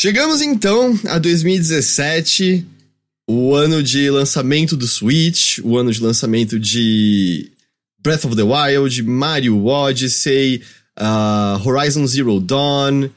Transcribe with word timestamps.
Chegamos 0.00 0.40
então 0.40 0.98
a 1.08 1.18
2017, 1.18 2.66
o 3.28 3.54
ano 3.54 3.82
de 3.82 4.08
lançamento 4.08 4.74
do 4.74 4.86
Switch, 4.86 5.58
o 5.62 5.76
ano 5.76 5.92
de 5.92 6.02
lançamento 6.02 6.58
de 6.58 7.50
Breath 8.02 8.24
of 8.24 8.34
the 8.34 8.42
Wild, 8.42 9.02
Mario 9.02 9.66
Odyssey, 9.66 10.62
uh, 10.98 11.68
Horizon 11.68 12.06
Zero 12.06 12.40
Dawn, 12.40 13.10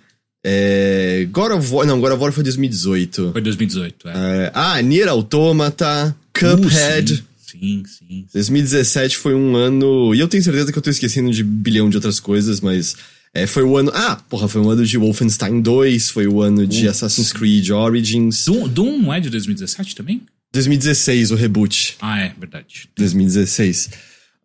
é, 0.44 1.26
God 1.32 1.54
of 1.54 1.74
War. 1.74 1.88
Não, 1.88 2.02
God 2.02 2.12
of 2.12 2.22
War 2.22 2.34
foi 2.34 2.44
2018. 2.44 3.32
Foi 3.32 3.42
2018, 3.42 4.10
é. 4.10 4.12
é 4.12 4.52
ah, 4.54 4.82
Nier 4.82 5.08
Automata, 5.08 6.14
Cuphead. 6.38 7.14
Uh, 7.14 7.24
sim, 7.50 7.84
sim, 7.88 8.06
sim. 8.10 8.26
2017 8.34 9.16
foi 9.16 9.34
um 9.34 9.56
ano. 9.56 10.14
E 10.14 10.20
eu 10.20 10.28
tenho 10.28 10.44
certeza 10.44 10.70
que 10.70 10.78
eu 10.78 10.84
tô 10.84 10.90
esquecendo 10.90 11.32
de 11.32 11.46
bilhão 11.46 11.90
de 11.90 11.96
outras 11.96 12.20
coisas, 12.20 12.60
mas. 12.60 12.98
É, 13.36 13.48
foi 13.48 13.64
o 13.64 13.76
ano. 13.76 13.92
Ah, 13.96 14.16
porra, 14.16 14.48
foi 14.48 14.62
o 14.62 14.70
ano 14.70 14.86
de 14.86 14.98
Wolfenstein 14.98 15.60
2, 15.60 16.10
foi 16.10 16.28
o 16.28 16.42
ano 16.42 16.68
de 16.68 16.88
Assassin's 16.88 17.34
Creed 17.34 17.72
Origins. 17.72 18.46
Doom, 18.46 18.68
Doom 18.68 19.00
não 19.00 19.14
é 19.14 19.20
de 19.20 19.30
2017 19.30 19.96
também? 19.96 20.22
2016, 20.54 21.32
o 21.32 21.36
reboot. 21.36 21.96
Ah, 22.00 22.20
é, 22.20 22.34
verdade. 22.38 22.88
2016. 22.96 23.90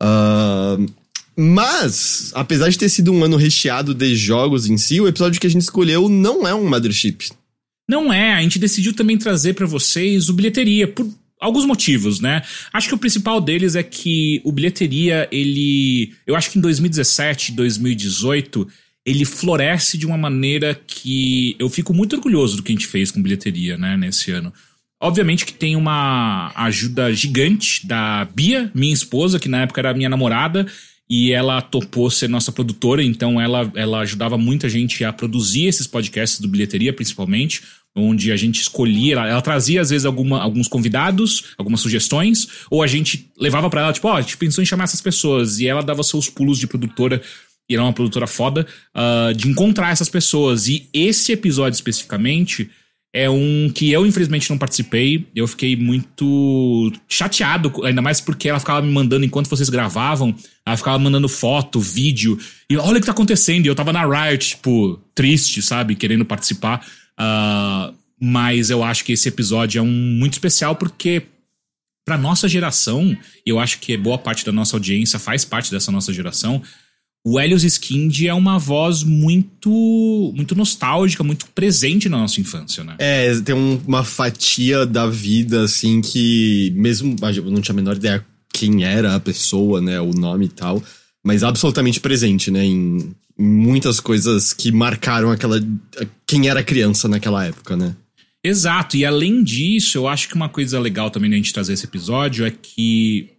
Uh, 0.03 0.91
mas, 1.37 2.33
apesar 2.35 2.71
de 2.71 2.79
ter 2.79 2.89
sido 2.89 3.13
um 3.13 3.23
ano 3.23 3.37
recheado 3.37 3.95
de 3.95 4.17
jogos 4.17 4.69
em 4.69 4.79
si, 4.79 5.01
o 5.01 5.07
episódio 5.07 5.39
que 5.39 5.47
a 5.47 5.51
gente 5.51 5.63
escolheu 5.63 6.09
não 6.09 6.49
é 6.49 6.55
um 6.55 6.67
Mothership. 6.67 7.29
Não 7.87 8.13
é, 8.13 8.35
a 8.35 8.43
gente 8.43 8.59
decidiu 8.59 8.95
também 8.95 9.19
trazer 9.19 9.55
para 9.55 9.67
vocês 9.67 10.29
o 10.31 10.33
bilheteria, 10.33 10.89
por 10.89 11.07
alguns 11.41 11.65
motivos, 11.65 12.21
né? 12.21 12.43
Acho 12.73 12.89
que 12.89 12.95
o 12.95 12.99
principal 12.99 13.41
deles 13.41 13.75
é 13.75 13.83
que 13.83 14.41
o 14.45 14.53
bilheteria, 14.53 15.29
ele. 15.31 16.13
Eu 16.27 16.35
acho 16.35 16.51
que 16.51 16.59
em 16.59 16.63
2017, 16.63 17.53
2018, 17.53 18.67
ele 19.09 19.25
floresce 19.25 19.97
de 19.97 20.07
uma 20.07 20.19
maneira 20.19 20.79
que 20.87 21.57
eu 21.59 21.71
fico 21.71 21.95
muito 21.95 22.15
orgulhoso 22.15 22.59
do 22.59 22.63
que 22.63 22.71
a 22.71 22.75
gente 22.75 22.87
fez 22.87 23.11
com 23.11 23.23
bilheteria, 23.23 23.79
né, 23.79 23.97
nesse 23.97 24.31
ano. 24.31 24.53
Obviamente 25.01 25.47
que 25.47 25.55
tem 25.55 25.77
uma 25.77 26.53
ajuda 26.55 27.11
gigante 27.15 27.87
da 27.87 28.27
Bia, 28.35 28.71
minha 28.75 28.93
esposa, 28.93 29.39
que 29.39 29.49
na 29.49 29.63
época 29.63 29.81
era 29.81 29.95
minha 29.95 30.11
namorada, 30.11 30.67
e 31.09 31.33
ela 31.33 31.63
topou 31.63 32.11
ser 32.11 32.29
nossa 32.29 32.53
produtora, 32.53 33.03
então 33.03 33.41
ela, 33.41 33.73
ela 33.75 34.01
ajudava 34.01 34.37
muita 34.37 34.69
gente 34.69 35.03
a 35.03 35.11
produzir 35.11 35.65
esses 35.65 35.87
podcasts 35.87 36.39
do 36.39 36.49
Bilheteria, 36.49 36.93
principalmente, 36.93 37.63
onde 37.97 38.31
a 38.31 38.37
gente 38.37 38.61
escolhia, 38.61 39.15
ela, 39.15 39.27
ela 39.27 39.41
trazia 39.41 39.81
às 39.81 39.89
vezes 39.89 40.05
alguma, 40.05 40.39
alguns 40.39 40.69
convidados, 40.69 41.55
algumas 41.57 41.81
sugestões, 41.81 42.47
ou 42.71 42.83
a 42.83 42.87
gente 42.87 43.31
levava 43.39 43.71
para 43.71 43.81
ela, 43.81 43.93
tipo, 43.93 44.07
ó, 44.07 44.13
oh, 44.13 44.17
a 44.17 44.21
gente 44.21 44.37
pensou 44.37 44.61
em 44.61 44.67
chamar 44.67 44.85
essas 44.85 45.01
pessoas, 45.01 45.61
e 45.61 45.67
ela 45.67 45.83
dava 45.83 46.03
seus 46.03 46.29
pulos 46.29 46.59
de 46.59 46.67
produtora, 46.67 47.23
e 47.69 47.75
ela 47.75 47.85
é 47.85 47.87
uma 47.87 47.93
produtora 47.93 48.27
foda, 48.27 48.67
uh, 48.97 49.35
de 49.35 49.49
encontrar 49.49 49.91
essas 49.91 50.09
pessoas. 50.09 50.69
E 50.69 50.89
esse 50.93 51.33
episódio 51.33 51.77
especificamente 51.77 52.71
é 53.13 53.29
um 53.29 53.71
que 53.75 53.91
eu, 53.91 54.07
infelizmente, 54.07 54.49
não 54.51 54.59
participei. 54.59 55.27
Eu 55.35 55.47
fiquei 55.47 55.77
muito 55.77 56.93
chateado, 57.09 57.73
ainda 57.85 58.03
mais 58.03 58.21
porque 58.21 58.49
ela 58.49 58.61
ficava 58.61 58.83
me 58.83 58.93
mandando 58.93 59.25
enquanto 59.25 59.49
vocês 59.49 59.69
gravavam. 59.69 60.35
Ela 60.65 60.77
ficava 60.77 60.99
mandando 60.99 61.29
foto, 61.29 61.81
vídeo. 61.81 62.39
E 62.71 62.77
olha 62.77 62.99
o 62.99 63.01
que 63.01 63.07
tá 63.07 63.13
acontecendo. 63.13 63.65
E 63.65 63.69
eu 63.69 63.75
tava 63.75 63.93
na 63.93 64.05
Riot, 64.05 64.51
tipo, 64.51 65.01
triste, 65.15 65.63
sabe? 65.63 65.95
Querendo 65.95 66.25
participar. 66.25 66.87
Uh, 67.19 67.95
mas 68.21 68.71
eu 68.71 68.83
acho 68.83 69.05
que 69.05 69.13
esse 69.13 69.29
episódio 69.29 69.79
é 69.79 69.83
um 69.83 69.87
muito 69.87 70.35
especial 70.35 70.77
porque. 70.77 71.23
Pra 72.05 72.17
nossa 72.17 72.49
geração, 72.49 73.15
eu 73.45 73.61
acho 73.61 73.81
que 73.81 73.95
boa 73.95 74.17
parte 74.17 74.43
da 74.43 74.51
nossa 74.51 74.75
audiência 74.75 75.19
faz 75.19 75.45
parte 75.45 75.71
dessa 75.71 75.93
nossa 75.93 76.11
geração 76.11 76.63
o 77.25 77.39
Helios 77.39 77.65
Skind 77.65 78.23
é 78.23 78.35
uma 78.35 78.59
voz 78.59 79.03
muito 79.03 80.33
muito 80.35 80.55
nostálgica, 80.55 81.23
muito 81.23 81.47
presente 81.55 82.09
na 82.09 82.19
nossa 82.19 82.41
infância, 82.41 82.85
né? 82.85 82.97
É, 82.99 83.35
tem 83.41 83.55
um, 83.55 83.81
uma 83.87 84.05
fatia 84.05 84.87
da 84.87 85.07
vida, 85.07 85.63
assim, 85.63 86.01
que 86.01 86.73
mesmo 86.77 87.17
eu 87.35 87.51
não 87.51 87.61
tinha 87.61 87.75
a 87.75 87.77
menor 87.77 87.97
ideia 87.97 88.25
quem 88.53 88.85
era 88.85 89.15
a 89.15 89.21
pessoa, 89.21 89.81
né, 89.81 90.01
o 90.01 90.11
nome 90.11 90.47
e 90.47 90.49
tal, 90.49 90.83
mas 91.25 91.45
absolutamente 91.45 92.01
presente, 92.01 92.51
né, 92.51 92.65
em, 92.65 93.15
em 93.39 93.47
muitas 93.47 94.01
coisas 94.01 94.53
que 94.53 94.73
marcaram 94.73 95.31
aquela 95.31 95.61
quem 96.27 96.49
era 96.49 96.63
criança 96.63 97.09
naquela 97.09 97.45
época, 97.45 97.77
né? 97.77 97.95
Exato, 98.43 98.97
e 98.97 99.05
além 99.05 99.43
disso, 99.43 99.99
eu 99.99 100.09
acho 100.09 100.29
que 100.29 100.35
uma 100.35 100.49
coisa 100.49 100.79
legal 100.79 101.11
também 101.11 101.29
da 101.29 101.37
gente 101.37 101.53
trazer 101.53 101.73
esse 101.75 101.85
episódio 101.85 102.47
é 102.47 102.51
que 102.51 103.38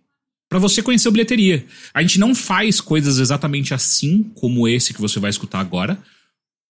para 0.50 0.60
você 0.60 0.82
conhecer 0.82 1.08
o 1.08 1.12
bilheteria. 1.12 1.64
A 1.94 2.02
gente 2.02 2.20
não 2.20 2.34
faz 2.34 2.82
coisas 2.82 3.20
exatamente 3.20 3.74
assim 3.74 4.24
como 4.34 4.68
esse 4.68 4.94
que 4.94 5.00
você 5.00 5.20
vai 5.20 5.30
escutar 5.30 5.60
agora. 5.60 5.98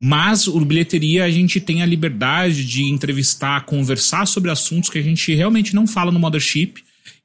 Mas 0.01 0.47
o 0.47 0.59
bilheteria 0.61 1.25
a 1.25 1.29
gente 1.29 1.59
tem 1.59 1.81
a 1.81 1.85
liberdade 1.85 2.65
de 2.65 2.83
entrevistar, 2.83 3.65
conversar 3.65 4.25
sobre 4.25 4.51
assuntos 4.51 4.89
que 4.89 4.97
a 4.97 5.01
gente 5.01 5.33
realmente 5.33 5.73
não 5.73 5.87
fala 5.87 6.11
no 6.11 6.19
Mothership. 6.19 6.75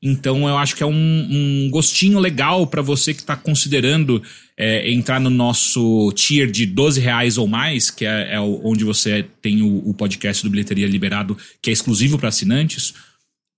Então 0.02 0.48
eu 0.48 0.56
acho 0.56 0.76
que 0.76 0.82
é 0.82 0.86
um, 0.86 0.92
um 0.92 1.70
gostinho 1.70 2.18
legal 2.18 2.66
para 2.66 2.82
você 2.82 3.14
que 3.14 3.20
está 3.20 3.36
considerando 3.36 4.22
é, 4.56 4.90
entrar 4.90 5.20
no 5.20 5.30
nosso 5.30 6.12
tier 6.12 6.50
de 6.50 6.66
12 6.66 7.00
reais 7.00 7.38
ou 7.38 7.46
mais, 7.46 7.90
que 7.90 8.04
é, 8.04 8.34
é 8.34 8.40
onde 8.40 8.84
você 8.84 9.24
tem 9.40 9.62
o, 9.62 9.88
o 9.88 9.94
podcast 9.94 10.42
do 10.42 10.50
Bilheteria 10.50 10.86
liberado, 10.86 11.36
que 11.62 11.70
é 11.70 11.72
exclusivo 11.72 12.18
para 12.18 12.28
assinantes 12.28 12.94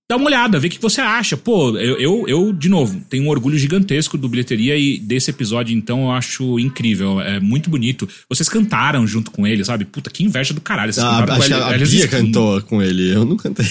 dá 0.09 0.15
uma 0.15 0.27
olhada, 0.27 0.57
vê 0.59 0.67
o 0.67 0.69
que 0.69 0.81
você 0.81 1.01
acha. 1.01 1.35
Pô, 1.35 1.77
eu, 1.77 1.97
eu, 1.99 2.25
eu, 2.27 2.53
de 2.53 2.69
novo, 2.69 3.01
tenho 3.09 3.25
um 3.25 3.29
orgulho 3.29 3.57
gigantesco 3.57 4.17
do 4.17 4.29
bilheteria 4.29 4.77
e 4.77 4.97
desse 4.97 5.29
episódio, 5.31 5.75
então 5.75 6.03
eu 6.03 6.11
acho 6.11 6.57
incrível. 6.59 7.19
É 7.19 7.39
muito 7.39 7.69
bonito. 7.69 8.07
Vocês 8.29 8.47
cantaram 8.47 9.05
junto 9.05 9.31
com 9.31 9.45
ele, 9.45 9.65
sabe? 9.65 9.83
Puta, 9.83 10.09
que 10.09 10.23
inveja 10.23 10.53
do 10.53 10.61
caralho. 10.61 10.93
Vocês 10.93 11.05
ah, 11.05 11.23
acho 11.23 11.37
com 11.37 11.43
ele, 11.43 11.53
a 11.53 11.77
Bia 11.77 12.07
cantou 12.07 12.61
com 12.61 12.81
ele, 12.81 13.13
eu 13.13 13.25
não 13.25 13.35
cantei. 13.35 13.65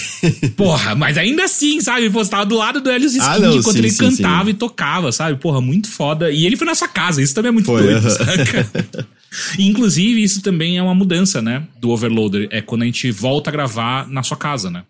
Porra, 0.55 0.93
mas 0.93 1.17
ainda 1.17 1.45
assim, 1.45 1.81
sabe? 1.81 2.07
Pô, 2.09 2.23
você 2.23 2.29
tava 2.29 2.45
do 2.45 2.55
lado 2.55 2.81
do 2.81 2.91
Helios 2.91 3.15
ah, 3.17 3.35
Skin 3.35 3.57
enquanto 3.57 3.73
sim, 3.73 3.79
ele 3.79 3.91
sim, 3.91 3.97
cantava 3.97 4.45
sim. 4.45 4.51
e 4.51 4.53
tocava, 4.53 5.11
sabe? 5.11 5.39
Porra, 5.39 5.59
muito 5.59 5.89
foda. 5.89 6.31
E 6.31 6.45
ele 6.45 6.55
foi 6.55 6.67
na 6.67 6.75
sua 6.75 6.87
casa, 6.87 7.21
isso 7.21 7.33
também 7.33 7.49
é 7.49 7.53
muito 7.53 7.65
foi, 7.65 7.81
doido, 7.81 8.09
saca? 8.09 9.07
Inclusive, 9.57 10.23
isso 10.23 10.41
também 10.41 10.77
é 10.77 10.83
uma 10.83 10.95
mudança, 10.95 11.41
né? 11.41 11.63
Do 11.79 11.89
Overloader. 11.89 12.47
É 12.51 12.61
quando 12.61 12.83
a 12.83 12.85
gente 12.85 13.09
volta 13.11 13.49
a 13.49 13.53
gravar 13.53 14.07
na 14.07 14.23
sua 14.23 14.37
casa, 14.37 14.69
né? 14.69 14.83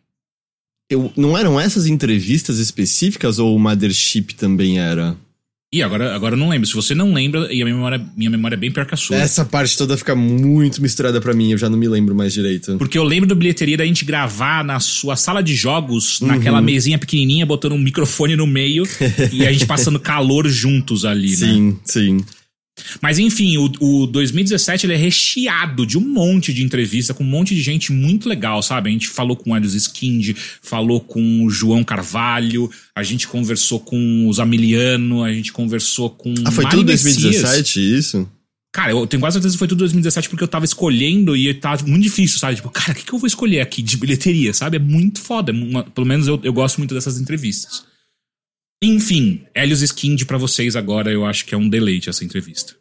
Eu, 0.90 1.12
não 1.18 1.38
eram 1.38 1.60
essas 1.60 1.86
entrevistas 1.86 2.60
específicas 2.60 3.40
ou 3.40 3.56
o 3.56 3.60
Mothership 3.60 4.34
também 4.36 4.80
era? 4.80 5.18
E 5.74 5.84
agora, 5.84 6.16
agora 6.16 6.34
eu 6.34 6.40
não 6.40 6.48
lembro. 6.48 6.66
Se 6.66 6.74
você 6.74 6.96
não 6.96 7.14
lembra, 7.14 7.54
e 7.54 7.62
a 7.62 7.66
minha 7.66 7.76
memória, 7.76 8.06
minha 8.16 8.30
memória 8.30 8.56
é 8.56 8.58
bem 8.58 8.72
pior 8.72 8.86
que 8.86 8.94
a 8.94 8.98
sua. 8.98 9.18
Essa 9.18 9.44
parte 9.44 9.78
toda 9.78 9.98
fica 9.98 10.16
muito 10.16 10.82
misturada 10.82 11.20
para 11.20 11.34
mim, 11.34 11.52
eu 11.52 11.58
já 11.58 11.70
não 11.70 11.78
me 11.78 11.90
lembro 11.90 12.16
mais 12.16 12.34
direito. 12.34 12.78
Porque 12.78 12.98
eu 12.98 13.04
lembro 13.04 13.28
do 13.28 13.36
bilheteria 13.36 13.76
da 13.76 13.86
gente 13.86 14.06
gravar 14.06 14.64
na 14.64 14.80
sua 14.80 15.18
sala 15.18 15.44
de 15.44 15.54
jogos, 15.54 16.22
uhum. 16.22 16.30
naquela 16.30 16.62
mesinha 16.62 16.98
pequenininha, 16.98 17.46
botando 17.46 17.74
um 17.74 17.78
microfone 17.78 18.38
no 18.38 18.48
meio 18.48 18.86
e 19.34 19.46
a 19.46 19.52
gente 19.52 19.66
passando 19.66 20.00
calor 20.00 20.48
juntos 20.48 21.04
ali, 21.04 21.36
sim, 21.36 21.46
né? 21.46 21.76
Sim, 21.84 22.18
sim. 22.18 22.26
Mas 23.02 23.20
enfim, 23.20 23.58
o, 23.58 23.72
o 23.80 24.08
2017 24.08 24.86
ele 24.86 24.94
é 24.94 24.98
recheado 24.98 25.86
de 25.86 25.98
um 25.98 26.02
monte 26.02 26.54
de 26.54 26.64
entrevista 26.64 27.14
com 27.14 27.24
um 27.24 27.28
monte 27.28 27.56
de 27.56 27.62
gente 27.62 27.92
muito 27.92 28.30
legal, 28.30 28.62
sabe? 28.62 28.90
A 28.90 28.94
gente 28.94 29.08
falou 29.08 29.36
com 29.36 29.52
o 29.52 29.58
Elios 29.58 29.74
Skind, 29.74 30.36
falou 30.62 31.00
com 31.00 31.44
o 31.46 31.50
João 31.50 31.84
Carvalho, 31.84 32.70
a 32.96 33.04
gente 33.04 33.28
conversou 33.28 33.80
com 33.80 34.28
os 34.28 34.40
Amiliano, 34.40 35.24
a 35.24 35.34
gente 35.34 35.52
conversou 35.52 36.10
com. 36.10 36.34
Ah, 36.46 36.52
foi 36.52 36.64
Mari 36.64 36.78
tudo 36.78 36.88
2017 36.88 37.80
Messias. 37.80 38.06
isso? 38.06 38.30
Cara, 38.72 38.92
eu 38.92 39.08
tenho 39.08 39.20
quase 39.20 39.34
certeza 39.34 39.56
que 39.56 39.60
foi 39.60 39.68
tudo 39.68 39.80
2017 39.80 40.30
porque 40.30 40.44
eu 40.44 40.48
tava 40.48 40.64
escolhendo 40.64 41.36
e 41.36 41.52
tava 41.52 41.84
muito 41.88 42.04
difícil, 42.04 42.38
sabe? 42.38 42.58
Tipo, 42.58 42.70
cara, 42.70 42.92
o 42.92 42.96
que, 42.96 43.04
que 43.04 43.12
eu 43.12 43.18
vou 43.18 43.26
escolher 43.26 43.60
aqui 43.60 43.82
de 43.82 43.98
bilheteria, 43.98 44.54
sabe? 44.54 44.78
É 44.78 44.80
muito 44.80 45.20
foda. 45.20 45.52
Uma, 45.52 45.84
pelo 45.84 46.06
menos 46.06 46.28
eu, 46.28 46.40
eu 46.44 46.54
gosto 46.54 46.78
muito 46.78 46.94
dessas 46.94 47.20
entrevistas. 47.20 47.87
Enfim, 48.84 49.44
Helios 49.56 49.82
Skind 49.82 50.26
para 50.26 50.38
vocês 50.38 50.76
agora, 50.76 51.12
eu 51.12 51.26
acho 51.26 51.46
que 51.46 51.56
é 51.56 51.58
um 51.58 51.68
deleite 51.68 52.12
essa 52.12 52.24
entrevista. 52.24 52.76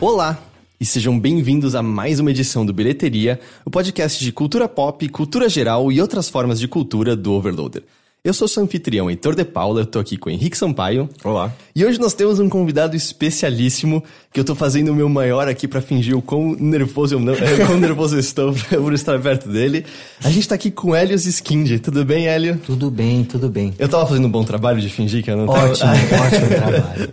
Olá! 0.00 0.53
E 0.80 0.84
sejam 0.84 1.18
bem-vindos 1.18 1.74
a 1.74 1.82
mais 1.82 2.18
uma 2.18 2.30
edição 2.30 2.66
do 2.66 2.72
Bilheteria, 2.72 3.40
o 3.64 3.70
podcast 3.70 4.22
de 4.22 4.32
cultura 4.32 4.68
pop, 4.68 5.08
cultura 5.08 5.48
geral 5.48 5.90
e 5.92 6.00
outras 6.00 6.28
formas 6.28 6.58
de 6.58 6.66
cultura 6.66 7.14
do 7.14 7.32
Overloader. 7.32 7.84
Eu 8.24 8.32
sou 8.32 8.48
seu 8.48 8.62
anfitrião, 8.62 9.10
Heitor 9.10 9.34
de 9.34 9.44
Paula, 9.44 9.82
eu 9.82 9.86
tô 9.86 9.98
aqui 9.98 10.16
com 10.16 10.30
o 10.30 10.32
Henrique 10.32 10.56
Sampaio. 10.56 11.08
Olá. 11.22 11.52
E 11.76 11.84
hoje 11.84 12.00
nós 12.00 12.14
temos 12.14 12.40
um 12.40 12.48
convidado 12.48 12.96
especialíssimo 12.96 14.02
que 14.34 14.40
eu 14.40 14.44
tô 14.44 14.56
fazendo 14.56 14.88
o 14.88 14.94
meu 14.96 15.08
maior 15.08 15.46
aqui 15.46 15.68
para 15.68 15.80
fingir 15.80 16.16
o 16.16 16.20
quão 16.20 16.56
nervoso 16.58 17.14
eu 17.14 17.20
não, 17.20 17.34
é, 17.34 17.36
quão 17.64 17.78
nervoso 17.78 18.16
eu 18.16 18.20
estou 18.20 18.52
por 18.82 18.92
estar 18.92 19.16
perto 19.20 19.48
dele. 19.48 19.86
A 20.24 20.28
gente 20.28 20.48
tá 20.48 20.56
aqui 20.56 20.72
com 20.72 20.94
Helios 20.94 21.24
Skind. 21.24 21.78
Tudo 21.78 22.04
bem, 22.04 22.26
Hélio? 22.26 22.58
Tudo 22.66 22.90
bem, 22.90 23.22
tudo 23.22 23.48
bem. 23.48 23.72
Eu 23.78 23.88
tava 23.88 24.04
fazendo 24.04 24.26
um 24.26 24.30
bom 24.30 24.42
trabalho 24.42 24.80
de 24.80 24.88
fingir 24.88 25.22
que 25.22 25.30
eu 25.30 25.36
não 25.36 25.46
tava... 25.46 25.70
Ótimo, 25.70 25.90
ótimo 26.26 26.48
trabalho. 26.48 27.10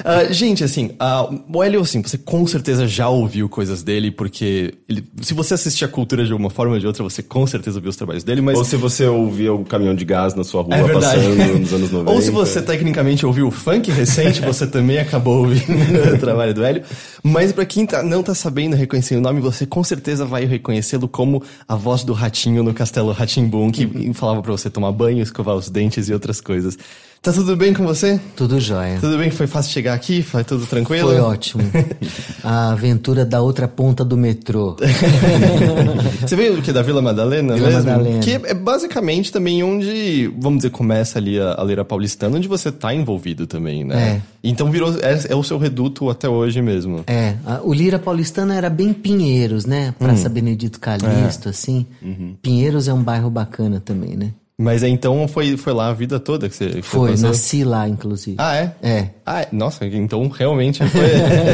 Uh, 0.00 0.32
gente, 0.32 0.64
assim, 0.64 0.90
uh, 1.00 1.40
o 1.50 1.62
Hélio, 1.62 1.80
assim, 1.80 2.02
você 2.02 2.16
com 2.18 2.46
certeza 2.46 2.86
já 2.86 3.08
ouviu 3.08 3.48
coisas 3.48 3.82
dele, 3.82 4.10
porque 4.10 4.74
ele, 4.88 5.04
se 5.20 5.34
você 5.34 5.54
assistir 5.54 5.84
a 5.84 5.88
cultura 5.88 6.24
de 6.24 6.32
alguma 6.32 6.50
forma 6.50 6.74
ou 6.74 6.80
de 6.80 6.86
outra, 6.86 7.02
você 7.02 7.22
com 7.22 7.46
certeza 7.46 7.80
viu 7.80 7.90
os 7.90 7.96
trabalhos 7.96 8.24
dele, 8.24 8.40
mas... 8.40 8.56
Ou 8.56 8.64
se 8.64 8.76
você 8.76 9.06
ouvia 9.06 9.52
o 9.52 9.64
caminhão 9.64 9.94
de 9.94 10.04
gás 10.04 10.34
na 10.34 10.44
sua 10.44 10.62
rua 10.62 10.74
é 10.74 10.88
passando 10.92 11.58
nos 11.58 11.72
anos 11.72 11.90
90. 11.90 12.10
Ou 12.10 12.22
se 12.22 12.30
você 12.30 12.62
tecnicamente 12.62 13.24
ouviu 13.24 13.48
o 13.48 13.50
funk 13.50 13.90
recente, 13.90 14.40
você 14.40 14.66
também 14.66 14.98
acabou 14.98 15.38
ouvindo 15.38 16.14
o 16.14 16.18
trabalho 16.18 16.49
do 16.54 16.64
Hélio. 16.64 16.82
Mas 17.22 17.52
para 17.52 17.64
quem 17.64 17.86
tá, 17.86 18.02
não 18.02 18.22
tá 18.22 18.34
sabendo 18.34 18.76
reconhecer 18.76 19.16
o 19.16 19.20
nome, 19.20 19.40
você 19.40 19.66
com 19.66 19.82
certeza 19.82 20.24
vai 20.24 20.44
reconhecê-lo 20.44 21.08
como 21.08 21.42
a 21.68 21.74
voz 21.74 22.04
do 22.04 22.12
ratinho 22.12 22.62
no 22.62 22.74
castelo 22.74 23.12
Ratimbum, 23.12 23.70
que 23.70 23.84
uhum. 23.84 24.14
falava 24.14 24.42
para 24.42 24.52
você 24.52 24.70
tomar 24.70 24.92
banho, 24.92 25.22
escovar 25.22 25.54
os 25.54 25.68
dentes 25.68 26.08
e 26.08 26.12
outras 26.12 26.40
coisas. 26.40 26.78
Tá 27.22 27.34
tudo 27.34 27.54
bem 27.54 27.74
com 27.74 27.84
você? 27.84 28.18
Tudo 28.34 28.58
jóia. 28.58 28.96
Tudo 28.98 29.18
bem? 29.18 29.30
Foi 29.30 29.46
fácil 29.46 29.70
chegar 29.72 29.92
aqui? 29.92 30.22
Foi 30.22 30.42
tudo 30.42 30.64
tranquilo? 30.64 31.10
Foi 31.10 31.20
ótimo. 31.20 31.62
A 32.42 32.70
aventura 32.70 33.26
da 33.26 33.42
outra 33.42 33.68
ponta 33.68 34.02
do 34.02 34.16
metrô. 34.16 34.74
você 36.18 36.34
veio 36.34 36.56
do 36.56 36.62
que? 36.62 36.72
Da 36.72 36.80
Vila 36.80 37.02
Madalena 37.02 37.56
Vila 37.56 37.68
mesmo? 37.68 37.90
Madalena. 37.90 38.20
Que 38.20 38.40
é 38.42 38.54
basicamente 38.54 39.30
também 39.30 39.62
onde, 39.62 40.32
vamos 40.38 40.60
dizer, 40.60 40.70
começa 40.70 41.18
ali 41.18 41.38
a, 41.38 41.56
a 41.58 41.62
Leira 41.62 41.84
Paulistana, 41.84 42.38
onde 42.38 42.48
você 42.48 42.72
tá 42.72 42.94
envolvido 42.94 43.46
também, 43.46 43.84
né? 43.84 44.12
É. 44.16 44.22
Então 44.42 44.70
virou, 44.70 44.94
é, 45.02 45.26
é 45.28 45.36
o 45.36 45.42
seu 45.42 45.58
reduto 45.58 46.08
até 46.08 46.26
hoje 46.26 46.62
mesmo. 46.62 47.04
É. 47.06 47.34
A, 47.44 47.60
o 47.62 47.74
Lira 47.74 47.98
Paulistana 47.98 48.54
era 48.54 48.70
bem 48.70 48.94
Pinheiros, 48.94 49.66
né? 49.66 49.94
Praça 49.98 50.26
hum. 50.26 50.32
Benedito 50.32 50.80
Calixto, 50.80 51.48
é. 51.48 51.50
assim. 51.50 51.86
Uhum. 52.00 52.34
Pinheiros 52.40 52.88
é 52.88 52.94
um 52.94 53.02
bairro 53.02 53.28
bacana 53.28 53.78
também, 53.78 54.16
né? 54.16 54.32
Mas 54.60 54.82
então 54.82 55.26
foi, 55.26 55.56
foi 55.56 55.72
lá 55.72 55.88
a 55.88 55.92
vida 55.94 56.20
toda 56.20 56.46
que 56.46 56.54
você 56.54 56.82
Foi, 56.82 57.16
nasci 57.16 57.64
lá, 57.64 57.88
inclusive. 57.88 58.36
Ah, 58.38 58.56
é? 58.56 58.74
É. 58.82 59.10
Ah, 59.24 59.40
é. 59.40 59.48
nossa, 59.50 59.86
então 59.86 60.28
realmente 60.28 60.84
foi 60.84 61.00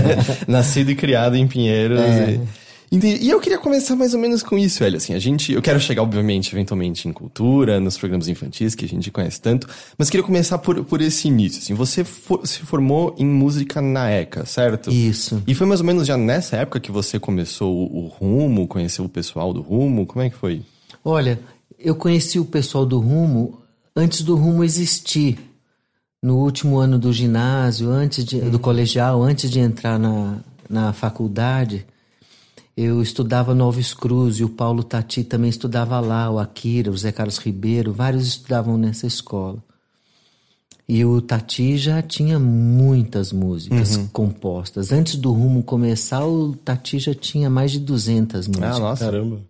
nascido 0.53 0.91
e 0.91 0.97
criado 0.97 1.37
em 1.37 1.47
Pinheiros. 1.47 2.01
É. 2.01 2.41
E... 2.91 2.97
E 2.99 3.31
eu 3.31 3.41
queria 3.41 3.59
começar 3.59 3.95
mais 3.95 4.15
ou 4.15 4.21
menos 4.21 4.43
com 4.43 4.57
isso, 4.57 4.79
velho. 4.79 4.97
Assim, 4.97 5.13
a 5.13 5.19
gente. 5.19 5.53
Eu 5.53 5.61
quero 5.61 5.79
chegar, 5.79 6.03
obviamente, 6.03 6.53
eventualmente 6.53 7.09
em 7.09 7.13
cultura, 7.13 7.79
nos 7.79 7.99
programas 7.99 8.27
infantis 8.27 8.75
que 8.75 8.85
a 8.85 8.89
gente 8.89 9.11
conhece 9.11 9.41
tanto, 9.41 9.69
mas 9.99 10.09
queria 10.09 10.25
começar 10.25 10.59
por, 10.59 10.85
por 10.85 11.01
esse 11.01 11.29
início. 11.29 11.61
Assim, 11.61 11.75
você 11.75 12.05
for, 12.05 12.47
se 12.47 12.61
formou 12.61 13.15
em 13.19 13.27
música 13.27 13.83
na 13.83 14.11
ECA, 14.11 14.47
certo? 14.47 14.91
Isso. 14.91 15.43
E 15.47 15.55
foi 15.55 15.67
mais 15.67 15.81
ou 15.81 15.87
menos 15.87 16.07
já 16.07 16.17
nessa 16.17 16.57
época 16.57 16.81
que 16.81 16.93
você 16.93 17.19
começou 17.19 17.73
o, 17.73 18.05
o 18.05 18.07
Rumo, 18.07 18.67
conheceu 18.67 19.05
o 19.05 19.09
pessoal 19.09 19.53
do 19.53 19.63
Rumo? 19.63 20.07
Como 20.07 20.25
é 20.25 20.31
que 20.31 20.37
foi? 20.37 20.63
Olha, 21.05 21.39
eu 21.87 21.95
conheci 21.95 22.41
o 22.41 22.45
pessoal 22.45 22.85
do 22.85 22.99
Rumo 22.99 23.61
antes 23.95 24.23
do 24.23 24.35
Rumo 24.35 24.65
existir. 24.65 25.39
No 26.21 26.39
último 26.39 26.79
ano 26.79 26.99
do 26.99 27.13
ginásio, 27.13 27.91
antes 27.91 28.25
de, 28.25 28.41
do 28.41 28.59
colegial, 28.59 29.23
antes 29.23 29.49
de 29.49 29.61
entrar 29.61 29.97
na, 29.97 30.41
na 30.69 30.93
faculdade, 30.93 31.87
eu 32.77 33.01
estudava 33.01 33.55
no 33.55 33.63
Alves 33.63 33.95
Cruz 33.95 34.41
e 34.41 34.45
o 34.45 34.49
Paulo 34.49 34.83
Tati 34.83 35.23
também 35.23 35.49
estudava 35.49 36.01
lá, 36.01 36.29
o 36.29 36.41
Akira, 36.41 36.91
o 36.91 36.97
Zé 36.97 37.13
Carlos 37.13 37.39
Ribeiro, 37.39 37.93
vários 37.93 38.27
estudavam 38.27 38.77
nessa 38.77 39.07
escola. 39.07 39.63
E 40.89 41.05
o 41.05 41.21
Tati 41.21 41.79
já 41.79 42.03
tinha 42.03 42.41
muitas 42.41 43.31
músicas 43.31 43.95
uhum. 43.95 44.09
compostas. 44.09 44.91
Antes 44.91 45.15
do 45.15 45.31
Rumo 45.33 45.63
começar, 45.63 46.27
o 46.27 46.57
Tati 46.57 46.99
já 46.99 47.15
tinha 47.15 47.49
mais 47.49 47.71
de 47.71 47.79
200 47.79 48.49
músicas. 48.49 48.77
Ah, 48.77 48.81
nossa, 48.81 49.05
caramba. 49.05 49.41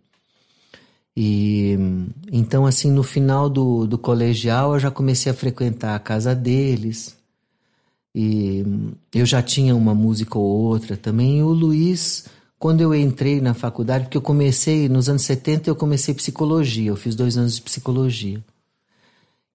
E 1.17 1.79
então, 2.31 2.67
assim, 2.67 2.91
no 2.91 3.03
final 3.03 3.49
do, 3.49 3.87
do 3.87 3.97
colegial, 3.97 4.75
eu 4.75 4.81
já 4.81 4.91
comecei 4.91 5.33
a 5.33 5.35
frequentar 5.35 5.95
a 5.95 5.99
casa 5.99 6.35
deles. 6.35 7.17
E 8.15 8.65
eu 9.15 9.25
já 9.25 9.43
tinha 9.43 9.75
uma 9.75 9.95
música 9.95 10.39
ou 10.39 10.45
outra 10.45 10.97
também. 10.97 11.39
E 11.39 11.43
o 11.43 11.49
Luiz, 11.49 12.27
quando 12.59 12.81
eu 12.81 12.95
entrei 12.95 13.41
na 13.41 13.55
faculdade, 13.55 14.05
porque 14.05 14.17
eu 14.17 14.23
comecei, 14.23 14.89
nos 14.89 15.09
anos 15.09 15.23
70, 15.23 15.71
eu 15.71 15.77
comecei 15.77 16.15
psicologia, 16.15 16.89
eu 16.91 16.97
fiz 16.97 17.15
dois 17.15 17.37
anos 17.37 17.57
de 17.57 17.63
psicologia. 17.63 18.43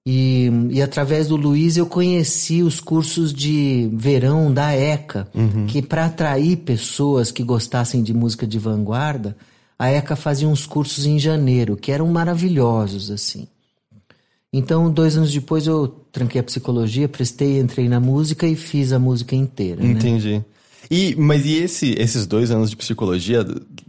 E, 0.06 0.50
e 0.72 0.81
através 0.81 1.28
do 1.28 1.36
Luiz 1.36 1.78
eu 1.78 1.86
conheci 1.86 2.64
os 2.64 2.80
cursos 2.80 3.31
de 3.31 3.88
verão 3.94 4.52
da 4.52 4.74
ECA, 4.74 5.28
uhum. 5.34 5.68
que 5.68 5.80
para 5.80 6.06
atrair 6.06 6.57
pessoas 6.57 7.31
que 7.31 7.44
gostassem 7.44 8.02
de 8.02 8.14
música 8.14 8.48
de 8.48 8.57
vanguarda, 8.57 9.38
a 9.81 9.89
ECA 9.89 10.16
fazia 10.16 10.48
uns 10.48 10.68
cursos 10.68 11.07
em 11.07 11.18
janeiro, 11.18 11.75
que 11.75 11.92
eram 11.92 12.06
maravilhosos, 12.06 13.10
assim. 13.10 13.48
Então, 14.54 14.92
dois 14.92 15.18
anos 15.18 15.33
depois, 15.33 15.66
eu 15.66 15.88
tranquei 16.12 16.39
a 16.39 16.44
psicologia, 16.44 17.10
prestei, 17.10 17.60
entrei 17.60 17.89
na 17.89 18.00
música 18.00 18.45
e 18.45 18.56
fiz 18.56 18.94
a 18.94 19.00
música 19.00 19.36
inteira. 19.36 19.81
Né? 19.81 19.89
Entendi. 19.89 20.33
Né? 20.33 20.45
E, 20.92 21.16
mas 21.16 21.48
e 21.48 21.56
esse, 21.56 21.95
esses 21.98 22.28
dois 22.28 22.51
anos 22.51 22.69
de 22.69 22.75
psicologia 22.75 23.44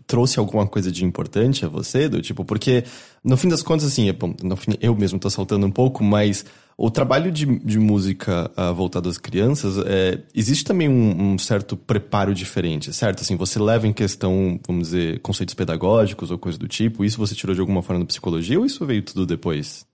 trouxe 0.07 0.39
alguma 0.39 0.67
coisa 0.67 0.91
de 0.91 1.05
importante 1.05 1.63
a 1.67 1.69
você? 1.69 2.09
Do 2.09 2.23
tipo, 2.23 2.43
porque 2.43 2.85
no 3.23 3.37
fim 3.37 3.51
das 3.51 3.63
contas, 3.63 3.87
assim, 3.87 4.11
bom, 4.15 4.35
fim, 4.57 4.73
eu 4.81 4.97
mesmo 4.97 5.19
tô 5.19 5.29
saltando 5.29 5.67
um 5.67 5.71
pouco, 5.71 6.03
mas 6.03 6.47
o 6.77 6.91
trabalho 6.91 7.31
de, 7.31 7.47
de 7.47 7.79
música 7.79 8.51
uh, 8.57 8.75
voltado 8.75 9.09
às 9.09 9.19
crianças, 9.19 9.77
é, 9.87 10.21
existe 10.35 10.65
também 10.65 10.89
um, 10.89 11.33
um, 11.33 11.39
certo 11.39 11.77
preparo 11.77 12.35
diferente, 12.35 12.93
certo? 12.93 13.21
Assim, 13.21 13.37
você 13.37 13.59
leva 13.59 13.87
em 13.87 13.93
questão, 13.93 14.59
vamos 14.67 14.89
dizer, 14.89 15.21
conceitos 15.21 15.55
pedagógicos 15.55 16.31
ou 16.31 16.39
coisa 16.39 16.59
do 16.59 16.69
tipo, 16.69 17.05
isso 17.05 17.19
você 17.19 17.35
tirou 17.35 17.55
de 17.55 17.61
alguma 17.61 17.83
forma 17.83 18.01
da 18.01 18.07
psicologia 18.07 18.59
ou 18.59 18.67
isso 18.67 18.85
veio 18.87 19.03
tudo 19.03 19.27
depois? 19.27 19.87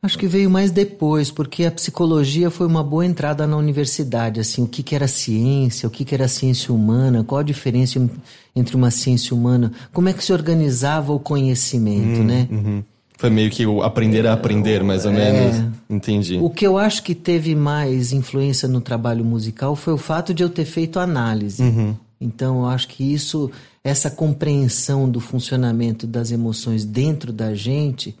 Acho 0.00 0.16
que 0.16 0.28
veio 0.28 0.48
mais 0.48 0.70
depois, 0.70 1.28
porque 1.28 1.64
a 1.64 1.72
psicologia 1.72 2.52
foi 2.52 2.68
uma 2.68 2.84
boa 2.84 3.04
entrada 3.04 3.48
na 3.48 3.56
universidade, 3.56 4.38
assim, 4.38 4.62
o 4.62 4.68
que, 4.68 4.80
que 4.80 4.94
era 4.94 5.08
ciência, 5.08 5.88
o 5.88 5.90
que, 5.90 6.04
que 6.04 6.14
era 6.14 6.28
ciência 6.28 6.72
humana, 6.72 7.24
qual 7.24 7.40
a 7.40 7.42
diferença 7.42 8.08
entre 8.54 8.76
uma 8.76 8.92
ciência 8.92 9.34
humana, 9.34 9.72
como 9.92 10.08
é 10.08 10.12
que 10.12 10.22
se 10.22 10.32
organizava 10.32 11.12
o 11.12 11.18
conhecimento, 11.18 12.20
hum, 12.20 12.24
né? 12.24 12.48
Uhum. 12.48 12.84
Foi 13.18 13.30
meio 13.30 13.50
que 13.50 13.66
o 13.66 13.82
aprender 13.82 14.28
a 14.28 14.32
aprender, 14.32 14.84
mais 14.84 15.04
ou 15.04 15.10
menos. 15.10 15.56
É, 15.56 15.68
Entendi. 15.90 16.38
O 16.40 16.48
que 16.48 16.64
eu 16.64 16.78
acho 16.78 17.02
que 17.02 17.16
teve 17.16 17.52
mais 17.52 18.12
influência 18.12 18.68
no 18.68 18.80
trabalho 18.80 19.24
musical 19.24 19.74
foi 19.74 19.92
o 19.92 19.98
fato 19.98 20.32
de 20.32 20.44
eu 20.44 20.48
ter 20.48 20.64
feito 20.64 21.00
análise. 21.00 21.60
Uhum. 21.60 21.96
Então, 22.20 22.60
eu 22.60 22.66
acho 22.66 22.86
que 22.86 23.02
isso, 23.02 23.50
essa 23.82 24.08
compreensão 24.08 25.10
do 25.10 25.18
funcionamento 25.18 26.06
das 26.06 26.30
emoções 26.30 26.84
dentro 26.84 27.32
da 27.32 27.56
gente, 27.56 28.14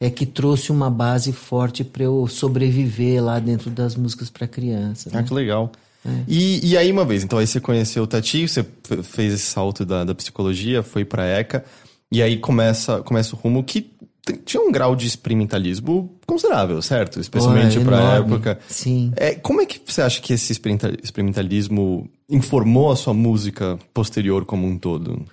é 0.00 0.08
que 0.08 0.24
trouxe 0.24 0.72
uma 0.72 0.88
base 0.88 1.30
forte 1.30 1.84
para 1.84 2.04
eu 2.04 2.26
sobreviver 2.26 3.22
lá 3.22 3.38
dentro 3.38 3.68
das 3.68 3.94
músicas 3.96 4.30
para 4.30 4.46
criança. 4.48 5.10
Né? 5.12 5.18
Ah, 5.18 5.22
que 5.22 5.34
legal. 5.34 5.70
É. 6.06 6.10
E, 6.26 6.70
e 6.70 6.76
aí, 6.76 6.90
uma 6.90 7.04
vez, 7.04 7.22
então 7.22 7.38
aí 7.38 7.46
você 7.46 7.60
conheceu 7.60 8.04
o 8.04 8.06
Tati, 8.06 8.48
você 8.48 8.64
fez 9.02 9.34
esse 9.34 9.44
salto 9.44 9.84
da, 9.84 10.04
da 10.04 10.14
psicologia, 10.14 10.82
foi 10.82 11.04
pra 11.04 11.26
ECA, 11.26 11.62
e 12.10 12.22
aí 12.22 12.38
começa, 12.38 13.02
começa 13.02 13.36
o 13.36 13.38
rumo 13.38 13.62
que 13.62 13.90
tinha 14.32 14.62
um 14.62 14.70
grau 14.70 14.94
de 14.94 15.06
experimentalismo 15.06 16.10
considerável, 16.26 16.80
certo? 16.82 17.20
Especialmente 17.20 17.80
para 17.80 17.98
a 17.98 18.16
época. 18.16 18.58
Sim. 18.68 19.12
É, 19.16 19.34
como 19.34 19.60
é 19.60 19.66
que 19.66 19.80
você 19.84 20.02
acha 20.02 20.20
que 20.20 20.32
esse 20.32 20.52
experimentalismo 20.52 22.08
informou 22.28 22.90
a 22.90 22.96
sua 22.96 23.14
música 23.14 23.78
posterior 23.92 24.44
como 24.44 24.66
um 24.66 24.78
todo? 24.78 25.24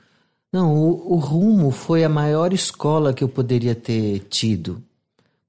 Não, 0.51 0.73
o, 0.73 1.13
o 1.13 1.17
Rumo 1.17 1.71
foi 1.71 2.03
a 2.03 2.09
maior 2.09 2.53
escola 2.53 3.13
que 3.13 3.23
eu 3.23 3.27
poderia 3.27 3.75
ter 3.75 4.19
tido, 4.29 4.81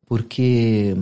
porque 0.06 0.96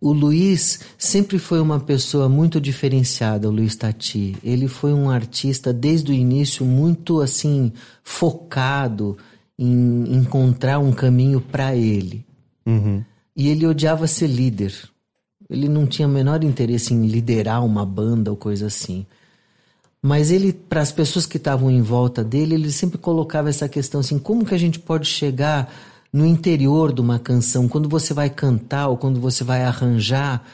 o 0.00 0.12
Luiz 0.12 0.80
sempre 0.98 1.38
foi 1.38 1.60
uma 1.60 1.80
pessoa 1.80 2.28
muito 2.28 2.60
diferenciada, 2.60 3.48
o 3.48 3.50
Luiz 3.50 3.74
Tati. 3.74 4.36
Ele 4.44 4.68
foi 4.68 4.92
um 4.92 5.08
artista 5.08 5.72
desde 5.72 6.12
o 6.12 6.14
início 6.14 6.64
muito 6.64 7.20
assim 7.20 7.72
focado 8.02 9.16
em 9.58 10.16
encontrar 10.16 10.78
um 10.78 10.92
caminho 10.92 11.40
para 11.40 11.74
ele. 11.74 12.24
Uhum. 12.66 13.04
E 13.36 13.48
ele 13.48 13.66
odiava 13.66 14.06
ser 14.06 14.26
líder. 14.26 14.74
Ele 15.48 15.68
não 15.68 15.86
tinha 15.86 16.08
o 16.08 16.10
menor 16.10 16.42
interesse 16.42 16.94
em 16.94 17.06
liderar 17.06 17.64
uma 17.64 17.84
banda 17.84 18.30
ou 18.30 18.36
coisa 18.36 18.66
assim. 18.66 19.06
Mas 20.00 20.30
ele, 20.30 20.52
para 20.52 20.80
as 20.80 20.92
pessoas 20.92 21.24
que 21.24 21.36
estavam 21.36 21.70
em 21.70 21.80
volta 21.80 22.22
dele, 22.22 22.54
ele 22.54 22.70
sempre 22.70 22.98
colocava 22.98 23.48
essa 23.48 23.68
questão 23.68 24.00
assim: 24.00 24.18
como 24.18 24.44
que 24.44 24.54
a 24.54 24.58
gente 24.58 24.78
pode 24.78 25.06
chegar 25.06 25.72
no 26.12 26.26
interior 26.26 26.92
de 26.92 27.00
uma 27.00 27.18
canção, 27.18 27.68
quando 27.68 27.88
você 27.88 28.14
vai 28.14 28.30
cantar 28.30 28.88
ou 28.88 28.96
quando 28.96 29.18
você 29.18 29.42
vai 29.42 29.64
arranjar? 29.64 30.44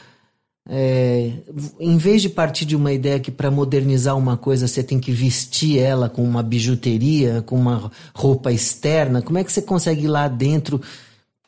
É, 0.69 1.31
em 1.79 1.97
vez 1.97 2.21
de 2.21 2.29
partir 2.29 2.65
de 2.65 2.75
uma 2.75 2.93
ideia 2.93 3.19
que 3.19 3.31
para 3.31 3.49
modernizar 3.49 4.15
uma 4.15 4.37
coisa 4.37 4.67
você 4.67 4.83
tem 4.83 4.99
que 4.99 5.11
vestir 5.11 5.79
ela 5.79 6.07
com 6.07 6.23
uma 6.23 6.43
bijuteria, 6.43 7.41
com 7.41 7.55
uma 7.55 7.91
roupa 8.13 8.51
externa, 8.51 9.21
como 9.21 9.39
é 9.39 9.43
que 9.43 9.51
você 9.51 9.61
consegue 9.61 10.07
lá 10.07 10.27
dentro 10.27 10.79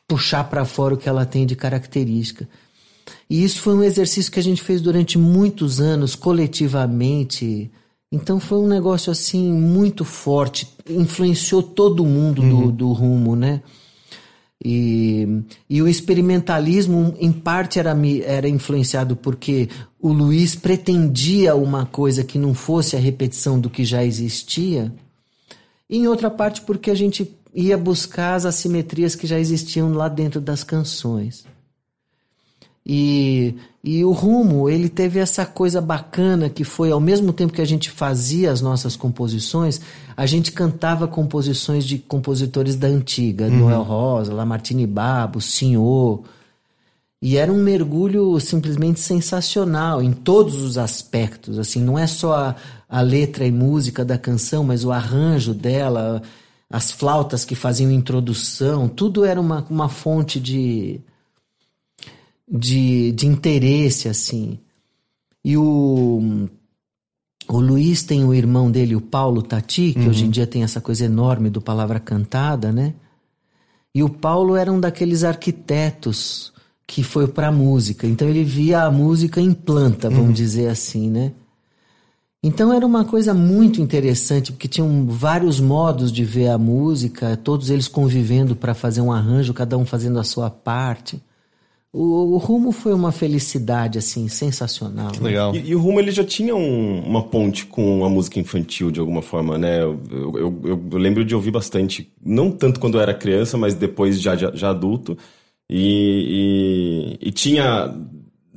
puxar 0.08 0.44
para 0.44 0.64
fora 0.64 0.94
o 0.94 0.98
que 0.98 1.08
ela 1.08 1.24
tem 1.24 1.46
de 1.46 1.56
característica. 1.56 2.48
E 3.28 3.42
isso 3.42 3.60
foi 3.60 3.74
um 3.74 3.82
exercício 3.82 4.30
que 4.30 4.40
a 4.40 4.42
gente 4.42 4.62
fez 4.62 4.80
durante 4.80 5.16
muitos 5.16 5.80
anos, 5.80 6.14
coletivamente. 6.14 7.70
Então 8.12 8.38
foi 8.38 8.58
um 8.58 8.66
negócio 8.66 9.10
assim 9.10 9.52
muito 9.52 10.04
forte, 10.04 10.68
influenciou 10.88 11.62
todo 11.62 12.04
mundo 12.04 12.42
uhum. 12.42 12.66
do, 12.66 12.72
do 12.72 12.92
rumo, 12.92 13.34
né? 13.34 13.62
E, 14.62 15.26
e 15.68 15.82
o 15.82 15.88
experimentalismo, 15.88 17.14
em 17.18 17.32
parte, 17.32 17.78
era, 17.78 17.94
era 18.24 18.48
influenciado 18.48 19.16
porque 19.16 19.68
o 20.00 20.12
Luiz 20.12 20.54
pretendia 20.54 21.54
uma 21.54 21.86
coisa 21.86 22.24
que 22.24 22.38
não 22.38 22.54
fosse 22.54 22.96
a 22.96 23.00
repetição 23.00 23.58
do 23.58 23.70
que 23.70 23.84
já 23.84 24.04
existia, 24.04 24.92
e 25.88 25.98
em 25.98 26.06
outra 26.06 26.30
parte, 26.30 26.62
porque 26.62 26.90
a 26.90 26.94
gente 26.94 27.30
ia 27.54 27.76
buscar 27.76 28.34
as 28.34 28.46
assimetrias 28.46 29.14
que 29.14 29.26
já 29.26 29.38
existiam 29.38 29.92
lá 29.92 30.08
dentro 30.08 30.40
das 30.40 30.64
canções. 30.64 31.44
E, 32.86 33.54
e 33.82 34.04
o 34.04 34.12
rumo, 34.12 34.68
ele 34.68 34.90
teve 34.90 35.18
essa 35.18 35.46
coisa 35.46 35.80
bacana 35.80 36.50
que 36.50 36.64
foi 36.64 36.90
ao 36.90 37.00
mesmo 37.00 37.32
tempo 37.32 37.52
que 37.52 37.62
a 37.62 37.66
gente 37.66 37.90
fazia 37.90 38.52
as 38.52 38.60
nossas 38.60 38.94
composições, 38.94 39.80
a 40.14 40.26
gente 40.26 40.52
cantava 40.52 41.08
composições 41.08 41.86
de 41.86 41.98
compositores 41.98 42.76
da 42.76 42.86
antiga, 42.86 43.46
uhum. 43.46 43.58
Noel 43.58 43.82
Rosa, 43.82 44.34
Lamartine 44.34 44.86
Babo, 44.86 45.40
Senhor. 45.40 46.22
E 47.22 47.38
era 47.38 47.50
um 47.50 47.62
mergulho 47.62 48.38
simplesmente 48.38 49.00
sensacional 49.00 50.02
em 50.02 50.12
todos 50.12 50.60
os 50.60 50.76
aspectos. 50.76 51.58
Assim, 51.58 51.80
não 51.80 51.98
é 51.98 52.06
só 52.06 52.34
a, 52.34 52.56
a 52.86 53.00
letra 53.00 53.46
e 53.46 53.50
música 53.50 54.04
da 54.04 54.18
canção, 54.18 54.62
mas 54.62 54.84
o 54.84 54.92
arranjo 54.92 55.54
dela, 55.54 56.20
as 56.68 56.90
flautas 56.90 57.42
que 57.42 57.54
faziam 57.54 57.90
introdução, 57.90 58.88
tudo 58.88 59.24
era 59.24 59.40
uma, 59.40 59.64
uma 59.70 59.88
fonte 59.88 60.38
de, 60.38 61.00
de, 62.54 63.10
de 63.12 63.26
interesse, 63.26 64.08
assim. 64.08 64.60
E 65.44 65.56
o, 65.56 66.48
o 67.48 67.60
Luiz 67.60 68.04
tem 68.04 68.24
o 68.24 68.32
irmão 68.32 68.70
dele, 68.70 68.94
o 68.94 69.00
Paulo 69.00 69.42
Tati, 69.42 69.92
que 69.92 69.98
uhum. 69.98 70.08
hoje 70.08 70.24
em 70.24 70.30
dia 70.30 70.46
tem 70.46 70.62
essa 70.62 70.80
coisa 70.80 71.04
enorme 71.04 71.50
do 71.50 71.60
Palavra 71.60 71.98
Cantada, 71.98 72.70
né? 72.70 72.94
E 73.92 74.02
o 74.02 74.08
Paulo 74.08 74.54
era 74.54 74.72
um 74.72 74.78
daqueles 74.78 75.24
arquitetos 75.24 76.52
que 76.86 77.02
foi 77.02 77.26
para 77.26 77.48
a 77.48 77.52
música. 77.52 78.06
Então 78.06 78.28
ele 78.28 78.44
via 78.44 78.82
a 78.82 78.90
música 78.90 79.40
em 79.40 79.52
planta, 79.52 80.08
vamos 80.08 80.26
uhum. 80.26 80.32
dizer 80.32 80.68
assim, 80.68 81.10
né? 81.10 81.32
Então 82.42 82.72
era 82.72 82.86
uma 82.86 83.04
coisa 83.04 83.32
muito 83.32 83.80
interessante, 83.80 84.52
porque 84.52 84.68
tinham 84.68 85.06
vários 85.06 85.58
modos 85.58 86.12
de 86.12 86.24
ver 86.24 86.48
a 86.48 86.58
música, 86.58 87.36
todos 87.38 87.70
eles 87.70 87.88
convivendo 87.88 88.54
para 88.54 88.74
fazer 88.74 89.00
um 89.00 89.10
arranjo, 89.10 89.54
cada 89.54 89.78
um 89.78 89.86
fazendo 89.86 90.20
a 90.20 90.24
sua 90.24 90.50
parte. 90.50 91.20
O, 91.96 92.34
o, 92.34 92.38
Rumo 92.38 92.72
foi 92.72 92.92
uma 92.92 93.12
felicidade, 93.12 93.98
assim, 93.98 94.26
sensacional. 94.26 95.12
Que 95.12 95.22
legal. 95.22 95.54
E, 95.54 95.68
e, 95.68 95.76
o 95.76 95.78
Rumo, 95.78 96.00
ele 96.00 96.10
já 96.10 96.24
tinha 96.24 96.52
um, 96.52 96.98
uma 97.06 97.22
ponte 97.22 97.66
com 97.66 98.04
a 98.04 98.08
música 98.08 98.40
infantil, 98.40 98.90
de 98.90 98.98
alguma 98.98 99.22
forma, 99.22 99.56
né? 99.56 99.80
Eu, 99.80 100.00
eu, 100.10 100.60
eu, 100.64 100.80
eu, 100.90 100.98
lembro 100.98 101.24
de 101.24 101.36
ouvir 101.36 101.52
bastante, 101.52 102.12
não 102.20 102.50
tanto 102.50 102.80
quando 102.80 102.98
eu 102.98 103.00
era 103.00 103.14
criança, 103.14 103.56
mas 103.56 103.74
depois 103.74 104.20
já, 104.20 104.34
já, 104.34 104.50
já 104.52 104.70
adulto. 104.70 105.16
E, 105.70 107.16
e, 107.22 107.28
e, 107.28 107.30
tinha 107.30 107.94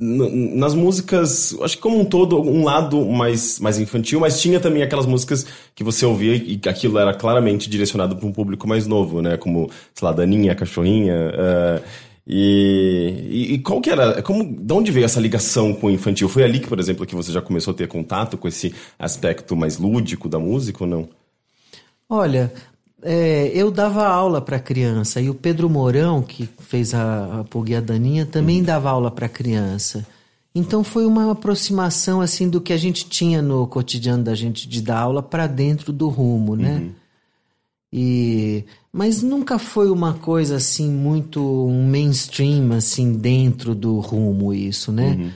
nas 0.00 0.74
músicas, 0.74 1.56
acho 1.62 1.76
que 1.76 1.82
como 1.82 2.00
um 2.00 2.04
todo, 2.04 2.40
um 2.40 2.64
lado 2.64 3.04
mais, 3.06 3.60
mais 3.60 3.78
infantil, 3.78 4.18
mas 4.18 4.40
tinha 4.40 4.58
também 4.58 4.82
aquelas 4.82 5.06
músicas 5.06 5.46
que 5.76 5.84
você 5.84 6.04
ouvia 6.04 6.34
e 6.34 6.60
aquilo 6.68 6.98
era 6.98 7.14
claramente 7.14 7.70
direcionado 7.70 8.16
para 8.16 8.26
um 8.26 8.32
público 8.32 8.66
mais 8.66 8.84
novo, 8.86 9.22
né? 9.22 9.36
Como, 9.36 9.70
sei 9.94 10.06
lá, 10.06 10.12
Daninha, 10.12 10.56
Cachorrinha. 10.56 11.14
Uh, 11.14 12.07
e, 12.30 13.24
e, 13.30 13.54
e, 13.54 13.58
qual 13.60 13.80
que 13.80 13.88
era, 13.88 14.20
como, 14.20 14.44
de 14.44 14.72
onde 14.74 14.92
veio 14.92 15.06
essa 15.06 15.18
ligação 15.18 15.72
com 15.72 15.86
o 15.86 15.90
infantil? 15.90 16.28
Foi 16.28 16.44
ali 16.44 16.60
que, 16.60 16.68
por 16.68 16.78
exemplo, 16.78 17.06
que 17.06 17.14
você 17.14 17.32
já 17.32 17.40
começou 17.40 17.72
a 17.72 17.76
ter 17.76 17.88
contato 17.88 18.36
com 18.36 18.46
esse 18.46 18.74
aspecto 18.98 19.56
mais 19.56 19.78
lúdico 19.78 20.28
da 20.28 20.38
música 20.38 20.84
ou 20.84 20.90
não? 20.90 21.08
Olha, 22.06 22.52
é, 23.02 23.50
eu 23.54 23.70
dava 23.70 24.06
aula 24.06 24.42
para 24.42 24.60
criança 24.60 25.22
e 25.22 25.30
o 25.30 25.34
Pedro 25.34 25.70
Mourão, 25.70 26.20
que 26.20 26.46
fez 26.58 26.92
a, 26.92 27.40
a 27.40 27.44
Pug 27.44 27.74
a 27.74 27.80
Daninha, 27.80 28.26
também 28.26 28.58
uhum. 28.58 28.64
dava 28.64 28.90
aula 28.90 29.10
para 29.10 29.26
criança. 29.26 30.06
Então 30.54 30.84
foi 30.84 31.06
uma 31.06 31.32
aproximação 31.32 32.20
assim 32.20 32.50
do 32.50 32.60
que 32.60 32.74
a 32.74 32.76
gente 32.76 33.08
tinha 33.08 33.40
no 33.40 33.66
cotidiano 33.66 34.22
da 34.22 34.34
gente 34.34 34.68
de 34.68 34.82
dar 34.82 34.98
aula 34.98 35.22
para 35.22 35.46
dentro 35.46 35.94
do 35.94 36.08
rumo, 36.10 36.56
né? 36.56 36.76
Uhum. 36.76 36.92
E 37.92 38.64
mas 38.92 39.22
nunca 39.22 39.58
foi 39.58 39.90
uma 39.90 40.14
coisa 40.14 40.56
assim 40.56 40.90
muito 40.90 41.40
um 41.40 41.88
mainstream 41.88 42.72
assim 42.72 43.14
dentro 43.14 43.74
do 43.74 43.98
rumo 43.98 44.52
isso, 44.52 44.92
né? 44.92 45.16
Uhum. 45.18 45.30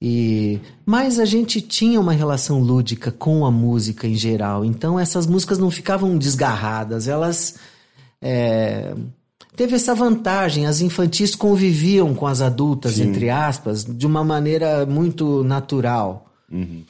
E 0.00 0.60
mas 0.86 1.18
a 1.18 1.24
gente 1.24 1.60
tinha 1.60 2.00
uma 2.00 2.12
relação 2.12 2.60
lúdica 2.60 3.10
com 3.10 3.44
a 3.44 3.50
música 3.50 4.06
em 4.06 4.14
geral, 4.14 4.64
então 4.64 4.98
essas 4.98 5.26
músicas 5.26 5.58
não 5.58 5.70
ficavam 5.70 6.16
desgarradas, 6.16 7.08
elas 7.08 7.56
é, 8.20 8.94
teve 9.56 9.74
essa 9.74 9.94
vantagem, 9.94 10.66
as 10.66 10.80
infantis 10.80 11.34
conviviam 11.34 12.14
com 12.14 12.26
as 12.26 12.40
adultas 12.40 12.94
Sim. 12.94 13.08
entre 13.08 13.28
aspas 13.28 13.84
de 13.84 14.06
uma 14.06 14.22
maneira 14.22 14.86
muito 14.86 15.42
natural. 15.42 16.32
Uhum. 16.50 16.82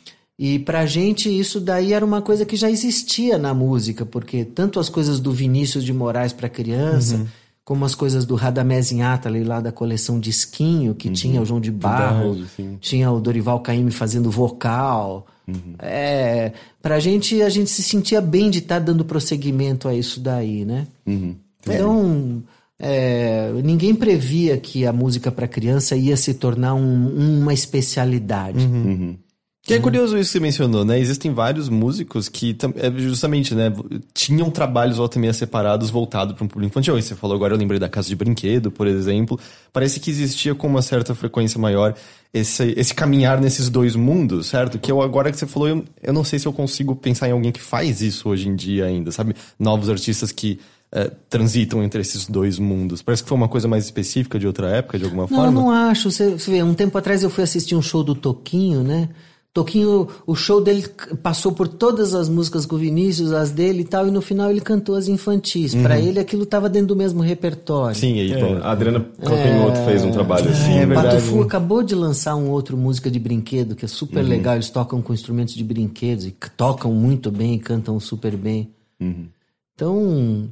E 0.44 0.58
pra 0.58 0.84
gente 0.86 1.28
isso 1.30 1.60
daí 1.60 1.92
era 1.92 2.04
uma 2.04 2.20
coisa 2.20 2.44
que 2.44 2.56
já 2.56 2.68
existia 2.68 3.38
na 3.38 3.54
música, 3.54 4.04
porque 4.04 4.44
tanto 4.44 4.80
as 4.80 4.88
coisas 4.88 5.20
do 5.20 5.30
Vinícius 5.30 5.84
de 5.84 5.92
Moraes 5.92 6.32
para 6.32 6.48
criança, 6.48 7.14
uhum. 7.14 7.26
como 7.64 7.84
as 7.84 7.94
coisas 7.94 8.24
do 8.24 8.34
Radamés 8.34 8.90
Inátali 8.90 9.44
lá 9.44 9.60
da 9.60 9.70
coleção 9.70 10.18
Disquinho, 10.18 10.96
que 10.96 11.06
uhum. 11.06 11.14
tinha 11.14 11.40
o 11.40 11.44
João 11.44 11.60
de 11.60 11.70
Barro, 11.70 12.32
Verdade, 12.32 12.78
tinha 12.80 13.08
o 13.12 13.20
Dorival 13.20 13.60
Caymmi 13.60 13.92
fazendo 13.92 14.32
vocal. 14.32 15.28
Uhum. 15.46 15.76
É, 15.78 16.50
pra 16.82 16.98
gente, 16.98 17.40
a 17.40 17.48
gente 17.48 17.70
se 17.70 17.84
sentia 17.84 18.20
bem 18.20 18.50
de 18.50 18.58
estar 18.58 18.80
tá 18.80 18.86
dando 18.86 19.04
prosseguimento 19.04 19.86
a 19.86 19.94
isso 19.94 20.18
daí, 20.18 20.64
né? 20.64 20.88
Uhum. 21.06 21.36
Então, 21.62 22.42
é, 22.80 23.52
ninguém 23.62 23.94
previa 23.94 24.58
que 24.58 24.86
a 24.86 24.92
música 24.92 25.30
para 25.30 25.46
criança 25.46 25.94
ia 25.94 26.16
se 26.16 26.34
tornar 26.34 26.74
um, 26.74 27.42
uma 27.42 27.54
especialidade. 27.54 28.66
Uhum. 28.66 29.16
Que 29.64 29.74
é 29.74 29.78
curioso 29.78 30.18
isso 30.18 30.32
que 30.32 30.38
você 30.38 30.40
mencionou, 30.40 30.84
né? 30.84 30.98
Existem 30.98 31.32
vários 31.32 31.68
músicos 31.68 32.28
que, 32.28 32.56
é, 32.74 32.90
justamente, 32.98 33.54
né, 33.54 33.72
tinham 34.12 34.50
trabalhos 34.50 34.96
volta 34.96 35.20
meia 35.20 35.32
separados 35.32 35.88
voltados 35.88 36.34
para 36.34 36.44
um 36.44 36.48
público 36.48 36.72
infantil. 36.72 36.98
E 36.98 37.02
você 37.02 37.14
falou 37.14 37.36
agora, 37.36 37.54
eu 37.54 37.58
lembrei 37.58 37.78
da 37.78 37.88
Casa 37.88 38.08
de 38.08 38.16
Brinquedo, 38.16 38.72
por 38.72 38.88
exemplo. 38.88 39.38
Parece 39.72 40.00
que 40.00 40.10
existia 40.10 40.52
com 40.52 40.66
uma 40.66 40.82
certa 40.82 41.14
frequência 41.14 41.60
maior 41.60 41.94
esse, 42.34 42.74
esse 42.76 42.92
caminhar 42.92 43.40
nesses 43.40 43.68
dois 43.68 43.94
mundos, 43.94 44.48
certo? 44.48 44.80
Que 44.80 44.90
eu, 44.90 45.00
agora 45.00 45.30
que 45.30 45.38
você 45.38 45.46
falou, 45.46 45.68
eu, 45.68 45.84
eu 46.02 46.12
não 46.12 46.24
sei 46.24 46.40
se 46.40 46.48
eu 46.48 46.52
consigo 46.52 46.96
pensar 46.96 47.28
em 47.28 47.32
alguém 47.32 47.52
que 47.52 47.60
faz 47.60 48.02
isso 48.02 48.28
hoje 48.30 48.48
em 48.48 48.56
dia 48.56 48.86
ainda, 48.86 49.12
sabe? 49.12 49.32
Novos 49.60 49.88
artistas 49.88 50.32
que 50.32 50.58
é, 50.90 51.08
transitam 51.30 51.84
entre 51.84 52.00
esses 52.00 52.26
dois 52.26 52.58
mundos. 52.58 53.00
Parece 53.00 53.22
que 53.22 53.28
foi 53.28 53.38
uma 53.38 53.48
coisa 53.48 53.68
mais 53.68 53.84
específica 53.84 54.40
de 54.40 54.46
outra 54.46 54.68
época, 54.70 54.98
de 54.98 55.04
alguma 55.04 55.22
não, 55.22 55.28
forma. 55.28 55.52
Não, 55.52 55.62
não 55.62 55.70
acho. 55.70 56.10
Você, 56.10 56.30
você 56.30 56.50
vê, 56.50 56.62
um 56.64 56.74
tempo 56.74 56.98
atrás 56.98 57.22
eu 57.22 57.30
fui 57.30 57.44
assistir 57.44 57.76
um 57.76 57.82
show 57.82 58.02
do 58.02 58.14
Toquinho, 58.14 58.82
né? 58.82 59.08
Toquinho, 59.54 60.08
o 60.26 60.34
show 60.34 60.62
dele 60.62 60.88
passou 61.22 61.52
por 61.52 61.68
todas 61.68 62.14
as 62.14 62.26
músicas 62.26 62.64
com 62.64 62.74
o 62.74 62.78
Vinícius, 62.78 63.32
as 63.32 63.50
dele 63.50 63.82
e 63.82 63.84
tal, 63.84 64.08
e 64.08 64.10
no 64.10 64.22
final 64.22 64.48
ele 64.48 64.62
cantou 64.62 64.94
as 64.94 65.08
infantis. 65.08 65.74
Uhum. 65.74 65.82
Para 65.82 66.00
ele 66.00 66.18
aquilo 66.18 66.44
estava 66.44 66.70
dentro 66.70 66.88
do 66.88 66.96
mesmo 66.96 67.20
repertório. 67.20 67.94
Sim, 67.94 68.18
aí, 68.18 68.32
é, 68.32 68.56
a 68.62 68.70
Adriana 68.70 69.00
Cantanhoto 69.20 69.78
é, 69.78 69.84
fez 69.84 70.04
um 70.04 70.10
trabalho 70.10 70.48
assim. 70.48 70.78
É, 70.78 70.86
verdade. 70.86 71.20
Fu 71.20 71.42
acabou 71.42 71.82
de 71.82 71.94
lançar 71.94 72.34
um 72.34 72.48
outro 72.48 72.78
música 72.78 73.10
de 73.10 73.18
brinquedo 73.18 73.76
que 73.76 73.84
é 73.84 73.88
super 73.88 74.24
uhum. 74.24 74.30
legal. 74.30 74.54
Eles 74.54 74.70
tocam 74.70 75.02
com 75.02 75.12
instrumentos 75.12 75.54
de 75.54 75.62
brinquedos 75.62 76.24
e 76.24 76.34
tocam 76.56 76.90
muito 76.94 77.30
bem, 77.30 77.58
cantam 77.58 78.00
super 78.00 78.34
bem. 78.38 78.70
Uhum. 78.98 79.26
Então, 79.74 80.48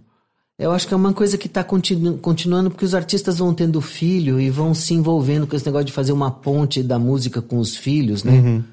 eu 0.59 0.73
acho 0.73 0.87
que 0.87 0.92
é 0.92 0.97
uma 0.97 1.14
coisa 1.14 1.38
que 1.38 1.47
está 1.47 1.64
continu 1.64 2.19
continuando 2.19 2.69
porque 2.69 2.85
os 2.85 2.95
artistas 2.95 3.38
vão 3.38 3.54
tendo 3.54 3.80
filho 3.80 4.38
e 4.38 4.50
vão 4.50 4.75
se 4.75 4.92
envolvendo 4.92 5.47
com 5.47 5.57
esse 5.57 5.64
negócio 5.64 5.87
de 5.87 5.92
fazer 5.92 6.12
uma 6.12 6.30
ponte 6.30 6.83
da 6.83 6.99
música 6.99 7.40
com 7.40 7.57
os 7.57 7.75
filhos, 7.78 8.25
né? 8.25 8.33
Uhum. 8.33 8.64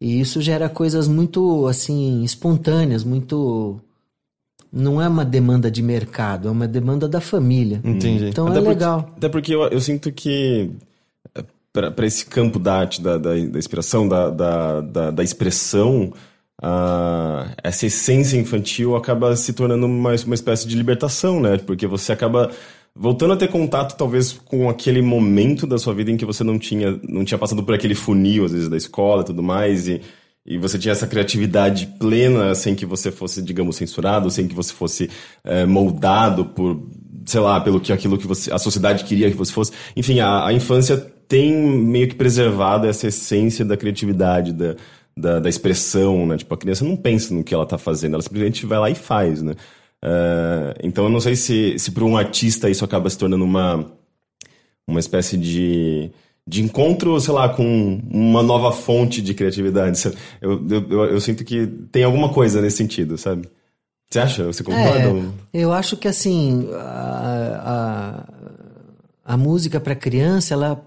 E 0.00 0.20
isso 0.20 0.40
gera 0.40 0.68
coisas 0.68 1.08
muito, 1.08 1.66
assim, 1.66 2.22
espontâneas, 2.22 3.02
muito. 3.02 3.80
Não 4.72 5.00
é 5.02 5.08
uma 5.08 5.24
demanda 5.24 5.70
de 5.70 5.82
mercado, 5.82 6.48
é 6.48 6.50
uma 6.50 6.68
demanda 6.68 7.08
da 7.08 7.20
família. 7.20 7.80
Entendi. 7.82 8.26
Então 8.26 8.46
até 8.46 8.58
é 8.58 8.60
porque, 8.60 8.68
legal. 8.68 9.12
Até 9.16 9.28
porque 9.28 9.54
eu, 9.54 9.62
eu 9.62 9.80
sinto 9.80 10.12
que 10.12 10.70
eh, 11.34 11.44
para 11.72 12.06
esse 12.06 12.26
campo 12.26 12.58
da 12.58 12.74
arte, 12.74 13.00
da, 13.00 13.16
da, 13.16 13.30
da 13.30 13.58
inspiração, 13.58 14.06
da, 14.06 14.30
da, 14.30 14.80
da, 14.82 15.10
da 15.10 15.24
expressão, 15.24 16.12
uh, 16.62 17.50
essa 17.62 17.86
essência 17.86 18.36
infantil 18.36 18.94
acaba 18.94 19.34
se 19.36 19.52
tornando 19.52 19.86
uma, 19.86 20.14
uma 20.14 20.34
espécie 20.34 20.68
de 20.68 20.76
libertação, 20.76 21.40
né? 21.40 21.56
Porque 21.58 21.86
você 21.86 22.12
acaba 22.12 22.50
voltando 22.98 23.34
a 23.34 23.36
ter 23.36 23.48
contato 23.48 23.96
talvez 23.96 24.32
com 24.32 24.68
aquele 24.68 25.00
momento 25.00 25.66
da 25.66 25.78
sua 25.78 25.94
vida 25.94 26.10
em 26.10 26.16
que 26.16 26.24
você 26.24 26.42
não 26.42 26.58
tinha 26.58 26.98
não 27.08 27.24
tinha 27.24 27.38
passado 27.38 27.62
por 27.62 27.74
aquele 27.74 27.94
funil 27.94 28.44
às 28.44 28.52
vezes 28.52 28.68
da 28.68 28.76
escola 28.76 29.22
e 29.22 29.26
tudo 29.26 29.42
mais 29.42 29.86
e, 29.86 30.00
e 30.44 30.58
você 30.58 30.78
tinha 30.78 30.92
essa 30.92 31.06
criatividade 31.06 31.86
plena 31.98 32.54
sem 32.54 32.74
que 32.74 32.84
você 32.84 33.12
fosse 33.12 33.40
digamos 33.40 33.76
censurado 33.76 34.30
sem 34.30 34.48
que 34.48 34.54
você 34.54 34.72
fosse 34.72 35.08
é, 35.44 35.64
moldado 35.64 36.44
por 36.46 36.82
sei 37.28 37.40
lá, 37.40 37.60
pelo 37.60 37.78
que 37.78 37.92
aquilo 37.92 38.16
que 38.16 38.26
você, 38.26 38.52
a 38.52 38.58
sociedade 38.58 39.04
queria 39.04 39.30
que 39.30 39.36
você 39.36 39.52
fosse. 39.52 39.70
Enfim, 39.94 40.18
a, 40.18 40.46
a 40.46 40.52
infância 40.52 40.96
tem 41.28 41.52
meio 41.54 42.08
que 42.08 42.14
preservado 42.14 42.86
essa 42.86 43.06
essência 43.06 43.64
da 43.64 43.76
criatividade, 43.76 44.52
da, 44.52 44.76
da, 45.14 45.38
da, 45.38 45.48
expressão, 45.48 46.26
né? 46.26 46.38
Tipo, 46.38 46.54
a 46.54 46.58
criança 46.58 46.84
não 46.86 46.96
pensa 46.96 47.34
no 47.34 47.44
que 47.44 47.52
ela 47.52 47.66
tá 47.66 47.76
fazendo, 47.76 48.14
ela 48.14 48.22
simplesmente 48.22 48.64
vai 48.64 48.78
lá 48.78 48.90
e 48.90 48.94
faz, 48.94 49.42
né? 49.42 49.54
Uh, 50.04 50.78
então 50.82 51.04
eu 51.04 51.10
não 51.10 51.20
sei 51.20 51.34
se, 51.34 51.78
se 51.78 51.90
para 51.90 52.04
um 52.04 52.16
artista 52.16 52.70
isso 52.70 52.84
acaba 52.84 53.10
se 53.10 53.18
tornando 53.18 53.44
uma, 53.44 53.84
uma 54.86 55.00
espécie 55.00 55.36
de, 55.36 56.10
de 56.46 56.62
encontro, 56.62 57.20
sei 57.20 57.34
lá, 57.34 57.48
com 57.48 58.00
uma 58.10 58.42
nova 58.42 58.72
fonte 58.72 59.20
de 59.20 59.34
criatividade. 59.34 60.00
Eu, 60.40 60.64
eu, 60.68 60.88
eu, 60.88 61.04
eu 61.04 61.20
sinto 61.20 61.44
que 61.44 61.66
tem 61.90 62.04
alguma 62.04 62.28
coisa 62.28 62.62
nesse 62.62 62.76
sentido, 62.76 63.18
sabe? 63.18 63.48
Você 64.10 64.18
acha? 64.20 64.44
Você 64.44 64.64
concorda? 64.64 65.32
É, 65.52 65.60
eu 65.60 65.72
acho 65.72 65.96
que 65.96 66.08
assim 66.08 66.68
a, 66.72 68.24
a, 69.26 69.34
a 69.34 69.36
música 69.36 69.78
para 69.78 69.94
criança, 69.94 70.54
ela, 70.54 70.82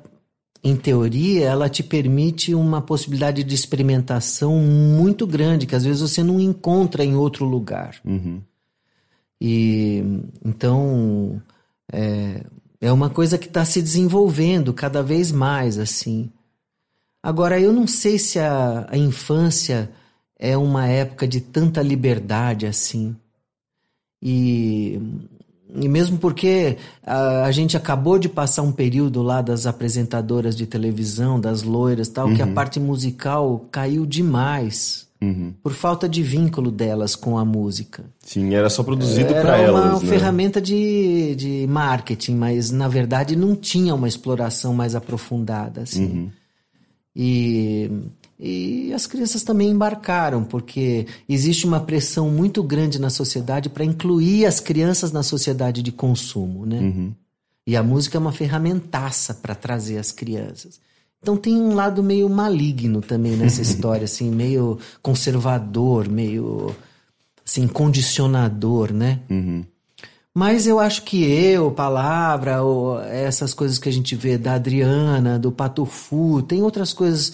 em 0.64 0.76
teoria, 0.76 1.46
ela 1.46 1.70
te 1.70 1.84
permite 1.84 2.56
uma 2.56 2.82
possibilidade 2.82 3.44
de 3.44 3.54
experimentação 3.54 4.58
muito 4.58 5.28
grande 5.28 5.68
que 5.68 5.76
às 5.76 5.84
vezes 5.86 6.02
você 6.02 6.24
não 6.24 6.40
encontra 6.40 7.06
em 7.06 7.16
outro 7.16 7.46
lugar. 7.46 7.98
Uhum. 8.04 8.42
E 9.44 10.04
então 10.46 11.42
é, 11.92 12.44
é 12.80 12.92
uma 12.92 13.10
coisa 13.10 13.40
que 13.40 13.48
está 13.48 13.66
se 13.66 13.82
desenvolvendo 13.82 14.72
cada 14.72 15.02
vez 15.02 15.32
mais 15.32 15.80
assim. 15.80 16.30
Agora 17.24 17.60
eu 17.60 17.74
não 17.74 17.88
sei 17.88 18.20
se 18.20 18.38
a, 18.38 18.86
a 18.88 18.96
infância 18.96 19.90
é 20.38 20.56
uma 20.56 20.88
época 20.88 21.28
de 21.28 21.42
tanta 21.42 21.82
liberdade 21.82 22.68
assim. 22.68 23.16
E, 24.22 25.00
e 25.74 25.90
mesmo 25.90 26.20
porque 26.20 26.78
a, 27.04 27.46
a, 27.46 27.52
gente 27.52 27.76
acabou 27.76 28.20
de 28.20 28.30
passar 28.30 28.62
um 28.62 28.72
período 28.72 29.24
lá 29.24 29.42
das 29.42 29.66
apresentadoras 29.66 30.56
de 30.56 30.68
televisão, 30.68 31.40
das 31.40 31.64
loiras 31.64 32.10
tal, 32.10 32.28
uhum. 32.28 32.36
que 32.36 32.42
a 32.44 32.46
uhum. 32.46 32.54
parte 32.54 32.80
musical 32.80 33.66
caiu 33.72 34.06
demais. 34.06 35.08
Uhum. 35.22 35.54
Por 35.62 35.74
falta 35.74 36.10
de 36.10 36.24
vínculo 36.24 36.72
delas 36.72 37.16
com 37.16 37.38
a 37.38 37.46
música. 37.46 38.06
Sim, 38.20 38.56
era 38.56 38.70
só 38.70 38.82
produzido 38.84 39.34
para 39.34 39.58
elas. 39.58 39.86
Era 39.86 39.94
uma 39.94 40.00
né? 40.02 40.10
ferramenta 40.10 40.60
de, 40.60 41.36
de 41.36 41.68
marketing, 41.68 42.36
mas 42.36 42.72
na 42.72 42.88
verdade 42.88 43.36
não 43.36 43.56
tinha 43.56 43.94
uma 43.94 44.08
exploração 44.08 44.74
mais 44.74 44.96
aprofundada. 44.96 45.82
Assim. 45.82 46.06
Uhum. 46.06 46.30
E 47.16 47.92
e 48.44 48.92
as 48.92 49.06
crianças 49.06 49.44
também 49.44 49.70
embarcaram, 49.70 50.44
porque 50.44 51.06
existe 51.30 51.68
uma 51.68 51.80
pressão 51.80 52.32
muito 52.32 52.64
grande 52.64 53.00
na 53.00 53.12
sociedade 53.12 53.70
para 53.70 53.86
incluir 53.86 54.48
as 54.48 54.60
crianças 54.60 55.12
na 55.12 55.22
sociedade 55.22 55.84
de 55.84 55.92
consumo, 55.92 56.66
né? 56.66 56.80
Uhum. 56.80 57.14
E 57.68 57.76
a 57.76 57.84
música 57.84 58.18
é 58.18 58.20
uma 58.20 58.32
ferramentaça 58.32 59.36
para 59.36 59.54
trazer 59.54 60.00
as 60.00 60.12
crianças. 60.12 60.80
Então 61.22 61.38
tem 61.38 61.56
um 61.56 61.76
lado 61.76 62.02
meio 62.02 62.28
maligno 62.28 63.02
também 63.02 63.36
nessa 63.36 63.62
história, 63.64 64.06
assim, 64.06 64.32
meio 64.32 64.80
conservador, 65.02 66.10
meio 66.10 66.76
assim, 67.46 67.68
condicionador, 67.68 68.92
né? 68.92 69.20
Uhum. 69.30 69.64
Mas 70.34 70.66
eu 70.66 70.80
acho 70.80 71.04
que 71.04 71.24
eu, 71.24 71.72
palavra, 71.72 72.64
ou 72.64 73.00
essas 73.02 73.54
coisas 73.54 73.78
que 73.78 73.90
a 73.90 73.92
gente 73.92 74.16
vê 74.16 74.38
da 74.38 74.54
Adriana, 74.54 75.38
do 75.38 75.52
Patufu, 75.52 76.42
tem 76.42 76.64
outras 76.64 76.94
coisas 76.94 77.34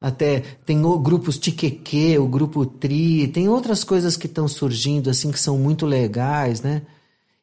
até 0.00 0.40
tem 0.64 0.84
o 0.84 0.98
grupos 0.98 1.38
Tiqueque, 1.38 2.18
o 2.18 2.28
grupo 2.28 2.64
Tri, 2.64 3.26
tem 3.28 3.48
outras 3.48 3.82
coisas 3.82 4.16
que 4.16 4.26
estão 4.26 4.46
surgindo 4.46 5.10
assim 5.10 5.32
que 5.32 5.40
são 5.40 5.58
muito 5.58 5.84
legais, 5.84 6.60
né? 6.60 6.82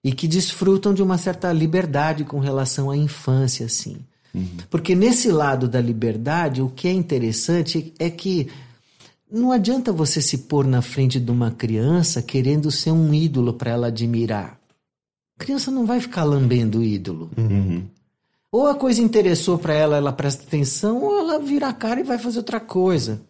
E 0.03 0.13
que 0.13 0.27
desfrutam 0.27 0.93
de 0.93 1.01
uma 1.01 1.17
certa 1.17 1.51
liberdade 1.51 2.23
com 2.23 2.39
relação 2.39 2.89
à 2.89 2.95
infância, 2.95 3.65
assim. 3.65 3.97
Uhum. 4.33 4.57
Porque 4.69 4.95
nesse 4.95 5.29
lado 5.29 5.67
da 5.67 5.79
liberdade, 5.79 6.61
o 6.61 6.69
que 6.69 6.87
é 6.87 6.91
interessante 6.91 7.93
é 7.99 8.09
que 8.09 8.49
não 9.31 9.51
adianta 9.51 9.91
você 9.91 10.21
se 10.21 10.39
pôr 10.39 10.65
na 10.65 10.81
frente 10.81 11.19
de 11.19 11.31
uma 11.31 11.51
criança 11.51 12.21
querendo 12.21 12.69
ser 12.71 12.91
um 12.91 13.13
ídolo 13.13 13.53
para 13.53 13.71
ela 13.71 13.87
admirar. 13.87 14.59
A 15.35 15.43
criança 15.43 15.71
não 15.71 15.85
vai 15.85 15.99
ficar 15.99 16.23
lambendo 16.23 16.79
o 16.79 16.83
ídolo. 16.83 17.31
Uhum. 17.37 17.83
Ou 18.51 18.67
a 18.67 18.75
coisa 18.75 19.01
interessou 19.01 19.57
para 19.57 19.73
ela, 19.73 19.97
ela 19.97 20.13
presta 20.13 20.43
atenção, 20.43 21.01
ou 21.01 21.17
ela 21.17 21.39
vira 21.39 21.67
a 21.67 21.73
cara 21.73 21.99
e 21.99 22.03
vai 22.03 22.19
fazer 22.19 22.37
outra 22.37 22.59
coisa. 22.59 23.21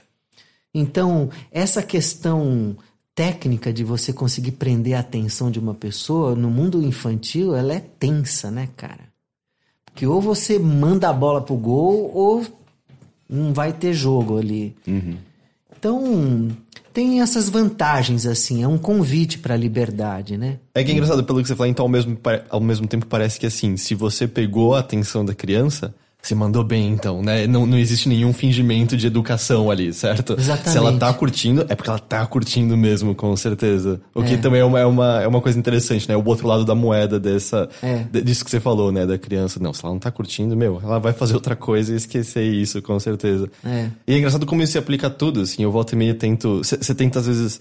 Então, 0.74 1.30
essa 1.50 1.82
questão 1.82 2.76
técnica 3.16 3.72
de 3.72 3.84
você 3.84 4.12
conseguir 4.12 4.54
prender 4.54 4.96
a 4.96 5.00
atenção 5.00 5.50
de 5.50 5.60
uma 5.60 5.74
pessoa 5.74 6.36
no 6.36 6.50
mundo 6.50 6.82
infantil, 6.82 7.56
ela 7.56 7.74
é 7.74 7.80
tensa, 7.80 8.52
né, 8.52 8.68
cara? 8.76 9.13
Porque 9.94 10.08
ou 10.08 10.20
você 10.20 10.58
manda 10.58 11.08
a 11.08 11.14
bola 11.14 11.40
pro 11.42 11.56
gol, 11.56 12.12
ou 12.14 12.44
não 13.30 13.54
vai 13.54 13.72
ter 13.72 13.94
jogo 13.94 14.40
ali. 14.40 14.76
Uhum. 14.88 15.16
Então, 15.78 16.50
tem 16.92 17.22
essas 17.22 17.48
vantagens, 17.48 18.26
assim, 18.26 18.64
é 18.64 18.68
um 18.68 18.78
convite 18.78 19.38
para 19.38 19.54
a 19.54 19.58
liberdade, 19.58 20.38
né? 20.38 20.60
É 20.74 20.84
que 20.84 20.92
é 20.92 20.94
engraçado, 20.94 21.24
pelo 21.24 21.42
que 21.42 21.48
você 21.48 21.56
falou, 21.56 21.70
então 21.70 21.86
ao 21.86 21.90
mesmo, 21.90 22.18
ao 22.50 22.60
mesmo 22.60 22.88
tempo 22.88 23.06
parece 23.06 23.40
que 23.40 23.46
assim, 23.46 23.78
se 23.78 23.94
você 23.94 24.28
pegou 24.28 24.76
a 24.76 24.80
atenção 24.80 25.24
da 25.24 25.36
criança, 25.36 25.94
você 26.24 26.34
mandou 26.34 26.64
bem, 26.64 26.88
então, 26.88 27.22
né? 27.22 27.46
Não, 27.46 27.66
não 27.66 27.78
existe 27.78 28.08
nenhum 28.08 28.32
fingimento 28.32 28.96
de 28.96 29.06
educação 29.06 29.70
ali, 29.70 29.92
certo? 29.92 30.38
Exatamente. 30.40 30.70
Se 30.70 30.78
ela 30.78 30.98
tá 30.98 31.14
curtindo, 31.14 31.66
é 31.68 31.76
porque 31.76 31.90
ela 31.90 32.00
tá 32.00 32.26
curtindo 32.26 32.78
mesmo, 32.78 33.14
com 33.14 33.36
certeza. 33.36 34.00
O 34.16 34.24
que 34.24 34.36
é. 34.36 34.38
também 34.38 34.62
é 34.62 34.64
uma, 34.64 34.80
é, 34.80 34.86
uma, 34.86 35.22
é 35.22 35.28
uma 35.28 35.42
coisa 35.42 35.60
interessante, 35.60 36.08
né? 36.08 36.16
O 36.16 36.26
outro 36.26 36.48
lado 36.48 36.64
da 36.64 36.74
moeda 36.74 37.20
dessa, 37.20 37.68
é. 37.82 38.06
disso 38.22 38.46
que 38.46 38.52
você 38.52 38.62
falou, 38.62 38.90
né? 38.90 39.06
Da 39.06 39.18
criança. 39.18 39.60
Não, 39.60 39.74
se 39.74 39.84
ela 39.84 39.94
não 39.94 40.00
tá 40.00 40.12
curtindo, 40.12 40.56
meu, 40.56 40.80
ela 40.82 40.98
vai 40.98 41.12
fazer 41.12 41.34
outra 41.34 41.58
coisa 41.58 41.92
e 41.92 41.98
esquecer 41.98 42.46
isso, 42.46 42.82
com 42.82 42.98
certeza. 43.02 43.50
É. 43.66 43.90
E 44.08 44.14
é 44.14 44.18
engraçado 44.18 44.46
como 44.46 44.64
isso 44.64 44.72
se 44.72 44.78
aplica 44.78 45.08
a 45.08 45.10
tudo, 45.10 45.42
assim. 45.42 45.64
Eu 45.64 45.74
volto 45.74 45.92
e 45.92 45.98
meio 45.98 46.16
tento... 46.16 46.60
Você 46.64 46.96
tenta, 46.96 47.20
às 47.20 47.28
vezes 47.28 47.60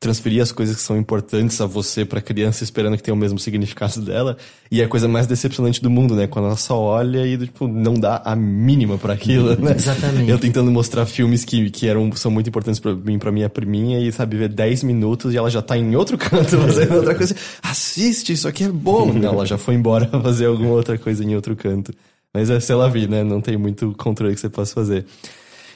transferir 0.00 0.42
as 0.42 0.50
coisas 0.50 0.76
que 0.76 0.82
são 0.82 0.96
importantes 0.96 1.60
a 1.60 1.66
você 1.66 2.06
para 2.06 2.20
a 2.20 2.22
criança 2.22 2.64
esperando 2.64 2.96
que 2.96 3.02
tenha 3.02 3.14
o 3.14 3.18
mesmo 3.18 3.38
significado 3.38 4.00
dela. 4.02 4.38
E 4.70 4.80
é 4.80 4.84
a 4.84 4.88
coisa 4.88 5.06
mais 5.06 5.26
decepcionante 5.26 5.82
do 5.82 5.90
mundo, 5.90 6.16
né? 6.16 6.26
Quando 6.26 6.46
ela 6.46 6.56
só 6.56 6.78
olha 6.78 7.26
e 7.26 7.36
tipo, 7.36 7.68
não 7.68 7.92
dá 7.92 8.22
a 8.24 8.34
mínima 8.34 8.96
para 8.96 9.12
aquilo, 9.12 9.54
né? 9.60 9.74
Exatamente. 9.76 10.30
Eu 10.30 10.38
tentando 10.38 10.70
mostrar 10.70 11.04
filmes 11.04 11.44
que, 11.44 11.68
que 11.70 11.86
eram, 11.86 12.10
são 12.12 12.30
muito 12.30 12.48
importantes 12.48 12.80
para 12.80 12.94
mim, 12.94 13.18
para 13.18 13.30
minha 13.30 13.50
priminha, 13.50 14.00
e 14.00 14.10
sabe, 14.10 14.38
ver 14.38 14.48
10 14.48 14.84
minutos 14.84 15.34
e 15.34 15.36
ela 15.36 15.50
já 15.50 15.60
tá 15.60 15.76
em 15.76 15.94
outro 15.94 16.16
canto 16.18 16.56
fazendo 16.56 16.94
outra 16.94 17.14
coisa. 17.14 17.36
Assiste, 17.62 18.32
isso 18.32 18.48
aqui 18.48 18.64
é 18.64 18.68
bom. 18.68 19.12
Não, 19.12 19.34
ela 19.34 19.44
já 19.44 19.58
foi 19.58 19.74
embora 19.74 20.06
fazer 20.22 20.46
alguma 20.46 20.70
outra 20.70 20.96
coisa 20.96 21.22
em 21.22 21.34
outro 21.34 21.54
canto. 21.54 21.92
Mas 22.32 22.48
é, 22.48 22.58
sei 22.58 22.74
lá, 22.74 22.88
vi, 22.88 23.06
né? 23.06 23.22
Não 23.22 23.40
tem 23.40 23.58
muito 23.58 23.92
controle 23.98 24.34
que 24.34 24.40
você 24.40 24.48
possa 24.48 24.72
fazer. 24.72 25.04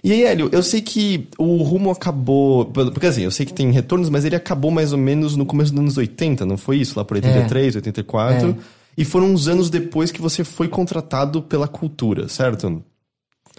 E 0.05 0.13
aí, 0.13 0.23
Hélio, 0.25 0.51
eu 0.53 0.63
sei 0.63 0.83
que 0.83 1.27
o 1.39 1.63
rumo 1.63 1.91
acabou. 1.91 2.67
Porque 2.67 3.07
assim, 3.07 3.23
eu 3.23 3.31
sei 3.31 3.47
que 3.47 3.55
tem 3.55 3.71
retornos, 3.71 4.11
mas 4.11 4.27
ele 4.27 4.37
acabou 4.37 4.71
mais 4.71 4.93
ou 4.93 4.99
menos 4.99 5.35
no 5.35 5.47
começo 5.47 5.73
dos 5.73 5.81
anos 5.81 5.97
80, 5.97 6.45
não 6.45 6.59
foi 6.59 6.77
isso? 6.77 6.99
Lá 6.99 7.05
por 7.07 7.15
83, 7.15 7.75
é. 7.75 7.79
84. 7.79 8.51
É. 8.51 8.55
E 8.99 9.05
foram 9.05 9.33
uns 9.33 9.49
anos 9.49 9.71
depois 9.71 10.13
que 10.13 10.21
você 10.21 10.45
foi 10.45 10.69
contratado 10.69 11.41
pela 11.41 11.67
cultura, 11.67 12.29
certo? 12.29 12.85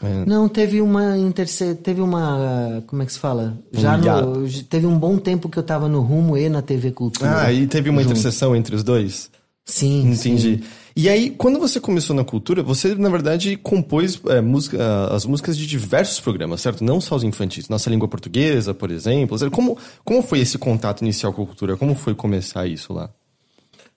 É. 0.03 0.25
Não, 0.27 0.47
teve 0.47 0.81
uma 0.81 1.17
interse... 1.17 1.73
teve 1.75 1.99
uma. 1.99 2.84
Como 2.86 3.01
é 3.01 3.08
que 3.08 3.13
se 3.13 3.19
fala? 3.19 3.58
Já 3.71 3.97
no... 3.97 4.47
Teve 4.69 4.86
um 4.86 4.99
bom 4.99 5.17
tempo 5.17 5.49
que 5.49 5.58
eu 5.58 5.63
tava 5.63 5.89
no 5.89 6.01
rumo 6.01 6.38
e 6.38 6.47
na 6.47 6.62
TV 6.62 6.91
Cultura. 6.91 7.41
Ah, 7.41 7.51
e 7.51 7.65
teve 7.65 7.89
uma 7.89 8.03
junto. 8.03 8.12
interseção 8.12 8.55
entre 8.55 8.75
os 8.75 8.84
dois? 8.84 9.31
Sim. 9.65 10.12
Entendi. 10.12 10.58
Sim. 10.58 10.84
E 10.97 11.10
aí, 11.10 11.29
quando 11.29 11.60
você 11.60 11.77
começou 11.77 12.15
na 12.15 12.23
cultura, 12.23 12.63
você, 12.63 12.95
na 12.95 13.10
verdade, 13.10 13.58
compôs 13.58 14.21
é, 14.27 14.39
música, 14.39 15.08
as 15.08 15.25
músicas 15.25 15.58
de 15.58 15.67
diversos 15.67 16.21
programas, 16.21 16.62
certo? 16.62 16.86
Não 16.86 17.01
só 17.01 17.17
os 17.17 17.23
infantis. 17.23 17.67
Nossa 17.67 17.89
Língua 17.89 18.08
Portuguesa, 18.08 18.73
por 18.73 18.89
exemplo. 18.89 19.38
Como, 19.51 19.77
como 20.05 20.23
foi 20.23 20.39
esse 20.39 20.58
contato 20.58 21.01
inicial 21.01 21.34
com 21.34 21.43
a 21.43 21.45
cultura? 21.45 21.75
Como 21.75 21.95
foi 21.95 22.15
começar 22.15 22.65
isso 22.65 22.93
lá? 22.93 23.10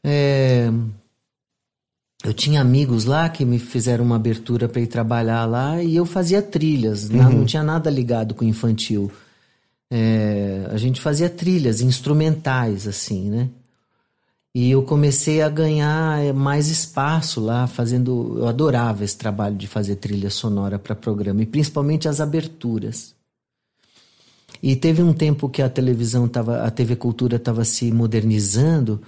É... 0.02 0.72
Eu 2.24 2.34
tinha 2.34 2.60
amigos 2.60 3.04
lá 3.04 3.28
que 3.28 3.44
me 3.44 3.60
fizeram 3.60 4.04
uma 4.04 4.16
abertura 4.16 4.68
para 4.68 4.80
ir 4.80 4.88
trabalhar 4.88 5.44
lá 5.46 5.80
e 5.80 5.94
eu 5.94 6.04
fazia 6.04 6.42
trilhas. 6.42 7.08
Uhum. 7.08 7.16
Não, 7.16 7.30
não 7.30 7.44
tinha 7.44 7.62
nada 7.62 7.88
ligado 7.88 8.34
com 8.34 8.44
infantil. 8.44 9.08
É... 9.88 10.66
A 10.68 10.76
gente 10.76 11.00
fazia 11.00 11.30
trilhas 11.30 11.80
instrumentais, 11.80 12.88
assim, 12.88 13.30
né? 13.30 13.48
E 14.54 14.70
eu 14.70 14.82
comecei 14.82 15.42
a 15.42 15.48
ganhar 15.48 16.24
eh, 16.24 16.32
mais 16.32 16.68
espaço 16.68 17.40
lá, 17.40 17.66
fazendo. 17.66 18.36
Eu 18.38 18.48
adorava 18.48 19.04
esse 19.04 19.16
trabalho 19.16 19.56
de 19.56 19.66
fazer 19.66 19.96
trilha 19.96 20.30
sonora 20.30 20.78
para 20.78 20.94
programa, 20.94 21.42
e 21.42 21.46
principalmente 21.46 22.08
as 22.08 22.20
aberturas. 22.20 23.14
E 24.62 24.74
teve 24.74 25.02
um 25.02 25.12
tempo 25.12 25.48
que 25.48 25.62
a 25.62 25.68
televisão 25.68 26.26
estava, 26.26 26.62
a 26.62 26.70
TV 26.70 26.96
Cultura 26.96 27.36
estava 27.36 27.64
se 27.64 27.92
modernizando 27.92 29.00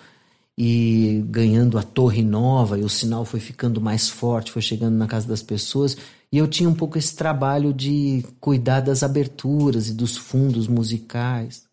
e 0.57 1.25
ganhando 1.29 1.79
a 1.79 1.83
torre 1.83 2.23
nova, 2.23 2.79
e 2.79 2.83
o 2.83 2.89
sinal 2.89 3.25
foi 3.25 3.41
ficando 3.41 3.81
mais 3.81 4.09
forte, 4.09 4.53
foi 4.53 4.63
chegando 4.63 4.97
na 4.97 5.07
casa 5.07 5.27
das 5.27 5.43
pessoas. 5.43 5.97
E 6.31 6.39
eu 6.39 6.47
tinha 6.47 6.69
um 6.69 6.75
pouco 6.75 6.99
esse 6.99 7.17
trabalho 7.17 7.73
de 7.73 8.25
cuidar 8.41 8.81
das 8.81 9.03
aberturas 9.03 9.89
e 9.89 9.95
dos 9.95 10.17
fundos 10.17 10.69
musicais. 10.69 11.65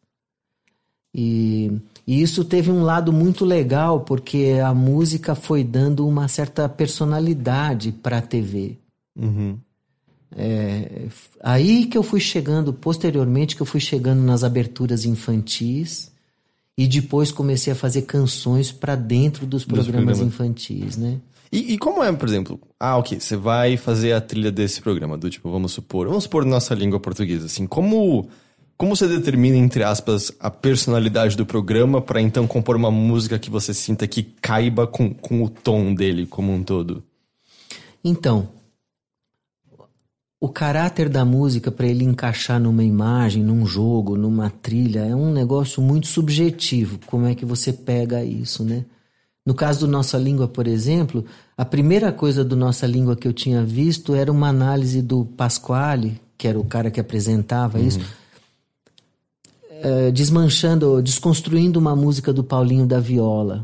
E, 1.14 1.72
e 2.08 2.22
isso 2.22 2.46
teve 2.46 2.72
um 2.72 2.84
lado 2.84 3.12
muito 3.12 3.44
legal, 3.44 4.00
porque 4.00 4.60
a 4.64 4.74
música 4.74 5.36
foi 5.36 5.62
dando 5.62 6.08
uma 6.08 6.30
certa 6.30 6.70
personalidade 6.70 7.92
para 7.92 8.20
a 8.20 8.22
TV. 8.22 8.78
Uhum. 9.14 9.58
É, 10.36 11.08
aí 11.42 11.86
que 11.86 11.98
eu 11.98 12.04
fui 12.04 12.22
chegando, 12.22 12.72
posteriormente, 12.72 13.58
que 13.58 13.62
eu 13.62 13.66
fui 13.66 13.82
chegando 13.82 14.22
nas 14.22 14.46
aberturas 14.46 15.04
infantis 15.04 16.10
e 16.78 16.88
depois 16.88 17.32
comecei 17.32 17.74
a 17.74 17.76
fazer 17.76 18.04
canções 18.04 18.72
para 18.72 18.96
dentro 18.96 19.46
dos 19.46 19.66
programas, 19.66 20.18
programas. 20.18 20.20
infantis, 20.22 20.96
né? 20.96 21.20
E, 21.52 21.74
e 21.74 21.78
como 21.78 22.04
é, 22.04 22.12
por 22.14 22.28
exemplo, 22.28 22.60
ah, 22.80 22.98
ok, 22.98 23.20
você 23.20 23.36
vai 23.36 23.76
fazer 23.76 24.14
a 24.14 24.22
trilha 24.22 24.52
desse 24.52 24.82
programa, 24.82 25.18
do 25.18 25.30
tipo, 25.30 25.50
vamos 25.50 25.72
supor, 25.74 26.08
vamos 26.08 26.24
supor 26.24 26.46
nossa 26.46 26.74
língua 26.74 27.00
portuguesa, 27.00 27.48
assim, 27.48 27.66
como, 27.66 28.30
como 28.78 28.96
você 28.96 29.08
determina, 29.08 29.58
entre 29.58 29.84
aspas, 29.84 30.32
a 30.40 30.52
personalidade 30.52 31.36
do 31.36 31.46
programa 31.46 32.00
para 32.00 32.22
então 32.22 32.46
compor 32.46 32.76
uma 32.76 32.92
música 32.92 33.40
que 33.40 33.50
você 33.50 33.74
sinta 33.74 34.08
que 34.08 34.22
caiba 34.22 34.86
com, 34.86 35.14
com 35.14 35.44
o 35.44 35.50
tom 35.50 35.96
dele 35.96 36.28
como 36.28 36.54
um 36.54 36.62
todo? 36.62 37.04
Então, 38.04 38.50
o 40.40 40.48
caráter 40.48 41.10
da 41.10 41.26
música 41.26 41.72
para 41.72 41.88
ele 41.88 42.04
encaixar 42.04 42.60
numa 42.60 42.84
imagem, 42.84 43.44
num 43.44 43.66
jogo, 43.66 44.16
numa 44.16 44.52
trilha, 44.52 45.00
é 45.00 45.16
um 45.16 45.34
negócio 45.34 45.82
muito 45.82 46.06
subjetivo. 46.06 47.00
Como 47.08 47.26
é 47.26 47.34
que 47.34 47.46
você 47.46 47.74
pega 47.74 48.24
isso, 48.24 48.64
né? 48.64 48.86
No 49.44 49.56
caso 49.56 49.82
do 49.82 49.88
Nossa 49.88 50.18
Língua, 50.18 50.48
por 50.48 50.68
exemplo, 50.68 51.26
a 51.58 51.66
primeira 51.66 52.12
coisa 52.12 52.44
do 52.44 52.56
Nossa 52.56 52.86
Língua 52.86 53.16
que 53.16 53.28
eu 53.28 53.34
tinha 53.34 53.64
visto 53.64 54.14
era 54.14 54.32
uma 54.32 54.50
análise 54.50 55.02
do 55.02 55.26
Pasquale, 55.26 56.22
que 56.38 56.48
era 56.48 56.60
o 56.60 56.66
cara 56.66 56.92
que 56.92 57.00
apresentava 57.00 57.80
isso, 57.80 58.00
eh, 59.84 60.12
desmanchando, 60.12 61.02
desconstruindo 61.02 61.80
uma 61.80 61.96
música 61.96 62.34
do 62.34 62.44
Paulinho 62.44 62.86
da 62.86 63.00
Viola, 63.00 63.64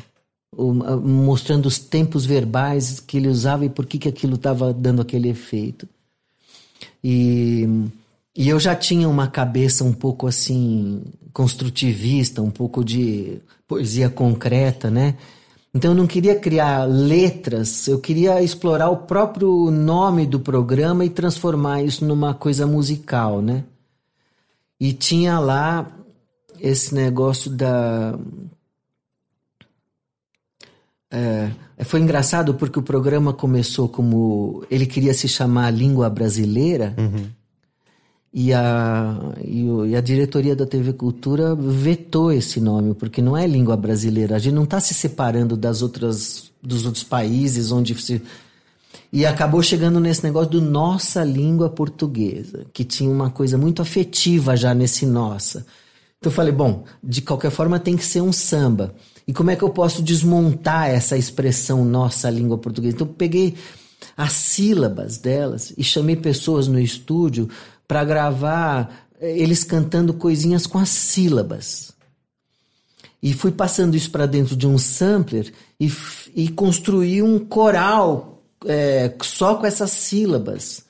mostrando 1.04 1.66
os 1.66 1.80
tempos 1.80 2.26
verbais 2.26 3.00
que 3.00 3.18
ele 3.18 3.28
usava 3.28 3.66
e 3.66 3.70
por 3.70 3.86
que, 3.86 3.98
que 3.98 4.10
aquilo 4.10 4.36
estava 4.36 4.74
dando 4.74 5.02
aquele 5.02 5.30
efeito. 5.30 5.88
E, 7.04 7.68
e 8.36 8.50
eu 8.50 8.60
já 8.60 8.76
tinha 8.76 9.10
uma 9.10 9.28
cabeça 9.28 9.84
um 9.84 9.94
pouco 9.94 10.28
assim, 10.28 11.02
construtivista, 11.34 12.42
um 12.42 12.52
pouco 12.52 12.84
de 12.84 13.40
poesia 13.68 14.10
concreta, 14.10 14.92
né? 14.92 15.16
Então 15.74 15.92
eu 15.92 15.98
não 15.98 16.06
queria 16.06 16.40
criar 16.40 16.84
letras, 16.84 17.88
eu 17.88 18.00
queria 18.00 18.42
explorar 18.44 18.90
o 18.90 18.98
próprio 18.98 19.72
nome 19.72 20.28
do 20.28 20.40
programa 20.40 21.04
e 21.04 21.10
transformar 21.10 21.82
isso 21.82 22.06
numa 22.06 22.34
coisa 22.34 22.68
musical, 22.68 23.42
né? 23.42 23.64
E 24.80 24.94
tinha 24.94 25.40
lá 25.40 25.92
esse 26.60 26.94
negócio 26.94 27.50
da. 27.52 28.18
É, 31.12 31.52
foi 31.84 32.00
engraçado 32.00 32.54
porque 32.56 32.80
o 32.80 32.84
programa 32.84 33.34
começou 33.34 33.88
como. 33.88 34.64
Ele 34.70 34.86
queria 34.86 35.14
se 35.14 35.28
chamar 35.28 35.72
Língua 35.72 36.10
Brasileira. 36.10 36.94
E 38.36 38.52
a, 38.52 39.16
e, 39.46 39.64
o- 39.70 39.86
e 39.86 39.96
a 39.96 40.02
diretoria 40.02 40.56
da 40.56 40.66
TV 40.66 40.92
Cultura 40.94 41.54
vetou 41.56 42.32
esse 42.32 42.60
nome, 42.60 42.96
porque 42.96 43.22
não 43.22 43.38
é 43.38 43.46
língua 43.46 43.78
brasileira. 43.78 44.36
A 44.36 44.40
gente 44.40 44.56
não 44.56 44.64
está 44.64 44.80
se 44.80 44.92
separando 44.96 45.56
das 45.56 45.84
outras, 45.84 46.52
dos 46.60 46.84
outros 46.88 47.04
países 47.04 47.72
onde 47.72 47.94
se. 48.02 48.20
E 49.12 49.24
acabou 49.24 49.62
chegando 49.62 50.00
nesse 50.00 50.24
negócio 50.24 50.50
do 50.50 50.62
nossa 50.62 51.24
língua 51.24 51.70
portuguesa, 51.70 52.66
que 52.74 52.84
tinha 52.84 53.08
uma 53.12 53.30
coisa 53.30 53.56
muito 53.56 53.84
afetiva 53.84 54.58
já 54.58 54.74
nesse 54.74 55.06
nossa. 55.06 55.64
Então 56.24 56.32
eu 56.32 56.36
falei, 56.38 56.54
bom, 56.54 56.86
de 57.04 57.22
qualquer 57.22 57.52
forma 57.52 57.78
tem 57.78 57.98
que 57.98 58.06
ser 58.06 58.22
um 58.22 58.32
samba. 58.32 58.96
E 59.28 59.34
como 59.34 59.52
é 59.52 59.58
que 59.58 59.62
eu 59.62 59.70
posso 59.70 60.02
desmontar 60.02 60.90
essa 60.90 61.18
expressão 61.18 61.84
nossa 61.84 62.30
língua 62.30 62.58
portuguesa? 62.58 62.96
Então 62.96 63.08
eu 63.08 63.14
peguei 63.14 63.58
as 64.16 64.32
sílabas 64.32 65.18
delas 65.18 65.74
e 65.78 65.84
chamei 65.84 66.16
pessoas 66.16 66.66
no 66.66 66.80
estúdio 66.80 67.50
para 67.86 68.06
gravar 68.06 69.06
eh, 69.20 69.38
eles 69.38 69.66
cantando 69.66 70.14
coisinhas 70.14 70.66
com 70.66 70.80
as 70.80 70.88
sílabas. 70.88 71.92
E 73.22 73.34
fui 73.34 73.52
passando 73.52 73.98
isso 73.98 74.10
para 74.10 74.26
dentro 74.26 74.56
de 74.56 74.66
um 74.66 74.78
sampler 74.78 75.52
e, 75.78 75.92
e 76.34 76.48
construí 76.48 77.22
um 77.22 77.38
coral 77.38 78.42
é, 78.66 79.14
só 79.22 79.56
com 79.56 79.66
essas 79.66 79.92
sílabas. 79.92 80.83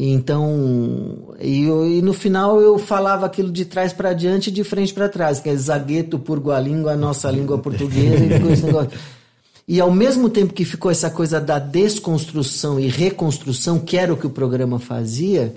E 0.00 0.08
Então, 0.12 1.34
e, 1.38 1.64
eu- 1.64 1.86
e 1.86 2.00
no 2.00 2.14
final 2.14 2.58
eu 2.58 2.78
falava 2.78 3.26
aquilo 3.26 3.52
de 3.52 3.66
trás 3.66 3.92
para 3.92 4.14
diante 4.14 4.48
e 4.48 4.52
de 4.52 4.64
frente 4.64 4.94
para 4.94 5.10
trás, 5.10 5.40
que 5.40 5.48
é 5.50 5.54
zagueto, 5.56 6.18
purgua 6.18 6.58
língua, 6.58 6.96
nossa 6.96 7.30
língua 7.30 7.58
portuguesa, 7.66 8.24
e 8.24 8.28
ficou 8.34 8.50
esse 8.50 8.64
negócio. 8.64 8.98
E 9.68 9.78
ao 9.78 9.92
mesmo 9.92 10.30
tempo 10.30 10.54
que 10.54 10.64
ficou 10.64 10.90
essa 10.90 11.10
coisa 11.10 11.38
da 11.38 11.58
desconstrução 11.58 12.80
e 12.80 12.88
reconstrução, 12.88 13.78
que 13.78 13.96
era 13.98 14.10
o 14.12 14.16
que 14.16 14.26
o 14.26 14.30
programa 14.30 14.78
fazia, 14.78 15.54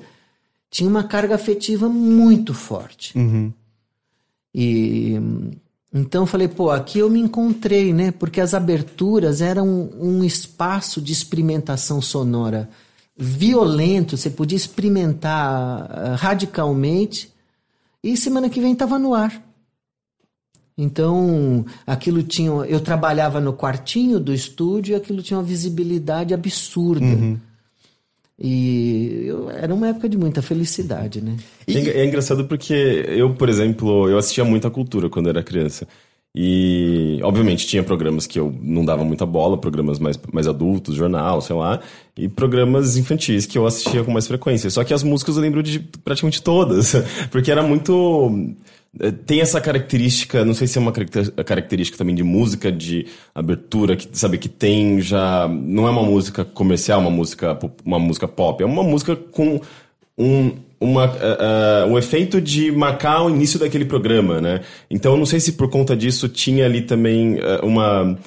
tinha 0.69 0.89
uma 0.89 1.03
carga 1.05 1.35
afetiva 1.35 1.87
muito 1.87 2.53
forte. 2.53 3.17
E 4.53 5.13
então 5.95 6.23
eu 6.23 6.27
falei, 6.27 6.47
pô, 6.47 6.69
aqui 6.71 6.99
eu 6.99 7.09
me 7.09 7.19
encontrei, 7.19 7.93
né? 7.93 8.11
Porque 8.11 8.41
as 8.41 8.53
aberturas 8.53 9.41
eram 9.41 9.67
um, 9.67 10.17
um 10.19 10.23
espaço 10.23 10.99
de 11.01 11.13
experimentação 11.13 12.01
sonora 12.01 12.67
violento, 13.15 14.17
você 14.17 14.29
podia 14.29 14.55
experimentar 14.57 15.87
ah, 15.91 16.15
radicalmente, 16.15 17.31
e 18.03 18.17
semana 18.17 18.49
que 18.49 18.59
vem 18.61 18.73
estava 18.73 18.97
no 18.99 19.13
ar. 19.13 19.41
Então, 20.77 21.63
aquilo 21.85 22.23
tinha. 22.23 22.49
Eu 22.49 22.79
trabalhava 22.79 23.39
no 23.39 23.53
quartinho 23.53 24.19
do 24.19 24.33
estúdio 24.33 24.93
e 24.93 24.95
aquilo 24.95 25.21
tinha 25.21 25.37
uma 25.37 25.43
visibilidade 25.45 26.33
absurda. 26.33 27.05
E 28.39 29.23
eu- 29.27 29.49
era 29.51 29.73
uma 29.73 29.89
época 29.89 30.09
de 30.09 30.17
muita 30.17 30.41
felicidade, 30.41 31.21
né? 31.21 31.37
É 31.67 31.71
engra- 31.79 31.93
É 31.93 32.05
engraçado 32.05 32.45
porque 32.45 32.73
eu, 33.07 33.35
por 33.35 33.47
exemplo, 33.47 34.09
eu 34.09 34.17
assistia 34.17 34.43
muita 34.43 34.69
cultura 34.71 35.07
quando 35.09 35.29
era 35.29 35.43
criança. 35.43 35.87
E, 36.35 37.19
obviamente, 37.21 37.67
tinha 37.67 37.83
programas 37.83 38.25
que 38.25 38.39
eu 38.39 38.51
não 38.61 38.83
dava 38.83 39.03
muita 39.05 39.23
bola, 39.23 39.55
programas 39.55 39.99
mais, 39.99 40.19
mais 40.31 40.47
adultos, 40.47 40.95
jornal, 40.95 41.39
sei 41.41 41.55
lá, 41.55 41.79
e 42.17 42.27
programas 42.27 42.97
infantis 42.97 43.45
que 43.45 43.55
eu 43.57 43.67
assistia 43.67 44.03
com 44.03 44.11
mais 44.11 44.25
frequência. 44.27 44.67
Só 44.71 44.83
que 44.83 44.93
as 44.95 45.03
músicas 45.03 45.35
eu 45.35 45.43
lembro 45.43 45.61
de 45.61 45.79
praticamente 46.03 46.41
todas, 46.41 46.95
porque 47.29 47.51
era 47.51 47.61
muito. 47.61 48.31
eh, 48.99 49.11
Tem 49.11 49.41
essa 49.41 49.61
característica, 49.61 50.43
não 50.43 50.55
sei 50.55 50.65
se 50.65 50.79
é 50.79 50.81
uma 50.81 50.91
caracter- 50.91 51.31
característica 51.45 51.99
também 51.99 52.15
de 52.15 52.23
música, 52.23 52.71
de 52.71 53.05
abertura, 53.35 53.95
que 53.95 54.07
sabe 54.13 54.39
que 54.39 54.49
tem 54.49 55.01
já. 55.01 55.47
Não 55.47 55.87
é 55.87 55.91
uma 55.91 56.01
música 56.03 56.43
comercial, 56.43 56.99
uma 56.99 57.11
música, 57.11 57.59
uma 57.85 57.99
música 57.99 58.27
pop, 58.27 58.63
é 58.63 58.65
uma 58.65 58.83
música 58.83 59.15
com 59.15 59.61
um, 60.17 60.51
uma, 60.79 61.05
uh, 61.05 61.87
um 61.87 61.97
efeito 61.97 62.41
de 62.41 62.71
marcar 62.71 63.23
o 63.23 63.29
início 63.29 63.59
daquele 63.59 63.85
programa, 63.85 64.41
né? 64.41 64.61
Então, 64.89 65.13
eu 65.13 65.17
não 65.17 65.25
sei 65.25 65.39
se 65.39 65.53
por 65.53 65.69
conta 65.69 65.95
disso 65.95 66.27
tinha 66.27 66.65
ali 66.65 66.81
também 66.81 67.35
uh, 67.35 67.65
uma 67.65 68.17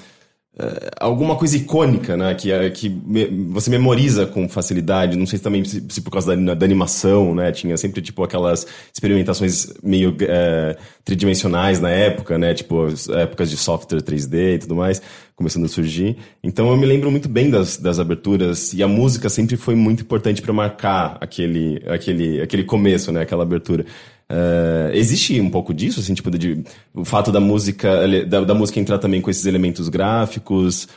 alguma 0.98 1.36
coisa 1.36 1.56
icônica, 1.56 2.16
né? 2.16 2.34
Que, 2.34 2.50
uh, 2.52 2.70
que 2.72 2.88
me- 2.88 3.26
você 3.50 3.68
memoriza 3.70 4.26
com 4.26 4.48
facilidade. 4.48 5.16
Não 5.16 5.26
sei 5.26 5.38
também 5.38 5.64
se, 5.64 5.84
se 5.88 6.00
por 6.00 6.10
causa 6.10 6.34
da, 6.36 6.54
da 6.54 6.64
animação, 6.64 7.34
né? 7.34 7.52
Tinha 7.52 7.76
sempre 7.76 8.00
tipo 8.00 8.22
aquelas 8.22 8.66
experimentações 8.92 9.72
meio 9.82 10.10
uh, 10.10 10.76
tridimensionais 11.04 11.80
na 11.80 11.90
época, 11.90 12.38
né? 12.38 12.54
Tipo 12.54 12.86
as 12.86 13.08
épocas 13.08 13.50
de 13.50 13.56
software 13.56 14.00
3D 14.00 14.54
e 14.54 14.58
tudo 14.58 14.74
mais 14.74 15.02
começando 15.36 15.66
a 15.66 15.68
surgir. 15.68 16.16
Então 16.42 16.70
eu 16.70 16.76
me 16.78 16.86
lembro 16.86 17.10
muito 17.10 17.28
bem 17.28 17.50
das, 17.50 17.76
das 17.76 17.98
aberturas 17.98 18.72
e 18.72 18.82
a 18.82 18.88
música 18.88 19.28
sempre 19.28 19.54
foi 19.58 19.74
muito 19.74 20.02
importante 20.02 20.40
para 20.40 20.50
marcar 20.50 21.18
aquele, 21.20 21.82
aquele, 21.86 22.40
aquele 22.40 22.64
começo, 22.64 23.12
né? 23.12 23.20
Aquela 23.20 23.42
abertura. 23.42 23.84
Eh, 24.28 24.90
existe 24.94 25.40
um 25.40 25.50
pouco 25.50 25.72
disso, 25.72 26.00
assim, 26.00 26.14
tipo, 26.14 26.30
de, 26.30 26.64
o 26.92 27.04
fato 27.04 27.30
da 27.30 27.40
música, 27.40 28.06
da, 28.26 28.40
da 28.42 28.54
música 28.54 28.80
entrar 28.80 28.98
também 28.98 29.20
com 29.20 29.30
esses 29.30 29.46
elementos 29.46 29.88
gráficos, 29.88 30.88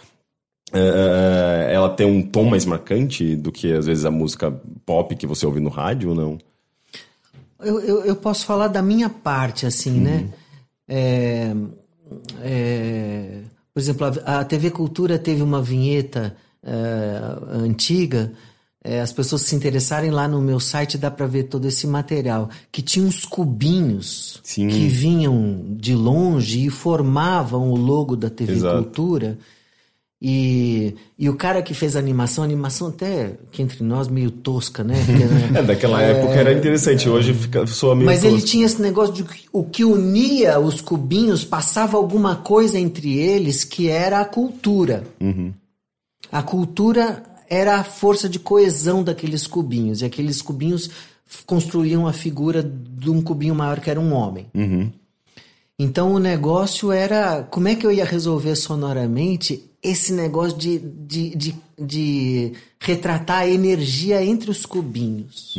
eh, 0.73 1.69
ela 1.71 1.89
ter 1.89 2.05
um 2.05 2.21
tom 2.21 2.45
mais 2.45 2.65
marcante 2.65 3.35
do 3.35 3.51
que 3.51 3.71
às 3.71 3.85
vezes 3.85 4.05
a 4.05 4.11
música 4.11 4.51
pop 4.85 5.15
que 5.15 5.27
você 5.27 5.45
ouve 5.45 5.59
no 5.59 5.69
rádio 5.69 6.09
ou 6.09 6.15
não? 6.15 6.37
Eu, 7.59 7.79
eu, 7.81 8.05
eu 8.05 8.15
posso 8.15 8.45
falar 8.45 8.67
da 8.67 8.81
minha 8.81 9.09
parte, 9.09 9.65
assim, 9.65 9.99
né? 9.99 10.29
É, 10.87 11.53
é, 12.41 13.41
por 13.73 13.79
exemplo, 13.79 14.07
a, 14.25 14.39
a 14.39 14.45
TV 14.45 14.71
Cultura 14.71 15.19
teve 15.19 15.43
uma 15.43 15.61
vinheta 15.61 16.35
é, 16.63 17.19
antiga. 17.51 18.31
É, 18.83 19.01
as 19.01 19.11
pessoas 19.11 19.41
se 19.41 19.55
interessarem 19.55 20.09
lá 20.09 20.27
no 20.27 20.41
meu 20.41 20.59
site, 20.59 20.97
dá 20.97 21.11
para 21.11 21.25
ver 21.25 21.43
todo 21.43 21.67
esse 21.67 21.85
material. 21.85 22.49
Que 22.71 22.81
tinha 22.81 23.05
uns 23.05 23.25
cubinhos 23.25 24.39
Sim. 24.43 24.69
que 24.69 24.87
vinham 24.87 25.65
de 25.71 25.93
longe 25.93 26.65
e 26.65 26.69
formavam 26.69 27.69
o 27.71 27.75
logo 27.75 28.15
da 28.15 28.29
TV 28.29 28.53
Exato. 28.53 28.83
Cultura. 28.83 29.37
E, 30.21 30.95
e 31.17 31.29
o 31.29 31.35
cara 31.35 31.61
que 31.61 31.73
fez 31.73 31.95
a 31.95 31.99
animação, 31.99 32.43
a 32.43 32.47
animação 32.47 32.87
até 32.87 33.37
que 33.51 33.61
entre 33.61 33.83
nós 33.83 34.09
meio 34.09 34.29
tosca, 34.29 34.83
né? 34.83 34.95
Né? 34.95 35.49
É, 35.59 35.63
daquela 35.63 36.01
época 36.01 36.33
era 36.33 36.51
interessante, 36.51 37.07
hoje 37.07 37.33
fica, 37.33 37.65
soa 37.65 37.95
meio 37.95 38.05
Mas 38.05 38.23
ele 38.23 38.33
tosco. 38.35 38.47
tinha 38.47 38.65
esse 38.65 38.81
negócio 38.81 39.13
de 39.13 39.23
que 39.23 39.45
o 39.51 39.63
que 39.63 39.85
unia 39.85 40.59
os 40.59 40.81
cubinhos 40.81 41.45
passava 41.45 41.95
alguma 41.95 42.35
coisa 42.35 42.77
entre 42.77 43.17
eles 43.17 43.63
que 43.63 43.89
era 43.89 44.19
a 44.19 44.25
cultura. 44.25 45.05
A 46.31 46.43
cultura 46.43 47.23
era 47.49 47.77
a 47.77 47.83
força 47.83 48.29
de 48.29 48.39
coesão 48.39 49.03
daqueles 49.03 49.47
cubinhos. 49.47 50.01
E 50.01 50.05
aqueles 50.05 50.41
cubinhos 50.41 50.89
construíam 51.45 52.07
a 52.07 52.13
figura 52.13 52.63
de 52.63 53.09
um 53.09 53.21
cubinho 53.21 53.55
maior 53.55 53.79
que 53.79 53.89
era 53.89 53.99
um 53.99 54.13
homem. 54.13 54.47
Então 55.77 56.13
o 56.13 56.19
negócio 56.19 56.91
era 56.91 57.43
como 57.43 57.67
é 57.67 57.75
que 57.75 57.85
eu 57.85 57.91
ia 57.91 58.05
resolver 58.05 58.55
sonoramente 58.55 59.63
esse 59.81 60.11
negócio 60.11 60.57
de, 60.57 60.77
de, 60.77 61.35
de, 61.35 61.55
de 61.79 62.53
retratar 62.79 63.39
a 63.39 63.47
energia 63.47 64.23
entre 64.23 64.51
os 64.51 64.65
cubinhos. 64.65 65.55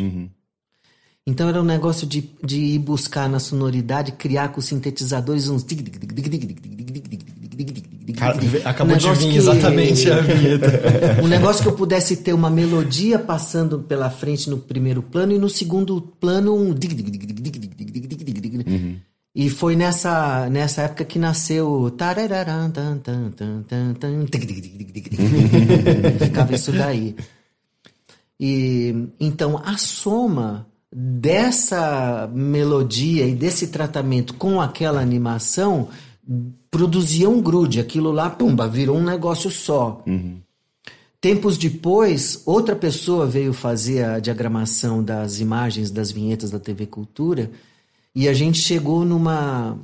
Então 1.27 1.49
era 1.49 1.61
um 1.61 1.65
negócio 1.65 2.07
de, 2.07 2.29
de 2.45 2.59
ir 2.59 2.79
buscar 2.79 3.29
na 3.29 3.39
sonoridade, 3.39 4.13
criar 4.13 4.49
com 4.49 4.61
os 4.61 4.67
sintetizadores 4.67 5.49
uns. 5.49 5.65
Acabou 8.65 8.97
de 8.97 9.11
vir 9.13 9.31
que... 9.31 9.37
exatamente 9.37 10.11
a 10.11 10.21
vinheta. 10.21 11.23
um 11.23 11.29
negócio 11.29 11.63
que 11.63 11.69
eu 11.69 11.75
pudesse 11.75 12.17
ter 12.17 12.33
uma 12.33 12.51
melodia 12.51 13.19
passando 13.19 13.81
pela 13.81 14.11
frente 14.11 14.49
no 14.51 14.59
primeiro 14.59 15.03
plano 15.03 15.33
e 15.33 15.39
no 15.39 15.49
segundo 15.49 16.01
plano 16.21 16.55
um. 16.55 16.75
Uhum. 18.67 18.97
E 19.35 19.49
foi 19.49 19.77
nessa, 19.77 20.49
nessa 20.51 20.83
época 20.83 21.05
que 21.05 21.19
nasceu. 21.19 21.95
Ficava 26.19 26.55
isso 26.55 26.73
daí. 26.73 27.15
E, 28.39 29.09
então, 29.21 29.61
a 29.65 29.77
soma 29.77 30.67
dessa 30.93 32.29
melodia 32.35 33.25
e 33.27 33.35
desse 33.35 33.69
tratamento 33.69 34.35
com 34.35 34.61
aquela 34.61 35.01
animação 35.01 35.89
produzia 36.71 37.29
um 37.29 37.43
grude, 37.43 37.81
aquilo 37.81 38.13
lá, 38.13 38.31
pumba, 38.31 38.69
virou 38.69 38.97
um 38.97 39.03
negócio 39.03 39.51
só. 39.51 40.03
Tempos 41.21 41.59
depois, 41.59 42.43
outra 42.47 42.75
pessoa 42.75 43.27
veio 43.27 43.53
fazer 43.53 44.05
a 44.05 44.19
diagramação 44.19 45.03
das 45.05 45.39
imagens 45.39 45.91
das 45.91 46.11
vinhetas 46.11 46.51
da 46.51 46.59
TV 46.59 46.87
Cultura 46.87 47.51
e 48.15 48.27
a 48.27 48.33
gente 48.33 48.59
chegou 48.59 49.05
numa. 49.05 49.79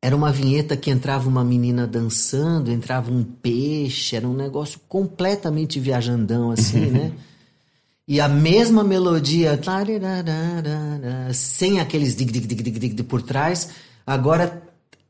Era 0.00 0.16
uma 0.16 0.32
vinheta 0.32 0.76
que 0.76 0.90
entrava 0.90 1.28
uma 1.28 1.44
menina 1.44 1.86
dançando, 1.86 2.70
entrava 2.70 3.10
um 3.10 3.22
peixe, 3.22 4.16
era 4.16 4.28
um 4.28 4.34
negócio 4.34 4.80
completamente 4.88 5.80
viajandão 5.80 6.50
assim, 6.50 6.86
né? 6.90 7.12
E 8.06 8.20
a 8.20 8.28
mesma 8.28 8.84
melodia, 8.84 9.58
sem 11.32 11.80
aqueles 11.80 12.14
dig 12.14 12.30
dig 12.30 12.46
dig 12.46 12.62
dig 12.62 12.78
dig 12.78 13.02
por 13.02 13.22
trás, 13.22 13.70
agora 14.06 14.62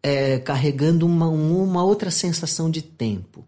é, 0.05 0.38
carregando 0.38 1.07
uma, 1.07 1.27
uma 1.27 1.83
outra 1.83 2.11
sensação 2.11 2.71
de 2.71 2.83
tempo. 2.83 3.43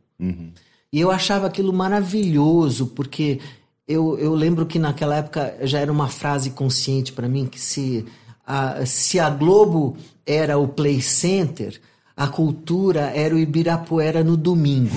E 0.90 0.98
eu 0.98 1.10
achava 1.10 1.46
aquilo 1.46 1.70
maravilhoso, 1.70 2.86
porque 2.86 3.40
eu, 3.86 4.18
eu 4.18 4.34
lembro 4.34 4.64
que 4.64 4.78
naquela 4.78 5.16
época 5.16 5.54
já 5.64 5.80
era 5.80 5.92
uma 5.92 6.08
frase 6.08 6.50
consciente 6.50 7.12
para 7.12 7.28
mim 7.28 7.44
que 7.44 7.60
se 7.60 8.06
a, 8.46 8.86
se 8.86 9.20
a 9.20 9.28
Globo 9.28 9.98
era 10.24 10.56
o 10.56 10.66
Play 10.66 11.02
Center, 11.02 11.78
a 12.16 12.26
cultura 12.26 13.12
era 13.14 13.34
o 13.34 13.38
Ibirapuera 13.38 14.24
no 14.24 14.34
domingo. 14.34 14.96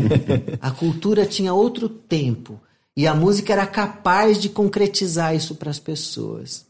a 0.62 0.70
cultura 0.70 1.26
tinha 1.26 1.52
outro 1.52 1.90
tempo. 1.90 2.58
E 2.96 3.06
a 3.06 3.14
música 3.14 3.52
era 3.52 3.66
capaz 3.66 4.40
de 4.40 4.48
concretizar 4.48 5.36
isso 5.36 5.56
para 5.56 5.70
as 5.70 5.78
pessoas. 5.78 6.64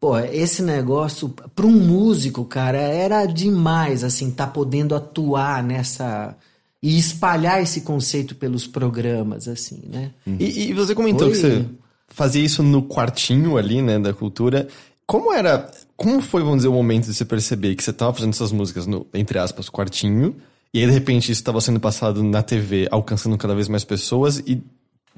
Pô, 0.00 0.16
esse 0.18 0.62
negócio, 0.62 1.28
para 1.28 1.66
um 1.66 1.72
músico, 1.72 2.44
cara, 2.44 2.78
era 2.78 3.26
demais, 3.26 4.04
assim, 4.04 4.30
tá 4.30 4.46
podendo 4.46 4.94
atuar 4.94 5.62
nessa. 5.62 6.36
e 6.80 6.96
espalhar 6.96 7.60
esse 7.60 7.80
conceito 7.80 8.36
pelos 8.36 8.66
programas, 8.66 9.48
assim, 9.48 9.82
né? 9.88 10.12
E, 10.38 10.68
e 10.70 10.72
você 10.72 10.94
comentou 10.94 11.26
Oi. 11.26 11.32
que 11.32 11.38
você 11.38 11.66
fazia 12.06 12.44
isso 12.44 12.62
no 12.62 12.82
quartinho 12.82 13.56
ali, 13.56 13.82
né, 13.82 13.98
da 13.98 14.12
cultura. 14.12 14.68
Como 15.04 15.32
era. 15.32 15.68
Como 15.96 16.22
foi, 16.22 16.42
vamos 16.42 16.58
dizer, 16.58 16.68
o 16.68 16.72
momento 16.72 17.06
de 17.06 17.14
você 17.14 17.24
perceber 17.24 17.74
que 17.74 17.82
você 17.82 17.90
estava 17.90 18.12
fazendo 18.14 18.30
essas 18.30 18.52
músicas 18.52 18.86
no, 18.86 19.04
entre 19.12 19.36
aspas, 19.36 19.68
quartinho, 19.68 20.36
e 20.72 20.78
aí 20.78 20.86
de 20.86 20.92
repente 20.92 21.32
isso 21.32 21.40
estava 21.40 21.60
sendo 21.60 21.80
passado 21.80 22.22
na 22.22 22.40
TV, 22.40 22.86
alcançando 22.90 23.36
cada 23.36 23.52
vez 23.52 23.68
mais 23.68 23.84
pessoas 23.84 24.38
e 24.46 24.62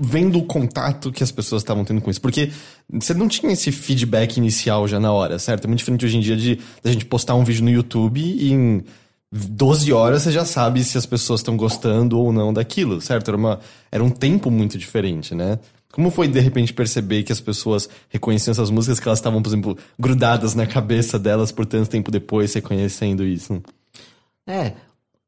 vendo 0.03 0.39
o 0.39 0.45
contato 0.45 1.13
que 1.13 1.23
as 1.23 1.31
pessoas 1.31 1.61
estavam 1.61 1.85
tendo 1.85 2.01
com 2.01 2.11
isso? 2.11 2.21
Porque 2.21 2.51
você 2.91 3.13
não 3.13 3.29
tinha 3.29 3.53
esse 3.53 3.71
feedback 3.71 4.39
inicial 4.39 4.89
já 4.89 4.99
na 4.99 5.13
hora, 5.13 5.39
certo? 5.39 5.65
É 5.65 5.69
muito 5.69 5.81
diferente 5.81 6.07
hoje 6.07 6.17
em 6.17 6.21
dia 6.21 6.37
de 6.37 6.59
da 6.83 6.91
gente 6.91 7.05
postar 7.05 7.35
um 7.35 7.45
vídeo 7.45 7.63
no 7.63 7.71
YouTube 7.71 8.19
e 8.19 8.51
em 8.51 8.83
12 9.31 9.93
horas 9.93 10.23
você 10.23 10.33
já 10.33 10.45
sabe 10.47 10.83
se 10.83 10.97
as 10.97 11.05
pessoas 11.05 11.41
estão 11.41 11.55
gostando 11.57 12.19
ou 12.19 12.33
não 12.33 12.51
daquilo, 12.53 13.01
certo? 13.01 13.29
Era, 13.29 13.37
uma, 13.37 13.61
era 13.93 14.03
um 14.03 14.11
tempo 14.11 14.51
muito 14.51 14.79
diferente, 14.79 15.35
né? 15.35 15.59
Como 15.93 16.11
foi 16.11 16.29
de 16.29 16.41
repente 16.41 16.73
perceber 16.73 17.23
que 17.23 17.33
as 17.33 17.41
pessoas 17.41 17.89
reconheciam 18.09 18.53
essas 18.53 18.71
músicas 18.71 18.99
que 18.99 19.07
elas 19.07 19.19
estavam, 19.19 19.43
por 19.43 19.51
exemplo, 19.51 19.79
grudadas 19.99 20.55
na 20.55 20.67
cabeça 20.67 21.19
delas 21.19 21.53
por 21.53 21.67
tanto 21.67 21.91
tempo 21.91 22.11
depois, 22.11 22.55
reconhecendo 22.55 23.25
isso? 23.25 23.61
É. 24.47 24.73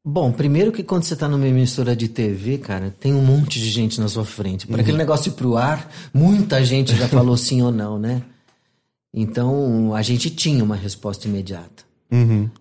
Bom, 0.05 0.33
primeiro 0.33 0.71
que 0.71 0.83
quando 0.83 1.03
você 1.03 1.15
tá 1.15 1.29
numa 1.29 1.47
emissora 1.47 1.95
de 1.95 2.09
TV, 2.09 2.57
cara, 2.57 2.93
tem 2.99 3.13
um 3.13 3.23
monte 3.23 3.57
de 3.57 3.69
gente 3.69 4.01
na 4.01 4.09
sua 4.09 4.25
frente. 4.25 4.67
Para 4.67 4.81
aquele 4.81 4.97
negócio 4.97 5.29
ir 5.29 5.33
pro 5.33 5.55
ar, 5.55 5.89
muita 6.13 6.63
gente 6.63 6.93
já 6.93 7.07
falou 7.07 7.37
sim 7.37 7.61
ou 7.61 7.71
não, 7.71 7.97
né? 7.97 8.21
Então, 9.13 9.95
a 9.95 10.01
gente 10.01 10.29
tinha 10.29 10.61
uma 10.61 10.75
resposta 10.75 11.27
imediata. 11.27 11.85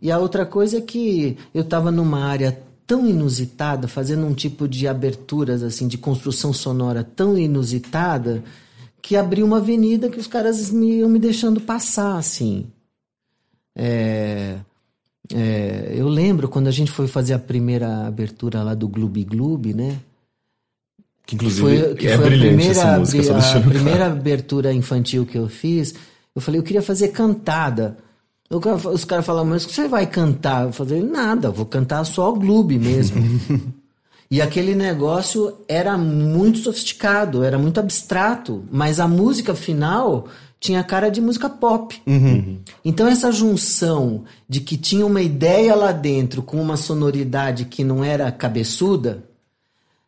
E 0.00 0.11
a 0.11 0.18
outra 0.18 0.46
coisa 0.46 0.78
é 0.78 0.81
que 0.81 1.37
eu 1.52 1.64
tava 1.64 1.90
numa 1.90 2.24
área 2.24 2.62
tão 2.87 3.09
inusitada, 3.09 3.88
fazendo 3.88 4.24
um 4.24 4.35
tipo 4.35 4.68
de 4.68 4.87
aberturas, 4.87 5.64
assim, 5.64 5.88
de 5.88 5.98
construção 5.98 6.52
sonora 6.52 7.02
tão 7.02 7.37
inusitada, 7.37 8.44
que 9.00 9.16
abriu 9.16 9.44
uma 9.44 9.57
avenida 9.57 10.09
que 10.09 10.20
os 10.20 10.28
caras 10.28 10.70
me, 10.70 10.98
iam 10.98 11.09
me 11.09 11.18
deixando 11.18 11.61
passar, 11.61 12.16
assim. 12.16 12.66
É... 13.74 14.59
É, 15.35 15.92
eu 15.95 16.09
lembro 16.09 16.49
quando 16.49 16.66
a 16.68 16.71
gente 16.71 16.90
foi 16.90 17.07
fazer 17.07 17.35
a 17.35 17.38
primeira 17.38 18.07
abertura 18.07 18.62
lá 18.62 18.75
do 18.75 18.88
Gloob 18.88 19.25
Gloob, 19.25 19.73
né? 19.75 19.99
Que 21.25 21.37
inclusive 21.37 21.61
Foi, 21.61 21.95
que 21.95 22.07
é 22.09 22.16
foi 22.16 22.25
a 22.27 22.29
primeira, 22.29 22.99
música, 22.99 23.37
a 23.57 23.61
primeira 23.61 23.99
claro. 23.99 24.12
abertura 24.12 24.73
infantil 24.73 25.25
que 25.25 25.38
eu 25.38 25.49
fiz. 25.49 25.95
Eu 26.35 26.42
falei, 26.42 26.59
eu 26.61 26.64
queria 26.64 26.83
fazer 26.83 27.09
cantada. 27.09 27.97
Cara- 28.61 28.77
Os 28.90 29.05
caras 29.05 29.25
falaram, 29.25 29.49
mas 29.49 29.64
você 29.64 29.88
vai 29.88 30.07
cantar? 30.07 30.64
Eu 30.66 30.73
falei, 30.73 31.03
nada, 31.03 31.49
eu 31.49 31.53
vou 31.53 31.64
cantar 31.64 32.05
só 32.05 32.31
o 32.31 32.38
Gloob 32.38 32.79
mesmo. 32.79 33.23
E 34.31 34.40
aquele 34.40 34.75
negócio 34.75 35.53
era 35.68 35.99
muito 35.99 36.61
sofisticado, 36.61 37.45
era 37.45 37.59
muito 37.59 37.79
abstrato, 37.79 38.64
mas 38.73 38.99
a 38.99 39.07
música 39.07 39.55
final 39.55 40.27
tinha 40.62 40.85
cara 40.85 41.11
de 41.11 41.20
música 41.20 41.51
pop. 41.51 42.01
Então 42.85 43.09
essa 43.09 43.33
junção 43.33 44.22
de 44.48 44.61
que 44.61 44.77
tinha 44.77 45.05
uma 45.05 45.20
ideia 45.20 45.75
lá 45.75 45.90
dentro 45.90 46.40
com 46.40 46.62
uma 46.62 46.77
sonoridade 46.77 47.64
que 47.64 47.83
não 47.83 48.05
era 48.05 48.31
cabeçuda, 48.31 49.25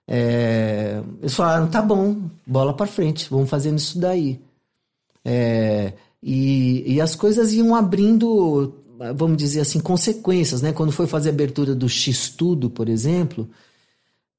é, 0.06 1.02
eles 1.20 1.34
falaram, 1.34 1.66
tá 1.66 1.82
bom, 1.82 2.18
bola 2.46 2.72
pra 2.72 2.86
frente, 2.86 3.26
vamos 3.28 3.50
fazendo 3.50 3.78
isso 3.78 3.98
daí. 3.98 4.40
É, 5.24 5.94
e, 6.22 6.84
e 6.94 7.00
as 7.00 7.16
coisas 7.16 7.52
iam 7.52 7.74
abrindo, 7.74 8.74
vamos 9.16 9.36
dizer 9.36 9.60
assim, 9.60 9.80
consequências, 9.80 10.62
né? 10.62 10.72
Quando 10.72 10.92
foi 10.92 11.08
fazer 11.08 11.30
a 11.30 11.32
abertura 11.32 11.74
do 11.74 11.88
X-Tudo, 11.88 12.70
por 12.70 12.88
exemplo, 12.88 13.48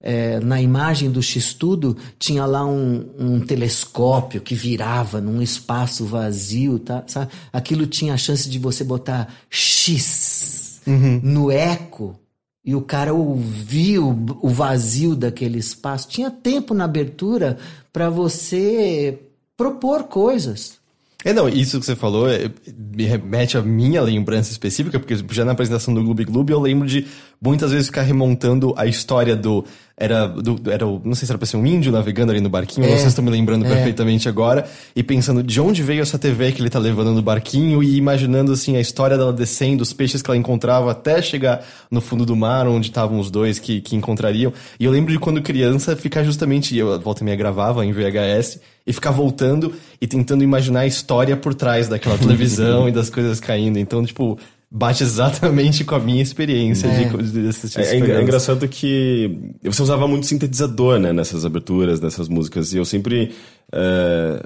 é, 0.06 0.40
na 0.40 0.62
imagem 0.62 1.10
do 1.10 1.22
X-Tudo 1.22 1.98
tinha 2.20 2.46
lá 2.46 2.64
um, 2.64 3.10
um 3.18 3.40
telescópio 3.40 4.40
que 4.40 4.54
virava 4.54 5.20
num 5.20 5.42
espaço 5.42 6.06
vazio, 6.06 6.78
tá? 6.78 7.04
Sabe? 7.08 7.32
Aquilo 7.52 7.88
tinha 7.88 8.14
a 8.14 8.18
chance 8.18 8.48
de 8.48 8.60
você 8.60 8.84
botar 8.84 9.34
X 9.50 10.80
no 11.24 11.50
eco 11.50 12.20
e 12.64 12.76
o 12.76 12.82
cara 12.82 13.16
ouvir 13.16 13.98
o, 13.98 14.16
o 14.44 14.50
vazio 14.50 15.16
daquele 15.16 15.58
espaço. 15.58 16.08
Tinha 16.08 16.30
tempo 16.30 16.76
na 16.76 16.84
abertura 16.84 17.58
para 17.92 18.08
você 18.08 19.20
propor 19.58 20.04
coisas. 20.04 20.78
É, 21.26 21.34
não, 21.34 21.50
isso 21.50 21.80
que 21.80 21.86
você 21.88 21.96
falou 21.96 22.30
é, 22.30 22.52
me 22.96 23.04
remete 23.04 23.58
à 23.58 23.62
minha 23.64 24.00
lembrança 24.00 24.52
específica, 24.52 25.00
porque 25.00 25.18
já 25.32 25.44
na 25.44 25.54
apresentação 25.54 25.92
do 25.92 26.04
Gloob 26.04 26.24
Gloob 26.24 26.52
eu 26.52 26.60
lembro 26.60 26.88
de 26.88 27.08
muitas 27.42 27.72
vezes 27.72 27.88
ficar 27.88 28.04
remontando 28.04 28.76
a 28.78 28.86
história 28.86 29.36
do. 29.36 29.66
Era, 29.98 30.28
do, 30.28 30.60
era 30.70 30.86
não 30.86 31.16
sei 31.16 31.26
se 31.26 31.32
era 31.32 31.38
pra 31.38 31.48
ser 31.48 31.56
um 31.56 31.66
índio 31.66 31.90
navegando 31.90 32.32
ali 32.32 32.42
no 32.42 32.50
barquinho, 32.50 32.86
É, 32.86 32.90
vocês 32.90 33.08
estão 33.08 33.24
me 33.24 33.32
lembrando 33.32 33.66
é. 33.66 33.70
perfeitamente 33.70 34.28
agora, 34.28 34.68
e 34.94 35.02
pensando 35.02 35.42
de 35.42 35.62
onde 35.62 35.82
veio 35.82 36.02
essa 36.02 36.20
TV 36.20 36.52
que 36.52 36.62
ele 36.62 36.70
tá 36.70 36.80
levando 36.80 37.14
no 37.14 37.22
barquinho 37.22 37.82
e 37.82 37.96
imaginando 37.96 38.52
assim 38.52 38.76
a 38.76 38.82
história 38.82 39.18
dela 39.18 39.32
descendo, 39.32 39.84
os 39.84 39.94
peixes 39.94 40.22
que 40.22 40.30
ela 40.30 40.38
encontrava 40.38 40.92
até 40.92 41.22
chegar 41.22 41.66
no 41.90 42.02
fundo 42.02 42.26
do 42.26 42.36
mar, 42.36 42.68
onde 42.68 42.88
estavam 42.88 43.20
os 43.20 43.32
dois 43.32 43.58
que, 43.58 43.80
que 43.80 43.96
encontrariam. 43.96 44.52
E 44.78 44.84
eu 44.84 44.92
lembro 44.92 45.14
de 45.14 45.20
quando 45.20 45.42
criança 45.42 45.96
ficar 45.96 46.24
justamente, 46.24 46.78
eu 46.78 47.00
volta 47.00 47.22
e 47.22 47.24
meia 47.24 47.38
gravava 47.38 47.86
em 47.86 47.94
VHS, 47.94 48.60
e 48.88 48.94
ficar 48.94 49.12
voltando 49.12 49.74
e 50.00 50.06
tentando 50.06 50.44
imaginar 50.44 50.82
a 50.82 50.86
história 50.86 51.36
por 51.36 51.56
trás 51.56 51.88
daquela 51.88 52.18
televisão 52.20 52.88
e 52.88 52.92
das 52.92 53.10
coisas 53.10 53.40
caindo. 53.40 53.80
Então, 53.80 54.06
tipo, 54.06 54.38
bate 54.78 55.04
exatamente 55.04 55.86
com 55.86 55.96
a 55.96 56.00
minha 56.00 56.22
experiência 56.22 56.88
É. 56.88 57.06
de, 57.06 57.32
de 57.32 57.48
assistir 57.48 57.80
É, 57.80 57.96
é 57.96 58.12
é 58.12 58.22
engraçado 58.22 58.68
que 58.68 59.40
você 59.64 59.82
usava 59.82 60.06
muito 60.06 60.26
sintetizador, 60.26 61.00
né, 61.00 61.14
nessas 61.14 61.46
aberturas, 61.46 62.02
nessas 62.02 62.28
músicas, 62.28 62.74
e 62.74 62.78
eu 62.78 62.84
sempre... 62.84 63.32
é, 63.72 64.44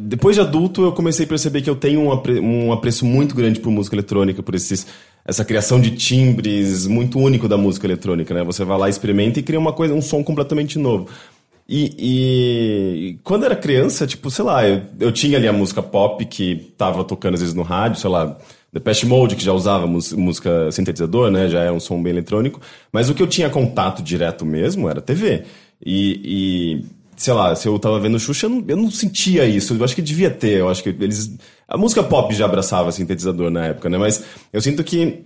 depois 0.00 0.36
de 0.36 0.40
adulto, 0.40 0.82
eu 0.84 0.92
comecei 0.92 1.24
a 1.26 1.28
perceber 1.28 1.62
que 1.62 1.68
eu 1.68 1.74
tenho 1.74 2.00
um, 2.00 2.12
apre- 2.12 2.38
um 2.38 2.72
apreço 2.72 3.04
muito 3.04 3.34
grande 3.34 3.58
por 3.58 3.72
música 3.72 3.96
eletrônica, 3.96 4.40
por 4.40 4.54
esses, 4.54 4.86
essa 5.26 5.44
criação 5.44 5.80
de 5.80 5.90
timbres 5.90 6.86
muito 6.86 7.18
único 7.18 7.48
da 7.48 7.56
música 7.56 7.84
eletrônica, 7.86 8.32
né? 8.32 8.44
Você 8.44 8.64
vai 8.64 8.78
lá, 8.78 8.88
experimenta 8.88 9.40
e 9.40 9.42
cria 9.42 9.58
uma 9.58 9.72
coisa, 9.72 9.92
um 9.94 10.02
som 10.02 10.22
completamente 10.22 10.78
novo. 10.78 11.08
E, 11.68 11.94
e 11.98 13.18
quando 13.22 13.44
era 13.44 13.56
criança, 13.56 14.06
tipo, 14.06 14.30
sei 14.30 14.44
lá, 14.44 14.68
eu, 14.68 14.82
eu 15.00 15.12
tinha 15.12 15.38
ali 15.38 15.48
a 15.48 15.52
música 15.52 15.82
pop 15.82 16.24
que 16.26 16.72
tava 16.76 17.04
tocando 17.04 17.34
às 17.34 17.40
vezes 17.40 17.54
no 17.54 17.62
rádio, 17.62 18.00
sei 18.00 18.10
lá, 18.10 18.36
Depeche 18.72 19.06
Mode, 19.06 19.36
que 19.36 19.44
já 19.44 19.52
usava 19.52 19.86
música 19.86 20.72
sintetizador, 20.72 21.30
né? 21.30 21.48
Já 21.48 21.60
era 21.60 21.72
um 21.72 21.80
som 21.80 22.02
bem 22.02 22.12
eletrônico. 22.12 22.60
Mas 22.90 23.10
o 23.10 23.14
que 23.14 23.22
eu 23.22 23.26
tinha 23.26 23.50
contato 23.50 24.02
direto 24.02 24.46
mesmo 24.46 24.88
era 24.88 25.00
TV. 25.00 25.44
E, 25.84 26.20
e, 26.24 26.84
sei 27.14 27.34
lá, 27.34 27.54
se 27.54 27.68
eu 27.68 27.78
tava 27.78 28.00
vendo 28.00 28.18
Xuxa, 28.18 28.46
eu 28.46 28.50
não, 28.50 28.64
eu 28.66 28.76
não 28.76 28.90
sentia 28.90 29.44
isso. 29.44 29.74
Eu 29.74 29.84
acho 29.84 29.94
que 29.94 30.00
devia 30.00 30.30
ter. 30.30 30.58
Eu 30.60 30.70
acho 30.70 30.82
que 30.82 30.88
eles. 30.88 31.36
A 31.68 31.76
música 31.76 32.02
pop 32.02 32.34
já 32.34 32.46
abraçava 32.46 32.90
sintetizador 32.92 33.50
na 33.50 33.66
época, 33.66 33.90
né? 33.90 33.98
Mas 33.98 34.24
eu 34.50 34.60
sinto 34.62 34.82
que 34.82 35.22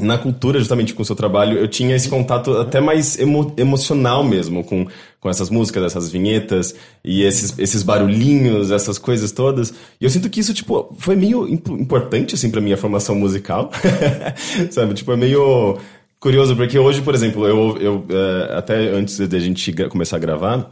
na 0.00 0.18
cultura, 0.18 0.58
justamente 0.58 0.94
com 0.94 1.02
o 1.02 1.04
seu 1.04 1.14
trabalho, 1.14 1.56
eu 1.58 1.68
tinha 1.68 1.94
esse 1.94 2.08
contato 2.08 2.56
até 2.56 2.80
mais 2.80 3.18
emo- 3.18 3.52
emocional 3.56 4.24
mesmo 4.24 4.64
com, 4.64 4.86
com 5.20 5.30
essas 5.30 5.48
músicas, 5.48 5.84
essas 5.84 6.10
vinhetas 6.10 6.74
e 7.04 7.22
esses, 7.22 7.56
esses 7.58 7.82
barulhinhos, 7.84 8.70
essas 8.72 8.98
coisas 8.98 9.30
todas. 9.30 9.70
E 10.00 10.04
eu 10.04 10.10
sinto 10.10 10.28
que 10.28 10.40
isso, 10.40 10.52
tipo, 10.54 10.92
foi 10.98 11.14
meio 11.14 11.46
imp- 11.46 11.68
importante, 11.68 12.34
assim, 12.34 12.50
pra 12.50 12.60
minha 12.60 12.76
formação 12.76 13.14
musical. 13.14 13.70
Sabe? 14.72 14.94
Tipo, 14.94 15.12
é 15.12 15.16
meio 15.16 15.78
curioso, 16.18 16.56
porque 16.56 16.78
hoje, 16.78 17.00
por 17.02 17.14
exemplo, 17.14 17.46
eu, 17.46 17.76
eu 17.78 18.04
eh, 18.08 18.56
até 18.56 18.76
antes 18.90 19.18
de 19.18 19.36
a 19.36 19.40
gente 19.40 19.72
começar 19.88 20.16
a 20.16 20.20
gravar, 20.20 20.70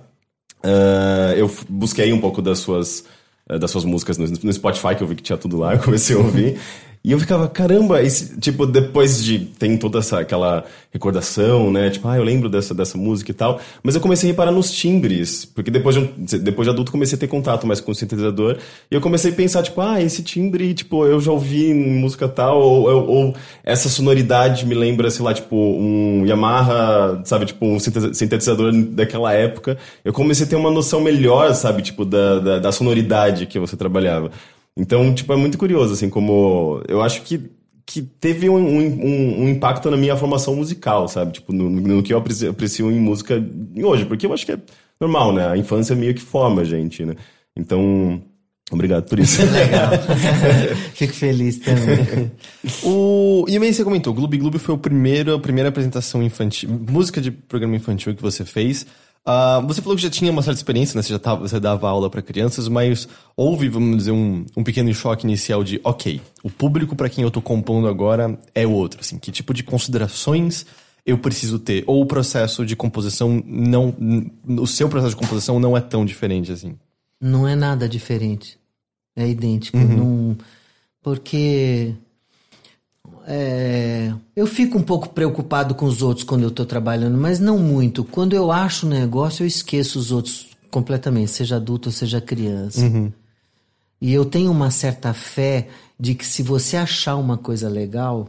eh, 0.62 1.34
eu 1.36 1.50
busquei 1.68 2.12
um 2.12 2.20
pouco 2.20 2.42
das 2.42 2.58
suas 2.58 3.04
eh, 3.48 3.58
das 3.58 3.70
suas 3.70 3.84
músicas 3.84 4.18
no, 4.18 4.26
no 4.26 4.52
Spotify, 4.52 4.94
que 4.96 5.02
eu 5.02 5.06
vi 5.06 5.14
que 5.14 5.22
tinha 5.22 5.38
tudo 5.38 5.56
lá, 5.58 5.74
eu 5.74 5.78
comecei 5.80 6.16
a 6.16 6.18
ouvir. 6.18 6.58
E 7.02 7.12
eu 7.12 7.18
ficava, 7.18 7.48
caramba, 7.48 8.02
esse, 8.02 8.38
tipo, 8.38 8.66
depois 8.66 9.24
de. 9.24 9.38
Tem 9.38 9.74
toda 9.78 10.00
essa 10.00 10.20
aquela 10.20 10.64
recordação, 10.92 11.72
né? 11.72 11.88
Tipo, 11.88 12.06
ah, 12.08 12.18
eu 12.18 12.22
lembro 12.22 12.46
dessa, 12.50 12.74
dessa 12.74 12.98
música 12.98 13.30
e 13.30 13.34
tal. 13.34 13.58
Mas 13.82 13.94
eu 13.94 14.02
comecei 14.02 14.28
a 14.28 14.32
reparar 14.32 14.52
nos 14.52 14.70
timbres. 14.70 15.46
Porque 15.46 15.70
depois 15.70 15.96
de, 15.96 16.02
um- 16.02 16.38
depois 16.42 16.66
de 16.66 16.70
adulto 16.70 16.92
comecei 16.92 17.16
a 17.16 17.18
ter 17.18 17.26
contato 17.26 17.66
mais 17.66 17.80
com 17.80 17.90
o 17.90 17.94
sintetizador. 17.94 18.58
E 18.90 18.94
eu 18.94 19.00
comecei 19.00 19.30
a 19.30 19.34
pensar, 19.34 19.62
tipo, 19.62 19.80
ah, 19.80 20.02
esse 20.02 20.22
timbre, 20.22 20.74
tipo, 20.74 21.06
eu 21.06 21.18
já 21.22 21.32
ouvi 21.32 21.72
música 21.72 22.28
tal. 22.28 22.60
Ou, 22.60 22.82
ou, 22.90 23.06
ou 23.08 23.34
essa 23.64 23.88
sonoridade 23.88 24.66
me 24.66 24.74
lembra, 24.74 25.10
sei 25.10 25.24
lá, 25.24 25.32
tipo, 25.32 25.56
um 25.56 26.26
Yamaha, 26.26 27.22
sabe? 27.24 27.46
Tipo, 27.46 27.64
um 27.64 27.80
sintetiza- 27.80 28.12
sintetizador 28.12 28.72
daquela 28.74 29.32
época. 29.32 29.78
Eu 30.04 30.12
comecei 30.12 30.44
a 30.44 30.48
ter 30.48 30.56
uma 30.56 30.70
noção 30.70 31.00
melhor, 31.00 31.54
sabe? 31.54 31.80
Tipo, 31.80 32.04
da, 32.04 32.38
da, 32.40 32.58
da 32.58 32.72
sonoridade 32.72 33.46
que 33.46 33.58
você 33.58 33.74
trabalhava. 33.74 34.30
Então, 34.80 35.14
tipo, 35.14 35.30
é 35.30 35.36
muito 35.36 35.58
curioso, 35.58 35.92
assim, 35.92 36.08
como... 36.08 36.82
Eu 36.88 37.02
acho 37.02 37.20
que, 37.20 37.50
que 37.84 38.00
teve 38.00 38.48
um, 38.48 38.56
um, 38.56 39.42
um 39.42 39.48
impacto 39.50 39.90
na 39.90 39.96
minha 39.96 40.16
formação 40.16 40.56
musical, 40.56 41.06
sabe? 41.06 41.32
Tipo, 41.32 41.52
no, 41.52 41.68
no 41.68 42.02
que 42.02 42.14
eu 42.14 42.18
aprecio, 42.18 42.50
aprecio 42.50 42.90
em 42.90 42.98
música 42.98 43.44
hoje. 43.76 44.06
Porque 44.06 44.24
eu 44.24 44.32
acho 44.32 44.46
que 44.46 44.52
é 44.52 44.58
normal, 44.98 45.34
né? 45.34 45.46
A 45.48 45.56
infância 45.56 45.94
meio 45.94 46.14
que 46.14 46.22
forma 46.22 46.62
a 46.62 46.64
gente, 46.64 47.04
né? 47.04 47.14
Então, 47.54 48.22
obrigado 48.72 49.06
por 49.06 49.18
isso. 49.18 49.42
Legal. 49.52 49.90
Fico 50.94 51.12
feliz 51.12 51.58
também. 51.58 52.32
O... 52.82 53.44
E 53.46 53.52
também 53.52 53.74
você 53.74 53.84
comentou, 53.84 54.14
Gloob 54.14 54.38
Gloob 54.38 54.58
foi 54.58 54.74
o 54.74 54.78
primeiro, 54.78 55.34
a 55.34 55.38
primeira 55.38 55.68
apresentação 55.68 56.22
infantil, 56.22 56.70
música 56.88 57.20
de 57.20 57.30
programa 57.30 57.76
infantil 57.76 58.14
que 58.14 58.22
você 58.22 58.46
fez. 58.46 58.86
Ah, 59.24 59.60
você 59.66 59.82
falou 59.82 59.96
que 59.96 60.02
já 60.02 60.10
tinha 60.10 60.30
uma 60.30 60.42
certa 60.42 60.58
experiência, 60.58 60.96
né? 60.96 61.02
Você 61.02 61.12
já 61.12 61.18
tava, 61.18 61.46
você 61.46 61.60
dava 61.60 61.88
aula 61.88 62.08
para 62.08 62.22
crianças, 62.22 62.68
mas 62.68 63.08
houve, 63.36 63.68
vamos 63.68 63.98
dizer, 63.98 64.12
um, 64.12 64.44
um 64.56 64.64
pequeno 64.64 64.92
choque 64.94 65.26
inicial 65.26 65.62
de, 65.62 65.80
ok, 65.84 66.20
o 66.42 66.50
público 66.50 66.96
para 66.96 67.08
quem 67.08 67.22
eu 67.22 67.30
tô 67.30 67.42
compondo 67.42 67.86
agora 67.86 68.38
é 68.54 68.66
o 68.66 68.72
outro, 68.72 69.00
assim, 69.00 69.18
que 69.18 69.30
tipo 69.30 69.52
de 69.52 69.62
considerações 69.62 70.64
eu 71.04 71.18
preciso 71.18 71.58
ter? 71.58 71.84
Ou 71.86 72.02
o 72.02 72.06
processo 72.06 72.64
de 72.64 72.74
composição 72.74 73.42
não, 73.44 73.94
o 74.46 74.66
seu 74.66 74.88
processo 74.88 75.14
de 75.14 75.20
composição 75.20 75.60
não 75.60 75.76
é 75.76 75.80
tão 75.80 76.04
diferente 76.04 76.52
assim? 76.52 76.76
Não 77.20 77.46
é 77.46 77.54
nada 77.54 77.88
diferente. 77.88 78.58
É 79.16 79.28
idêntico. 79.28 79.76
Não, 79.76 80.36
porque 81.02 81.94
é, 83.26 84.12
eu 84.34 84.46
fico 84.46 84.78
um 84.78 84.82
pouco 84.82 85.08
preocupado 85.10 85.74
com 85.74 85.86
os 85.86 86.02
outros 86.02 86.24
quando 86.24 86.42
eu 86.42 86.48
estou 86.48 86.66
trabalhando, 86.66 87.16
mas 87.18 87.38
não 87.38 87.58
muito. 87.58 88.04
Quando 88.04 88.34
eu 88.34 88.50
acho 88.50 88.86
um 88.86 88.90
negócio, 88.90 89.42
eu 89.42 89.46
esqueço 89.46 89.98
os 89.98 90.10
outros 90.10 90.48
completamente, 90.70 91.30
seja 91.30 91.56
adulto 91.56 91.88
ou 91.88 91.92
seja 91.92 92.20
criança. 92.20 92.80
E 94.00 94.12
eu 94.12 94.24
tenho 94.24 94.50
uma 94.50 94.70
certa 94.70 95.12
fé 95.12 95.68
de 95.98 96.14
que 96.14 96.24
se 96.24 96.42
você 96.42 96.76
achar 96.76 97.16
uma 97.16 97.36
coisa 97.36 97.68
legal, 97.68 98.28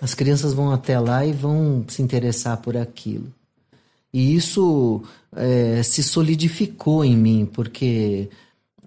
as 0.00 0.14
crianças 0.14 0.52
vão 0.52 0.72
até 0.72 0.98
lá 0.98 1.24
e 1.24 1.32
vão 1.32 1.84
se 1.86 2.02
interessar 2.02 2.56
por 2.58 2.76
aquilo. 2.76 3.32
E 4.12 4.34
isso 4.34 5.02
é, 5.34 5.82
se 5.82 6.02
solidificou 6.02 7.04
em 7.04 7.16
mim, 7.16 7.48
porque 7.52 8.28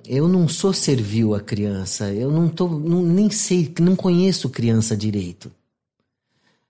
eu 0.10 0.28
não 0.28 0.48
sou 0.48 0.74
servil 0.74 1.36
à 1.36 1.40
criança, 1.40 2.12
eu 2.12 2.32
não 2.32 2.50
tô, 2.50 2.68
não, 2.68 3.04
nem 3.04 3.30
sei, 3.30 3.72
não 3.80 3.96
conheço 3.96 4.50
criança 4.50 4.98
direito. 4.98 5.52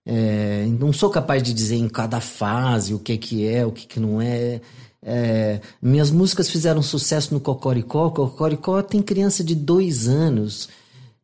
É, 0.06 0.66
não 0.78 0.92
sou 0.92 1.10
capaz 1.10 1.42
de 1.42 1.54
dizer 1.54 1.78
em 1.78 1.88
cada 1.88 2.20
fase 2.20 2.94
o 2.94 3.00
que 3.00 3.18
que 3.18 3.48
é, 3.48 3.66
o 3.66 3.72
que 3.72 3.88
que 3.88 3.98
não 3.98 4.22
é. 4.22 4.60
É, 5.02 5.62
minhas 5.82 6.12
músicas 6.12 6.50
fizeram 6.50 6.82
sucesso 6.82 7.34
no 7.34 7.40
Cocoricó. 7.40 8.08
O 8.08 8.12
Cocoricó 8.12 8.82
tem 8.82 9.02
criança 9.02 9.42
de 9.42 9.56
dois 9.56 10.10
anos. 10.10 10.68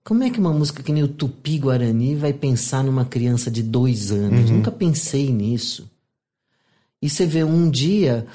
Como 0.02 0.24
é 0.24 0.30
que 0.30 0.40
uma 0.40 0.54
música 0.54 0.82
que 0.82 0.94
nem 0.94 1.04
o 1.04 1.10
Tupi 1.10 1.58
Guarani 1.58 2.16
vai 2.16 2.32
pensar 2.32 2.82
numa 2.82 3.04
criança 3.04 3.52
de 3.52 3.62
dois 3.62 4.12
anos? 4.12 4.50
Nunca 4.50 4.72
pensei 4.72 5.34
nisso. 5.34 5.90
E 7.02 7.10
você 7.10 7.26
vê, 7.26 7.44
um 7.44 7.70
dia 7.70 8.26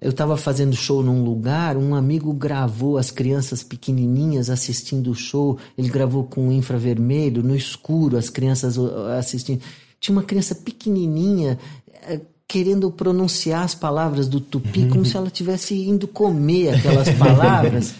eu 0.00 0.10
estava 0.10 0.36
fazendo 0.36 0.74
show 0.74 1.02
num 1.02 1.22
lugar, 1.22 1.76
um 1.76 1.94
amigo 1.94 2.32
gravou 2.32 2.96
as 2.96 3.10
crianças 3.10 3.62
pequenininhas 3.62 4.48
assistindo 4.48 5.10
o 5.10 5.14
show, 5.14 5.58
ele 5.76 5.90
gravou 5.90 6.24
com 6.24 6.50
infravermelho, 6.50 7.42
no 7.42 7.54
escuro, 7.54 8.16
as 8.16 8.30
crianças 8.30 8.78
uh, 8.78 8.90
assistindo. 9.18 9.60
Tinha 10.00 10.16
uma 10.16 10.22
criança 10.22 10.54
pequenininha 10.54 11.58
eh, 12.04 12.20
querendo 12.48 12.90
pronunciar 12.90 13.62
as 13.62 13.74
palavras 13.74 14.26
do 14.26 14.40
tupi 14.40 14.86
como 14.88 15.04
se 15.04 15.14
ela 15.14 15.26
estivesse 15.26 15.74
indo 15.74 16.08
comer 16.08 16.74
aquelas 16.74 17.10
palavras. 17.14 17.94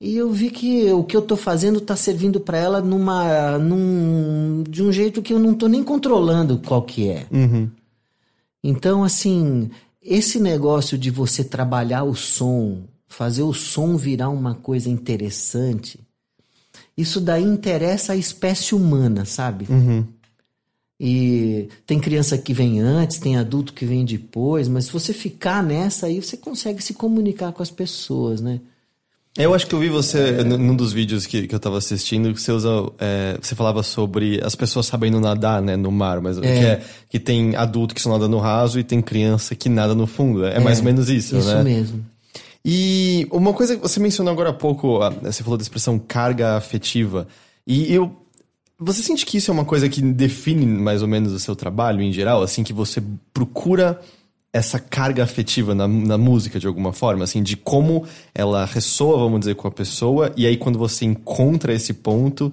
E 0.00 0.16
eu 0.16 0.32
vi 0.32 0.50
que 0.50 0.90
o 0.92 1.04
que 1.04 1.14
eu 1.14 1.20
tô 1.20 1.36
fazendo 1.36 1.78
tá 1.80 1.94
servindo 1.94 2.40
para 2.40 2.56
ela 2.56 2.80
numa 2.80 3.58
num, 3.58 4.64
de 4.66 4.82
um 4.82 4.90
jeito 4.90 5.20
que 5.20 5.34
eu 5.34 5.38
não 5.38 5.52
tô 5.52 5.68
nem 5.68 5.84
controlando 5.84 6.58
qual 6.64 6.80
que 6.82 7.10
é. 7.10 7.26
Então, 8.64 9.04
assim, 9.04 9.70
esse 10.02 10.38
negócio 10.40 10.96
de 10.96 11.10
você 11.10 11.42
trabalhar 11.42 12.04
o 12.04 12.14
som, 12.14 12.84
fazer 13.06 13.42
o 13.42 13.52
som 13.52 13.96
virar 13.96 14.28
uma 14.28 14.54
coisa 14.54 14.88
interessante, 14.88 15.98
isso 16.96 17.20
daí 17.20 17.42
interessa 17.44 18.12
a 18.12 18.16
espécie 18.16 18.74
humana, 18.74 19.24
sabe? 19.24 19.66
E 21.00 21.68
tem 21.86 22.00
criança 22.00 22.36
que 22.36 22.52
vem 22.52 22.80
antes, 22.80 23.18
tem 23.18 23.36
adulto 23.36 23.72
que 23.72 23.86
vem 23.86 24.04
depois, 24.04 24.66
mas 24.66 24.86
se 24.86 24.92
você 24.92 25.12
ficar 25.12 25.62
nessa 25.62 26.06
aí, 26.06 26.20
você 26.20 26.36
consegue 26.36 26.82
se 26.82 26.94
comunicar 26.94 27.52
com 27.52 27.62
as 27.62 27.70
pessoas, 27.70 28.40
né? 28.40 28.60
Eu 29.38 29.54
acho 29.54 29.68
que 29.68 29.74
eu 29.74 29.78
vi 29.78 29.88
você 29.88 30.42
num 30.42 30.74
dos 30.74 30.92
vídeos 30.92 31.24
que, 31.24 31.46
que 31.46 31.54
eu 31.54 31.60
tava 31.60 31.78
assistindo, 31.78 32.34
que 32.34 32.42
você 32.42 32.50
usa. 32.50 32.68
é, 32.98 33.38
você 33.40 33.54
falava 33.54 33.84
sobre 33.84 34.40
as 34.44 34.56
pessoas 34.56 34.86
sabendo 34.86 35.20
nadar, 35.20 35.62
né, 35.62 35.76
no 35.76 35.92
mar, 35.92 36.20
mas 36.20 36.40
que, 36.40 36.46
é, 36.46 36.82
que 37.08 37.20
tem 37.20 37.54
adulto 37.54 37.94
que 37.94 38.00
só 38.02 38.10
nada 38.10 38.26
no 38.26 38.38
raso 38.38 38.80
e 38.80 38.82
tem 38.84 39.00
criança 39.00 39.54
que 39.54 39.68
nada 39.68 39.94
no 39.94 40.08
fundo. 40.08 40.44
É, 40.44 40.58
mais 40.58 40.80
ou 40.80 40.84
menos 40.84 41.08
isso, 41.08 41.38
Isso 41.38 41.54
né? 41.54 41.62
mesmo. 41.62 42.04
E 42.64 43.28
uma 43.30 43.52
coisa 43.52 43.76
que 43.76 43.82
você 43.82 44.00
mencionou 44.00 44.32
agora 44.32 44.50
há 44.50 44.52
pouco, 44.52 44.98
você 45.22 45.44
falou 45.44 45.56
da 45.56 45.62
expressão 45.62 45.98
carga 45.98 46.56
afetiva. 46.56 47.28
E 47.66 47.94
eu. 47.94 48.14
Você 48.80 49.02
sente 49.02 49.24
que 49.24 49.38
isso 49.38 49.50
é 49.50 49.54
uma 49.54 49.64
coisa 49.64 49.88
que 49.88 50.00
define 50.00 50.66
mais 50.66 51.00
ou 51.02 51.08
menos 51.08 51.32
o 51.32 51.38
seu 51.38 51.56
trabalho 51.56 52.00
em 52.00 52.12
geral? 52.12 52.42
Assim, 52.42 52.62
que 52.62 52.72
você 52.72 53.02
procura 53.32 54.00
essa 54.52 54.78
carga 54.78 55.22
afetiva 55.22 55.74
na, 55.74 55.86
na 55.86 56.18
música 56.18 56.58
de 56.58 56.66
alguma 56.66 56.92
forma, 56.92 57.24
assim, 57.24 57.42
de 57.42 57.56
como 57.56 58.06
ela 58.34 58.64
ressoa, 58.64 59.18
vamos 59.18 59.40
dizer, 59.40 59.54
com 59.54 59.68
a 59.68 59.70
pessoa, 59.70 60.32
e 60.36 60.46
aí 60.46 60.56
quando 60.56 60.78
você 60.78 61.04
encontra 61.04 61.72
esse 61.72 61.92
ponto, 61.92 62.52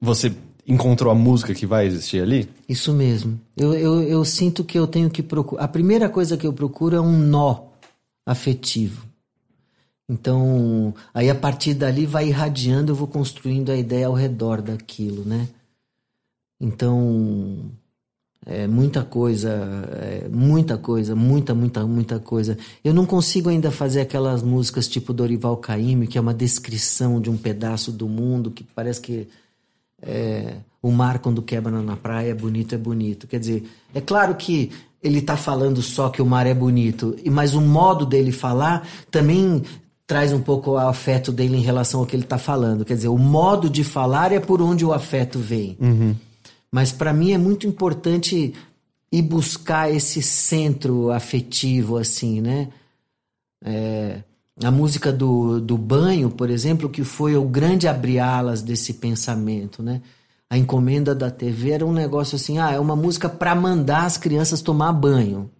você 0.00 0.32
encontrou 0.66 1.12
a 1.12 1.14
música 1.14 1.54
que 1.54 1.66
vai 1.66 1.86
existir 1.86 2.20
ali? 2.20 2.48
Isso 2.68 2.92
mesmo. 2.92 3.38
Eu, 3.56 3.74
eu, 3.74 4.02
eu 4.02 4.24
sinto 4.24 4.64
que 4.64 4.78
eu 4.78 4.86
tenho 4.86 5.10
que 5.10 5.22
procurar. 5.22 5.64
A 5.64 5.68
primeira 5.68 6.08
coisa 6.08 6.36
que 6.36 6.46
eu 6.46 6.52
procuro 6.52 6.96
é 6.96 7.00
um 7.00 7.16
nó 7.18 7.66
afetivo. 8.24 9.06
Então, 10.08 10.94
aí 11.12 11.28
a 11.28 11.34
partir 11.34 11.74
dali 11.74 12.06
vai 12.06 12.28
irradiando, 12.28 12.92
eu 12.92 12.96
vou 12.96 13.08
construindo 13.08 13.70
a 13.70 13.76
ideia 13.76 14.06
ao 14.06 14.14
redor 14.14 14.62
daquilo, 14.62 15.24
né? 15.24 15.48
Então, 16.60 17.70
é 18.48 18.68
muita 18.68 19.02
coisa, 19.02 19.50
é 20.00 20.28
muita 20.30 20.78
coisa, 20.78 21.16
muita, 21.16 21.52
muita, 21.52 21.84
muita 21.84 22.20
coisa. 22.20 22.56
Eu 22.84 22.94
não 22.94 23.04
consigo 23.04 23.48
ainda 23.48 23.72
fazer 23.72 24.00
aquelas 24.00 24.40
músicas 24.40 24.86
tipo 24.86 25.12
Dorival 25.12 25.56
Caymmi, 25.56 26.06
que 26.06 26.16
é 26.16 26.20
uma 26.20 26.32
descrição 26.32 27.20
de 27.20 27.28
um 27.28 27.36
pedaço 27.36 27.90
do 27.90 28.08
mundo 28.08 28.52
que 28.52 28.62
parece 28.62 29.00
que 29.00 29.26
é, 30.00 30.58
o 30.80 30.92
mar 30.92 31.18
quando 31.18 31.42
quebra 31.42 31.82
na 31.82 31.96
praia 31.96 32.30
é 32.30 32.34
bonito, 32.34 32.72
é 32.72 32.78
bonito. 32.78 33.26
Quer 33.26 33.40
dizer, 33.40 33.68
é 33.92 34.00
claro 34.00 34.36
que 34.36 34.70
ele 35.02 35.18
está 35.18 35.36
falando 35.36 35.82
só 35.82 36.08
que 36.08 36.22
o 36.22 36.26
mar 36.26 36.46
é 36.46 36.54
bonito, 36.54 37.16
mas 37.28 37.52
o 37.52 37.60
modo 37.60 38.06
dele 38.06 38.30
falar 38.30 38.86
também 39.10 39.62
traz 40.06 40.32
um 40.32 40.40
pouco 40.40 40.72
o 40.72 40.78
afeto 40.78 41.32
dele 41.32 41.56
em 41.56 41.62
relação 41.62 41.98
ao 41.98 42.06
que 42.06 42.14
ele 42.14 42.22
está 42.22 42.38
falando. 42.38 42.84
Quer 42.84 42.94
dizer, 42.94 43.08
o 43.08 43.18
modo 43.18 43.68
de 43.68 43.82
falar 43.82 44.30
é 44.30 44.38
por 44.38 44.62
onde 44.62 44.84
o 44.84 44.92
afeto 44.92 45.40
vem. 45.40 45.76
Uhum. 45.80 46.14
Mas 46.70 46.92
para 46.92 47.12
mim 47.12 47.32
é 47.32 47.38
muito 47.38 47.66
importante 47.66 48.54
ir 49.10 49.22
buscar 49.22 49.90
esse 49.90 50.22
centro 50.22 51.10
afetivo, 51.10 51.96
assim, 51.96 52.40
né? 52.40 52.68
É, 53.64 54.22
a 54.62 54.70
música 54.70 55.12
do, 55.12 55.60
do 55.60 55.76
banho, 55.76 56.30
por 56.30 56.50
exemplo, 56.50 56.88
que 56.88 57.04
foi 57.04 57.36
o 57.36 57.44
grande 57.44 57.86
abri-alas 57.86 58.62
desse 58.62 58.94
pensamento, 58.94 59.82
né? 59.82 60.02
A 60.48 60.56
encomenda 60.56 61.14
da 61.14 61.30
TV 61.30 61.70
era 61.70 61.84
um 61.84 61.92
negócio 61.92 62.36
assim, 62.36 62.58
ah, 62.58 62.70
é 62.70 62.78
uma 62.78 62.94
música 62.94 63.28
para 63.28 63.54
mandar 63.54 64.04
as 64.04 64.16
crianças 64.16 64.62
tomar 64.62 64.92
banho. 64.92 65.50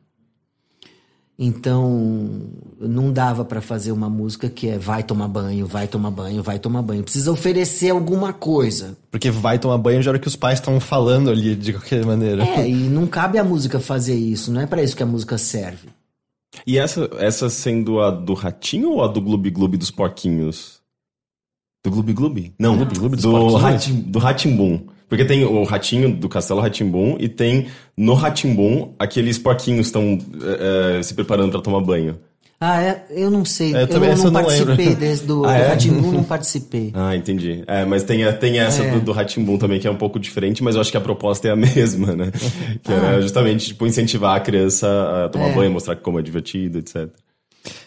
Então, 1.39 2.49
não 2.81 3.13
dava 3.13 3.45
para 3.45 3.61
fazer 3.61 3.93
uma 3.93 4.09
música 4.09 4.49
que 4.49 4.69
é 4.69 4.79
vai 4.79 5.03
tomar 5.03 5.29
banho, 5.29 5.67
vai 5.67 5.87
tomar 5.87 6.11
banho, 6.11 6.43
vai 6.43 6.59
tomar 6.59 6.81
banho. 6.81 7.03
Precisa 7.03 7.31
oferecer 7.31 7.91
alguma 7.91 8.33
coisa. 8.33 8.97
Porque 9.11 9.31
vai 9.31 9.59
tomar 9.59 9.77
banho 9.77 10.01
já 10.01 10.11
era 10.11 10.19
o 10.19 10.21
que 10.21 10.29
os 10.29 10.37
pais 10.37 10.59
estão 10.59 10.81
falando 10.81 11.29
ali 11.29 11.55
de 11.55 11.75
qualquer 11.75 12.07
maneira. 12.07 12.43
É, 12.43 12.67
e 12.67 12.73
não 12.73 13.07
cabe 13.07 13.39
a 13.39 13.45
música 13.45 13.79
fazer 13.79 14.15
isso, 14.15 14.51
não 14.51 14.63
é 14.63 14.67
para 14.67 14.83
isso 14.83 14.97
que 14.97 15.03
a 15.03 15.07
música 15.07 15.37
serve. 15.37 15.89
E 16.67 16.79
essa, 16.79 17.11
essa 17.19 17.51
sendo 17.51 18.01
a 18.01 18.11
do 18.11 18.33
ratinho 18.33 18.93
ou 18.93 19.05
a 19.05 19.09
do 19.09 19.21
Gloob 19.21 19.51
Gloob 19.51 19.77
dos 19.77 19.91
porquinhos? 19.91 20.81
Do 21.85 21.91
Gloob 21.91 22.15
Gloob? 22.15 22.55
Não, 22.59 22.77
Gloob 22.77 22.99
Gloob 22.99 23.17
dos 23.17 23.25
do, 23.25 23.31
porquinhos? 23.31 23.63
Ratim, 23.63 23.95
do 23.95 24.19
Ratimbum. 24.19 24.87
Porque 25.09 25.25
tem 25.25 25.45
o 25.45 25.63
ratinho 25.63 26.13
do 26.15 26.29
Castelo 26.29 26.61
Ratimbum 26.61 27.17
e 27.21 27.29
tem 27.29 27.67
no 27.97 28.15
Ratimbum 28.15 28.93
aqueles 28.99 29.39
porquinhos 29.39 29.87
estão 29.87 30.19
é, 30.43 30.99
é, 30.99 31.03
se 31.03 31.15
preparando 31.15 31.53
para 31.53 31.61
tomar 31.61 31.81
banho. 31.81 32.19
Ah, 32.59 32.83
é? 32.83 33.05
Eu 33.11 33.31
não 33.31 33.45
sei. 33.45 33.75
É, 33.77 33.83
eu 33.83 33.87
também 33.87 34.09
eu 34.11 34.17
não 34.17 34.33
participei 34.33 34.77
lembro. 34.87 34.95
desse 35.01 35.25
do, 35.25 35.45
Ah, 35.47 35.49
do 35.49 35.55
é? 35.63 35.67
Rá-Tim-Bum, 35.69 36.11
não 36.13 36.25
participei. 36.25 36.91
Ah, 36.95 37.15
entendi. 37.15 37.63
É, 37.67 37.85
mas 37.85 38.03
tem, 38.03 38.25
a- 38.25 38.33
tem 38.33 38.59
essa 38.59 38.83
É. 38.83 38.93
do, 38.93 39.01
do 39.01 39.13
Ratimbum 39.13 39.59
também, 39.59 39.79
que 39.79 39.87
é 39.87 39.91
um 39.91 39.97
pouco 39.97 40.19
diferente, 40.19 40.65
mas 40.65 40.75
eu 40.75 40.81
acho 40.81 40.91
que 40.91 40.97
a 40.97 41.01
proposta 41.03 41.47
é 41.47 41.51
a 41.51 41.55
mesma, 41.57 42.17
né? 42.17 42.33
Que 42.83 42.91
era 42.93 43.21
justamente, 43.21 43.67
tipo, 43.67 43.87
incentivar 43.87 44.35
a 44.37 44.41
criança 44.41 44.89
a 45.27 45.29
tomar 45.29 45.49
É. 45.51 45.55
banho, 45.55 45.71
mostrar 45.71 45.97
como 45.97 46.19
é 46.19 46.23
divertido, 46.23 46.79
etc. 46.79 47.09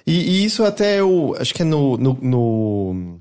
E, 0.06 0.14
e 0.14 0.46
isso 0.46 0.64
até 0.64 1.00
eu 1.00 1.36
acho 1.40 1.52
que 1.54 1.64
é 1.64 1.66
no, 1.66 1.98
no, 1.98 2.18
no, 2.22 3.20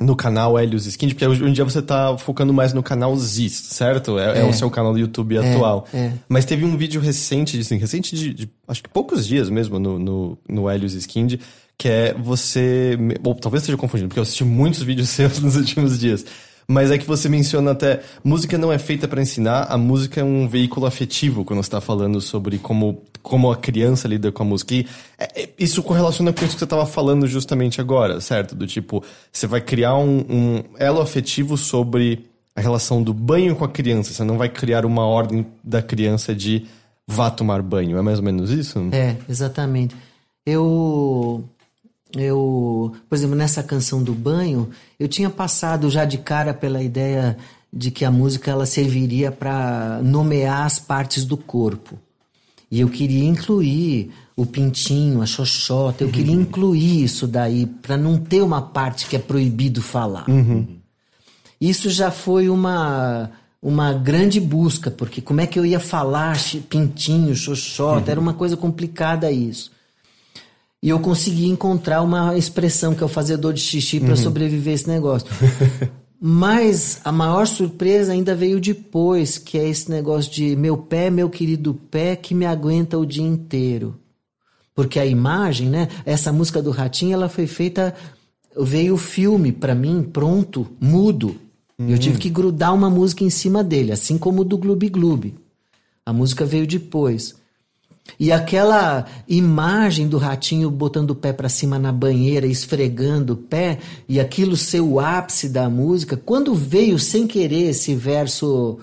no 0.00 0.16
canal 0.16 0.58
Helios 0.58 0.86
Skin, 0.86 1.08
porque 1.08 1.26
hoje 1.26 1.44
em 1.44 1.52
dia 1.52 1.64
você 1.64 1.80
tá 1.80 2.18
focando 2.18 2.52
mais 2.52 2.72
no 2.72 2.82
canal 2.82 3.16
Ziz, 3.16 3.52
certo? 3.52 4.18
É, 4.18 4.38
é 4.38 4.40
É. 4.40 4.44
o 4.44 4.52
seu 4.52 4.68
canal 4.70 4.92
do 4.92 4.98
YouTube 4.98 5.38
atual. 5.38 5.86
é. 5.94 6.12
Mas 6.28 6.44
teve 6.44 6.64
um 6.64 6.76
vídeo 6.76 7.00
recente, 7.00 7.58
assim, 7.58 7.76
recente 7.78 8.16
de, 8.16 8.34
de, 8.34 8.50
acho 8.66 8.82
que 8.82 8.88
poucos 8.88 9.26
dias 9.26 9.48
mesmo 9.48 9.78
no, 9.78 9.98
no, 9.98 10.38
no 10.48 10.70
Helios 10.70 10.94
Skin, 10.94 11.38
que 11.78 11.88
é 11.88 12.12
você. 12.14 12.98
Ou 13.24 13.34
talvez 13.34 13.62
esteja 13.62 13.78
confundindo, 13.78 14.08
porque 14.08 14.18
eu 14.18 14.24
assisti 14.24 14.44
muitos 14.44 14.82
vídeos 14.82 15.08
seus 15.08 15.38
nos 15.40 15.56
últimos 15.56 15.98
dias. 15.98 16.24
Mas 16.66 16.90
é 16.90 16.98
que 16.98 17.06
você 17.06 17.28
menciona 17.28 17.72
até, 17.72 18.00
música 18.22 18.56
não 18.56 18.72
é 18.72 18.78
feita 18.78 19.06
para 19.06 19.20
ensinar, 19.20 19.64
a 19.64 19.76
música 19.76 20.20
é 20.20 20.24
um 20.24 20.48
veículo 20.48 20.86
afetivo 20.86 21.44
quando 21.44 21.62
você 21.62 21.70
tá 21.70 21.80
falando 21.80 22.20
sobre 22.20 22.58
como, 22.58 23.02
como 23.22 23.50
a 23.50 23.56
criança 23.56 24.08
lida 24.08 24.32
com 24.32 24.42
a 24.42 24.46
música. 24.46 24.74
E 24.74 24.86
é, 25.18 25.42
é, 25.42 25.48
isso 25.58 25.82
correlaciona 25.82 26.32
com 26.32 26.44
isso 26.44 26.54
que 26.54 26.60
você 26.60 26.66
tava 26.66 26.86
falando 26.86 27.26
justamente 27.26 27.80
agora, 27.80 28.20
certo? 28.20 28.54
Do 28.54 28.66
tipo, 28.66 29.04
você 29.30 29.46
vai 29.46 29.60
criar 29.60 29.96
um, 29.96 30.24
um 30.28 30.64
elo 30.78 31.00
afetivo 31.00 31.56
sobre 31.56 32.26
a 32.56 32.60
relação 32.60 33.02
do 33.02 33.12
banho 33.12 33.56
com 33.56 33.64
a 33.64 33.68
criança. 33.68 34.12
Você 34.12 34.24
não 34.24 34.38
vai 34.38 34.48
criar 34.48 34.86
uma 34.86 35.04
ordem 35.04 35.46
da 35.62 35.82
criança 35.82 36.34
de 36.34 36.66
vá 37.06 37.30
tomar 37.30 37.62
banho. 37.62 37.98
É 37.98 38.02
mais 38.02 38.18
ou 38.18 38.24
menos 38.24 38.50
isso? 38.50 38.78
É, 38.92 39.16
exatamente. 39.28 39.94
Eu. 40.46 41.44
Eu. 42.16 42.94
Por 43.08 43.14
exemplo, 43.14 43.34
nessa 43.34 43.62
canção 43.62 44.02
do 44.02 44.12
banho, 44.12 44.70
eu 44.98 45.08
tinha 45.08 45.30
passado 45.30 45.90
já 45.90 46.04
de 46.04 46.18
cara 46.18 46.54
pela 46.54 46.82
ideia 46.82 47.36
de 47.72 47.90
que 47.90 48.04
a 48.04 48.10
música 48.10 48.50
ela 48.50 48.66
serviria 48.66 49.32
para 49.32 50.00
nomear 50.02 50.64
as 50.64 50.78
partes 50.78 51.24
do 51.24 51.36
corpo. 51.36 51.98
E 52.70 52.80
eu 52.80 52.88
queria 52.88 53.24
incluir 53.24 54.10
o 54.36 54.46
pintinho, 54.46 55.22
a 55.22 55.26
xoxota, 55.26 56.02
eu 56.02 56.10
queria 56.10 56.34
incluir 56.34 57.04
isso 57.04 57.26
daí, 57.26 57.66
para 57.66 57.96
não 57.96 58.16
ter 58.18 58.42
uma 58.42 58.60
parte 58.60 59.06
que 59.06 59.16
é 59.16 59.18
proibido 59.18 59.80
falar. 59.80 60.26
Isso 61.60 61.88
já 61.88 62.10
foi 62.10 62.48
uma, 62.48 63.30
uma 63.62 63.92
grande 63.92 64.40
busca, 64.40 64.90
porque 64.90 65.20
como 65.20 65.40
é 65.40 65.46
que 65.46 65.58
eu 65.58 65.64
ia 65.64 65.78
falar 65.80 66.36
pintinho, 66.68 67.34
xoxota? 67.34 68.10
Era 68.10 68.20
uma 68.20 68.34
coisa 68.34 68.56
complicada 68.56 69.30
isso. 69.30 69.70
E 70.84 70.90
eu 70.90 71.00
consegui 71.00 71.46
encontrar 71.46 72.02
uma 72.02 72.36
expressão 72.36 72.94
que 72.94 73.02
é 73.02 73.06
o 73.06 73.08
fazedor 73.08 73.54
de 73.54 73.60
xixi 73.62 73.98
para 73.98 74.16
sobreviver 74.16 74.74
esse 74.74 74.86
negócio. 74.86 75.26
Mas 76.20 77.00
a 77.02 77.10
maior 77.10 77.46
surpresa 77.46 78.12
ainda 78.12 78.34
veio 78.34 78.60
depois, 78.60 79.38
que 79.38 79.56
é 79.56 79.66
esse 79.66 79.90
negócio 79.90 80.30
de 80.30 80.54
meu 80.54 80.76
pé, 80.76 81.08
meu 81.08 81.30
querido 81.30 81.72
pé, 81.72 82.14
que 82.16 82.34
me 82.34 82.44
aguenta 82.44 82.98
o 82.98 83.06
dia 83.06 83.24
inteiro. 83.24 83.98
Porque 84.74 85.00
a 85.00 85.06
imagem, 85.06 85.70
né? 85.70 85.88
Essa 86.04 86.30
música 86.30 86.60
do 86.60 86.70
Ratinho, 86.70 87.14
ela 87.14 87.30
foi 87.30 87.46
feita. 87.46 87.94
Veio 88.54 88.92
o 88.92 88.98
filme 88.98 89.52
pra 89.52 89.74
mim, 89.74 90.02
pronto, 90.02 90.66
mudo. 90.78 91.34
E 91.78 91.92
Eu 91.92 91.98
tive 91.98 92.18
que 92.18 92.28
grudar 92.28 92.74
uma 92.74 92.90
música 92.90 93.24
em 93.24 93.30
cima 93.30 93.64
dele, 93.64 93.90
assim 93.90 94.18
como 94.18 94.42
o 94.42 94.44
do 94.44 94.58
Gloob 94.58 94.86
Gloob. 94.90 95.34
A 96.04 96.12
música 96.12 96.44
veio 96.44 96.66
depois. 96.66 97.42
E 98.18 98.30
aquela 98.30 99.06
imagem 99.26 100.06
do 100.06 100.18
ratinho 100.18 100.70
botando 100.70 101.10
o 101.10 101.14
pé 101.14 101.32
pra 101.32 101.48
cima 101.48 101.78
na 101.78 101.90
banheira, 101.90 102.46
esfregando 102.46 103.32
o 103.32 103.36
pé, 103.36 103.78
e 104.08 104.20
aquilo 104.20 104.56
ser 104.56 104.80
o 104.80 105.00
ápice 105.00 105.48
da 105.48 105.68
música, 105.68 106.16
quando 106.16 106.54
veio 106.54 106.98
sem 106.98 107.26
querer 107.26 107.70
esse 107.70 107.94
verso 107.94 108.78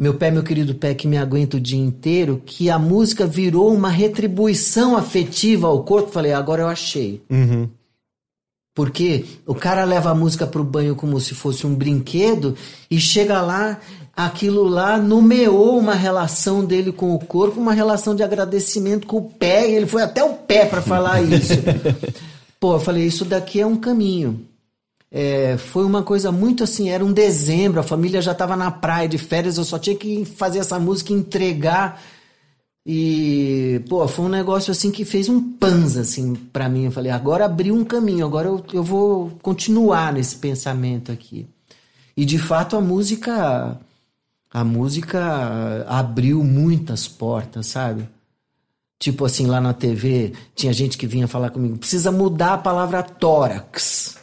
meu 0.00 0.14
pé, 0.14 0.30
meu 0.30 0.44
querido 0.44 0.76
pé 0.76 0.94
que 0.94 1.08
me 1.08 1.18
aguenta 1.18 1.56
o 1.56 1.60
dia 1.60 1.78
inteiro, 1.78 2.40
que 2.46 2.70
a 2.70 2.78
música 2.78 3.26
virou 3.26 3.74
uma 3.74 3.88
retribuição 3.88 4.96
afetiva 4.96 5.66
ao 5.66 5.82
corpo. 5.82 6.12
Falei, 6.12 6.32
agora 6.32 6.62
eu 6.62 6.68
achei. 6.68 7.20
Porque 8.72 9.24
o 9.44 9.56
cara 9.56 9.82
leva 9.82 10.10
a 10.10 10.14
música 10.14 10.46
pro 10.46 10.62
banho 10.62 10.94
como 10.94 11.18
se 11.18 11.34
fosse 11.34 11.66
um 11.66 11.74
brinquedo 11.74 12.54
e 12.88 13.00
chega 13.00 13.42
lá, 13.42 13.80
aquilo 14.18 14.64
lá 14.64 14.98
nomeou 14.98 15.78
uma 15.78 15.94
relação 15.94 16.64
dele 16.64 16.90
com 16.90 17.14
o 17.14 17.20
corpo, 17.20 17.60
uma 17.60 17.72
relação 17.72 18.16
de 18.16 18.22
agradecimento 18.24 19.06
com 19.06 19.18
o 19.18 19.30
pé, 19.30 19.70
e 19.70 19.76
ele 19.76 19.86
foi 19.86 20.02
até 20.02 20.24
o 20.24 20.34
pé 20.34 20.66
para 20.66 20.82
falar 20.82 21.22
isso. 21.22 21.52
Pô, 22.58 22.74
eu 22.74 22.80
falei, 22.80 23.06
isso 23.06 23.24
daqui 23.24 23.60
é 23.60 23.66
um 23.66 23.76
caminho. 23.76 24.44
É, 25.08 25.56
foi 25.56 25.84
uma 25.84 26.02
coisa 26.02 26.32
muito 26.32 26.64
assim, 26.64 26.90
era 26.90 27.04
um 27.04 27.12
dezembro, 27.12 27.78
a 27.78 27.84
família 27.84 28.20
já 28.20 28.32
estava 28.32 28.56
na 28.56 28.72
praia 28.72 29.08
de 29.08 29.18
férias, 29.18 29.56
eu 29.56 29.62
só 29.62 29.78
tinha 29.78 29.94
que 29.94 30.24
fazer 30.24 30.58
essa 30.58 30.80
música 30.80 31.12
e 31.12 31.16
entregar. 31.16 32.02
E, 32.84 33.80
pô, 33.88 34.08
foi 34.08 34.24
um 34.24 34.30
negócio 34.30 34.72
assim 34.72 34.90
que 34.90 35.04
fez 35.04 35.28
um 35.28 35.40
panza 35.40 36.00
assim 36.00 36.34
para 36.34 36.68
mim. 36.68 36.86
Eu 36.86 36.90
falei, 36.90 37.12
agora 37.12 37.44
abriu 37.44 37.72
um 37.72 37.84
caminho, 37.84 38.26
agora 38.26 38.48
eu, 38.48 38.64
eu 38.72 38.82
vou 38.82 39.30
continuar 39.42 40.12
nesse 40.12 40.34
pensamento 40.36 41.12
aqui. 41.12 41.46
E 42.16 42.24
de 42.24 42.36
fato 42.36 42.76
a 42.76 42.80
música 42.80 43.78
a 44.50 44.64
música 44.64 45.84
abriu 45.88 46.42
muitas 46.42 47.06
portas, 47.06 47.66
sabe? 47.66 48.08
Tipo 48.98 49.24
assim, 49.24 49.46
lá 49.46 49.60
na 49.60 49.72
TV, 49.72 50.32
tinha 50.54 50.72
gente 50.72 50.98
que 50.98 51.06
vinha 51.06 51.28
falar 51.28 51.50
comigo, 51.50 51.78
precisa 51.78 52.10
mudar 52.10 52.54
a 52.54 52.58
palavra 52.58 53.02
tórax. 53.02 54.18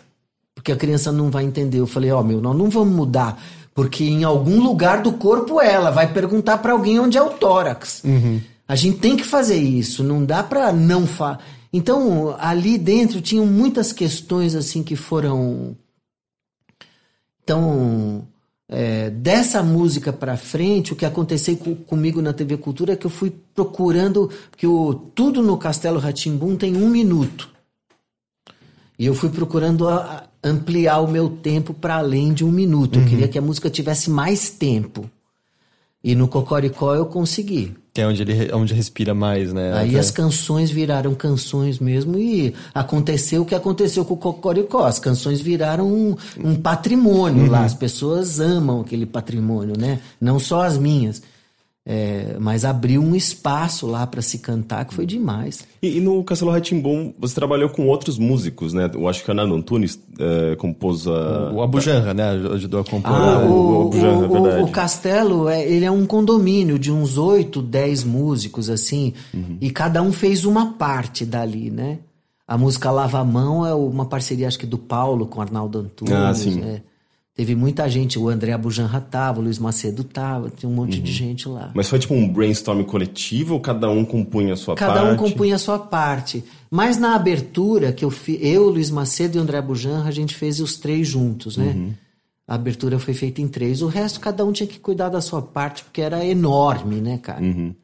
Porque 0.53 0.71
a 0.71 0.75
criança 0.75 1.11
não 1.11 1.29
vai 1.29 1.43
entender. 1.43 1.79
Eu 1.79 1.87
falei, 1.87 2.11
ó, 2.11 2.19
oh, 2.19 2.23
meu, 2.23 2.41
nós 2.41 2.57
não 2.57 2.69
vamos 2.69 2.93
mudar. 2.93 3.41
Porque 3.73 4.03
em 4.03 4.23
algum 4.23 4.61
lugar 4.61 5.01
do 5.01 5.13
corpo 5.13 5.61
ela 5.61 5.91
vai 5.91 6.11
perguntar 6.11 6.57
para 6.57 6.73
alguém 6.73 6.99
onde 6.99 7.17
é 7.17 7.21
o 7.21 7.29
tórax. 7.31 8.03
Uhum. 8.03 8.41
A 8.67 8.75
gente 8.75 8.97
tem 8.97 9.15
que 9.15 9.23
fazer 9.23 9.57
isso, 9.57 10.03
não 10.03 10.25
dá 10.25 10.41
para 10.41 10.73
não 10.73 11.05
falar. 11.05 11.39
Então, 11.71 12.35
ali 12.39 12.77
dentro 12.77 13.21
tinham 13.21 13.45
muitas 13.45 13.91
questões 13.91 14.55
assim 14.55 14.81
que 14.81 14.95
foram. 14.95 15.75
Então, 17.43 18.27
é, 18.67 19.09
dessa 19.11 19.61
música 19.61 20.11
para 20.11 20.35
frente, 20.37 20.91
o 20.93 20.95
que 20.95 21.05
aconteceu 21.05 21.55
com, 21.57 21.75
comigo 21.75 22.21
na 22.21 22.33
TV 22.33 22.57
Cultura 22.57 22.93
é 22.93 22.95
que 22.95 23.05
eu 23.05 23.11
fui 23.11 23.31
procurando, 23.53 24.29
que 24.57 24.65
o 24.65 24.93
tudo 24.93 25.41
no 25.41 25.57
Castelo 25.57 25.99
Ratimbum 25.99 26.55
tem 26.55 26.75
um 26.75 26.89
minuto. 26.89 27.49
E 28.97 29.05
eu 29.05 29.13
fui 29.13 29.29
procurando 29.29 29.87
a, 29.87 30.23
a 30.43 30.47
ampliar 30.49 30.99
o 31.01 31.07
meu 31.07 31.29
tempo 31.29 31.73
para 31.73 31.97
além 31.97 32.33
de 32.33 32.43
um 32.45 32.51
minuto. 32.51 32.95
Eu 32.97 33.03
Uhum. 33.03 33.09
queria 33.09 33.27
que 33.27 33.37
a 33.37 33.41
música 33.41 33.69
tivesse 33.69 34.09
mais 34.09 34.49
tempo. 34.49 35.09
E 36.03 36.15
no 36.15 36.27
Cocoricó 36.27 36.95
eu 36.95 37.05
consegui. 37.05 37.75
Que 37.95 38.01
é 38.01 38.07
onde 38.07 38.23
ele 38.23 38.53
onde 38.53 38.73
respira 38.73 39.13
mais, 39.13 39.53
né? 39.53 39.71
Aí 39.71 39.91
Até- 39.91 39.99
as 39.99 40.11
canções 40.11 40.69
viraram 40.69 41.15
canções 41.15 41.79
mesmo 41.79 42.17
e 42.19 42.53
aconteceu 42.73 43.43
o 43.43 43.45
que 43.45 43.55
aconteceu 43.55 44.03
com 44.03 44.15
o 44.15 44.17
Cocoricó. 44.17 44.85
As 44.85 44.99
canções 44.99 45.39
viraram 45.39 45.87
um, 45.87 46.13
um 46.43 46.55
patrimônio 46.55 47.49
lá. 47.49 47.63
As 47.63 47.73
pessoas 47.73 48.41
amam 48.41 48.81
aquele 48.81 49.05
patrimônio, 49.05 49.79
né? 49.79 50.01
Não 50.19 50.39
só 50.39 50.63
as 50.63 50.77
minhas. 50.77 51.21
É, 51.87 52.35
mas 52.39 52.65
abriu 52.65 52.99
um 52.99 53.15
espaço 53.15 53.85
lá 53.85 54.07
para 54.07 54.19
se 54.19 54.39
cantar 54.39 54.85
que 54.85 54.93
foi 54.95 55.05
demais. 55.05 55.63
E, 55.83 55.97
e 55.97 56.01
no 56.01 56.23
Castelo 56.23 56.49
Ratimbom, 56.49 57.13
você 57.19 57.35
trabalhou 57.35 57.69
com 57.69 57.85
outros 57.87 58.17
músicos, 58.17 58.73
né? 58.73 58.89
Eu 58.91 59.07
acho 59.07 59.23
que 59.23 59.29
a 59.29 59.35
Nando 59.35 59.53
Antunes 59.53 59.99
é, 60.19 60.55
compôs 60.55 61.05
a... 61.05 61.51
O 61.53 61.61
Abujanra, 61.61 62.11
né? 62.11 62.31
Ajudou 62.53 62.79
a 62.79 62.83
compor. 62.83 63.11
Ah, 63.11 63.37
né? 63.41 63.45
o- 63.47 63.89
o 63.89 63.93
Janra, 63.93 64.25
é 64.25 64.27
o, 64.27 64.31
verdade. 64.43 64.63
o 64.63 64.71
castelo 64.71 65.47
é, 65.47 65.63
ele 65.63 65.85
é 65.85 65.91
um 65.91 66.07
condomínio 66.07 66.79
de 66.79 66.91
uns 66.91 67.19
oito, 67.19 67.61
dez 67.61 68.03
músicos 68.03 68.67
assim, 68.67 69.13
Uhum. 69.31 69.57
e 69.61 69.69
cada 69.69 70.01
um 70.01 70.11
fez 70.11 70.43
uma 70.43 70.73
parte 70.73 71.23
dali, 71.23 71.69
né? 71.69 71.99
A 72.47 72.57
música 72.57 72.89
Lava 72.89 73.19
a 73.19 73.23
Mão 73.23 73.63
é 73.65 73.75
uma 73.75 74.05
parceria 74.07 74.47
acho 74.47 74.57
que 74.57 74.65
do 74.65 74.77
Paulo 74.79 75.27
com 75.27 75.39
Arnaldo 75.39 75.79
Antunes. 75.79 76.13
Ah, 76.15 76.33
sim. 76.33 76.61
é. 76.63 76.81
Teve 77.35 77.53
muita 77.53 77.89
gente, 77.89 78.17
o 78.17 78.29
André 78.29 78.53
Abujanra 78.53 79.01
tava, 79.01 79.39
o 79.41 79.43
Luiz 79.43 79.59
Macedo 79.59 80.05
tava, 80.05 80.49
tinha 80.49 80.69
um 80.69 80.73
monte 80.73 80.97
Uhum. 80.99 81.03
de 81.03 81.11
gente 81.11 81.49
lá. 81.49 81.69
Mas 81.75 81.89
foi 81.89 81.99
tipo 81.99 82.13
um 82.13 82.27
brainstorm 82.31 82.81
coletivo 82.83 83.55
ou 83.55 83.59
cada 83.59 83.89
um 83.89 84.05
compunha 84.05 84.53
a 84.53 84.55
sua 84.55 84.73
Cada 84.75 84.93
parte? 85.01 85.13
um 85.13 85.17
compunha 85.17 85.55
a 85.55 85.59
sua 85.59 85.77
parte. 85.77 86.45
Mas 86.71 86.97
na 86.97 87.13
abertura 87.13 87.91
que 87.91 88.05
eu 88.05 88.09
fiz, 88.09 88.39
eu, 88.41 88.69
Luiz 88.69 88.89
Macedo 88.89 89.37
e 89.37 89.39
o 89.39 89.43
André 89.43 89.61
Bujanra, 89.61 90.07
a 90.07 90.11
gente 90.11 90.33
fez 90.33 90.61
os 90.61 90.77
três 90.77 91.05
juntos, 91.09 91.57
né? 91.57 91.73
Uhum. 91.75 91.93
A 92.47 92.55
abertura 92.55 92.99
foi 92.99 93.13
feita 93.13 93.41
em 93.41 93.47
três. 93.49 93.81
O 93.81 93.87
resto, 93.87 94.19
cada 94.21 94.45
um 94.45 94.53
tinha 94.53 94.67
que 94.67 94.79
cuidar 94.79 95.09
da 95.09 95.19
sua 95.19 95.41
parte, 95.41 95.83
porque 95.83 95.99
era 96.01 96.23
enorme, 96.25 97.01
né, 97.01 97.17
cara? 97.21 97.41
Uhum. 97.43 97.75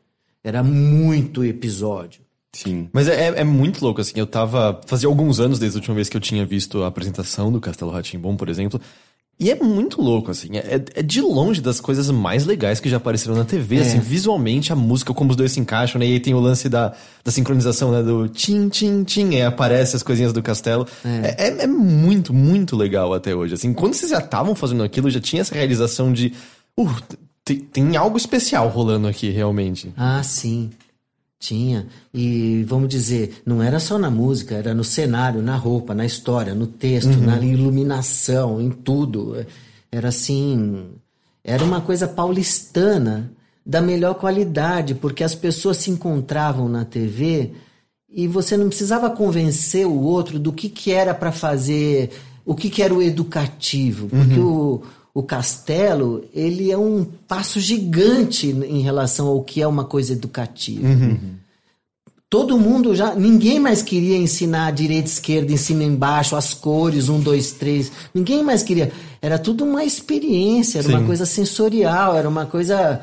Era 0.42 0.64
muito 0.64 1.44
episódio. 1.44 2.22
Sim. 2.54 2.88
Mas 2.94 3.08
é, 3.08 3.30
é- 3.30 3.40
é 3.42 3.44
muito 3.44 3.84
louco, 3.84 4.00
assim. 4.02 4.14
Eu 4.16 4.28
tava. 4.28 4.80
Fazia 4.86 5.08
alguns 5.10 5.40
anos 5.40 5.58
desde 5.60 5.78
a 5.78 5.80
última 5.80 5.96
vez 5.96 6.08
que 6.10 6.16
eu 6.18 6.22
tinha 6.22 6.46
visto 6.46 6.84
a 6.84 6.88
apresentação 6.88 7.52
do 7.52 7.60
Castelo 7.62 7.92
Ratimbom, 7.92 8.36
por 8.36 8.50
exemplo. 8.50 8.80
E 9.44 9.50
é 9.50 9.56
muito 9.56 10.00
louco, 10.02 10.30
assim. 10.30 10.50
É, 10.56 10.80
é 10.96 11.02
de 11.02 11.20
longe 11.20 11.60
das 11.62 11.82
coisas 11.82 12.12
mais 12.12 12.46
legais 12.46 12.80
que 12.80 12.88
já 12.88 12.98
apareceram 12.98 13.36
na 13.36 13.44
TV, 13.44 13.78
É. 13.78 13.82
assim. 13.82 14.00
Visualmente, 14.00 14.72
a 14.72 14.76
música, 14.76 15.16
como 15.16 15.32
os 15.32 15.36
dois 15.36 15.52
se 15.52 15.60
encaixam, 15.60 15.98
né? 15.98 16.06
E 16.06 16.14
aí 16.14 16.20
tem 16.20 16.36
o 16.36 16.40
lance 16.40 16.70
da, 16.70 16.94
da 17.26 17.32
sincronização, 17.32 17.92
né? 17.92 18.04
Do 18.04 18.30
tim, 18.30 18.70
tim, 18.70 19.04
tim. 19.04 19.34
Aí 19.34 19.42
aparece 19.42 19.96
as 19.96 20.04
coisinhas 20.04 20.32
do 20.32 20.44
castelo. 20.44 20.86
É, 21.04 21.48
é- 21.48 21.64
é 21.64 21.68
muito, 21.68 22.32
muito 22.32 22.76
legal 22.78 23.14
até 23.16 23.36
hoje, 23.36 23.56
assim. 23.56 23.74
Quando 23.74 23.96
vocês 23.96 24.12
já 24.12 24.20
estavam 24.20 24.54
fazendo 24.54 24.84
aquilo, 24.84 25.10
já 25.10 25.20
tinha 25.20 25.42
essa 25.42 25.56
realização 25.56 26.14
de. 26.14 26.32
Uh, 26.80 26.88
tem, 27.44 27.58
tem 27.58 27.98
algo 27.98 28.18
especial 28.18 28.68
rolando 28.70 29.08
aqui, 29.08 29.32
realmente. 29.32 29.92
Ah, 29.98 30.22
sim. 30.24 30.70
Tinha. 31.42 31.88
E 32.14 32.64
vamos 32.68 32.88
dizer, 32.88 33.42
não 33.44 33.64
era 33.64 33.80
só 33.80 33.98
na 33.98 34.12
música, 34.12 34.54
era 34.54 34.76
no 34.76 34.84
cenário, 34.84 35.42
na 35.42 35.56
roupa, 35.56 35.96
na 35.96 36.06
história, 36.06 36.54
no 36.54 36.68
texto, 36.68 37.18
na 37.18 37.40
iluminação, 37.40 38.62
em 38.62 38.70
tudo. 38.70 39.44
Era 39.92 40.10
assim. 40.10 40.92
Era 41.44 41.64
uma 41.64 41.82
coisa 41.82 42.08
paulistana 42.08 43.32
da 43.66 43.82
melhor 43.82 44.14
qualidade, 44.14 44.94
porque 44.94 45.24
as 45.24 45.34
pessoas 45.34 45.78
se 45.78 45.90
encontravam 45.90 46.70
na 46.70 46.86
TV 46.86 47.54
e 48.08 48.28
você 48.28 48.56
não 48.56 48.68
precisava 48.68 49.10
convencer 49.10 49.88
o 49.88 50.00
outro 50.00 50.38
do 50.38 50.54
que, 50.54 50.70
que 50.70 50.92
era 50.92 51.12
para 51.12 51.32
fazer, 51.32 52.12
o 52.46 52.54
que, 52.54 52.70
que 52.70 52.84
era 52.84 52.94
o 52.94 53.02
educativo, 53.02 54.08
porque 54.10 54.40
o, 54.40 54.84
o 55.14 55.22
castelo 55.22 56.24
ele 56.34 56.72
é 56.72 56.78
um 56.78 57.06
passo 57.28 57.60
gigante 57.60 58.48
em 58.48 58.82
relação 58.82 59.28
ao 59.28 59.42
que 59.42 59.62
é 59.62 59.68
uma 59.68 59.84
coisa 59.84 60.14
educativa. 60.14 60.88
Todo 62.30 62.58
mundo 62.58 62.96
já. 62.96 63.14
Ninguém 63.14 63.60
mais 63.60 63.82
queria 63.82 64.16
ensinar 64.16 64.72
direita, 64.72 65.10
esquerda, 65.10 65.52
em 65.52 65.58
cima 65.58 65.84
e 65.84 65.88
embaixo, 65.88 66.34
as 66.38 66.54
cores, 66.54 67.10
um, 67.10 67.20
dois, 67.20 67.52
três. 67.52 67.92
Ninguém 68.14 68.42
mais 68.42 68.64
queria. 68.64 68.90
Era 69.22 69.38
tudo 69.38 69.66
uma 69.66 69.84
experiência, 69.84 70.80
era 70.80 70.88
uma 70.88 71.04
coisa 71.04 71.26
sensorial, 71.26 72.16
era 72.16 72.30
uma 72.30 72.46
coisa. 72.46 73.02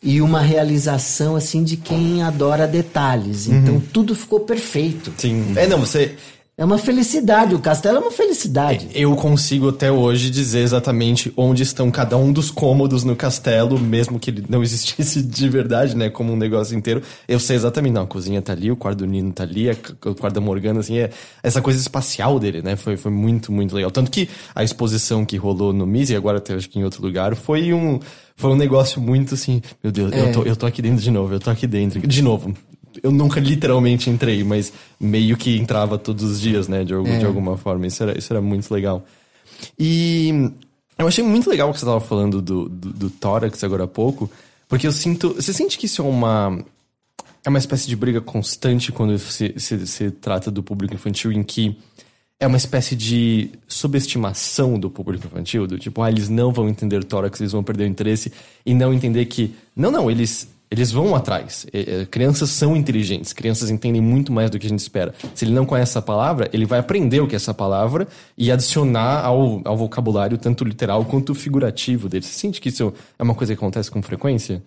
E 0.00 0.20
uma 0.20 0.40
realização, 0.40 1.34
assim, 1.34 1.64
de 1.64 1.76
quem 1.76 2.22
adora 2.22 2.68
detalhes. 2.68 3.48
Então 3.48 3.82
tudo 3.92 4.14
ficou 4.14 4.38
perfeito. 4.38 5.12
Sim. 5.18 5.54
É, 5.56 5.66
não, 5.66 5.80
você. 5.80 6.14
É 6.58 6.64
uma 6.64 6.78
felicidade, 6.78 7.54
o 7.54 7.58
castelo 7.58 7.98
é 7.98 8.00
uma 8.00 8.10
felicidade. 8.10 8.88
Eu 8.94 9.14
consigo 9.14 9.68
até 9.68 9.92
hoje 9.92 10.30
dizer 10.30 10.60
exatamente 10.60 11.30
onde 11.36 11.62
estão 11.62 11.90
cada 11.90 12.16
um 12.16 12.32
dos 12.32 12.50
cômodos 12.50 13.04
no 13.04 13.14
castelo, 13.14 13.78
mesmo 13.78 14.18
que 14.18 14.30
ele 14.30 14.42
não 14.48 14.62
existisse 14.64 15.22
de 15.22 15.48
verdade, 15.50 15.94
né? 15.94 16.08
Como 16.08 16.32
um 16.32 16.36
negócio 16.36 16.74
inteiro. 16.74 17.02
Eu 17.28 17.38
sei 17.38 17.56
exatamente, 17.56 17.92
não, 17.92 18.04
a 18.04 18.06
cozinha 18.06 18.40
tá 18.40 18.54
ali, 18.54 18.70
o 18.70 18.76
quarto 18.76 19.00
do 19.00 19.06
Nino 19.06 19.34
tá 19.34 19.42
ali, 19.42 19.70
o 19.70 20.14
quarto 20.14 20.34
da 20.34 20.40
Morgana, 20.40 20.80
assim, 20.80 20.96
é 20.96 21.10
essa 21.42 21.60
coisa 21.60 21.78
espacial 21.78 22.40
dele, 22.40 22.62
né? 22.62 22.74
Foi, 22.74 22.96
foi 22.96 23.10
muito, 23.10 23.52
muito 23.52 23.76
legal. 23.76 23.90
Tanto 23.90 24.10
que 24.10 24.26
a 24.54 24.64
exposição 24.64 25.26
que 25.26 25.36
rolou 25.36 25.74
no 25.74 25.86
MIS, 25.86 26.08
e 26.08 26.16
agora 26.16 26.38
até 26.38 26.54
acho 26.54 26.70
que 26.70 26.78
em 26.78 26.84
outro 26.84 27.02
lugar, 27.02 27.36
foi 27.36 27.74
um, 27.74 28.00
foi 28.34 28.50
um 28.50 28.56
negócio 28.56 28.98
muito 28.98 29.34
assim, 29.34 29.60
meu 29.84 29.92
Deus, 29.92 30.10
eu, 30.10 30.32
tô, 30.32 30.42
eu 30.42 30.56
tô 30.56 30.64
aqui 30.64 30.80
dentro 30.80 31.02
de 31.02 31.10
novo, 31.10 31.34
eu 31.34 31.40
tô 31.40 31.50
aqui 31.50 31.66
dentro. 31.66 32.00
De 32.00 32.22
novo. 32.22 32.54
Eu 33.02 33.10
nunca 33.10 33.40
literalmente 33.40 34.10
entrei, 34.10 34.42
mas 34.44 34.72
meio 34.98 35.36
que 35.36 35.56
entrava 35.58 35.98
todos 35.98 36.24
os 36.24 36.40
dias, 36.40 36.68
né? 36.68 36.84
De, 36.84 36.94
algum, 36.94 37.18
de 37.18 37.24
alguma 37.24 37.56
forma. 37.56 37.86
Isso 37.86 38.02
era, 38.02 38.18
isso 38.18 38.32
era 38.32 38.40
muito 38.40 38.72
legal. 38.72 39.04
E 39.78 40.50
eu 40.98 41.06
achei 41.06 41.24
muito 41.24 41.48
legal 41.48 41.70
o 41.70 41.72
que 41.72 41.78
você 41.78 41.84
estava 41.84 42.00
falando 42.00 42.40
do, 42.40 42.68
do, 42.68 42.92
do 42.92 43.10
tórax 43.10 43.62
agora 43.62 43.84
há 43.84 43.88
pouco, 43.88 44.30
porque 44.68 44.86
eu 44.86 44.92
sinto. 44.92 45.34
Você 45.34 45.52
sente 45.52 45.78
que 45.78 45.86
isso 45.86 46.02
é 46.02 46.04
uma. 46.04 46.64
É 47.44 47.48
uma 47.48 47.58
espécie 47.58 47.86
de 47.86 47.94
briga 47.94 48.20
constante 48.20 48.90
quando 48.90 49.16
se, 49.18 49.54
se, 49.56 49.86
se 49.86 50.10
trata 50.10 50.50
do 50.50 50.64
público 50.64 50.94
infantil, 50.94 51.30
em 51.30 51.44
que 51.44 51.78
é 52.38 52.46
uma 52.46 52.56
espécie 52.56 52.94
de 52.94 53.50
subestimação 53.66 54.78
do 54.78 54.90
público 54.90 55.26
infantil, 55.26 55.66
do 55.66 55.78
tipo, 55.78 56.02
ah, 56.02 56.10
eles 56.10 56.28
não 56.28 56.52
vão 56.52 56.68
entender 56.68 57.02
tórax, 57.04 57.40
eles 57.40 57.52
vão 57.52 57.62
perder 57.62 57.84
o 57.84 57.86
interesse, 57.86 58.32
e 58.64 58.74
não 58.74 58.92
entender 58.92 59.24
que, 59.26 59.54
não, 59.74 59.90
não, 59.90 60.10
eles, 60.10 60.48
eles 60.70 60.90
vão 60.90 61.14
atrás. 61.14 61.66
Crianças 62.10 62.50
são 62.50 62.76
inteligentes, 62.76 63.32
crianças 63.32 63.70
entendem 63.70 64.00
muito 64.00 64.32
mais 64.32 64.50
do 64.50 64.58
que 64.58 64.66
a 64.66 64.68
gente 64.68 64.80
espera. 64.80 65.14
Se 65.34 65.44
ele 65.44 65.52
não 65.52 65.64
conhece 65.64 65.92
essa 65.92 66.02
palavra, 66.02 66.48
ele 66.52 66.64
vai 66.64 66.78
aprender 66.78 67.20
o 67.20 67.28
que 67.28 67.34
é 67.34 67.36
essa 67.36 67.54
palavra 67.54 68.08
e 68.36 68.50
adicionar 68.50 69.24
ao, 69.24 69.60
ao 69.64 69.76
vocabulário 69.76 70.36
tanto 70.36 70.64
literal 70.64 71.04
quanto 71.04 71.34
figurativo 71.34 72.08
dele. 72.08 72.24
Você 72.24 72.32
sente 72.32 72.60
que 72.60 72.68
isso 72.68 72.92
é 73.18 73.22
uma 73.22 73.34
coisa 73.34 73.54
que 73.54 73.58
acontece 73.58 73.90
com 73.90 74.02
frequência? 74.02 74.62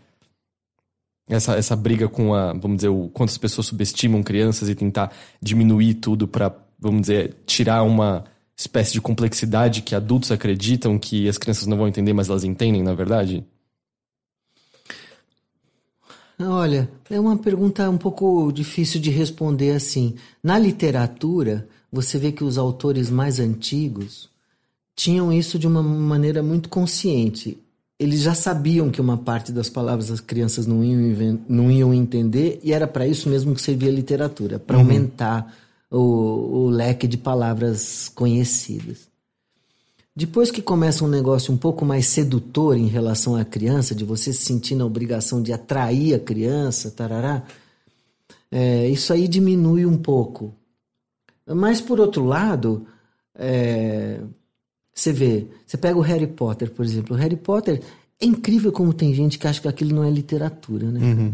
Essa, 1.28 1.56
essa 1.56 1.76
briga 1.76 2.08
com 2.08 2.34
a, 2.34 2.54
vamos 2.54 2.78
dizer, 2.78 2.90
o 2.90 3.10
quantas 3.10 3.38
pessoas 3.38 3.68
subestimam 3.68 4.24
crianças 4.24 4.68
e 4.68 4.74
tentar 4.74 5.12
diminuir 5.42 5.96
tudo 5.96 6.28
para, 6.28 6.52
vamos 6.80 7.02
dizer, 7.02 7.36
tirar 7.46 7.84
uma 7.84 8.24
espécie 8.58 8.94
de 8.94 9.02
complexidade 9.02 9.82
que 9.82 9.94
adultos 9.94 10.32
acreditam 10.32 10.98
que 10.98 11.30
as 11.30 11.38
crianças 11.38 11.68
não 11.68 11.78
vão 11.78 11.88
entender, 11.88 12.14
mas 12.14 12.30
elas 12.30 12.44
entendem, 12.44 12.82
na 12.82 12.94
verdade? 12.94 13.46
Olha, 16.42 16.90
é 17.10 17.20
uma 17.20 17.38
pergunta 17.38 17.90
um 17.90 17.98
pouco 17.98 18.50
difícil 18.52 19.02
de 19.02 19.10
responder 19.10 19.72
assim. 19.72 20.16
Na 20.42 20.58
literatura, 20.58 21.68
você 21.92 22.18
vê 22.18 22.32
que 22.32 22.46
os 22.46 22.58
autores 22.58 23.10
mais 23.10 23.42
antigos 23.42 24.30
tinham 24.96 25.34
isso 25.34 25.60
de 25.60 25.68
uma 25.68 25.84
maneira 25.84 26.42
muito 26.42 26.70
consciente. 26.70 27.58
Eles 28.00 28.22
já 28.22 28.34
sabiam 28.34 28.90
que 28.90 29.02
uma 29.02 29.18
parte 29.18 29.52
das 29.52 29.70
palavras 29.70 30.10
as 30.10 30.22
crianças 30.22 30.66
não 30.66 30.82
iam, 30.82 31.40
não 31.50 31.70
iam 31.70 31.94
entender 31.94 32.62
e 32.64 32.72
era 32.72 32.88
para 32.88 33.06
isso 33.06 33.28
mesmo 33.28 33.54
que 33.54 33.62
servia 33.62 33.90
a 33.90 33.94
literatura, 33.94 34.58
para 34.58 34.78
aumentar 34.78 35.54
o, 35.92 35.98
o 35.98 36.70
leque 36.70 37.06
de 37.06 37.18
palavras 37.18 38.10
conhecidas. 38.16 39.09
Depois 40.20 40.52
que 40.52 40.62
começa 40.62 41.06
um 41.06 41.08
negócio 41.08 41.54
um 41.54 41.58
pouco 41.58 41.86
mais 41.86 42.06
sedutor 42.08 42.76
em 42.76 42.88
relação 42.88 43.38
à 43.38 43.46
criança, 43.46 43.96
de 43.96 44.04
você 44.04 44.34
se 44.34 44.42
sentir 44.42 44.76
na 44.76 44.86
obrigação 44.86 45.42
de 45.42 45.54
atrair 45.54 46.14
a 46.14 46.20
criança, 46.20 46.92
tarará, 46.92 47.44
É, 48.52 48.90
isso 48.90 49.14
aí 49.14 49.30
diminui 49.30 49.86
um 49.86 49.96
pouco. 49.96 50.54
Mas, 51.48 51.80
por 51.80 52.02
outro 52.02 52.26
lado, 52.26 52.86
é, 53.34 54.20
você 54.94 55.14
vê, 55.14 55.48
você 55.66 55.78
pega 55.78 55.98
o 55.98 56.02
Harry 56.02 56.28
Potter, 56.28 56.70
por 56.70 56.84
exemplo. 56.84 57.16
O 57.16 57.20
Harry 57.20 57.38
Potter 57.38 57.82
é 58.20 58.26
incrível 58.26 58.74
como 58.74 58.92
tem 58.92 59.14
gente 59.14 59.40
que 59.40 59.48
acha 59.48 59.62
que 59.62 59.70
aquilo 59.70 59.96
não 59.96 60.04
é 60.04 60.10
literatura, 60.10 60.92
né? 60.92 61.00
Uhum. 61.00 61.34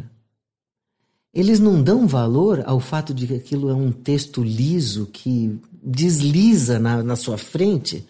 Eles 1.34 1.60
não 1.60 1.82
dão 1.82 2.06
valor 2.06 2.62
ao 2.68 2.80
fato 2.80 3.14
de 3.16 3.26
que 3.26 3.34
aquilo 3.34 3.70
é 3.70 3.74
um 3.74 3.92
texto 3.92 4.44
liso 4.44 5.08
que 5.08 5.60
desliza 5.82 6.78
na, 6.78 7.02
na 7.02 7.16
sua 7.16 7.38
frente. 7.38 8.06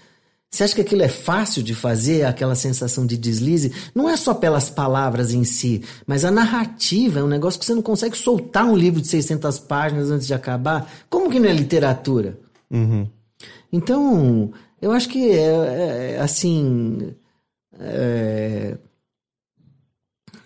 Você 0.55 0.63
acha 0.63 0.75
que 0.75 0.81
aquilo 0.81 1.03
é 1.03 1.09
fácil 1.09 1.61
de 1.61 1.75
fazer, 1.75 2.23
aquela 2.23 2.55
sensação 2.55 3.05
de 3.05 3.17
deslize? 3.17 3.73
Não 3.93 4.09
é 4.09 4.15
só 4.15 4.33
pelas 4.33 4.69
palavras 4.69 5.33
em 5.33 5.43
si, 5.43 5.83
mas 6.07 6.23
a 6.23 6.31
narrativa 6.31 7.19
é 7.19 7.23
um 7.23 7.27
negócio 7.27 7.59
que 7.59 7.65
você 7.65 7.75
não 7.75 7.81
consegue 7.81 8.15
soltar 8.15 8.63
um 8.63 8.73
livro 8.73 9.01
de 9.01 9.07
600 9.09 9.59
páginas 9.59 10.09
antes 10.09 10.25
de 10.25 10.33
acabar. 10.33 10.89
Como 11.09 11.29
que 11.29 11.41
não 11.41 11.49
é 11.49 11.51
literatura? 11.51 12.39
Uhum. 12.71 13.05
Então, 13.69 14.53
eu 14.81 14.93
acho 14.93 15.09
que 15.09 15.29
é, 15.29 16.13
é 16.15 16.21
assim. 16.21 17.13
É, 17.77 18.77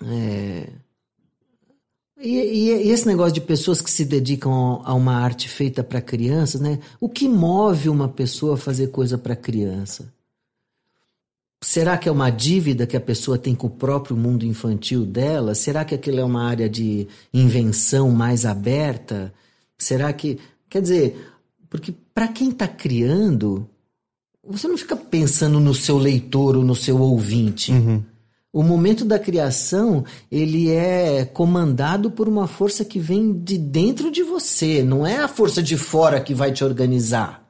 é, 0.07 0.69
e, 2.21 2.37
e, 2.37 2.91
esse 2.91 3.07
negócio 3.07 3.33
de 3.33 3.41
pessoas 3.41 3.81
que 3.81 3.89
se 3.89 4.03
dedicam 4.03 4.81
a 4.83 4.93
uma 4.93 5.15
arte 5.15 5.47
feita 5.47 5.83
para 5.83 6.01
crianças, 6.01 6.59
né? 6.59 6.79
O 6.99 7.07
que 7.07 7.29
move 7.29 7.87
uma 7.87 8.09
pessoa 8.09 8.55
a 8.55 8.57
fazer 8.57 8.87
coisa 8.87 9.17
para 9.17 9.35
criança? 9.35 10.11
Será 11.61 11.97
que 11.97 12.07
é 12.07 12.11
uma 12.11 12.29
dívida 12.29 12.87
que 12.87 12.95
a 12.95 13.01
pessoa 13.01 13.37
tem 13.37 13.53
com 13.53 13.67
o 13.67 13.71
próprio 13.71 14.15
mundo 14.15 14.45
infantil 14.45 15.05
dela? 15.05 15.55
Será 15.55 15.83
que 15.83 15.95
aquilo 15.95 16.19
é 16.19 16.23
uma 16.23 16.43
área 16.43 16.69
de 16.69 17.07
invenção 17.33 18.11
mais 18.11 18.45
aberta? 18.45 19.33
Será 19.77 20.11
que. 20.11 20.39
Quer 20.69 20.81
dizer, 20.81 21.31
porque 21.69 21.93
para 22.13 22.27
quem 22.27 22.49
está 22.49 22.67
criando, 22.67 23.67
você 24.45 24.67
não 24.67 24.77
fica 24.77 24.95
pensando 24.95 25.59
no 25.59 25.73
seu 25.73 25.97
leitor 25.97 26.57
ou 26.57 26.63
no 26.63 26.75
seu 26.75 26.99
ouvinte. 26.99 27.71
Uhum. 27.71 28.03
O 28.51 28.63
momento 28.63 29.05
da 29.05 29.19
criação, 29.19 30.03
ele 30.31 30.71
é 30.71 31.23
comandado 31.23 32.09
por 32.09 32.27
uma 32.27 32.47
força 32.47 32.83
que 32.83 32.99
vem 32.99 33.31
de 33.31 33.57
dentro 33.57 34.09
de 34.09 34.23
você, 34.23 34.81
não 34.83 35.05
é 35.05 35.17
a 35.17 35.27
força 35.27 35.61
de 35.61 35.77
fora 35.77 36.19
que 36.19 36.33
vai 36.33 36.51
te 36.51 36.63
organizar. 36.63 37.47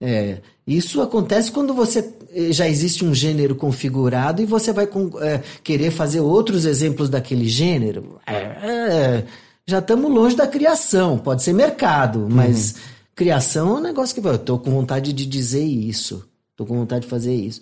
É, 0.00 0.40
isso 0.66 1.00
acontece 1.00 1.52
quando 1.52 1.72
você 1.72 2.12
eh, 2.32 2.52
já 2.52 2.68
existe 2.68 3.04
um 3.04 3.14
gênero 3.14 3.54
configurado 3.54 4.42
e 4.42 4.44
você 4.44 4.72
vai 4.72 4.86
é, 5.20 5.40
querer 5.62 5.90
fazer 5.90 6.20
outros 6.20 6.66
exemplos 6.66 7.08
daquele 7.08 7.48
gênero. 7.48 8.20
É, 8.26 8.34
é, 8.34 9.26
já 9.66 9.78
estamos 9.78 10.10
longe 10.12 10.36
da 10.36 10.46
criação, 10.46 11.16
pode 11.16 11.42
ser 11.42 11.52
mercado, 11.52 12.26
mas 12.28 12.72
uhum. 12.72 12.80
criação 13.14 13.76
é 13.76 13.78
um 13.78 13.82
negócio 13.82 14.20
que 14.20 14.26
eu 14.26 14.34
estou 14.34 14.58
com 14.58 14.70
vontade 14.70 15.12
de 15.12 15.24
dizer 15.24 15.64
isso, 15.64 16.28
estou 16.50 16.66
com 16.66 16.76
vontade 16.76 17.02
de 17.04 17.10
fazer 17.10 17.34
isso. 17.34 17.60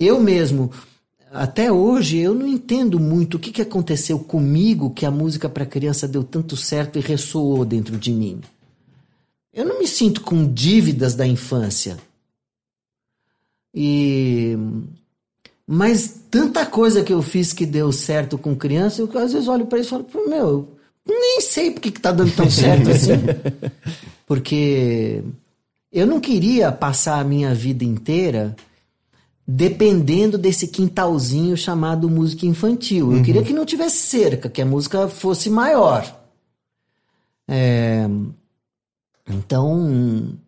Eu 0.00 0.18
mesmo 0.18 0.70
até 1.32 1.72
hoje 1.72 2.18
eu 2.18 2.34
não 2.34 2.46
entendo 2.46 3.00
muito 3.00 3.36
o 3.36 3.40
que, 3.40 3.50
que 3.50 3.62
aconteceu 3.62 4.18
comigo 4.18 4.90
que 4.90 5.06
a 5.06 5.10
música 5.10 5.48
para 5.48 5.64
criança 5.64 6.06
deu 6.06 6.22
tanto 6.22 6.56
certo 6.56 6.98
e 6.98 7.02
ressoou 7.02 7.64
dentro 7.64 7.96
de 7.96 8.12
mim. 8.12 8.40
Eu 9.52 9.64
não 9.64 9.78
me 9.78 9.86
sinto 9.86 10.20
com 10.20 10.46
dívidas 10.46 11.14
da 11.14 11.26
infância. 11.26 11.96
E 13.74 14.56
mas 15.66 16.20
tanta 16.30 16.66
coisa 16.66 17.02
que 17.02 17.12
eu 17.12 17.22
fiz 17.22 17.52
que 17.52 17.64
deu 17.64 17.92
certo 17.92 18.36
com 18.36 18.54
criança, 18.54 19.00
eu 19.00 19.18
às 19.18 19.32
vezes 19.32 19.48
olho 19.48 19.64
para 19.66 19.78
isso 19.78 19.94
e 19.94 20.12
falo, 20.12 20.28
meu, 20.28 20.68
nem 21.06 21.40
sei 21.40 21.70
por 21.70 21.80
que 21.80 21.88
está 21.88 22.12
dando 22.12 22.34
tão 22.34 22.50
certo 22.50 22.90
assim. 22.90 23.12
Porque 24.26 25.22
eu 25.90 26.06
não 26.06 26.20
queria 26.20 26.70
passar 26.72 27.20
a 27.20 27.24
minha 27.24 27.54
vida 27.54 27.84
inteira 27.84 28.54
dependendo 29.54 30.38
desse 30.38 30.66
quintalzinho 30.66 31.56
chamado 31.58 32.08
música 32.08 32.46
infantil. 32.46 33.10
Eu 33.10 33.18
uhum. 33.18 33.22
queria 33.22 33.42
que 33.42 33.52
não 33.52 33.66
tivesse 33.66 33.98
cerca, 33.98 34.48
que 34.48 34.62
a 34.62 34.66
música 34.66 35.08
fosse 35.08 35.50
maior. 35.50 36.20
É... 37.46 38.08
Então, 39.28 40.38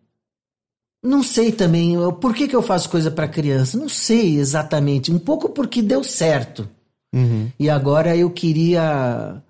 não 1.03 1.21
sei 1.21 1.51
também 1.51 1.95
por 2.19 2.33
que, 2.33 2.47
que 2.47 2.55
eu 2.55 2.63
faço 2.63 2.89
coisa 2.89 3.11
para 3.11 3.27
criança. 3.27 3.77
Não 3.77 3.87
sei 3.87 4.39
exatamente. 4.39 5.11
Um 5.11 5.19
pouco 5.19 5.49
porque 5.49 5.83
deu 5.83 6.03
certo. 6.03 6.67
Uhum. 7.13 7.49
E 7.59 7.69
agora 7.69 8.17
eu 8.17 8.29
queria. 8.31 9.41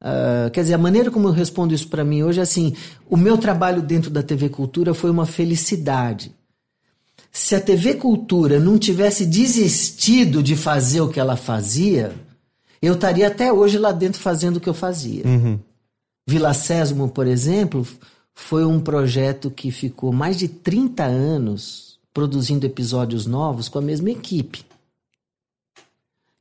Uh, 0.00 0.50
quer 0.52 0.62
dizer, 0.62 0.74
a 0.74 0.78
maneira 0.78 1.10
como 1.10 1.28
eu 1.28 1.32
respondo 1.32 1.74
isso 1.74 1.88
para 1.88 2.04
mim 2.04 2.22
hoje 2.22 2.38
é 2.38 2.42
assim: 2.42 2.74
o 3.08 3.16
meu 3.16 3.36
trabalho 3.36 3.82
dentro 3.82 4.08
da 4.08 4.22
TV 4.22 4.48
Cultura 4.48 4.94
foi 4.94 5.10
uma 5.10 5.26
felicidade 5.26 6.32
se 7.32 7.54
a 7.54 7.60
TV 7.60 7.94
Cultura 7.94 8.58
não 8.58 8.78
tivesse 8.78 9.24
desistido 9.24 10.42
de 10.42 10.56
fazer 10.56 11.00
o 11.00 11.08
que 11.08 11.20
ela 11.20 11.36
fazia, 11.36 12.14
eu 12.82 12.94
estaria 12.94 13.28
até 13.28 13.52
hoje 13.52 13.78
lá 13.78 13.92
dentro 13.92 14.20
fazendo 14.20 14.56
o 14.56 14.60
que 14.60 14.68
eu 14.68 14.74
fazia. 14.74 15.24
Uhum. 15.26 15.58
Vila 16.26 16.52
Sésamo, 16.54 17.08
por 17.08 17.26
exemplo, 17.26 17.86
foi 18.34 18.64
um 18.64 18.80
projeto 18.80 19.50
que 19.50 19.70
ficou 19.70 20.12
mais 20.12 20.38
de 20.38 20.48
30 20.48 21.04
anos 21.04 21.98
produzindo 22.12 22.66
episódios 22.66 23.26
novos 23.26 23.68
com 23.68 23.78
a 23.78 23.82
mesma 23.82 24.10
equipe. 24.10 24.64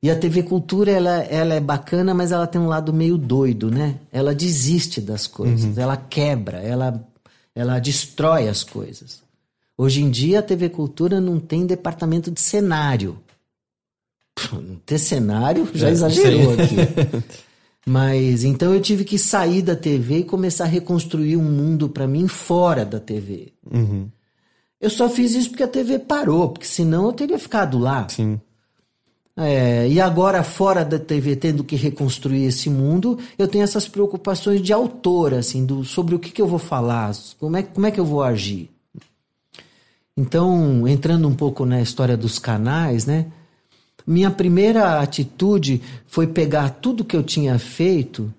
E 0.02 0.10
a 0.10 0.16
TV 0.16 0.44
Cultura, 0.44 0.92
ela, 0.92 1.18
ela 1.24 1.54
é 1.54 1.60
bacana, 1.60 2.14
mas 2.14 2.32
ela 2.32 2.48
tem 2.48 2.60
um 2.60 2.68
lado 2.68 2.94
meio 2.94 3.18
doido, 3.18 3.70
né? 3.70 4.00
Ela 4.12 4.34
desiste 4.34 5.02
das 5.02 5.28
coisas, 5.28 5.76
uhum. 5.76 5.84
ela 5.84 5.98
quebra, 5.98 6.60
ela, 6.60 7.06
ela 7.54 7.80
destrói 7.80 8.48
as 8.48 8.64
coisas. 8.64 9.22
Hoje 9.80 10.04
em 10.04 10.10
dia 10.10 10.40
a 10.40 10.44
TV 10.44 10.68
Cultura 10.68 11.22
não 11.22 11.40
tem 11.40 11.66
departamento 11.66 12.30
de 12.30 12.42
cenário. 12.42 13.18
Não 14.52 14.76
ter 14.86 15.00
cenário 15.00 15.70
já 15.74 15.88
é, 15.88 15.92
exagerou 15.92 16.52
aqui. 16.52 16.76
Mas 17.88 18.44
então 18.44 18.74
eu 18.74 18.82
tive 18.82 19.06
que 19.06 19.18
sair 19.18 19.62
da 19.62 19.78
TV 19.78 20.18
e 20.18 20.24
começar 20.26 20.66
a 20.66 20.68
reconstruir 20.68 21.38
um 21.38 21.44
mundo 21.44 21.88
para 21.88 22.06
mim 22.06 22.28
fora 22.28 22.84
da 22.84 23.00
TV. 23.00 23.54
Uhum. 23.72 24.10
Eu 24.82 24.90
só 24.90 25.08
fiz 25.08 25.34
isso 25.34 25.52
porque 25.52 25.64
a 25.64 25.68
TV 25.68 25.98
parou, 25.98 26.50
porque 26.50 26.68
senão 26.68 27.06
eu 27.06 27.14
teria 27.14 27.40
ficado 27.40 27.80
lá. 27.80 28.06
Sim. 28.10 28.38
É, 29.38 29.88
e 29.88 30.02
agora, 30.02 30.44
fora 30.44 30.84
da 30.84 31.00
TV, 31.00 31.38
tendo 31.38 31.64
que 31.64 31.78
reconstruir 31.78 32.44
esse 32.44 32.70
mundo, 32.70 33.18
eu 33.38 33.48
tenho 33.48 33.64
essas 33.64 33.88
preocupações 33.88 34.62
de 34.62 34.74
autor, 34.74 35.36
assim, 35.36 35.66
do, 35.66 35.86
sobre 35.86 36.16
o 36.16 36.20
que, 36.20 36.32
que 36.32 36.42
eu 36.42 36.48
vou 36.48 36.60
falar, 36.60 37.14
como 37.40 37.56
é, 37.56 37.64
como 37.64 37.86
é 37.86 37.92
que 37.92 38.00
eu 38.02 38.06
vou 38.06 38.22
agir. 38.22 38.70
Então, 40.20 40.86
entrando 40.86 41.30
um 41.30 41.34
pouco 41.34 41.66
na 41.66 41.82
história 41.82 42.18
dos 42.18 42.38
canais, 42.38 43.06
né? 43.06 43.28
Minha 44.06 44.30
primeira 44.30 45.00
atitude 45.00 45.82
foi 46.08 46.28
pegar 46.28 46.72
tudo 46.72 47.06
que 47.06 47.16
eu 47.16 47.24
tinha 47.24 47.58
feito, 47.58 48.34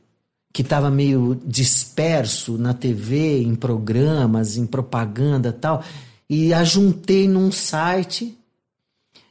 que 0.53 0.61
estava 0.61 0.91
meio 0.91 1.41
disperso 1.43 2.59
na 2.59 2.75
TV, 2.75 3.41
em 3.41 3.55
programas, 3.55 4.59
em 4.59 4.67
propaganda 4.67 5.55
tal, 5.55 5.83
e 6.29 6.53
ajuntei 6.53 7.27
num 7.27 7.51
site. 7.51 8.37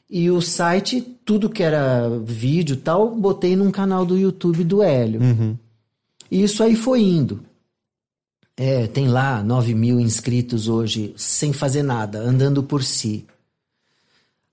E 0.10 0.32
o 0.32 0.41
site, 0.41 1.02
tudo 1.24 1.52
que 1.52 1.62
era 1.62 2.10
vídeo 2.26 2.78
tal, 2.78 3.16
botei 3.16 3.56
num 3.56 3.70
canal 3.70 4.04
do 4.04 4.18
YouTube 4.18 4.64
do 4.64 4.82
Hélio. 4.82 5.22
Uhum. 5.22 5.56
E 6.32 6.41
isso 6.41 6.64
aí 6.64 6.76
foi 6.76 7.04
indo. 7.04 7.41
É, 8.62 8.88
tem 8.88 9.07
lá 9.07 9.41
9 9.41 9.74
mil 9.74 10.01
inscritos 10.01 10.68
hoje, 10.68 11.14
sem 11.16 11.53
fazer 11.53 11.82
nada, 11.82 12.20
andando 12.20 12.62
por 12.62 12.84
si. 12.84 13.26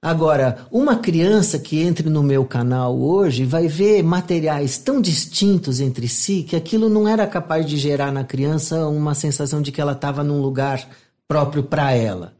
Agora, 0.00 0.64
uma 0.70 0.94
criança 0.94 1.58
que 1.58 1.82
entre 1.82 2.08
no 2.08 2.22
meu 2.22 2.44
canal 2.44 2.96
hoje 2.96 3.44
vai 3.44 3.66
ver 3.66 4.04
materiais 4.04 4.78
tão 4.78 5.00
distintos 5.00 5.80
entre 5.80 6.06
si 6.06 6.44
que 6.44 6.54
aquilo 6.54 6.88
não 6.88 7.08
era 7.08 7.26
capaz 7.26 7.66
de 7.66 7.76
gerar 7.76 8.12
na 8.12 8.22
criança 8.22 8.86
uma 8.86 9.12
sensação 9.12 9.60
de 9.60 9.72
que 9.72 9.80
ela 9.80 9.90
estava 9.90 10.22
num 10.22 10.40
lugar 10.40 10.88
próprio 11.26 11.64
para 11.64 11.90
ela. 11.90 12.32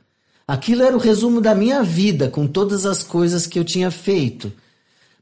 Aquilo 0.47 0.85
era 0.85 0.95
o 0.95 1.01
resumo 1.01 1.41
da 1.41 1.53
minha 1.53 1.83
vida, 1.83 2.31
com 2.31 2.47
todas 2.47 2.87
as 2.87 3.03
coisas 3.03 3.45
que 3.45 3.59
eu 3.59 3.65
tinha 3.65 3.91
feito. 3.91 4.53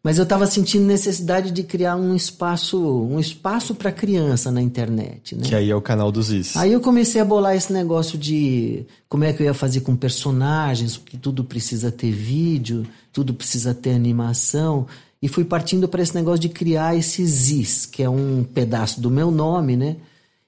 Mas 0.04 0.18
eu 0.18 0.24
estava 0.24 0.46
sentindo 0.46 0.84
necessidade 0.84 1.50
de 1.50 1.62
criar 1.62 1.96
um 1.96 2.14
espaço, 2.14 2.78
um 2.78 3.18
espaço 3.18 3.74
para 3.74 3.90
criança 3.90 4.50
na 4.50 4.60
internet, 4.60 5.34
né? 5.34 5.40
Que 5.44 5.54
aí 5.54 5.70
é 5.70 5.74
o 5.74 5.80
canal 5.80 6.12
dos 6.12 6.30
Is. 6.30 6.54
Aí 6.58 6.74
eu 6.74 6.80
comecei 6.80 7.22
a 7.22 7.24
bolar 7.24 7.56
esse 7.56 7.72
negócio 7.72 8.18
de 8.18 8.84
como 9.08 9.24
é 9.24 9.32
que 9.32 9.42
eu 9.42 9.46
ia 9.46 9.54
fazer 9.54 9.80
com 9.80 9.96
personagens, 9.96 10.98
porque 10.98 11.16
tudo 11.16 11.42
precisa 11.42 11.90
ter 11.90 12.12
vídeo, 12.12 12.86
tudo 13.14 13.32
precisa 13.32 13.72
ter 13.72 13.94
animação, 13.94 14.86
e 15.22 15.26
fui 15.26 15.42
partindo 15.42 15.88
para 15.88 16.02
esse 16.02 16.14
negócio 16.14 16.40
de 16.40 16.50
criar 16.50 16.94
esses 16.94 17.48
Is, 17.48 17.86
que 17.86 18.02
é 18.02 18.10
um 18.10 18.44
pedaço 18.44 19.00
do 19.00 19.10
meu 19.10 19.30
nome, 19.30 19.74
né? 19.74 19.96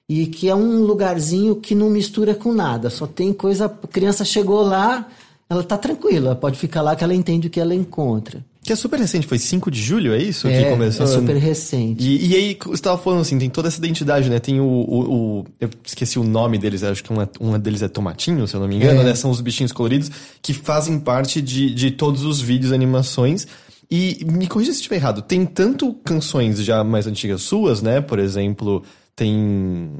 E 0.07 0.27
que 0.27 0.47
é 0.47 0.53
um 0.53 0.83
lugarzinho 0.83 1.55
que 1.55 1.73
não 1.73 1.89
mistura 1.89 2.35
com 2.35 2.53
nada, 2.53 2.91
só 2.91 3.07
tem 3.07 3.33
coisa, 3.33 3.65
a 3.65 3.87
criança 3.87 4.23
chegou 4.23 4.61
lá, 4.61 5.09
ela 5.49 5.63
tá 5.63 5.79
tranquila, 5.79 6.35
pode 6.35 6.59
ficar 6.59 6.83
lá 6.83 6.95
que 6.95 7.03
ela 7.03 7.15
entende 7.15 7.47
o 7.47 7.49
que 7.49 7.59
ela 7.59 7.73
encontra. 7.73 8.45
Que 8.67 8.73
é 8.73 8.75
super 8.75 8.99
recente, 8.99 9.25
foi 9.25 9.39
5 9.39 9.71
de 9.71 9.81
julho, 9.81 10.13
é 10.13 10.21
isso? 10.21 10.47
É, 10.47 10.63
que 10.63 10.69
começou? 10.69 11.05
é 11.05 11.09
super 11.09 11.37
recente. 11.37 12.03
E, 12.03 12.27
e 12.27 12.35
aí, 12.35 12.57
você 12.65 12.81
tava 12.81 12.97
falando 12.97 13.21
assim, 13.21 13.39
tem 13.39 13.49
toda 13.49 13.69
essa 13.69 13.77
identidade, 13.77 14.29
né? 14.29 14.39
Tem 14.39 14.59
o. 14.59 14.65
o, 14.65 15.39
o- 15.39 15.45
eu 15.59 15.69
esqueci 15.85 16.19
o 16.19 16.23
nome 16.23 16.57
deles, 16.57 16.83
acho 16.83 17.03
que 17.03 17.13
um, 17.13 17.21
é- 17.21 17.29
um 17.39 17.57
deles 17.57 17.81
é 17.81 17.87
Tomatinho, 17.87 18.45
se 18.45 18.55
eu 18.55 18.59
não 18.59 18.67
me 18.67 18.75
engano, 18.75 19.01
É. 19.01 19.03
né? 19.05 19.15
São 19.15 19.31
os 19.31 19.39
bichinhos 19.41 19.71
coloridos 19.71 20.11
que 20.41 20.53
fazem 20.53 20.99
parte 20.99 21.41
de, 21.41 21.73
de 21.73 21.91
todos 21.91 22.23
os 22.23 22.41
vídeos, 22.41 22.71
animações. 22.73 23.47
E 23.89 24.25
me 24.29 24.47
corrija 24.47 24.71
se 24.73 24.79
estiver 24.79 24.97
errado, 24.97 25.21
tem 25.21 25.45
tanto 25.45 25.93
canções 26.03 26.59
já 26.61 26.83
mais 26.83 27.07
antigas 27.07 27.41
suas, 27.43 27.81
né? 27.81 28.01
Por 28.01 28.19
exemplo, 28.19 28.83
tem. 29.15 29.91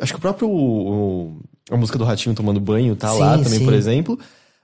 Acho 0.00 0.12
que 0.14 0.18
o 0.18 0.22
próprio. 0.22 0.48
o- 0.48 1.36
a 1.70 1.76
música 1.76 1.98
do 1.98 2.04
Ratinho 2.04 2.34
tomando 2.34 2.58
banho 2.58 2.96
tá 2.96 3.12
lá 3.12 3.36
Sim, 3.36 3.42
também, 3.44 3.58
sim. 3.58 3.64
por 3.66 3.74
exemplo. 3.74 4.18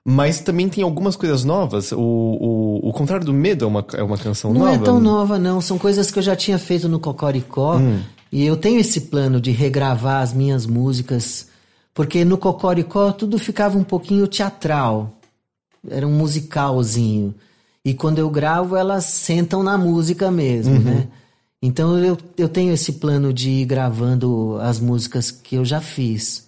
Mas 0.04 0.40
também 0.40 0.68
tem 0.68 0.84
algumas 0.84 1.16
coisas 1.16 1.44
novas. 1.44 1.90
O, 1.90 1.98
o, 1.98 2.88
o 2.88 2.92
contrário 2.92 3.24
do 3.24 3.32
medo 3.32 3.64
é 3.64 3.68
uma, 3.68 3.86
é 3.94 4.02
uma 4.02 4.18
canção 4.18 4.52
Não 4.52 4.60
nova. 4.60 4.74
é 4.74 4.78
tão 4.78 5.00
nova, 5.00 5.38
não. 5.38 5.60
São 5.62 5.78
coisas 5.78 6.10
que 6.10 6.18
eu 6.18 6.22
já 6.22 6.36
tinha 6.36 6.58
feito 6.58 6.88
no 6.88 7.00
Cocoricó. 7.00 7.80
E 8.30 8.44
eu 8.44 8.56
tenho 8.56 8.80
esse 8.80 9.02
plano 9.02 9.40
de 9.40 9.50
regravar 9.50 10.20
as 10.20 10.34
minhas 10.34 10.66
músicas. 10.66 11.48
Porque 11.94 12.22
no 12.24 12.36
Cocoricó 12.36 13.12
tudo 13.12 13.38
ficava 13.38 13.78
um 13.78 13.84
pouquinho 13.84 14.26
teatral. 14.26 15.16
Era 15.88 16.06
um 16.06 16.12
musicalzinho. 16.12 17.34
E 17.82 17.94
quando 17.94 18.18
eu 18.18 18.28
gravo, 18.28 18.76
elas 18.76 19.04
sentam 19.04 19.62
na 19.62 19.78
música 19.78 20.30
mesmo, 20.30 20.78
né? 20.80 21.08
Então 21.62 21.98
eu, 21.98 22.18
eu 22.36 22.46
tenho 22.46 22.74
esse 22.74 22.92
plano 22.92 23.32
de 23.32 23.48
ir 23.48 23.64
gravando 23.64 24.58
as 24.60 24.78
músicas 24.78 25.30
que 25.30 25.56
eu 25.56 25.64
já 25.64 25.80
fiz. 25.80 26.43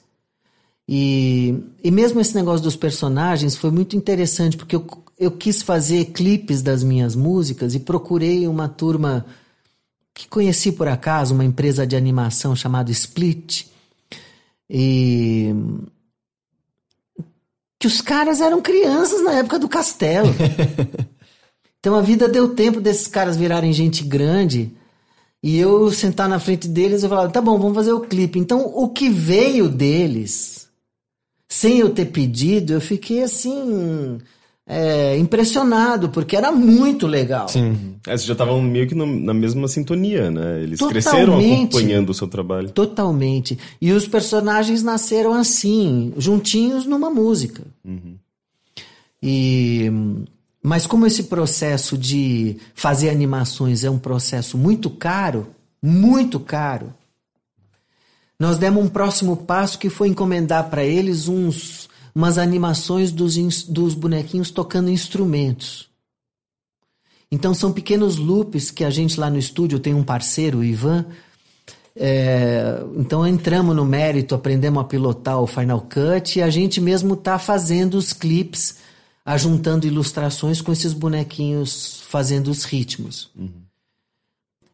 E, 0.88 1.54
e 1.82 1.90
mesmo 1.90 2.20
esse 2.20 2.34
negócio 2.34 2.62
dos 2.62 2.76
personagens 2.76 3.56
foi 3.56 3.70
muito 3.70 3.96
interessante, 3.96 4.56
porque 4.56 4.76
eu, 4.76 4.86
eu 5.18 5.32
quis 5.32 5.62
fazer 5.62 6.06
clipes 6.06 6.62
das 6.62 6.84
minhas 6.84 7.16
músicas 7.16 7.74
e 7.74 7.80
procurei 7.80 8.46
uma 8.46 8.68
turma 8.68 9.26
que 10.14 10.28
conheci 10.28 10.72
por 10.72 10.86
acaso, 10.88 11.34
uma 11.34 11.44
empresa 11.44 11.86
de 11.86 11.96
animação 11.96 12.54
chamada 12.54 12.90
Split. 12.90 13.66
E. 14.70 15.52
Que 17.78 17.86
os 17.86 18.00
caras 18.00 18.40
eram 18.40 18.62
crianças 18.62 19.22
na 19.22 19.32
época 19.32 19.58
do 19.58 19.68
castelo. 19.68 20.28
então 21.78 21.94
a 21.94 22.00
vida 22.00 22.26
deu 22.26 22.54
tempo 22.54 22.80
desses 22.80 23.06
caras 23.06 23.36
virarem 23.36 23.72
gente 23.72 24.02
grande. 24.04 24.72
E 25.42 25.58
eu 25.58 25.92
sentar 25.92 26.28
na 26.28 26.38
frente 26.38 26.66
deles 26.66 27.02
e 27.02 27.08
falar: 27.08 27.28
tá 27.30 27.42
bom, 27.42 27.58
vamos 27.58 27.74
fazer 27.74 27.92
o 27.92 28.00
clipe. 28.00 28.38
Então 28.38 28.72
o 28.74 28.88
que 28.88 29.10
veio 29.10 29.68
deles 29.68 30.55
sem 31.48 31.78
eu 31.78 31.90
ter 31.90 32.06
pedido, 32.06 32.72
eu 32.72 32.80
fiquei 32.80 33.22
assim. 33.22 34.18
é, 34.68 35.16
impressionado, 35.16 36.08
porque 36.08 36.34
era 36.34 36.50
muito 36.50 37.06
legal. 37.06 37.48
Sim. 37.48 37.94
É, 38.04 38.10
vocês 38.10 38.24
já 38.24 38.32
estavam 38.32 38.60
meio 38.60 38.88
que 38.88 38.96
no- 38.96 39.06
na 39.06 39.32
mesma 39.32 39.68
sintonia, 39.68 40.28
né? 40.28 40.60
Eles 40.60 40.80
Totalmente. 40.80 41.04
cresceram 41.04 41.38
acompanhando 41.38 42.10
o 42.10 42.14
seu 42.14 42.26
trabalho. 42.26 42.70
Totalmente. 42.70 43.56
E 43.80 43.92
os 43.92 44.08
personagens 44.08 44.82
nasceram 44.82 45.34
assim, 45.34 46.12
juntinhos 46.18 46.84
numa 46.84 47.08
música. 47.10 47.62
E 49.22 49.88
mas 50.62 50.84
como 50.84 51.06
esse 51.06 51.22
processo 51.24 51.96
de 51.96 52.56
fazer 52.74 53.08
animações 53.10 53.84
é 53.84 53.90
um 53.90 53.98
processo 53.98 54.58
muito 54.58 54.90
caro, 54.90 55.46
muito 55.80 56.40
caro, 56.40 56.92
nós 58.38 58.58
demos 58.58 58.84
um 58.84 58.88
próximo 58.88 59.36
passo 59.36 59.78
que 59.78 59.88
foi 59.88 60.08
encomendar 60.08 60.68
para 60.68 60.84
eles 60.84 61.28
uns 61.28 61.88
umas 62.14 62.38
animações 62.38 63.12
dos, 63.12 63.36
dos 63.64 63.94
bonequinhos 63.94 64.50
tocando 64.50 64.88
instrumentos. 64.88 65.90
Então 67.30 67.52
são 67.52 67.72
pequenos 67.72 68.16
loops 68.16 68.70
que 68.70 68.84
a 68.84 68.90
gente 68.90 69.20
lá 69.20 69.28
no 69.28 69.38
estúdio 69.38 69.78
tem 69.78 69.92
um 69.92 70.02
parceiro, 70.02 70.58
o 70.58 70.64
Ivan, 70.64 71.04
é, 71.98 72.82
então 72.96 73.26
entramos 73.26 73.74
no 73.74 73.84
mérito, 73.84 74.34
aprendemos 74.34 74.82
a 74.82 74.84
pilotar 74.84 75.40
o 75.40 75.46
Final 75.46 75.80
Cut 75.80 76.38
e 76.38 76.42
a 76.42 76.50
gente 76.50 76.78
mesmo 76.78 77.16
tá 77.16 77.38
fazendo 77.38 77.94
os 77.94 78.12
clipes, 78.12 78.76
ajuntando 79.24 79.86
ilustrações 79.86 80.60
com 80.60 80.70
esses 80.70 80.92
bonequinhos 80.92 82.02
fazendo 82.08 82.50
os 82.50 82.64
ritmos. 82.64 83.30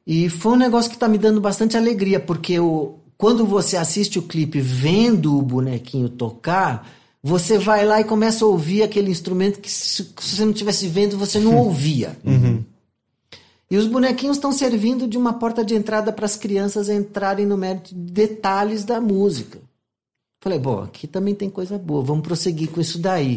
E 0.05 0.29
foi 0.29 0.53
um 0.53 0.57
negócio 0.57 0.91
que 0.91 0.99
tá 0.99 1.09
me 1.09 1.17
dando 1.17 1.41
bastante 1.41 1.77
alegria, 1.77 2.19
porque 2.19 2.59
o, 2.59 2.97
quando 3.23 3.47
você 3.47 3.77
assiste 3.77 4.19
o 4.19 4.23
clipe 4.23 4.61
vendo 4.61 5.39
o 5.39 5.43
bonequinho 5.43 6.09
tocar, 6.09 6.91
você 7.23 7.57
vai 7.57 7.87
lá 7.87 8.01
e 8.01 8.05
começa 8.05 8.45
a 8.45 8.49
ouvir 8.49 8.83
aquele 8.83 9.13
instrumento 9.13 9.61
que 9.61 9.71
se, 9.71 10.03
se 10.03 10.35
você 10.35 10.45
não 10.45 10.51
estivesse 10.51 10.89
vendo, 10.89 11.17
você 11.17 11.39
não 11.39 11.55
ouvia. 11.63 12.19
E 13.71 13.77
os 13.77 13.87
bonequinhos 13.87 14.39
estão 14.39 14.51
servindo 14.51 15.07
de 15.07 15.17
uma 15.17 15.35
porta 15.35 15.65
de 15.65 15.73
entrada 15.73 16.13
para 16.13 16.27
as 16.27 16.35
crianças 16.35 16.89
entrarem 16.89 17.47
no 17.47 17.57
mérito 17.57 17.95
de 17.95 18.11
detalhes 18.11 18.83
da 18.83 19.01
música. 19.01 19.61
Falei, 20.41 20.59
bom, 20.59 20.83
aqui 20.83 21.07
também 21.07 21.33
tem 21.33 21.49
coisa 21.49 21.79
boa, 21.79 22.03
vamos 22.03 22.27
prosseguir 22.27 22.71
com 22.71 22.81
isso 22.81 22.99
daí. 22.99 23.37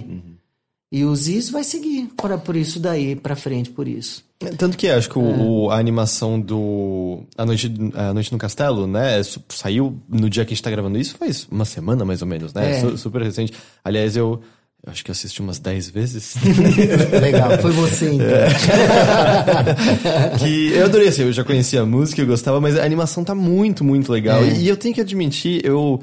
E 0.91 1.03
o 1.03 1.15
Ziz 1.15 1.49
vai 1.49 1.63
seguir 1.63 2.09
para 2.15 2.38
por 2.38 2.55
isso 2.55 2.79
daí, 2.79 3.15
para 3.15 3.36
frente 3.36 3.71
por 3.71 3.88
isso. 3.88 4.23
Tanto 4.57 4.77
que 4.77 4.88
acho 4.88 5.09
que 5.09 5.17
o, 5.17 5.63
o- 5.65 5.71
a 5.71 5.79
animação 5.79 6.39
do 6.39 7.23
A 7.38 7.45
Noite, 7.45 7.73
a 7.95 8.13
Noite 8.13 8.31
no 8.31 8.38
Castelo, 8.38 8.86
né? 8.86 9.19
Saiu 9.49 9.99
no 10.07 10.29
dia 10.29 10.45
que 10.45 10.53
a 10.53 10.55
gente 10.55 10.63
tá 10.63 10.69
gravando 10.69 10.97
isso, 10.99 11.15
faz 11.17 11.47
uma 11.49 11.65
semana 11.65 12.05
mais 12.05 12.21
ou 12.21 12.27
menos, 12.27 12.53
né? 12.53 12.77
É. 12.77 12.81
Su- 12.81 12.97
super 12.97 13.21
recente. 13.23 13.51
Aliás, 13.83 14.15
eu, 14.15 14.39
eu 14.86 14.91
acho 14.91 15.03
que 15.03 15.09
eu 15.09 15.13
assisti 15.13 15.41
umas 15.41 15.57
10 15.57 15.89
vezes. 15.89 16.36
Legal, 17.19 17.57
foi 17.59 17.71
você 17.71 18.11
então. 18.11 18.27
que 20.39 20.71
eu 20.73 20.86
adorei, 20.86 21.07
assim, 21.07 21.23
eu 21.23 21.33
já 21.33 21.43
conhecia 21.43 21.81
a 21.81 21.86
música, 21.86 22.21
eu 22.21 22.27
gostava, 22.27 22.59
mas 22.61 22.77
a 22.77 22.83
animação 22.83 23.23
tá 23.23 23.36
muito, 23.36 23.83
muito 23.83 24.11
legal. 24.11 24.43
É. 24.43 24.49
E 24.53 24.67
eu 24.67 24.77
tenho 24.77 24.93
que 24.93 25.01
admitir, 25.01 25.61
eu. 25.65 26.01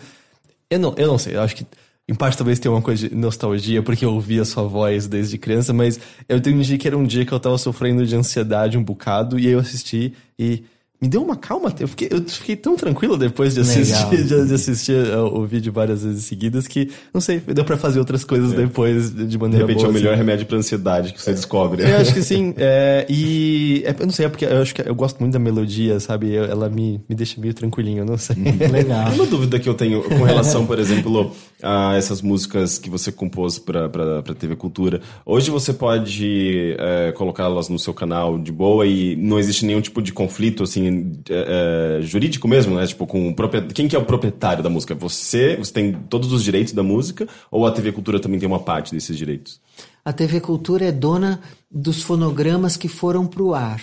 Eu 0.71 0.79
não, 0.79 0.95
eu 0.97 1.07
não 1.07 1.19
sei, 1.19 1.37
eu 1.37 1.43
acho 1.43 1.55
que. 1.55 1.67
Em 2.09 2.15
parte 2.15 2.37
talvez 2.37 2.59
tenha 2.59 2.73
uma 2.73 2.83
coisa 2.83 3.09
de 3.09 3.15
nostalgia, 3.15 3.83
porque 3.83 4.05
eu 4.05 4.13
ouvi 4.13 4.41
a 4.41 4.45
sua 4.45 4.65
voz 4.65 5.07
desde 5.07 5.39
criança, 5.39 5.73
mas 5.73 6.01
eu 6.29 6.39
entendi 6.39 6.77
que 6.77 6.89
era 6.89 6.99
um 6.99 7.05
dia 7.05 7.25
que 7.25 7.33
eu 7.33 7.39
tava 7.39 7.57
sofrendo 7.57 8.05
de 8.05 8.17
ansiedade 8.17 8.77
um 8.77 8.83
bocado, 8.83 9.39
e 9.39 9.47
aí 9.47 9.53
eu 9.53 9.61
assisti 9.61 10.13
e 10.39 10.65
me 11.03 11.09
deu 11.09 11.21
uma 11.23 11.35
calma. 11.35 11.75
Eu 11.81 11.89
fiquei, 11.89 12.09
eu 12.13 12.23
fiquei 12.23 12.55
tão 12.55 12.77
tranquilo 12.77 13.17
depois 13.17 13.55
de 13.55 13.61
assistir, 13.61 14.25
de, 14.25 14.47
de 14.47 14.55
assistir 14.55 14.93
uh, 15.13 15.25
o 15.37 15.45
vídeo 15.45 15.73
várias 15.73 16.05
vezes 16.05 16.25
seguidas 16.25 16.69
que, 16.69 16.91
não 17.13 17.21
sei, 17.21 17.41
deu 17.41 17.65
pra 17.65 17.77
fazer 17.77 17.99
outras 17.99 18.23
coisas 18.25 18.53
depois 18.53 19.11
de 19.13 19.27
De 19.27 19.37
maneira 19.37 19.67
repente 19.67 19.79
boa. 19.79 19.87
é 19.87 19.89
o 19.89 19.91
assim. 19.91 20.01
melhor 20.05 20.17
remédio 20.17 20.47
pra 20.47 20.57
ansiedade 20.57 21.13
que 21.13 21.21
você 21.21 21.33
descobre. 21.33 21.83
Eu 21.83 21.97
acho 21.97 22.15
que 22.15 22.23
sim. 22.23 22.55
É, 22.57 23.05
e 23.09 23.83
é, 23.85 23.91
eu 23.99 24.07
não 24.07 24.13
sei, 24.13 24.27
é 24.27 24.29
porque 24.29 24.45
eu 24.45 24.63
acho 24.63 24.73
que 24.75 24.89
eu 24.89 24.95
gosto 24.95 25.19
muito 25.19 25.33
da 25.33 25.41
melodia, 25.41 25.99
sabe? 25.99 26.33
Eu- 26.33 26.45
ela 26.45 26.69
me, 26.69 27.01
me 27.09 27.17
deixa 27.17 27.41
meio 27.41 27.53
tranquilinho, 27.53 27.99
eu 28.03 28.07
não 28.07 28.17
sei. 28.17 28.37
Legal. 28.71 29.11
Uma 29.13 29.27
dúvida 29.27 29.59
que 29.59 29.69
eu 29.69 29.75
tenho 29.75 30.03
com 30.05 30.23
relação, 30.23 30.65
por 30.67 30.79
exemplo, 30.79 31.33
a 31.61 31.97
essas 31.97 32.23
músicas 32.23 32.79
que 32.79 32.89
você 32.89 33.11
compôs 33.11 33.59
pra, 33.59 33.89
pra, 33.89 34.23
pra 34.23 34.35
TV 34.35 34.55
Cultura. 34.55 35.01
Hoje 35.27 35.51
você 35.51 35.73
pode 35.73 36.77
é, 36.79 37.13
colocá-las 37.13 37.69
no 37.69 37.79
seu 37.79 37.93
canal 37.93 38.39
de 38.39 38.53
boa 38.53 38.87
e 38.87 39.17
não 39.17 39.39
existe 39.39 39.65
nenhum 39.67 39.81
tipo 39.81 40.01
de 40.01 40.13
conflito, 40.13 40.63
assim, 40.63 40.92
é, 41.29 41.99
é, 41.99 42.03
jurídico 42.03 42.47
mesmo, 42.49 42.75
né? 42.75 42.87
Tipo, 42.87 43.07
com 43.07 43.35
quem 43.75 43.89
que 43.89 43.97
é 43.97 43.99
o 43.99 44.05
proprietário 44.05 44.63
da 44.63 44.71
música? 44.71 44.95
Você, 44.95 45.57
você 45.57 45.73
tem 45.73 45.93
todos 45.93 46.33
os 46.33 46.43
direitos 46.43 46.73
da 46.73 46.83
música 46.83 47.29
ou 47.51 47.67
a 47.67 47.73
TV 47.73 47.93
Cultura 47.93 48.21
também 48.21 48.39
tem 48.39 48.47
uma 48.47 48.61
parte 48.61 48.93
desses 48.93 49.17
direitos? 49.17 49.61
A 50.05 50.13
TV 50.13 50.41
Cultura 50.41 50.87
é 50.87 50.93
dona 50.93 51.41
dos 51.71 52.03
fonogramas 52.03 52.77
que 52.77 52.89
foram 52.89 53.27
para 53.27 53.43
o 53.43 53.55
ar. 53.55 53.81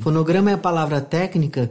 Fonograma 0.00 0.50
é 0.50 0.54
a 0.54 0.58
palavra 0.58 1.00
técnica 1.00 1.70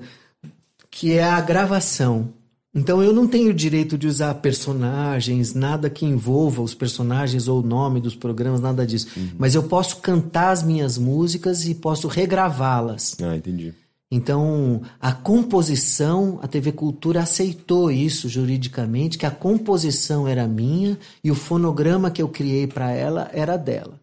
que 0.89 1.13
é 1.13 1.23
a 1.23 1.39
gravação. 1.41 2.33
Então 2.73 3.01
eu 3.03 3.11
não 3.11 3.27
tenho 3.27 3.53
direito 3.53 3.97
de 3.97 4.07
usar 4.07 4.33
personagens, 4.35 5.53
nada 5.53 5.89
que 5.89 6.05
envolva 6.05 6.61
os 6.61 6.73
personagens 6.75 7.47
ou 7.47 7.61
o 7.61 7.65
nome 7.65 7.99
dos 7.99 8.15
programas, 8.15 8.61
nada 8.61 8.85
disso. 8.85 9.07
Mas 9.37 9.55
eu 9.55 9.63
posso 9.63 9.97
cantar 9.97 10.51
as 10.51 10.61
minhas 10.61 10.97
músicas 10.97 11.67
e 11.67 11.73
posso 11.73 12.07
regravá-las. 12.07 13.17
Ah, 13.21 13.35
entendi. 13.35 13.73
Então, 14.11 14.81
a 14.99 15.11
composição, 15.11 16.39
a 16.41 16.47
TV 16.47 16.71
Cultura 16.71 17.21
aceitou 17.21 17.91
isso 17.91 18.27
juridicamente, 18.27 19.17
que 19.19 19.25
a 19.25 19.31
composição 19.31 20.27
era 20.27 20.47
minha 20.47 20.97
e 21.23 21.29
o 21.29 21.35
fonograma 21.35 22.09
que 22.09 22.21
eu 22.21 22.27
criei 22.27 22.65
para 22.65 22.91
ela 22.91 23.29
era 23.33 23.55
dela. 23.55 23.99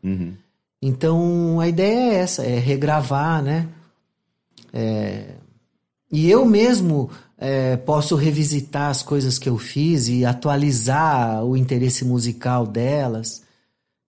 Então, 0.81 1.59
a 1.59 1.67
ideia 1.67 2.13
é 2.13 2.15
essa, 2.17 2.45
é 2.45 2.59
regravar, 2.59 3.43
né? 3.43 3.67
É, 4.73 5.35
E 6.13 6.31
eu 6.31 6.47
mesmo 6.47 7.11
é, 7.37 7.77
posso 7.77 8.15
revisitar 8.15 8.91
as 8.91 9.03
coisas 9.03 9.39
que 9.39 9.49
eu 9.49 9.59
fiz 9.59 10.07
e 10.09 10.25
atualizar 10.25 11.45
o 11.45 11.57
interesse 11.57 12.05
musical 12.05 12.65
delas. 12.67 13.43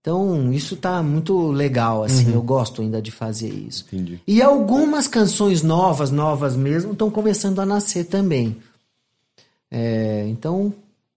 Então, 0.08 0.50
isso 0.54 0.74
tá 0.74 1.02
muito 1.02 1.50
legal, 1.50 2.02
assim, 2.02 2.32
eu 2.32 2.40
gosto 2.40 2.80
ainda 2.80 3.02
de 3.02 3.10
fazer 3.10 3.50
isso. 3.50 3.84
Entendi. 3.92 4.18
E 4.26 4.40
algumas 4.40 5.06
canções 5.06 5.62
novas, 5.62 6.10
novas 6.10 6.56
mesmo, 6.56 6.92
estão 6.92 7.10
começando 7.10 7.58
a 7.58 7.66
nascer 7.66 8.04
também. 8.06 8.56
É, 9.70 10.26
então, 10.26 10.72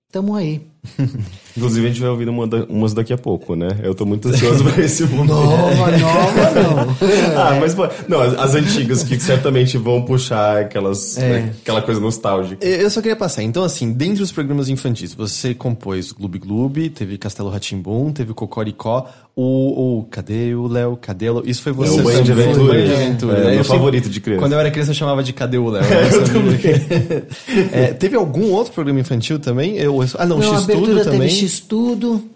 estamos 0.08 0.36
aí. 0.36 0.62
Inclusive, 1.56 1.86
a 1.86 1.90
gente 1.90 2.02
vai 2.02 2.10
ouvir 2.10 2.28
uma 2.30 2.48
da- 2.48 2.66
umas 2.70 2.94
daqui 2.94 3.12
a 3.14 3.18
pouco, 3.18 3.56
né? 3.56 3.68
Eu 3.84 3.94
tô 3.94 4.06
muito 4.06 4.30
ansioso 4.30 4.64
pra 4.64 4.84
esse 4.84 5.04
momento. 5.08 5.34
Nova, 5.34 5.98
nova, 5.98 6.52
não. 6.56 6.92
Ah, 7.38 7.58
mas 7.60 7.74
pô, 7.76 7.88
não, 8.08 8.22
as, 8.22 8.34
as 8.38 8.56
antigas 8.56 9.04
que 9.04 9.20
certamente 9.20 9.78
vão 9.78 10.02
puxar 10.04 10.60
aquelas, 10.62 11.18
né, 11.18 11.54
aquela 11.62 11.82
coisa 11.82 12.00
nostálgica. 12.00 12.66
Eu 12.66 12.90
só 12.90 13.02
queria 13.02 13.16
passar. 13.16 13.44
Então, 13.44 13.64
assim, 13.64 13.92
dentre 13.92 14.24
os 14.24 14.32
programas 14.32 14.70
infantis, 14.70 15.14
você 15.14 15.54
compôs 15.54 16.12
Gloob 16.12 16.40
Gloob, 16.40 16.90
teve 16.90 17.18
Castelo 17.18 17.50
Ratimbum, 17.50 18.12
teve 18.12 18.34
Cocoricó, 18.34 19.08
o, 19.36 20.00
o 20.00 20.04
Cadê 20.06 20.54
o 20.56 20.68
Léo? 20.68 20.98
Cadê 21.02 21.30
o 21.30 21.36
Léo? 21.36 21.44
Isso 21.50 21.62
foi 21.62 21.72
você. 21.72 21.98
É 21.98 22.02
o 22.02 22.04
Band 22.04 22.24
de 22.24 22.32
Aventura. 22.32 22.74
Band 22.74 22.86
de 22.86 22.94
Aventura, 22.94 23.38
É, 23.38 23.44
né? 23.44 23.50
meu 23.52 23.60
Eu 23.60 23.64
favorito 23.66 24.10
de 24.10 24.20
criança. 24.22 24.42
Quando 24.42 24.54
eu 24.54 24.60
era 24.60 24.72
criança 24.72 24.92
eu 24.92 24.96
chamava 24.96 25.24
de 25.24 25.34
Cadê 25.34 25.58
o 25.58 25.70
Léo? 25.70 25.84
Eu 25.84 26.26
sabia. 26.26 27.28
É, 27.72 27.88
teve 27.94 28.16
algum 28.16 28.52
outro 28.52 28.74
programa 28.74 29.00
infantil 29.00 29.40
também? 29.40 29.78
Eu, 29.78 30.00
ah, 30.18 30.26
não, 30.26 30.38
Não, 30.40 30.54
a 30.56 30.62
Também. 31.04 31.20
teve 31.28 31.30
X-Tudo. 31.30 32.30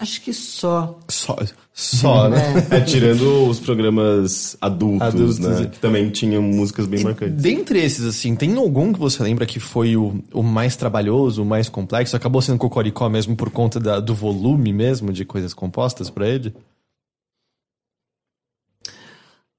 Acho 0.00 0.20
que 0.20 0.32
só. 0.32 0.96
Só, 1.08 1.36
só 1.74 2.28
né? 2.28 2.38
É, 2.70 2.80
tirando 2.82 3.48
os 3.48 3.58
programas 3.58 4.56
adultos, 4.60 5.02
Adultos, 5.08 5.38
né? 5.40 5.62
é. 5.62 5.66
Que 5.66 5.78
também 5.80 6.08
tinham 6.10 6.40
músicas 6.40 6.86
bem 6.86 7.02
marcantes. 7.02 7.42
Dentre 7.42 7.80
esses, 7.82 8.04
assim, 8.04 8.36
tem 8.36 8.56
algum 8.56 8.92
que 8.92 8.98
você 9.00 9.20
lembra 9.24 9.44
que 9.44 9.58
foi 9.58 9.96
o, 9.96 10.22
o 10.32 10.40
mais 10.40 10.76
trabalhoso, 10.76 11.42
o 11.42 11.44
mais 11.44 11.68
complexo? 11.68 12.14
Acabou 12.14 12.40
sendo 12.40 12.58
Cocoricó 12.58 13.08
mesmo 13.08 13.34
por 13.34 13.50
conta 13.50 13.80
da- 13.80 13.98
do 13.98 14.14
volume 14.14 14.72
mesmo 14.72 15.12
de 15.12 15.24
coisas 15.24 15.52
compostas 15.52 16.08
pra 16.08 16.28
ele? 16.28 16.54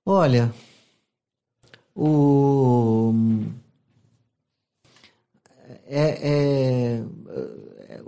Olha, 0.05 0.51
o. 1.95 3.13
É, 5.85 6.99
é- 7.01 7.03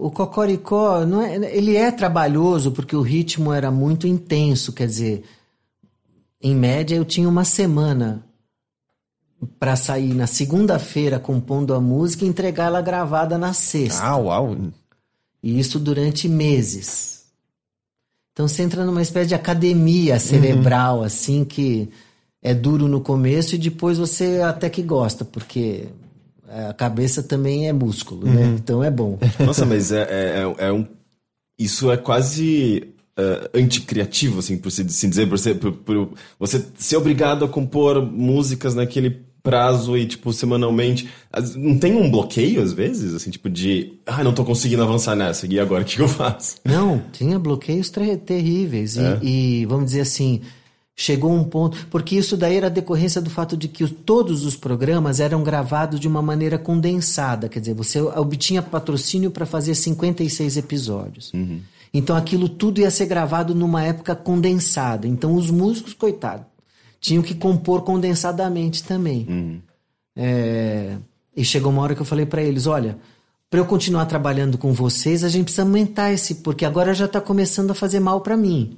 o 0.02 0.10
Cocoricó, 0.10 1.06
não 1.06 1.22
é, 1.22 1.36
ele 1.56 1.76
é 1.76 1.91
trabalhoso 1.91 2.72
porque 2.72 2.95
o 2.95 3.04
ritmo 3.04 3.54
era 3.54 3.70
muito 3.70 4.08
intenso, 4.08 4.74
quer 4.74 4.88
dizer, 4.88 5.24
em 6.41 6.56
média 6.56 6.95
eu 6.95 7.06
tinha 7.06 7.30
uma 7.30 7.45
semana 7.45 8.26
para 9.60 9.76
sair 9.76 10.16
na 10.16 10.26
segunda-feira 10.26 11.20
compondo 11.20 11.76
a 11.76 11.80
música 11.80 12.26
e 12.26 12.28
entregar 12.28 12.66
ela 12.66 12.82
gravada 12.82 13.38
na 13.38 13.54
sexta. 13.54 14.04
Ah, 14.04 14.18
uau! 14.18 14.58
E 15.43 15.60
isso 15.60 15.80
durante 15.80 16.28
meses. 16.28 17.26
Então 18.34 18.47
você 18.47 18.64
entra 18.64 18.84
numa 18.84 19.04
espécie 19.04 19.28
de 19.28 19.36
academia 19.36 20.20
cerebral, 20.20 21.04
assim, 21.04 21.45
que 21.45 21.89
é 22.41 22.56
duro 22.56 22.88
no 22.88 23.02
começo 23.02 23.54
e 23.54 23.60
depois 23.60 23.99
você 23.99 24.41
até 24.41 24.68
que 24.68 24.82
gosta, 24.82 25.24
porque 25.24 25.89
a 26.70 26.74
cabeça 26.74 27.24
também 27.24 27.68
é 27.68 27.74
músculo, 27.74 28.26
né? 28.28 28.56
Então 28.58 28.84
é 28.84 28.91
bom. 28.91 29.18
Nossa, 29.39 29.66
mas 29.66 29.91
é, 29.91 30.02
é, 30.02 30.43
é- 30.60 30.68
é 30.68 30.72
um. 30.72 30.86
Isso 31.58 31.91
é 31.91 31.97
quase 31.97 32.93
é, 33.18 33.49
anticriativo, 33.60 34.39
assim, 34.39 34.58
por 34.58 34.72
se 34.72 34.84
dizer, 34.84 35.28
por, 35.28 35.38
ser, 35.38 35.56
por, 35.56 35.72
por 35.74 36.10
você 36.39 36.66
ser 36.78 36.97
obrigado 36.97 37.45
a 37.45 37.47
compor 37.47 38.02
músicas 38.02 38.74
naquele 38.74 39.22
prazo 39.43 39.97
e, 39.97 40.06
tipo, 40.06 40.32
semanalmente. 40.32 41.10
Não 41.56 41.78
tem 41.78 41.95
um 41.95 42.10
bloqueio, 42.10 42.62
às 42.62 42.74
vezes, 42.74 43.14
assim, 43.14 43.30
tipo, 43.30 43.49
de. 43.49 43.93
Ah, 44.06 44.24
não 44.24 44.34
tô 44.34 44.43
conseguindo 44.43 44.84
avançar 44.84 45.16
nessa, 45.16 45.45
e 45.47 45.60
agora 45.60 45.84
o 45.84 45.86
que 45.86 45.99
eu 45.99 46.08
faço? 46.08 46.58
Não, 46.66 47.02
tinha 47.12 47.38
bloqueios 47.39 47.89
terríveis. 47.89 48.95
E, 48.97 49.02
e, 49.62 49.66
vamos 49.66 49.86
dizer 49.86 50.02
assim, 50.02 50.41
chegou 50.96 51.32
um 51.34 51.44
ponto. 51.44 51.88
Porque 51.89 52.16
isso 52.16 52.36
daí 52.38 52.56
era 52.58 52.70
decorrência 52.70 53.22
do 53.22 53.30
fato 53.30 53.56
de 53.58 53.68
que 53.68 53.84
os- 53.84 53.92
todos 54.06 54.46
os 54.46 54.56
programas 54.56 55.20
eram 55.20 55.44
gravados 55.44 56.00
de 56.00 56.08
uma 56.08 56.22
maneira 56.22 56.58
condensada. 56.58 57.50
Quer 57.50 57.60
dizer, 57.60 57.74
você 57.74 58.00
obtinha 58.02 58.62
patrocínio 58.62 59.32
para 59.32 59.46
fazer 59.46 59.74
56 59.76 60.58
episódios. 60.58 61.32
Então 61.94 62.16
aquilo 62.16 62.48
tudo 62.48 62.80
ia 62.80 62.89
ser 62.92 63.06
gravado 63.06 63.54
numa 63.54 63.84
época 63.84 64.16
condensada. 64.16 65.08
Então 65.08 65.36
os 65.36 65.50
músicos, 65.52 65.94
coitados, 65.94 66.46
tinham 67.00 67.24
que 67.24 67.34
compor 67.36 67.82
condensadamente 67.82 68.84
também. 68.84 69.62
É, 70.16 70.98
e 71.36 71.44
chegou 71.44 71.72
uma 71.72 71.82
hora 71.82 71.96
que 71.96 72.02
eu 72.02 72.06
falei 72.06 72.26
para 72.26 72.42
eles: 72.44 72.68
olha, 72.68 72.98
para 73.52 73.60
eu 73.60 73.66
continuar 73.66 74.06
trabalhando 74.06 74.58
com 74.58 74.72
vocês, 74.72 75.26
a 75.26 75.30
gente 75.30 75.43
precisa 75.43 75.64
aumentar 75.64 76.14
esse, 76.14 76.36
porque 76.36 76.64
agora 76.64 76.93
já 76.93 77.04
está 77.04 77.20
começando 77.20 77.72
a 77.72 77.76
fazer 77.76 77.99
mal 77.99 78.22
para 78.22 78.38
mim. 78.38 78.74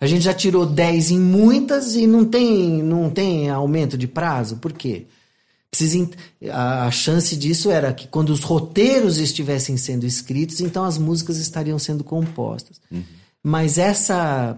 A 0.00 0.06
gente 0.06 0.22
já 0.22 0.32
tirou 0.32 0.64
10 0.64 1.10
em 1.10 1.18
muitas 1.18 1.96
e 1.96 2.06
não 2.06 2.24
tem, 2.24 2.84
não 2.84 3.10
tem 3.10 3.50
aumento 3.50 3.98
de 3.98 4.06
prazo. 4.06 4.58
Por 4.58 4.72
quê? 4.72 5.06
Precisa, 5.68 6.08
a, 6.52 6.86
a 6.86 6.90
chance 6.92 7.36
disso 7.36 7.68
era 7.68 7.92
que 7.92 8.06
quando 8.06 8.30
os 8.30 8.44
roteiros 8.44 9.18
estivessem 9.18 9.76
sendo 9.76 10.06
escritos, 10.06 10.60
então 10.60 10.84
as 10.84 10.98
músicas 10.98 11.38
estariam 11.38 11.78
sendo 11.78 12.04
compostas. 12.04 12.80
Mas 13.42 13.76
essa 13.76 14.56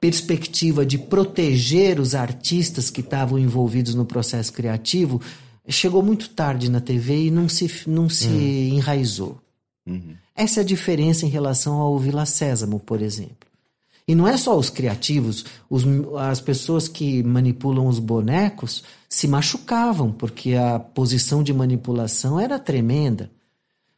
perspectiva 0.00 0.86
de 0.86 0.96
proteger 0.96 2.00
os 2.00 2.14
artistas 2.14 2.88
que 2.88 3.02
estavam 3.02 3.38
envolvidos 3.38 3.94
no 3.94 4.06
processo 4.06 4.54
criativo 4.54 5.20
chegou 5.68 6.02
muito 6.02 6.30
tarde 6.30 6.70
na 6.70 6.80
TV 6.80 7.26
e 7.26 7.30
não 7.30 7.48
se, 7.48 7.70
não 7.86 8.08
se 8.08 8.26
enraizou. 8.28 9.38
Essa 10.34 10.60
é 10.60 10.62
a 10.62 10.66
diferença 10.66 11.26
em 11.26 11.28
relação 11.28 11.74
ao 11.74 11.98
Vila 11.98 12.24
Sésamo, 12.26 12.78
por 12.80 13.02
exemplo. 13.02 13.48
E 14.06 14.14
não 14.14 14.26
é 14.26 14.36
só 14.36 14.58
os 14.58 14.68
criativos, 14.70 15.44
os- 15.70 15.84
as 16.18 16.40
pessoas 16.40 16.88
que 16.88 17.22
manipulam 17.22 17.86
os 17.86 17.98
bonecos 17.98 18.82
se 19.08 19.28
machucavam, 19.28 20.10
porque 20.10 20.54
a 20.54 20.78
posição 20.78 21.42
de 21.42 21.52
manipulação 21.52 22.38
era 22.40 22.58
tremenda. 22.58 23.30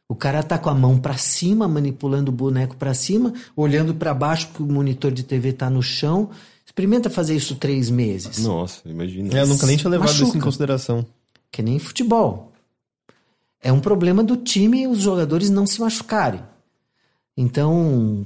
O 0.07 0.13
cara 0.13 0.43
tá 0.43 0.59
com 0.59 0.69
a 0.69 0.75
mão 0.75 0.99
para 0.99 1.17
cima, 1.17 1.67
manipulando 1.67 2.29
o 2.31 2.35
boneco 2.35 2.75
para 2.75 2.93
cima, 2.93 3.33
olhando 3.55 3.95
para 3.95 4.13
baixo 4.13 4.47
porque 4.49 4.61
o 4.61 4.67
monitor 4.71 5.11
de 5.11 5.23
TV 5.23 5.51
tá 5.53 5.67
no 5.69 5.81
chão. 5.81 6.29
Experimenta 6.63 7.09
fazer 7.09 7.35
isso 7.35 7.55
três 7.55 7.89
meses. 7.89 8.37
Nossa, 8.43 8.81
imagina. 8.87 9.35
É, 9.35 9.41
eu 9.41 9.47
nunca 9.47 9.65
nem 9.65 9.77
tinha 9.77 9.89
levado 9.89 10.09
isso 10.09 10.21
em 10.21 10.25
Machuca. 10.27 10.43
consideração. 10.45 11.05
Que 11.51 11.61
nem 11.61 11.79
futebol. 11.79 12.51
É 13.61 13.71
um 13.71 13.79
problema 13.79 14.23
do 14.23 14.37
time 14.37 14.87
os 14.87 14.99
jogadores 14.99 15.49
não 15.49 15.65
se 15.65 15.79
machucarem. 15.81 16.41
Então, 17.35 18.25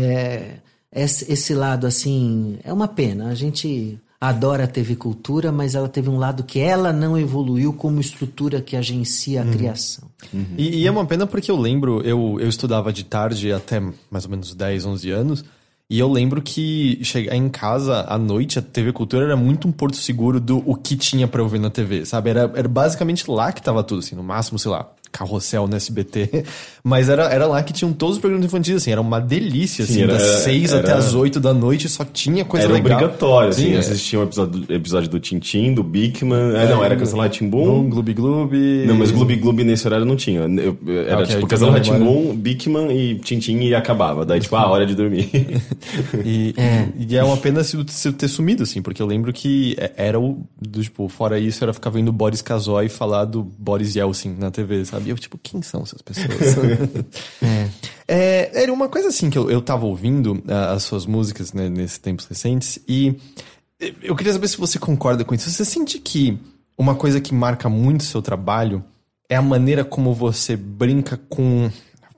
é, 0.00 0.58
esse, 0.90 1.30
esse 1.32 1.54
lado 1.54 1.86
assim 1.86 2.58
é 2.64 2.72
uma 2.72 2.88
pena. 2.88 3.28
A 3.28 3.34
gente 3.34 4.00
adora 4.20 4.64
a 4.64 4.68
TV 4.68 4.94
Cultura, 4.94 5.50
mas 5.50 5.74
ela 5.74 5.88
teve 5.88 6.08
um 6.08 6.16
lado 6.16 6.44
que 6.44 6.60
ela 6.60 6.92
não 6.92 7.18
evoluiu 7.18 7.72
como 7.72 8.00
estrutura 8.00 8.60
que 8.60 8.76
agencia 8.76 9.42
a 9.42 9.44
criação. 9.44 10.08
E, 10.56 10.82
e 10.82 10.86
é 10.86 10.90
uma 10.90 11.04
pena 11.04 11.26
porque 11.26 11.50
eu 11.50 11.56
lembro, 11.56 12.00
eu, 12.02 12.38
eu 12.38 12.48
estudava 12.48 12.92
de 12.92 13.04
tarde 13.04 13.52
até 13.52 13.80
mais 14.08 14.24
ou 14.24 14.30
menos 14.30 14.54
10, 14.54 14.86
11 14.86 15.10
anos. 15.10 15.44
E 15.92 15.98
eu 15.98 16.10
lembro 16.10 16.40
que 16.40 17.04
chegar 17.04 17.36
em 17.36 17.50
casa 17.50 18.06
à 18.08 18.16
noite, 18.16 18.58
a 18.58 18.62
TV 18.62 18.94
Cultura 18.94 19.26
era 19.26 19.36
muito 19.36 19.68
um 19.68 19.72
porto 19.72 19.98
seguro 19.98 20.40
do 20.40 20.62
o 20.64 20.74
que 20.74 20.96
tinha 20.96 21.28
pra 21.28 21.42
eu 21.42 21.46
ver 21.46 21.60
na 21.60 21.68
TV, 21.68 22.06
sabe? 22.06 22.30
Era, 22.30 22.50
era 22.56 22.66
basicamente 22.66 23.30
lá 23.30 23.52
que 23.52 23.60
tava 23.60 23.84
tudo, 23.84 23.98
assim, 23.98 24.16
no 24.16 24.22
máximo, 24.22 24.58
sei 24.58 24.70
lá, 24.70 24.90
carrossel 25.12 25.68
no 25.68 25.76
SBT. 25.76 26.44
Mas 26.82 27.08
era, 27.08 27.24
era 27.32 27.46
lá 27.46 27.62
que 27.62 27.72
tinham 27.72 27.92
todos 27.92 28.16
os 28.16 28.20
programas 28.20 28.44
infantis, 28.46 28.74
assim, 28.74 28.90
era 28.90 29.00
uma 29.00 29.20
delícia, 29.20 29.84
Sim, 29.86 29.92
assim, 29.92 30.02
era- 30.02 30.12
das 30.14 30.22
6 30.42 30.72
era- 30.72 30.80
até 30.80 30.92
as 30.94 31.14
8 31.14 31.38
da 31.38 31.54
noite, 31.54 31.88
só 31.88 32.04
tinha 32.04 32.44
coisa 32.44 32.66
Era 32.66 32.74
legal. 32.74 32.98
obrigatório, 32.98 33.48
assim, 33.50 33.66
Sim, 33.66 33.74
é. 33.74 33.78
assistir 33.78 34.16
um 34.16 34.24
episódio, 34.24 34.64
episódio 34.68 35.08
do 35.08 35.20
Tintin, 35.20 35.74
do 35.74 35.84
Bigman. 35.84 36.56
É, 36.56 36.68
não, 36.68 36.82
era 36.82 36.96
Castelo 36.96 37.18
Bum, 37.18 37.22
Ratimbum. 37.22 37.88
Gloob 37.90 38.14
Gloob. 38.14 38.84
Não, 38.86 38.96
mas 38.96 39.10
Gloob 39.12 39.36
Gloob 39.36 39.62
nesse 39.62 39.86
horário 39.86 40.04
não 40.04 40.16
tinha. 40.16 40.40
Eu- 40.40 40.76
eu- 40.86 41.02
era 41.02 41.22
Ok, 41.22 41.36
tipo 41.36 41.54
então 41.54 41.68
é 41.68 41.70
Ratimbum, 41.72 42.34
Bigman 42.34 42.90
e 42.90 43.14
Tintin 43.20 43.58
e 43.60 43.74
acabava. 43.74 44.24
Daí, 44.26 44.40
tipo, 44.40 44.56
ah, 44.56 44.66
hora 44.68 44.84
de 44.86 44.94
dormir. 44.96 45.30
E 46.24 46.54
e 46.98 47.16
é 47.16 47.22
uma 47.22 47.36
pena 47.36 47.62
se 47.64 47.76
se 47.88 48.12
ter 48.12 48.28
sumido, 48.28 48.62
assim, 48.62 48.80
porque 48.82 49.02
eu 49.02 49.06
lembro 49.06 49.32
que 49.32 49.74
é- 49.78 49.92
era 49.96 50.18
o. 50.20 50.42
Do, 50.60 50.82
tipo, 50.82 51.08
fora 51.08 51.38
isso, 51.38 51.62
era 51.62 51.72
ficar 51.72 51.90
vendo 51.90 52.12
Boris 52.12 52.40
Kazoy 52.42 52.88
falar 52.88 53.24
do 53.24 53.42
Boris 53.42 53.94
Yeltsin 53.94 54.34
na 54.38 54.50
TV, 54.50 54.84
sabe? 54.84 55.01
E 55.06 55.10
eu, 55.10 55.16
tipo, 55.16 55.38
quem 55.38 55.62
são 55.62 55.82
essas 55.82 56.02
pessoas? 56.02 56.56
é. 58.08 58.62
Era 58.62 58.72
uma 58.72 58.88
coisa 58.88 59.08
assim 59.08 59.30
que 59.30 59.38
eu, 59.38 59.50
eu 59.50 59.60
tava 59.60 59.86
ouvindo 59.86 60.42
ah, 60.48 60.72
as 60.72 60.82
suas 60.82 61.06
músicas 61.06 61.52
né, 61.52 61.68
nesses 61.68 61.98
tempos 61.98 62.26
recentes, 62.26 62.78
e 62.88 63.16
eu 64.02 64.14
queria 64.14 64.32
saber 64.32 64.48
se 64.48 64.56
você 64.56 64.78
concorda 64.78 65.24
com 65.24 65.34
isso. 65.34 65.50
Você 65.50 65.64
sente 65.64 65.98
que 65.98 66.38
uma 66.78 66.94
coisa 66.94 67.20
que 67.20 67.34
marca 67.34 67.68
muito 67.68 68.02
o 68.02 68.04
seu 68.04 68.22
trabalho 68.22 68.84
é 69.28 69.36
a 69.36 69.42
maneira 69.42 69.84
como 69.84 70.14
você 70.14 70.56
brinca 70.56 71.16
com 71.28 71.70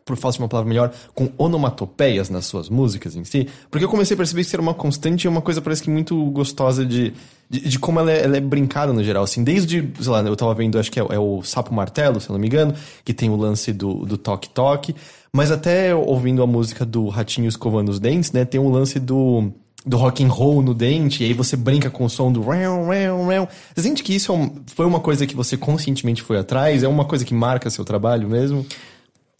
por 0.04 0.16
falta 0.16 0.36
de 0.36 0.42
uma 0.42 0.48
palavra 0.48 0.68
melhor, 0.68 0.92
com 1.14 1.32
onomatopeias 1.38 2.28
nas 2.28 2.44
suas 2.44 2.68
músicas 2.68 3.16
em 3.16 3.24
si. 3.24 3.48
Porque 3.70 3.84
eu 3.84 3.88
comecei 3.88 4.14
a 4.14 4.18
perceber 4.18 4.42
que 4.42 4.46
isso 4.48 4.56
era 4.56 4.62
uma 4.62 4.74
constante 4.74 5.24
e 5.24 5.28
uma 5.28 5.40
coisa 5.40 5.62
parece 5.62 5.82
que 5.82 5.88
muito 5.88 6.30
gostosa 6.30 6.84
de, 6.84 7.14
de, 7.48 7.60
de 7.60 7.78
como 7.78 8.00
ela 8.00 8.10
é, 8.12 8.24
ela 8.24 8.36
é 8.36 8.40
brincada 8.40 8.92
no 8.92 9.02
geral. 9.02 9.24
Assim, 9.24 9.42
desde, 9.44 9.88
sei 10.00 10.10
lá, 10.12 10.20
eu 10.22 10.36
tava 10.36 10.54
vendo, 10.54 10.78
acho 10.78 10.90
que 10.90 10.98
é, 11.00 11.06
é 11.10 11.18
o 11.18 11.42
Sapo 11.42 11.72
Martelo, 11.74 12.20
se 12.20 12.28
eu 12.28 12.32
não 12.34 12.40
me 12.40 12.46
engano, 12.46 12.74
que 13.04 13.12
tem 13.14 13.30
o 13.30 13.36
lance 13.36 13.72
do, 13.72 14.04
do 14.06 14.16
toque-toque, 14.16 14.94
mas 15.32 15.50
até 15.50 15.94
ouvindo 15.94 16.42
a 16.42 16.46
música 16.46 16.84
do 16.84 17.08
Ratinho 17.08 17.48
Escovando 17.48 17.88
os 17.90 17.98
Dentes, 18.00 18.32
né, 18.32 18.44
tem 18.44 18.60
o 18.60 18.68
lance 18.68 18.98
do 19.00 19.52
do 19.86 19.98
rock 19.98 20.24
and 20.24 20.28
roll 20.28 20.62
no 20.62 20.72
dente, 20.72 21.22
e 21.22 21.26
aí 21.26 21.34
você 21.34 21.56
brinca 21.58 21.90
com 21.90 22.06
o 22.06 22.08
som 22.08 22.32
do 22.32 22.40
rau, 22.40 22.86
rau, 22.86 23.26
rau. 23.26 23.48
Você 23.74 23.82
sente 23.82 24.02
que 24.02 24.14
isso 24.14 24.32
é 24.32 24.34
um- 24.34 24.50
foi 24.68 24.86
uma 24.86 24.98
coisa 24.98 25.26
que 25.26 25.36
você 25.36 25.58
conscientemente 25.58 26.22
foi 26.22 26.38
atrás? 26.38 26.82
É 26.82 26.88
uma 26.88 27.04
coisa 27.04 27.22
que 27.22 27.34
marca 27.34 27.68
seu 27.68 27.84
trabalho 27.84 28.26
mesmo? 28.26 28.64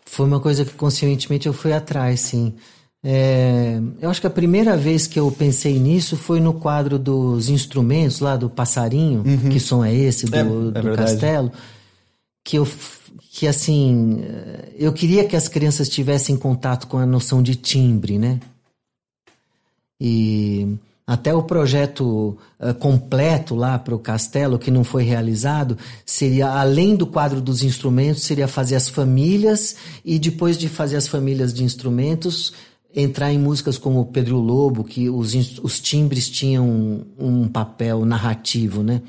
Foi 0.05 0.27
uma 0.27 0.39
coisa 0.41 0.63
que 0.63 0.73
conscientemente 0.75 1.47
eu 1.47 1.55
fui 1.55 1.73
atrás, 1.73 2.21
sim. 2.21 2.53
É, 3.07 3.79
eu 4.01 4.09
acho 4.09 4.19
que 4.21 4.27
a 4.27 4.31
primeira 4.31 4.79
vez 4.79 5.07
que 5.07 5.21
eu 5.21 5.31
pensei 5.31 5.79
nisso 5.79 6.17
foi 6.17 6.41
no 6.41 6.55
quadro 6.55 6.99
dos 6.99 7.51
instrumentos 7.51 8.19
lá 8.21 8.35
do 8.35 8.49
passarinho, 8.49 9.23
Uhum. 9.27 9.51
que 9.51 9.61
som 9.61 9.85
é 9.85 9.95
esse 9.95 10.25
do, 10.25 10.35
É, 10.35 10.41
é 10.41 10.83
do 10.83 10.97
castelo, 10.97 11.53
que 12.43 12.57
eu 12.57 12.67
que 13.31 13.47
assim 13.49 14.23
eu 14.79 14.93
queria 14.93 15.25
que 15.25 15.37
as 15.37 15.49
crianças 15.49 15.89
tivessem 15.89 16.37
contato 16.37 16.87
com 16.87 16.97
a 16.99 17.05
noção 17.05 17.43
de 17.43 17.57
timbre, 17.57 18.17
né? 18.19 18.41
E 20.01 20.77
até 21.07 21.35
o 21.35 21.43
projeto 21.43 22.37
eh, 22.59 22.73
completo 22.73 23.55
lá 23.55 23.79
para 23.79 23.95
o 23.95 23.99
castelo, 23.99 24.59
que 24.59 24.71
não 24.71 24.83
foi 24.83 25.03
realizado, 25.03 25.77
seria, 26.07 26.49
além 26.49 26.97
do 26.97 27.07
quadro 27.07 27.41
dos 27.41 27.63
instrumentos, 27.63 28.23
seria 28.23 28.49
fazer 28.49 28.77
as 28.77 28.89
famílias 28.89 29.77
e 30.05 30.19
depois 30.19 30.57
de 30.57 30.69
fazer 30.69 30.97
as 30.97 31.07
famílias 31.07 31.53
de 31.53 31.63
instrumentos, 31.63 32.55
entrar 32.95 33.33
em 33.33 33.39
músicas 33.39 33.77
como 33.79 34.05
Pedro 34.07 34.39
Lobo, 34.39 34.85
que 34.85 35.11
os, 35.11 35.35
os 35.63 35.81
timbres 35.81 36.29
tinham 36.29 36.69
um, 36.69 37.05
um 37.19 37.49
papel 37.49 38.05
narrativo, 38.05 38.83
né? 38.83 39.03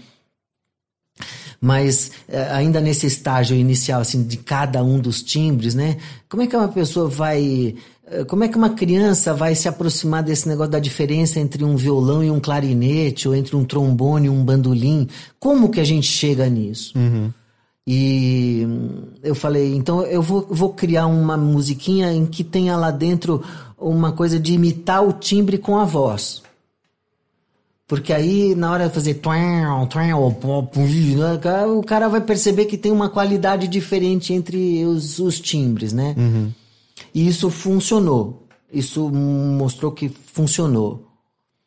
Mas 1.62 2.12
eh, 2.28 2.50
ainda 2.52 2.82
nesse 2.82 3.08
estágio 3.08 3.56
inicial, 3.56 4.02
assim, 4.02 4.24
de 4.24 4.38
cada 4.38 4.84
um 4.84 5.00
dos 5.00 5.24
timbres, 5.24 5.74
né? 5.74 5.98
Como 6.30 6.44
é 6.44 6.48
que 6.48 6.56
uma 6.56 6.68
pessoa 6.68 7.08
vai. 7.08 7.76
eh, 8.08 8.24
Como 8.26 8.44
é 8.44 8.48
que 8.48 8.58
uma 8.58 8.72
criança 8.72 9.34
vai 9.34 9.56
se 9.56 9.68
aproximar 9.68 10.22
desse 10.22 10.48
negócio 10.48 10.72
da 10.72 10.80
diferença 10.80 11.40
entre 11.40 11.64
um 11.64 11.76
violão 11.78 12.24
e 12.24 12.30
um 12.30 12.40
clarinete, 12.40 13.28
ou 13.28 13.34
entre 13.34 13.56
um 13.56 13.64
trombone 13.64 14.28
e 14.28 14.30
um 14.30 14.44
bandolim? 14.44 15.08
Como 15.40 15.70
que 15.70 15.80
a 15.80 15.86
gente 15.86 16.08
chega 16.08 16.50
nisso? 16.50 16.94
E 17.88 18.66
hum, 18.68 19.04
eu 19.24 19.36
falei, 19.36 19.76
então 19.76 20.02
eu 20.04 20.22
vou, 20.22 20.46
vou 20.50 20.74
criar 20.74 21.06
uma 21.06 21.38
musiquinha 21.38 22.12
em 22.12 22.26
que 22.26 22.44
tenha 22.44 22.76
lá 22.76 22.90
dentro 22.90 23.44
uma 23.78 24.11
coisa 24.11 24.39
de 24.39 24.53
imitar 24.53 25.03
o 25.03 25.13
timbre 25.13 25.57
com 25.57 25.78
a 25.78 25.86
voz. 25.86 26.43
Porque 27.88 28.11
aí, 28.11 28.55
na 28.55 28.71
hora 28.71 28.88
de 28.88 28.93
fazer 28.93 29.15
o 31.67 31.84
cara 31.84 32.07
vai 32.07 32.19
perceber 32.21 32.65
que 32.65 32.78
tem 32.78 32.91
uma 32.91 33.09
qualidade 33.09 33.67
diferente 33.67 34.34
entre 34.34 34.84
os, 34.86 35.19
os 35.19 35.39
timbres, 35.39 35.93
né? 35.93 36.15
E 37.13 37.28
isso 37.28 37.49
funcionou. 37.51 38.47
Isso 38.73 39.07
mostrou 39.09 39.91
que 39.91 40.09
funcionou. 40.09 41.05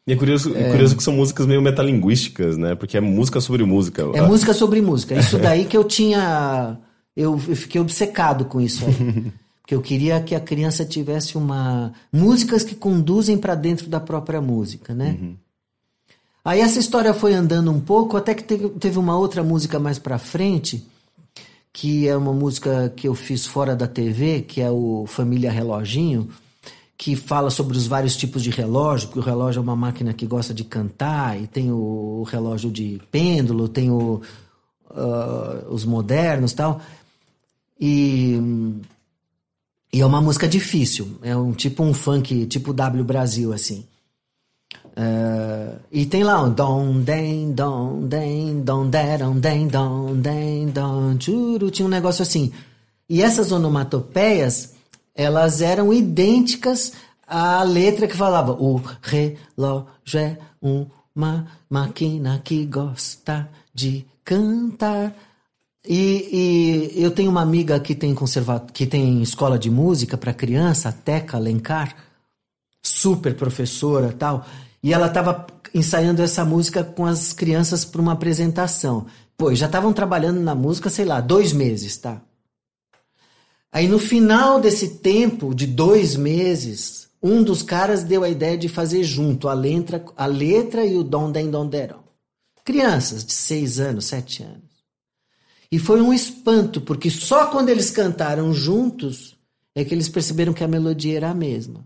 E 0.07 0.13
é 0.13 0.17
curioso, 0.17 0.57
é 0.57 0.71
curioso 0.71 0.97
que 0.97 1.03
são 1.03 1.15
músicas 1.15 1.47
meio 1.47 1.63
metalinguísticas, 1.63 2.57
né? 2.57 2.75
Porque 2.75 2.97
é 2.97 3.01
música 3.01 3.41
sobre 3.41 3.63
música. 3.63 4.03
É 4.15 4.23
música 4.23 4.53
sobre 4.53 4.81
música. 4.81 5.15
Isso 5.15 5.39
daí 5.39 5.67
que 5.67 5.77
eu 5.77 5.85
tinha. 5.85 6.79
Eu, 7.15 7.41
eu 7.49 7.57
fiquei 7.57 7.81
obcecado 7.81 8.45
com 8.47 8.61
isso 8.61 8.85
aí. 8.87 9.33
Porque 9.69 9.75
eu 9.75 9.83
queria 9.83 10.19
que 10.23 10.35
a 10.35 10.41
criança 10.41 10.83
tivesse 10.83 11.37
uma. 11.37 11.93
músicas 12.11 12.65
que 12.65 12.75
conduzem 12.75 13.37
para 13.37 13.55
dentro 13.55 13.87
da 13.87 14.01
própria 14.01 14.41
música, 14.41 14.95
né? 14.95 15.19
Aí 16.43 16.61
essa 16.61 16.79
história 16.79 17.13
foi 17.13 17.35
andando 17.35 17.71
um 17.71 17.79
pouco, 17.79 18.17
até 18.17 18.33
que 18.33 18.45
teve, 18.45 18.99
uma 18.99 19.19
outra 19.19 19.43
música 19.43 19.79
mais 19.79 19.99
pra 19.99 20.17
frente, 20.17 20.87
que 21.71 22.09
é 22.09 22.17
uma 22.17 22.33
música 22.33 22.91
que 22.97 23.07
eu 23.07 23.15
fiz 23.15 23.45
fora 23.45 23.77
da 23.77 23.87
TV, 23.87 24.41
que 24.41 24.63
é 24.63 24.71
o 24.71 25.05
Família 25.07 25.53
Reloginho, 25.53 26.31
que 26.97 27.15
fala 27.15 27.51
sobre 27.51 27.77
os 27.77 27.87
vários 27.87 28.17
tipos 28.17 28.43
de 28.43 28.49
relógio, 28.49 29.09
porque 29.09 29.21
o 29.21 29.23
relógio 29.23 29.61
é 29.61 29.63
uma 29.63 29.77
máquina 29.77 30.15
que 30.15 30.25
gosta 30.25 30.55
de 30.55 30.65
cantar, 30.65 31.39
e 31.39 31.47
tem 31.47 31.71
o 31.71 32.23
relógio 32.27 32.71
de 32.71 33.03
pêndulo, 33.11 33.69
tem 33.69 33.91
o, 33.91 34.23
ah, 34.93 35.67
os 35.69 35.85
modernos 35.85 36.55
tal. 36.55 36.81
E, 37.79 38.41
e 39.93 40.01
é 40.01 40.07
uma 40.07 40.21
música 40.21 40.47
difícil, 40.47 41.19
é 41.23 41.37
um 41.37 41.53
tipo 41.53 41.83
um 41.83 41.95
funk, 41.95 42.47
tipo 42.47 42.73
W 42.73 43.05
Brasil, 43.05 43.53
assim. 43.53 43.87
É, 44.95 45.77
e 45.93 46.05
tem 46.07 46.25
lá 46.25 46.43
um 46.43 46.53
dom, 46.53 47.01
den, 47.01 47.53
dom, 47.53 48.07
den, 48.07 48.63
dom, 48.63 48.91
deram, 48.91 49.39
den, 49.39 49.69
dom, 49.69 50.17
den, 50.17 50.71
dom, 50.71 51.17
tchuru, 51.17 51.71
tinha 51.71 51.87
um 51.87 51.91
negócio 51.91 52.23
assim. 52.23 52.53
E 53.09 53.23
essas 53.23 53.53
onomatopeias, 53.53 54.75
elas 55.15 55.63
eram 55.63 55.93
idênticas 55.93 56.93
à 57.27 57.63
letra 57.63 58.09
que 58.09 58.17
falava 58.17 58.53
o 58.53 58.83
relógio 59.01 59.87
é 60.19 60.39
uma 60.61 61.47
máquina 61.71 62.41
que 62.45 62.67
gosta 62.67 63.49
de 63.73 64.05
cantar. 64.25 65.15
E, 65.87 66.93
e 66.97 67.03
eu 67.03 67.11
tenho 67.11 67.31
uma 67.31 67.43
amiga 67.43 67.79
que 67.81 67.95
tem 67.95 68.15
conserva 68.15 68.67
que 68.73 68.87
tem 68.87 69.23
escola 69.23 69.59
de 69.59 69.71
música 69.71 70.19
para 70.19 70.35
criança, 70.35 70.89
a 70.89 70.93
Teca 70.93 71.37
Alencar, 71.37 71.95
super 72.83 73.35
professora 73.35 74.13
tal, 74.13 74.47
e 74.83 74.93
ela 74.93 75.07
estava 75.07 75.47
ensaiando 75.75 76.23
essa 76.23 76.45
música 76.45 76.83
com 76.83 77.07
as 77.07 77.33
crianças 77.33 77.85
para 77.85 78.01
uma 78.01 78.13
apresentação. 78.13 79.07
Pô, 79.37 79.55
já 79.55 79.67
estavam 79.67 79.93
trabalhando 79.93 80.41
na 80.41 80.55
música, 80.55 80.91
sei 80.91 81.05
lá, 81.05 81.21
dois 81.21 81.53
meses, 81.53 81.97
tá? 81.97 82.21
Aí 83.71 83.87
no 83.87 83.99
final 83.99 84.61
desse 84.61 84.97
tempo, 84.97 85.55
de 85.55 85.67
dois 85.67 86.17
meses, 86.17 87.09
um 87.23 87.43
dos 87.43 87.63
caras 87.63 88.03
deu 88.03 88.25
a 88.25 88.29
ideia 88.29 88.57
de 88.57 88.69
fazer 88.69 89.03
junto 89.03 89.49
a 89.49 89.53
letra, 89.53 90.05
a 90.17 90.27
letra 90.27 90.85
e 90.85 90.97
o 90.97 91.05
dom 91.05 91.31
den 91.31 91.51
dom. 91.51 91.69
Crianças 92.65 93.25
de 93.25 93.33
seis 93.33 93.79
anos, 93.79 94.07
sete 94.07 94.43
anos. 94.43 94.68
E 95.71 95.79
foi 95.79 96.01
um 96.01 96.13
espanto, 96.13 96.81
porque 96.81 97.11
só 97.11 97.47
quando 97.47 97.69
eles 97.69 97.91
cantaram 97.91 98.53
juntos 98.55 99.37
é 99.75 99.85
que 99.85 99.95
eles 99.95 100.09
perceberam 100.09 100.53
que 100.53 100.65
a 100.65 100.69
melodia 100.69 101.17
era 101.17 101.31
a 101.31 101.35
mesma. 101.35 101.85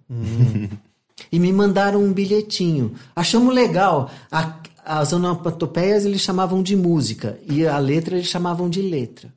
E 1.30 1.38
me 1.38 1.52
mandaram 1.52 2.02
um 2.02 2.12
bilhetinho. 2.12 2.92
Achamos 3.14 3.54
legal. 3.54 4.10
A- 4.30 4.56
as 4.84 5.12
onomatopeias 5.12 6.04
eles 6.04 6.20
chamavam 6.20 6.60
de 6.60 6.74
música 6.74 7.38
e 7.48 7.64
a 7.64 7.78
letra 7.78 8.16
eles 8.16 8.26
chamavam 8.26 8.68
de 8.68 8.82
letra. 8.82 9.32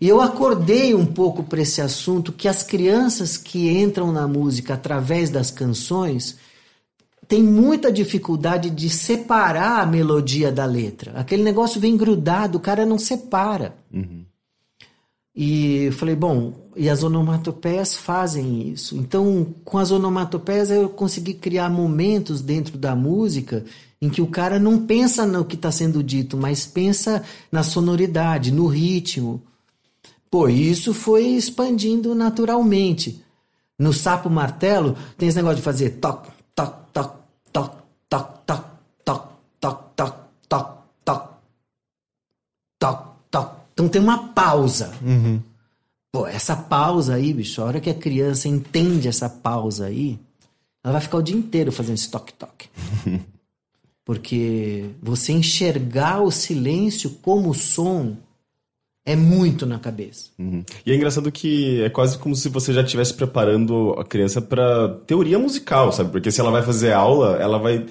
E 0.00 0.08
eu 0.08 0.20
acordei 0.20 0.92
um 0.94 1.06
pouco 1.06 1.44
para 1.44 1.60
esse 1.60 1.80
assunto 1.80 2.32
que 2.32 2.48
as 2.48 2.62
crianças 2.64 3.36
que 3.36 3.70
entram 3.70 4.10
na 4.10 4.26
música 4.26 4.74
através 4.74 5.30
das 5.30 5.52
canções 5.52 6.36
têm 7.30 7.44
muita 7.44 7.92
dificuldade 7.92 8.68
de 8.70 8.90
separar 8.90 9.80
a 9.80 9.86
melodia 9.86 10.50
da 10.50 10.64
letra. 10.64 11.12
Aquele 11.14 11.44
negócio 11.44 11.80
vem 11.80 11.96
grudado, 11.96 12.58
o 12.58 12.60
cara 12.60 12.84
não 12.84 12.98
separa. 12.98 13.76
E 15.32 15.84
eu 15.84 15.92
falei, 15.92 16.16
bom, 16.16 16.52
e 16.74 16.90
as 16.90 17.04
onomatopeias 17.04 17.94
fazem 17.94 18.68
isso. 18.68 18.96
Então, 18.96 19.46
com 19.64 19.78
as 19.78 19.92
onomatopeias 19.92 20.72
eu 20.72 20.88
consegui 20.88 21.34
criar 21.34 21.70
momentos 21.70 22.42
dentro 22.42 22.76
da 22.76 22.96
música 22.96 23.64
em 24.02 24.10
que 24.10 24.20
o 24.20 24.26
cara 24.26 24.58
não 24.58 24.84
pensa 24.84 25.24
no 25.24 25.44
que 25.44 25.54
está 25.54 25.70
sendo 25.70 26.02
dito, 26.02 26.36
mas 26.36 26.66
pensa 26.66 27.22
na 27.52 27.62
sonoridade, 27.62 28.50
no 28.50 28.66
ritmo. 28.66 29.40
Pô, 30.28 30.48
isso 30.48 30.92
foi 30.92 31.26
expandindo 31.28 32.12
naturalmente. 32.12 33.22
No 33.78 33.92
sapo 33.92 34.28
martelo 34.28 34.96
tem 35.16 35.28
esse 35.28 35.36
negócio 35.36 35.58
de 35.58 35.62
fazer 35.62 35.90
toc, 36.00 36.26
toc, 36.56 36.74
toc, 36.92 37.19
Então 43.80 43.88
tem 43.88 44.02
uma 44.02 44.28
pausa. 44.28 44.92
Pô, 46.12 46.26
essa 46.26 46.54
pausa 46.54 47.14
aí, 47.14 47.32
bicho, 47.32 47.62
a 47.62 47.64
hora 47.64 47.80
que 47.80 47.88
a 47.88 47.94
criança 47.94 48.46
entende 48.46 49.08
essa 49.08 49.26
pausa 49.26 49.86
aí, 49.86 50.18
ela 50.84 50.92
vai 50.92 51.00
ficar 51.00 51.16
o 51.16 51.22
dia 51.22 51.34
inteiro 51.34 51.72
fazendo 51.72 51.94
esse 51.94 52.10
toque-toque. 52.10 52.68
Porque 54.04 54.84
você 55.00 55.32
enxergar 55.32 56.20
o 56.20 56.30
silêncio 56.30 57.10
como 57.22 57.54
som 57.54 58.16
é 59.06 59.16
muito 59.16 59.64
na 59.64 59.78
cabeça. 59.78 60.28
Uhum. 60.38 60.62
E 60.84 60.92
é 60.92 60.94
engraçado 60.94 61.32
que 61.32 61.82
é 61.82 61.88
quase 61.88 62.18
como 62.18 62.36
se 62.36 62.50
você 62.50 62.74
já 62.74 62.82
estivesse 62.82 63.14
preparando 63.14 63.94
a 63.98 64.04
criança 64.04 64.42
para 64.42 64.88
teoria 65.06 65.38
musical, 65.38 65.90
sabe? 65.90 66.10
Porque 66.10 66.30
se 66.30 66.38
ela 66.38 66.50
vai 66.50 66.62
fazer 66.62 66.92
aula, 66.92 67.38
ela 67.38 67.58
vai 67.58 67.86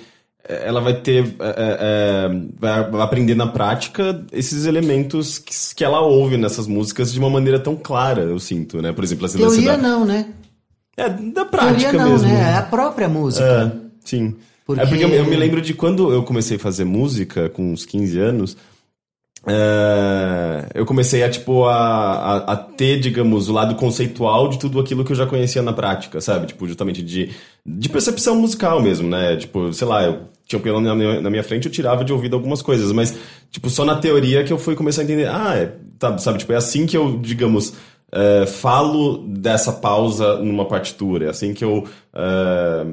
ela 0.47 0.79
vai 0.81 0.93
ter 0.93 1.35
é, 1.39 2.27
é, 2.29 2.29
vai 2.59 2.89
vai 2.89 3.01
aprender 3.01 3.35
na 3.35 3.47
prática 3.47 4.25
esses 4.31 4.65
elementos 4.65 5.37
que, 5.37 5.53
que 5.75 5.83
ela 5.83 5.99
ouve 6.01 6.37
nessas 6.37 6.65
músicas 6.67 7.11
de 7.13 7.19
uma 7.19 7.29
maneira 7.29 7.59
tão 7.59 7.75
clara, 7.75 8.21
eu 8.21 8.39
sinto, 8.39 8.81
né? 8.81 8.91
Por 8.91 9.03
exemplo, 9.03 9.23
lance 9.23 9.37
Teoria 9.37 9.71
da, 9.71 9.77
não, 9.77 10.05
né? 10.05 10.27
é 10.97 11.09
da 11.09 11.45
prática 11.45 11.91
Teoria 11.91 11.99
não, 12.03 12.11
mesmo. 12.11 12.27
né? 12.27 12.51
É 12.51 12.55
a 12.57 12.63
própria 12.63 13.07
música. 13.07 13.45
É, 13.45 13.89
sim. 14.03 14.35
Porque- 14.65 14.81
É 14.83 14.85
porque 14.85 15.03
eu, 15.03 15.09
eu 15.09 15.25
me 15.25 15.35
lembro 15.35 15.61
de 15.61 15.73
quando 15.73 16.11
eu 16.13 16.21
comecei 16.23 16.57
a 16.57 16.59
fazer 16.59 16.83
música, 16.85 17.49
com 17.49 17.71
uns 17.73 17.85
15 17.85 18.19
anos, 18.19 18.55
é, 19.47 20.69
eu 20.73 20.85
comecei 20.85 21.23
a, 21.23 21.29
tipo, 21.29 21.65
a, 21.65 21.75
a, 21.75 22.37
a 22.53 22.55
ter, 22.57 22.99
digamos, 22.99 23.47
o 23.47 23.53
lado 23.53 23.75
conceitual 23.75 24.49
de 24.49 24.59
tudo 24.59 24.79
aquilo 24.79 25.05
que 25.05 25.11
eu 25.11 25.15
já 25.15 25.25
conhecia 25.25 25.61
na 25.61 25.71
prática, 25.71 26.19
sabe? 26.19 26.47
Tipo, 26.47 26.67
justamente 26.67 27.01
de, 27.01 27.31
de 27.65 27.89
percepção 27.89 28.35
musical 28.35 28.81
mesmo, 28.81 29.07
né? 29.07 29.37
Tipo, 29.37 29.71
sei 29.71 29.87
lá, 29.87 30.03
eu 30.03 30.27
tinha 30.45 30.59
um 30.59 30.61
piano 30.61 30.81
na 30.81 30.95
minha, 30.95 31.21
na 31.21 31.29
minha 31.29 31.43
frente, 31.43 31.67
eu 31.67 31.71
tirava 31.71 32.03
de 32.03 32.11
ouvido 32.11 32.35
algumas 32.35 32.61
coisas, 32.61 32.91
mas, 32.91 33.15
tipo, 33.49 33.69
só 33.69 33.85
na 33.85 33.95
teoria 33.95 34.43
que 34.43 34.51
eu 34.51 34.57
fui 34.57 34.75
começar 34.75 35.01
a 35.01 35.03
entender, 35.05 35.29
ah, 35.29 35.55
é, 35.55 35.73
tá, 35.97 36.17
sabe? 36.17 36.39
Tipo, 36.39 36.53
é 36.53 36.57
assim 36.57 36.85
que 36.85 36.97
eu, 36.97 37.17
digamos, 37.17 37.73
é, 38.11 38.45
falo 38.45 39.19
dessa 39.27 39.71
pausa 39.71 40.37
numa 40.37 40.65
partitura. 40.65 41.25
É 41.25 41.29
assim 41.29 41.53
que 41.53 41.63
eu, 41.63 41.87
é, 42.13 42.85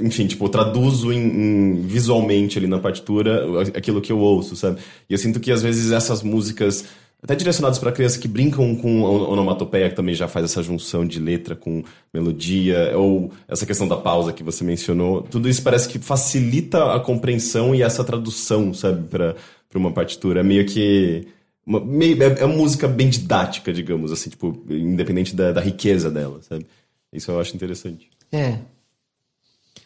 enfim, 0.00 0.26
tipo, 0.26 0.48
traduzo 0.48 1.12
em, 1.12 1.18
em, 1.18 1.82
visualmente 1.82 2.58
ali 2.58 2.66
na 2.66 2.78
partitura 2.78 3.62
aquilo 3.76 4.00
que 4.00 4.12
eu 4.12 4.18
ouço, 4.18 4.56
sabe? 4.56 4.80
E 5.08 5.12
eu 5.12 5.18
sinto 5.18 5.40
que 5.40 5.52
às 5.52 5.62
vezes 5.62 5.92
essas 5.92 6.22
músicas 6.22 6.84
até 7.22 7.36
direcionados 7.36 7.78
para 7.78 7.92
criança 7.92 8.18
que 8.18 8.26
brincam 8.26 8.74
com 8.74 9.02
onomatopeia, 9.02 9.88
que 9.88 9.94
também 9.94 10.14
já 10.14 10.26
faz 10.26 10.44
essa 10.46 10.60
junção 10.60 11.06
de 11.06 11.20
letra 11.20 11.54
com 11.54 11.84
melodia, 12.12 12.92
ou 12.98 13.30
essa 13.46 13.64
questão 13.64 13.86
da 13.86 13.96
pausa 13.96 14.32
que 14.32 14.42
você 14.42 14.64
mencionou, 14.64 15.22
tudo 15.22 15.48
isso 15.48 15.62
parece 15.62 15.88
que 15.88 16.00
facilita 16.00 16.92
a 16.92 16.98
compreensão 16.98 17.72
e 17.74 17.82
essa 17.82 18.02
tradução, 18.02 18.74
sabe, 18.74 19.06
para 19.06 19.36
uma 19.74 19.92
partitura. 19.92 20.40
É 20.40 20.42
meio 20.42 20.66
que. 20.66 21.28
Uma, 21.64 21.80
meio, 21.80 22.22
é, 22.22 22.40
é 22.40 22.44
uma 22.44 22.56
música 22.56 22.88
bem 22.88 23.08
didática, 23.08 23.72
digamos 23.72 24.10
assim, 24.10 24.30
tipo, 24.30 24.64
independente 24.68 25.34
da, 25.34 25.52
da 25.52 25.60
riqueza 25.60 26.10
dela, 26.10 26.40
sabe? 26.42 26.66
Isso 27.12 27.30
eu 27.30 27.40
acho 27.40 27.54
interessante. 27.54 28.08
É. 28.30 28.58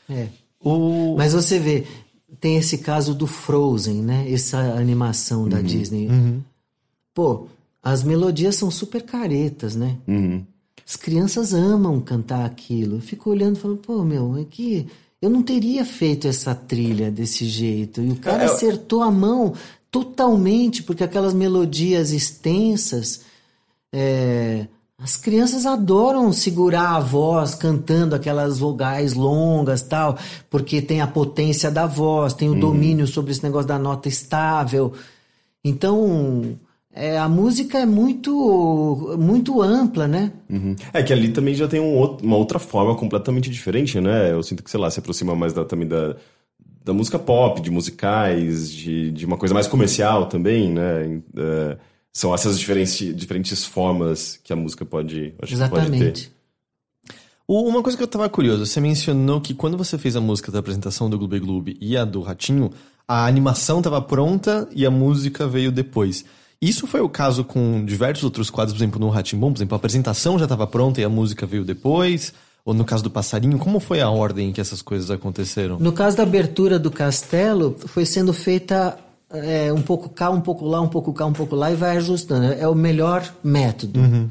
É. 0.09 0.29
O... 0.61 1.17
Mas 1.17 1.33
você 1.33 1.59
vê, 1.59 1.85
tem 2.41 2.57
esse 2.57 2.79
caso 2.79 3.15
do 3.15 3.27
Frozen, 3.27 4.03
né? 4.03 4.31
Essa 4.31 4.59
animação 4.59 5.49
da 5.49 5.59
uhum. 5.59 5.63
Disney. 5.63 6.09
Uhum 6.09 6.41
Pô, 7.17 7.47
as 7.83 8.03
melodias 8.03 8.57
são 8.57 8.71
super 8.71 9.03
caretas, 9.03 9.75
né? 9.75 9.97
Uhum. 10.07 10.45
As 10.87 10.97
crianças 10.97 11.55
amam 11.55 11.99
cantar 11.99 12.45
aquilo. 12.45 12.97
Eu 12.97 13.01
fico 13.01 13.31
olhando 13.31 13.57
e 13.57 13.59
falo, 13.59 13.79
pô, 13.79 14.05
meu, 14.05 14.37
é 14.37 14.45
que 14.45 14.87
eu 15.23 15.31
não 15.31 15.43
teria 15.43 15.83
feito 15.83 16.29
essa 16.29 16.55
trilha 16.55 17.11
desse 17.11 17.47
jeito. 17.47 18.03
E 18.03 18.11
o 18.11 18.17
cara 18.17 18.43
é, 18.43 18.45
acertou 18.45 19.01
a 19.01 19.11
mão 19.11 19.55
totalmente, 19.91 20.83
porque 20.83 21.05
aquelas 21.05 21.35
melodias 21.35 22.13
extensas. 22.13 23.23
É, 23.93 24.67
as 24.99 25.17
crianças 25.17 25.67
adoram 25.67 26.33
segurar 26.33 26.97
a 26.97 27.01
voz 27.01 27.55
cantando 27.55 28.15
aquelas 28.15 28.59
vogais 28.59 29.13
longas 29.13 29.83
tal, 29.83 30.19
porque 30.49 30.81
tem 30.81 31.03
a 31.03 31.07
potência 31.07 31.71
da 31.71 31.87
voz, 31.87 32.33
tem 32.33 32.49
o 32.49 32.53
uhum. 32.53 32.61
domínio 32.61 33.07
sobre 33.07 33.33
esse 33.33 33.43
negócio 33.43 33.69
da 33.69 33.79
nota 33.79 34.09
estável. 34.09 34.95
Então, 35.63 36.57
é, 36.95 37.19
a 37.19 37.29
música 37.29 37.79
é 37.79 37.85
muito 37.85 39.17
muito 39.19 39.61
ampla, 39.61 40.09
né? 40.09 40.33
Uhum. 40.49 40.75
É 40.95 41.03
que 41.03 41.13
ali 41.13 41.29
também 41.29 41.55
já 41.55 41.69
tem 41.69 41.79
um 41.79 41.95
outro, 41.95 42.27
uma 42.27 42.37
outra 42.37 42.59
forma 42.59 42.95
completamente 42.95 43.51
diferente, 43.51 44.01
né? 44.01 44.33
Eu 44.33 44.43
sinto 44.43 44.63
que, 44.63 44.71
sei 44.71 44.81
lá, 44.81 44.91
se 44.91 44.99
aproxima 44.99 45.37
mais 45.37 45.53
da, 45.53 45.63
também 45.63 45.87
da, 45.87 46.17
da 46.87 46.93
música 46.93 47.19
pop, 47.19 47.61
de 47.61 47.69
musicais, 47.69 48.71
de, 48.71 49.11
de 49.11 49.27
uma 49.27 49.37
coisa 49.37 49.53
mais 49.53 49.67
comercial 49.67 50.27
também, 50.27 50.71
né? 50.71 51.21
É, 51.37 51.77
são 52.13 52.33
essas 52.33 52.57
diferentes, 52.57 53.15
diferentes 53.15 53.65
formas 53.65 54.39
que 54.43 54.53
a 54.53 54.57
música 54.57 54.85
pode, 54.85 55.35
Exatamente. 55.43 55.99
Pode 55.99 56.13
ter. 56.29 56.37
Uma 57.49 57.83
coisa 57.83 57.99
que 57.99 58.05
eu 58.05 58.09
tava 58.09 58.29
curioso, 58.29 58.65
você 58.65 58.81
mencionou 58.81 59.41
que 59.41 59.53
quando 59.53 59.77
você 59.77 59.99
fez 59.99 60.15
a 60.15 60.21
música 60.21 60.53
da 60.53 60.61
apresentação 60.61 61.11
do 61.11 61.19
Gloob 61.19 61.41
Gloob 61.41 61.77
e 61.81 61.97
a 61.97 62.05
do 62.05 62.21
Ratinho, 62.23 62.71
a 63.07 63.27
animação 63.27 63.79
estava 63.79 64.01
pronta 64.01 64.69
e 64.73 64.87
a 64.87 64.91
música 64.91 65.47
veio 65.47 65.73
depois. 65.73 66.25
Isso 66.63 66.87
foi 66.87 67.01
o 67.01 67.09
caso 67.09 67.43
com 67.43 67.85
diversos 67.85 68.23
outros 68.23 68.49
quadros, 68.49 68.73
por 68.73 68.79
exemplo, 68.79 69.01
no 69.01 69.09
Ratimbom, 69.09 69.53
por 69.53 69.59
exemplo, 69.59 69.75
a 69.75 69.79
apresentação 69.79 70.39
já 70.39 70.45
estava 70.45 70.67
pronta 70.69 71.01
e 71.01 71.05
a 71.05 71.09
música 71.09 71.47
veio 71.47 71.65
depois. 71.65 72.33
Ou 72.67 72.75
no 72.75 72.85
caso 72.85 73.05
do 73.05 73.11
passarinho, 73.11 73.59
como 73.59 73.79
foi 73.79 74.01
a 74.01 74.11
ordem 74.11 74.49
em 74.49 74.53
que 74.53 74.61
essas 74.61 74.83
coisas 74.83 75.09
aconteceram? 75.09 75.79
No 75.79 75.93
caso 75.93 76.17
da 76.17 76.25
abertura 76.25 76.81
do 76.81 76.91
castelo, 76.91 77.77
foi 77.87 78.05
sendo 78.05 78.33
feita 78.33 78.99
é, 79.31 79.73
um 79.73 79.81
pouco 79.81 80.09
cá, 80.09 80.31
um 80.31 80.41
pouco 80.41 80.67
lá, 80.67 80.81
um 80.81 80.89
pouco 80.89 81.13
cá, 81.13 81.27
um 81.27 81.33
pouco 81.33 81.55
lá 81.55 81.71
e 81.71 81.77
vai 81.77 81.97
ajustando. 81.97 82.47
É 82.47 82.67
o 82.67 82.75
melhor 82.75 83.25
método. 83.43 84.01
Uhum. 84.01 84.29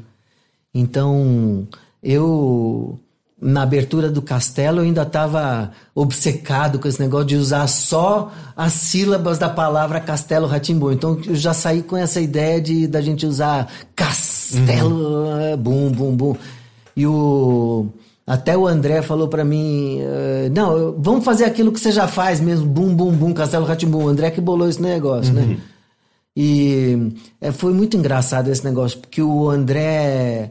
Então, 0.74 1.66
eu 2.02 3.00
na 3.40 3.62
abertura 3.62 4.10
do 4.10 4.20
castelo 4.20 4.80
eu 4.80 4.84
ainda 4.84 5.02
estava 5.02 5.72
obcecado 5.94 6.78
com 6.78 6.88
esse 6.88 7.00
negócio 7.00 7.26
de 7.26 7.36
usar 7.36 7.66
só 7.66 8.32
as 8.56 8.72
sílabas 8.72 9.38
da 9.38 9.48
palavra 9.48 10.00
castelo 10.00 10.46
ratimbu 10.46 10.90
então 10.90 11.20
eu 11.26 11.34
já 11.34 11.52
saí 11.52 11.82
com 11.82 11.98
essa 11.98 12.18
ideia 12.18 12.62
de 12.62 12.86
da 12.86 13.02
gente 13.02 13.26
usar 13.26 13.70
castelo 13.94 15.26
uhum. 15.26 15.56
bum 15.58 15.92
bum 15.92 16.16
bum 16.16 16.36
e 16.96 17.06
o 17.06 17.88
até 18.26 18.56
o 18.56 18.66
André 18.66 19.02
falou 19.02 19.28
para 19.28 19.44
mim 19.44 20.00
uh, 20.00 20.50
não 20.52 20.96
vamos 20.98 21.24
fazer 21.24 21.44
aquilo 21.44 21.70
que 21.70 21.78
você 21.78 21.92
já 21.92 22.08
faz 22.08 22.40
mesmo 22.40 22.66
bum 22.66 22.94
bum 22.94 23.12
bum 23.12 23.32
castelo 23.32 23.64
ratimbu 23.64 23.98
o 23.98 24.08
André 24.08 24.30
que 24.30 24.40
bolou 24.40 24.68
esse 24.68 24.82
negócio 24.82 25.32
né? 25.32 25.42
uhum. 25.42 25.48
né 25.48 25.58
e 26.38 27.12
é, 27.40 27.50
foi 27.50 27.72
muito 27.72 27.96
engraçado 27.96 28.48
esse 28.48 28.64
negócio 28.64 28.98
porque 28.98 29.22
o 29.22 29.48
André 29.48 30.50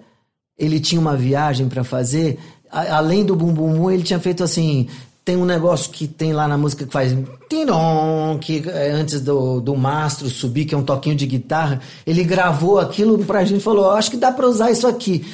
ele 0.57 0.79
tinha 0.79 0.99
uma 0.99 1.15
viagem 1.15 1.67
para 1.67 1.83
fazer 1.83 2.39
além 2.71 3.23
do 3.23 3.35
bum 3.35 3.53
bum 3.53 3.73
bum, 3.73 3.91
ele 3.91 4.03
tinha 4.03 4.19
feito 4.19 4.43
assim. 4.43 4.87
Tem 5.23 5.35
um 5.35 5.45
negócio 5.45 5.89
que 5.89 6.07
tem 6.07 6.33
lá 6.33 6.47
na 6.47 6.57
música 6.57 6.85
que 6.85 6.91
faz 6.91 7.15
tirom, 7.49 8.37
que 8.37 8.63
é 8.67 8.91
antes 8.91 9.21
do, 9.21 9.59
do 9.59 9.75
mastro 9.75 10.29
subir, 10.29 10.65
que 10.65 10.75
é 10.75 10.77
um 10.77 10.83
toquinho 10.83 11.15
de 11.15 11.25
guitarra. 11.25 11.81
Ele 12.05 12.23
gravou 12.23 12.79
aquilo 12.79 13.17
pra 13.25 13.43
gente 13.43 13.63
falou: 13.63 13.89
acho 13.91 14.11
que 14.11 14.17
dá 14.17 14.31
pra 14.31 14.47
usar 14.47 14.69
isso 14.69 14.85
aqui. 14.87 15.25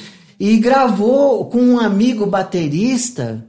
E 0.42 0.56
gravou 0.56 1.44
com 1.44 1.60
um 1.60 1.78
amigo 1.78 2.26
baterista 2.26 3.46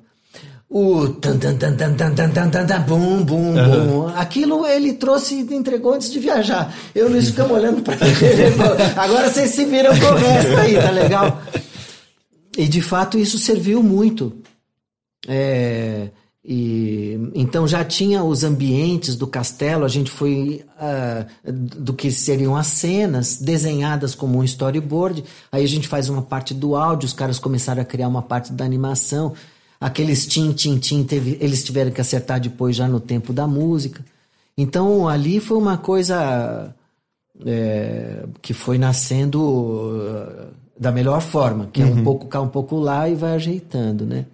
o 0.69 1.07
tan 1.07 1.39
tan 1.39 1.57
tan 1.57 1.75
tan 1.75 1.95
tan 1.95 2.13
tan 2.13 2.29
tan 2.29 2.51
tan 2.51 2.67
tan 2.67 2.81
bum 2.81 3.23
bum 3.23 3.53
bum. 3.55 4.07
Aquilo 4.15 4.63
ele 4.67 4.93
trouxe 4.93 5.33
e 5.33 5.55
entregou 5.55 5.95
antes 5.95 6.11
de 6.11 6.19
viajar. 6.19 6.71
Eu 6.93 7.09
não 7.09 7.19
ficamos 7.19 7.57
olhando 7.57 7.81
para 7.81 7.95
ele. 7.95 8.61
Agora 8.95 9.27
vocês 9.27 9.49
se 9.49 9.65
viram 9.65 9.89
com 9.99 10.05
o 10.05 10.15
resto 10.17 10.55
aí, 10.55 10.75
tá 10.75 10.91
legal? 10.91 11.41
E 12.55 12.67
de 12.67 12.81
fato 12.83 13.17
isso 13.17 13.39
serviu 13.39 13.81
muito. 13.81 14.31
É, 15.27 16.09
e, 16.45 17.31
então 17.33 17.65
já 17.65 17.85
tinha 17.85 18.21
os 18.21 18.43
ambientes 18.43 19.15
do 19.15 19.25
castelo, 19.25 19.85
a 19.85 19.87
gente 19.87 20.11
foi 20.11 20.65
uh, 20.77 21.51
do 21.51 21.93
que 21.93 22.11
seriam 22.11 22.55
as 22.55 22.67
cenas 22.67 23.37
desenhadas 23.37 24.13
como 24.13 24.39
um 24.39 24.43
storyboard. 24.43 25.23
Aí 25.49 25.63
a 25.63 25.67
gente 25.67 25.87
faz 25.87 26.09
uma 26.09 26.21
parte 26.21 26.53
do 26.53 26.75
áudio, 26.75 27.07
os 27.07 27.13
caras 27.13 27.39
começaram 27.39 27.81
a 27.81 27.85
criar 27.85 28.09
uma 28.09 28.21
parte 28.21 28.51
da 28.51 28.65
animação. 28.65 29.33
Aqueles 29.79 30.25
tim, 30.27 30.51
tim, 30.51 30.77
tim, 30.79 31.03
teve, 31.05 31.37
eles 31.39 31.63
tiveram 31.63 31.91
que 31.91 32.01
acertar 32.01 32.41
depois 32.41 32.75
já 32.75 32.89
no 32.89 32.99
tempo 32.99 33.31
da 33.31 33.47
música. 33.47 34.03
Então 34.57 35.07
ali 35.07 35.39
foi 35.39 35.57
uma 35.57 35.77
coisa 35.77 36.75
é, 37.45 38.25
que 38.41 38.53
foi 38.53 38.77
nascendo. 38.77 39.41
Uh, 39.41 40.63
da 40.75 40.91
melhor 40.91 41.21
forma, 41.21 41.69
que 41.71 41.81
uhum. 41.81 41.87
é 41.87 41.91
um 41.91 41.95
uhum. 41.97 42.03
pouco 42.03 42.27
cá, 42.27 42.41
um 42.41 42.47
pouco 42.47 42.77
lá 42.77 43.07
e 43.07 43.13
vai 43.13 43.35
ajeitando, 43.35 44.05
né? 44.05 44.25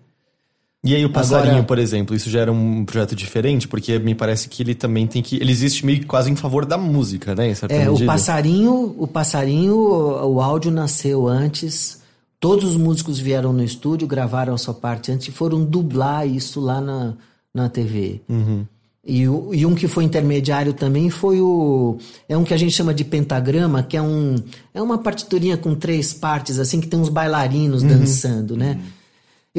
E 0.84 0.95
aí 0.95 1.03
o 1.03 1.09
passarinho, 1.09 1.51
Agora, 1.51 1.65
por 1.65 1.77
exemplo, 1.77 2.15
isso 2.15 2.30
já 2.30 2.39
era 2.39 2.51
um 2.51 2.86
projeto 2.86 3.13
diferente, 3.13 3.67
porque 3.67 3.99
me 3.99 4.15
parece 4.15 4.47
que 4.47 4.63
ele 4.63 4.73
também 4.73 5.05
tem 5.05 5.21
que. 5.21 5.36
Ele 5.36 5.51
existe 5.51 5.86
meio 5.86 5.99
que 5.99 6.05
quase 6.05 6.32
em 6.32 6.36
favor 6.38 6.65
da 6.65 6.77
música, 6.77 7.36
né? 7.36 7.51
É, 7.67 7.80
medida. 7.80 7.91
o 7.91 8.05
passarinho, 8.05 8.95
o 8.97 9.05
passarinho, 9.05 9.75
o 9.75 10.39
áudio 10.41 10.71
nasceu 10.71 11.27
antes. 11.27 11.99
Todos 12.39 12.63
os 12.71 12.77
músicos 12.77 13.19
vieram 13.19 13.51
no 13.51 13.61
estúdio, 13.61 14.07
gravaram 14.07 14.53
a 14.53 14.57
sua 14.57 14.73
parte 14.73 15.11
antes 15.11 15.27
e 15.27 15.32
foram 15.32 15.65
dublar 15.65 16.25
isso 16.25 16.61
lá 16.61 16.80
na, 16.80 17.13
na 17.53 17.67
TV. 17.67 18.21
Uhum. 18.30 18.65
E, 19.05 19.27
o, 19.27 19.53
e 19.53 19.65
um 19.65 19.75
que 19.75 19.88
foi 19.88 20.05
intermediário 20.05 20.71
também 20.71 21.09
foi 21.09 21.41
o. 21.41 21.97
É 22.30 22.38
um 22.38 22.45
que 22.45 22.53
a 22.53 22.57
gente 22.57 22.71
chama 22.71 22.93
de 22.93 23.03
pentagrama, 23.03 23.84
que 23.84 23.97
é 23.97 24.01
um. 24.01 24.36
É 24.73 24.82
uma 24.82 24.97
partiturinha 24.97 25.57
com 25.57 25.75
três 25.75 26.13
partes, 26.13 26.57
assim, 26.57 26.80
que 26.80 26.88
tem 26.88 26.97
uns 26.97 27.09
bailarinos 27.09 27.84
uhum. 27.84 27.89
dançando, 27.89 28.55
né? 28.55 28.80
Uhum. 28.80 28.99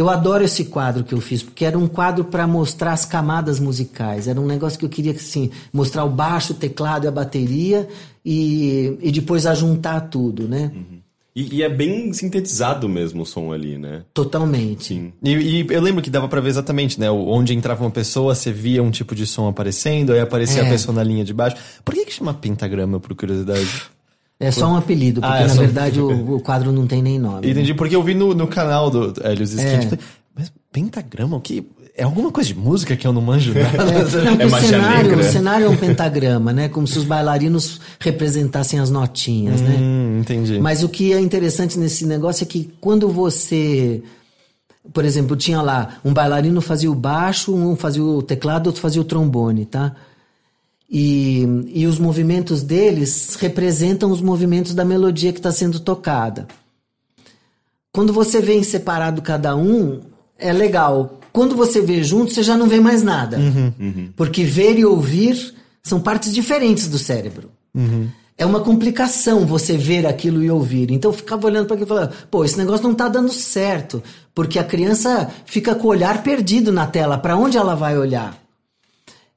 Eu 0.00 0.08
adoro 0.08 0.42
esse 0.42 0.64
quadro 0.64 1.04
que 1.04 1.12
eu 1.12 1.20
fiz, 1.20 1.42
porque 1.42 1.62
era 1.62 1.76
um 1.76 1.86
quadro 1.86 2.24
para 2.24 2.46
mostrar 2.46 2.92
as 2.92 3.04
camadas 3.04 3.60
musicais. 3.60 4.28
Era 4.28 4.40
um 4.40 4.46
negócio 4.46 4.78
que 4.78 4.84
eu 4.86 4.88
queria 4.88 5.12
assim, 5.12 5.50
mostrar 5.70 6.06
o 6.06 6.08
baixo, 6.08 6.54
o 6.54 6.56
teclado 6.56 7.04
e 7.04 7.08
a 7.08 7.10
bateria 7.10 7.86
e, 8.24 8.96
e 9.02 9.12
depois 9.12 9.44
ajuntar 9.44 10.08
tudo, 10.08 10.48
né? 10.48 10.72
Uhum. 10.74 11.00
E, 11.36 11.56
e, 11.56 11.62
é 11.62 11.68
bem 11.68 12.10
sintetizado 12.14 12.88
mesmo 12.88 13.24
o 13.24 13.26
som 13.26 13.52
ali, 13.52 13.76
né? 13.76 14.02
Totalmente. 14.14 14.86
Sim. 14.86 15.12
E, 15.22 15.32
e 15.32 15.66
eu 15.68 15.82
lembro 15.82 16.00
que 16.00 16.08
dava 16.08 16.28
para 16.28 16.40
ver 16.40 16.48
exatamente, 16.48 16.98
né? 16.98 17.10
Onde 17.10 17.54
entrava 17.54 17.84
uma 17.84 17.90
pessoa, 17.90 18.34
você 18.34 18.50
via 18.50 18.82
um 18.82 18.90
tipo 18.90 19.14
de 19.14 19.26
som 19.26 19.48
aparecendo, 19.48 20.14
aí 20.14 20.20
aparecia 20.20 20.62
é. 20.62 20.66
a 20.66 20.70
pessoa 20.70 20.94
na 20.94 21.04
linha 21.04 21.26
de 21.26 21.34
baixo. 21.34 21.56
Por 21.84 21.94
que, 21.94 22.06
que 22.06 22.12
chama 22.14 22.32
pentagrama, 22.32 22.98
por 22.98 23.14
curiosidade? 23.14 23.68
É 24.40 24.50
só 24.50 24.72
um 24.72 24.76
apelido, 24.76 25.20
porque 25.20 25.36
ah, 25.36 25.42
é 25.42 25.46
na 25.46 25.54
verdade 25.54 26.00
o, 26.00 26.36
o, 26.36 26.40
quadro 26.40 26.72
não 26.72 26.86
tem 26.86 27.02
nem 27.02 27.18
nome. 27.18 27.50
Entendi, 27.50 27.72
né? 27.72 27.76
porque 27.76 27.94
eu 27.94 28.02
vi 28.02 28.14
no, 28.14 28.34
no 28.34 28.46
canal 28.46 28.88
do 28.90 29.12
Helios 29.22 29.56
é. 29.58 29.98
mas 30.34 30.50
pentagrama, 30.72 31.36
o 31.36 31.40
que? 31.42 31.68
É 31.94 32.04
alguma 32.04 32.32
coisa 32.32 32.48
de 32.48 32.58
música 32.58 32.96
que 32.96 33.06
eu 33.06 33.12
não 33.12 33.20
manjo 33.20 33.52
nada. 33.52 33.82
É, 33.82 34.24
não, 34.24 34.40
é 34.40 34.46
o, 34.46 34.60
cenário, 34.60 35.18
o 35.18 35.22
cenário 35.22 35.66
é 35.66 35.68
um 35.68 35.76
pentagrama, 35.76 36.54
né? 36.54 36.70
Como 36.70 36.86
se 36.86 36.98
os 36.98 37.04
bailarinos 37.04 37.82
representassem 37.98 38.80
as 38.80 38.90
notinhas, 38.90 39.60
né? 39.60 39.76
hum, 39.78 40.14
né? 40.14 40.20
Entendi. 40.20 40.58
Mas 40.58 40.82
o 40.82 40.88
que 40.88 41.12
é 41.12 41.20
interessante 41.20 41.78
nesse 41.78 42.06
negócio 42.06 42.42
é 42.42 42.46
que 42.46 42.72
quando 42.80 43.10
você. 43.10 44.02
Por 44.94 45.04
exemplo, 45.04 45.36
tinha 45.36 45.60
lá 45.60 45.98
um 46.02 46.14
bailarino 46.14 46.62
fazia 46.62 46.90
o 46.90 46.94
baixo, 46.94 47.54
um 47.54 47.76
fazia 47.76 48.02
o 48.02 48.22
teclado, 48.22 48.68
outro 48.68 48.80
fazia 48.80 49.02
o 49.02 49.04
trombone, 49.04 49.66
tá? 49.66 49.94
E, 50.90 51.46
e 51.68 51.86
os 51.86 52.00
movimentos 52.00 52.62
deles 52.64 53.36
representam 53.38 54.10
os 54.10 54.20
movimentos 54.20 54.74
da 54.74 54.84
melodia 54.84 55.32
que 55.32 55.38
está 55.38 55.52
sendo 55.52 55.78
tocada. 55.78 56.48
quando 57.92 58.12
você 58.12 58.40
vê 58.40 58.54
em 58.54 58.62
separado 58.62 59.22
cada 59.22 59.54
um, 59.54 60.00
é 60.38 60.52
legal. 60.52 61.20
Quando 61.32 61.54
você 61.54 61.80
vê 61.80 62.02
junto, 62.02 62.32
você 62.32 62.42
já 62.42 62.56
não 62.56 62.66
vê 62.66 62.80
mais 62.80 63.02
nada. 63.02 63.38
Porque 64.16 64.42
ver 64.44 64.78
e 64.78 64.84
ouvir 64.84 65.54
são 65.82 66.00
partes 66.00 66.32
diferentes 66.34 66.88
do 66.88 66.98
cérebro. 66.98 67.50
É 68.36 68.44
uma 68.46 68.60
complicação 68.60 69.44
você 69.46 69.76
ver 69.76 70.06
aquilo 70.06 70.42
e 70.42 70.50
ouvir. 70.50 70.90
Então 70.90 71.10
eu 71.10 71.16
ficava 71.16 71.46
olhando 71.46 71.66
para 71.66 71.76
aquilo 71.76 71.86
e 71.86 71.94
falando, 71.94 72.12
pô, 72.30 72.44
esse 72.44 72.56
negócio 72.58 72.82
não 72.82 72.94
tá 72.94 73.06
dando 73.08 73.30
certo. 73.32 74.02
Porque 74.34 74.58
a 74.58 74.64
criança 74.64 75.30
fica 75.44 75.74
com 75.74 75.86
o 75.86 75.90
olhar 75.90 76.22
perdido 76.22 76.72
na 76.72 76.86
tela. 76.86 77.18
Para 77.18 77.36
onde 77.36 77.58
ela 77.58 77.74
vai 77.74 77.98
olhar? 77.98 78.39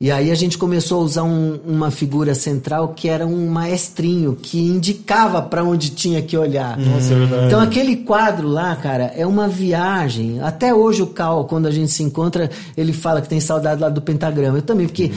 E 0.03 0.11
aí 0.11 0.31
a 0.31 0.35
gente 0.35 0.57
começou 0.57 0.99
a 0.99 1.03
usar 1.05 1.23
um- 1.23 1.57
uma 1.65 1.89
figura 1.89 2.35
central 2.35 2.89
que 2.89 3.07
era 3.07 3.25
um 3.25 3.47
maestrinho 3.49 4.35
que 4.35 4.59
indicava 4.59 5.41
para 5.41 5.63
onde 5.63 5.91
tinha 5.91 6.21
que 6.21 6.35
olhar. 6.35 6.77
Nossa, 6.77 7.13
é 7.13 7.15
verdade. 7.19 7.45
Então 7.47 7.61
aquele 7.61 7.95
quadro 7.95 8.49
lá, 8.49 8.75
cara, 8.75 9.13
é 9.15 9.25
uma 9.25 9.47
viagem. 9.47 10.41
Até 10.41 10.73
hoje 10.75 11.01
o 11.01 11.07
Cal, 11.07 11.45
quando 11.45 11.67
a 11.67 11.71
gente 11.71 11.89
se 11.89 12.03
encontra, 12.03 12.51
ele 12.75 12.91
fala 12.91 13.21
que 13.21 13.30
tem 13.30 13.39
saudade 13.39 13.80
lá 13.81 13.88
do 13.88 14.01
pentagrama. 14.01 14.57
Eu 14.57 14.61
também, 14.61 14.88
porque 14.88 15.09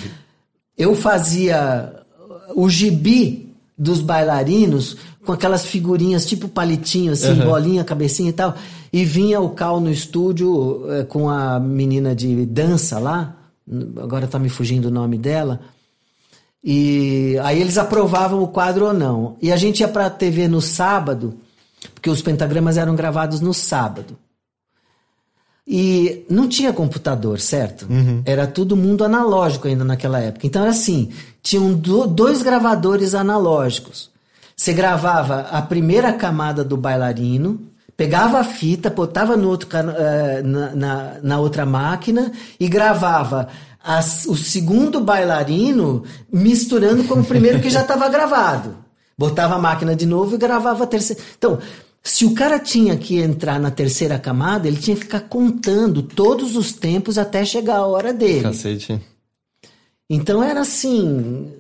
eu 0.78 0.94
fazia 0.94 1.92
o 2.54 2.68
gibi 2.68 3.52
dos 3.76 4.00
bailarinos 4.00 4.96
com 5.24 5.32
aquelas 5.32 5.66
figurinhas 5.66 6.24
tipo 6.24 6.46
palitinho, 6.46 7.10
assim, 7.12 7.34
bolinha, 7.44 7.82
cabecinha 7.82 8.30
e 8.30 8.32
tal. 8.32 8.54
E 8.92 9.04
vinha 9.04 9.40
o 9.40 9.50
Cal 9.50 9.80
no 9.80 9.90
estúdio 9.90 10.84
eh, 10.90 11.02
com 11.02 11.28
a 11.28 11.58
menina 11.58 12.14
de 12.14 12.46
dança 12.46 13.00
lá. 13.00 13.34
Agora 14.02 14.26
tá 14.28 14.38
me 14.38 14.48
fugindo 14.48 14.86
o 14.86 14.90
nome 14.90 15.18
dela. 15.18 15.60
E 16.62 17.36
aí 17.44 17.60
eles 17.60 17.78
aprovavam 17.78 18.42
o 18.42 18.48
quadro 18.48 18.86
ou 18.86 18.92
não. 18.94 19.36
E 19.40 19.52
a 19.52 19.56
gente 19.56 19.80
ia 19.80 19.88
pra 19.88 20.10
TV 20.10 20.48
no 20.48 20.60
sábado, 20.60 21.34
porque 21.94 22.10
os 22.10 22.20
pentagramas 22.22 22.76
eram 22.76 22.94
gravados 22.96 23.40
no 23.40 23.54
sábado. 23.54 24.16
E 25.66 26.24
não 26.30 26.48
tinha 26.48 26.72
computador, 26.72 27.40
certo? 27.40 27.86
Era 28.24 28.46
todo 28.46 28.76
mundo 28.76 29.04
analógico 29.04 29.66
ainda 29.66 29.84
naquela 29.84 30.20
época. 30.20 30.46
Então 30.46 30.62
era 30.62 30.70
assim: 30.70 31.10
tinham 31.42 31.72
do- 31.74 32.06
dois 32.06 32.40
gravadores 32.42 33.14
analógicos. 33.14 34.10
Você 34.56 34.72
gravava 34.72 35.40
a 35.50 35.60
primeira 35.60 36.12
camada 36.12 36.64
do 36.64 36.76
bailarino, 36.76 37.60
pegava 37.96 38.38
a 38.40 38.44
fita, 38.44 38.90
botava 38.90 39.36
no 39.36 39.48
outro, 39.48 39.68
eh, 39.74 40.42
na, 40.42 40.74
na, 40.76 41.16
na 41.22 41.40
outra 41.40 41.64
máquina 41.64 42.30
e 42.60 42.68
gravava 42.68 43.48
as- 43.82 44.26
o 44.26 44.36
segundo 44.36 45.00
bailarino 45.00 46.04
misturando 46.32 47.04
com 47.04 47.20
o 47.20 47.24
primeiro 47.24 47.60
que 47.60 47.70
já 47.70 47.80
estava 47.82 48.08
gravado. 48.08 48.76
Botava 49.18 49.54
a 49.54 49.58
máquina 49.58 49.96
de 49.96 50.04
novo 50.04 50.34
e 50.34 50.38
gravava 50.38 50.84
a 50.84 50.86
terceira. 50.86 51.22
Então, 51.38 51.58
se 52.02 52.24
o 52.26 52.34
cara 52.34 52.58
tinha 52.58 52.96
que 52.96 53.18
entrar 53.18 53.58
na 53.58 53.70
terceira 53.70 54.18
camada, 54.18 54.68
ele 54.68 54.76
tinha 54.76 54.94
que 54.94 55.02
ficar 55.04 55.20
contando 55.20 56.02
todos 56.02 56.54
os 56.54 56.72
tempos 56.72 57.16
até 57.16 57.44
chegar 57.44 57.76
a 57.78 57.86
hora 57.86 58.12
dele. 58.12 58.42
Cacete. 58.42 59.00
Então 60.08 60.42
era 60.42 60.60
assim. 60.60 61.50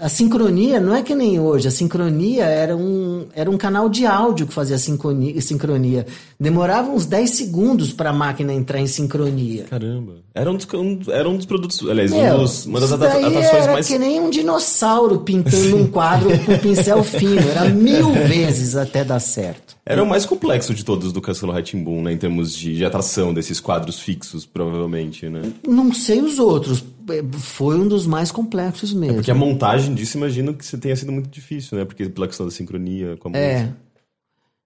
A 0.00 0.08
sincronia 0.08 0.80
não 0.80 0.94
é 0.94 1.02
que 1.02 1.14
nem 1.14 1.38
hoje. 1.38 1.68
A 1.68 1.70
sincronia 1.70 2.44
era 2.44 2.76
um, 2.76 3.26
era 3.34 3.50
um 3.50 3.58
canal 3.58 3.88
de 3.88 4.06
áudio 4.06 4.46
que 4.46 4.52
fazia 4.54 4.78
sincronia. 4.78 5.40
sincronia. 5.40 6.06
Demorava 6.38 6.90
uns 6.90 7.04
10 7.06 7.30
segundos 7.30 7.92
para 7.92 8.10
a 8.10 8.12
máquina 8.12 8.52
entrar 8.52 8.80
em 8.80 8.86
sincronia. 8.86 9.64
Caramba. 9.64 10.14
Era 10.34 10.50
um 10.50 10.56
dos, 10.56 10.66
um- 10.72 11.00
era 11.08 11.28
um 11.28 11.36
dos 11.36 11.44
produtos. 11.46 11.86
Aliás, 11.88 12.10
Meu, 12.10 12.34
um 12.34 12.38
dos, 12.38 12.64
uma 12.66 12.80
das 12.80 12.92
atrações 12.92 13.34
era 13.46 13.72
mais. 13.72 13.86
que 13.88 13.98
nem 13.98 14.20
um 14.20 14.30
dinossauro 14.30 15.18
pintando 15.20 15.76
um 15.76 15.86
quadro 15.86 16.30
com 16.46 16.56
pincel 16.58 17.02
fino. 17.04 17.40
Era 17.50 17.68
mil 17.68 18.12
vezes 18.12 18.76
até 18.76 19.04
dar 19.04 19.20
certo. 19.20 19.76
Era 19.84 20.02
o 20.02 20.06
mais 20.06 20.24
complexo 20.24 20.72
de 20.72 20.84
todos 20.84 21.12
do 21.12 21.20
Castelo 21.20 21.52
Ratimbun, 21.52 22.02
né? 22.02 22.12
Em 22.12 22.16
termos 22.16 22.54
de, 22.54 22.76
de 22.76 22.84
atração 22.84 23.34
desses 23.34 23.58
quadros 23.60 23.98
fixos, 23.98 24.46
provavelmente, 24.46 25.28
né? 25.28 25.42
Não 25.66 25.92
sei 25.92 26.20
os 26.20 26.38
outros. 26.38 26.82
É, 27.08 27.22
Foi 27.38 27.78
um 27.78 27.86
dos 27.88 28.06
mais 28.06 28.30
complexos 28.30 28.92
mesmo. 28.92 29.16
Porque 29.16 29.30
a 29.30 29.34
montagem 29.34 29.94
disso, 29.94 30.16
imagino 30.16 30.54
que 30.54 30.76
tenha 30.76 30.94
sido 30.96 31.10
muito 31.12 31.28
difícil, 31.28 31.78
né? 31.78 31.84
Porque 31.84 32.08
pela 32.08 32.26
questão 32.26 32.46
da 32.46 32.52
sincronia 32.52 33.16
com 33.18 33.28
a 33.28 33.30
música. 33.30 33.46
É. 33.46 33.72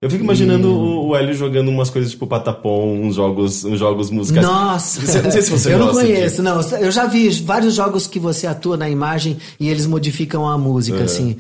Eu 0.03 0.11
fico 0.11 0.23
imaginando 0.23 0.69
o 0.71 1.09
o 1.09 1.17
Hélio 1.17 1.33
jogando 1.33 1.69
umas 1.69 1.89
coisas 1.89 2.11
tipo 2.11 2.27
patapom, 2.27 3.01
uns 3.01 3.15
jogos, 3.15 3.65
uns 3.65 3.79
jogos 3.79 4.11
musicais. 4.11 4.45
Nossa! 4.47 5.01
Você- 5.01 5.23
Não 5.23 5.31
sei 5.31 5.43
se 5.43 5.51
você 5.51 5.73
Eu 5.73 5.79
não 5.79 5.93
conheço, 5.93 6.23
disso. 6.23 6.43
não. 6.43 6.61
Eu 6.79 6.91
já 6.91 7.07
vi 7.07 7.31
vários 7.43 7.75
jogos 7.75 8.07
que 8.07 8.19
você 8.19 8.47
atua 8.47 8.77
na 8.77 8.89
imagem 8.91 9.39
e 9.59 9.69
eles 9.71 9.87
modificam 9.87 10.47
a 10.47 10.59
música, 10.59 10.99
É. 11.01 11.03
assim. 11.05 11.37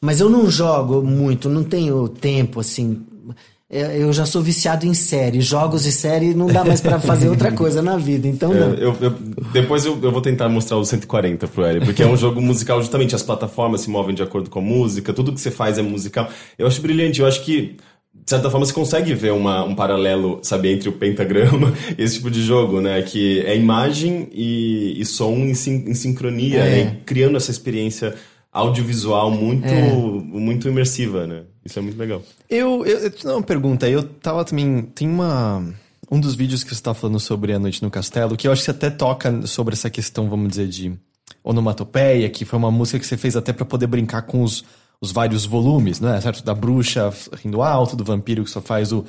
Mas 0.00 0.20
eu 0.20 0.28
não 0.30 0.48
jogo 0.50 1.02
muito, 1.02 1.48
não 1.48 1.64
tenho 1.64 2.08
tempo, 2.08 2.60
assim. 2.60 3.00
É, 3.68 4.00
Eu 4.00 4.12
já 4.12 4.24
sou 4.24 4.40
viciado 4.42 4.86
em 4.86 4.94
série. 4.94 5.40
Jogos 5.40 5.86
e 5.86 5.92
série 5.92 6.34
não 6.34 6.46
dá 6.46 6.64
mais 6.64 6.80
pra 6.80 7.00
fazer 7.00 7.28
outra 7.28 7.50
coisa 7.52 7.82
na 7.82 7.96
vida, 7.96 8.28
então 8.28 8.54
não. 8.54 8.74
eu- 8.74 8.96
eu- 9.00 9.10
depois 9.52 9.84
eu, 9.84 9.98
eu 10.00 10.12
vou 10.12 10.20
tentar 10.20 10.48
mostrar 10.48 10.76
o 10.76 10.84
140 10.84 11.48
pro 11.48 11.64
Hélio, 11.64 11.82
porque 11.84 12.02
é 12.02 12.06
um 12.06 12.16
jogo 12.16 12.40
musical, 12.40 12.80
justamente 12.80 13.14
as 13.16 13.22
plataformas 13.24 13.80
se 13.80 13.90
movem 13.90 14.14
de 14.14 14.22
acordo 14.22 14.48
com 14.48 14.60
a 14.60 14.62
música, 14.62 15.12
tudo 15.12 15.32
que 15.32 15.40
você 15.40 15.50
faz 15.50 15.78
é 15.78 15.82
musical. 15.82 16.28
Eu 16.56 16.66
acho 16.68 16.80
brilhante, 16.80 17.20
eu 17.20 17.26
acho 17.26 17.42
que, 17.44 17.76
de 18.14 18.30
certa 18.30 18.48
forma, 18.50 18.64
você 18.64 18.72
consegue 18.72 19.12
ver 19.14 19.32
uma, 19.32 19.64
um 19.64 19.74
paralelo, 19.74 20.38
sabe, 20.42 20.70
entre 20.70 20.88
o 20.88 20.92
pentagrama 20.92 21.72
e 21.98 22.02
esse 22.04 22.16
tipo 22.18 22.30
de 22.30 22.42
jogo, 22.44 22.80
né? 22.80 23.02
Que 23.02 23.40
é 23.40 23.56
imagem 23.56 24.28
e, 24.32 24.94
e 25.00 25.04
som 25.04 25.32
em, 25.38 25.54
sin- 25.54 25.84
em 25.88 25.94
sincronia, 25.94 26.58
É. 26.60 26.84
né? 26.84 26.96
Criando 27.04 27.36
essa 27.36 27.50
experiência 27.50 28.14
audiovisual 28.52 29.28
muito, 29.30 29.66
É. 29.66 29.92
muito 29.92 30.68
imersiva, 30.68 31.26
né? 31.26 31.42
Isso 31.66 31.78
é 31.78 31.82
muito 31.82 31.98
legal. 31.98 32.22
Eu, 32.48 32.86
eu, 32.86 33.12
eu 33.24 33.32
uma 33.32 33.42
pergunta. 33.42 33.88
Eu 33.88 34.04
tava 34.04 34.44
também. 34.44 34.82
Tem 34.82 35.08
uma. 35.08 35.74
Um 36.08 36.20
dos 36.20 36.36
vídeos 36.36 36.62
que 36.62 36.72
você 36.72 36.80
tá 36.80 36.94
falando 36.94 37.18
sobre 37.18 37.52
a 37.52 37.58
noite 37.58 37.82
no 37.82 37.90
castelo, 37.90 38.36
que 38.36 38.46
eu 38.46 38.52
acho 38.52 38.60
que 38.60 38.66
você 38.66 38.70
até 38.70 38.90
toca 38.90 39.44
sobre 39.44 39.74
essa 39.74 39.90
questão, 39.90 40.30
vamos 40.30 40.50
dizer, 40.50 40.68
de 40.68 40.96
onomatopeia, 41.42 42.30
que 42.30 42.44
foi 42.44 42.56
uma 42.56 42.70
música 42.70 43.00
que 43.00 43.06
você 43.06 43.16
fez 43.16 43.34
até 43.34 43.52
pra 43.52 43.64
poder 43.64 43.88
brincar 43.88 44.22
com 44.22 44.44
os, 44.44 44.64
os 45.00 45.10
vários 45.10 45.44
volumes, 45.44 45.98
né? 45.98 46.20
Certo? 46.20 46.44
Da 46.44 46.54
bruxa 46.54 47.12
rindo 47.42 47.60
alto, 47.60 47.96
do 47.96 48.04
vampiro 48.04 48.44
que 48.44 48.50
só 48.50 48.60
faz 48.60 48.92
o. 48.92 49.04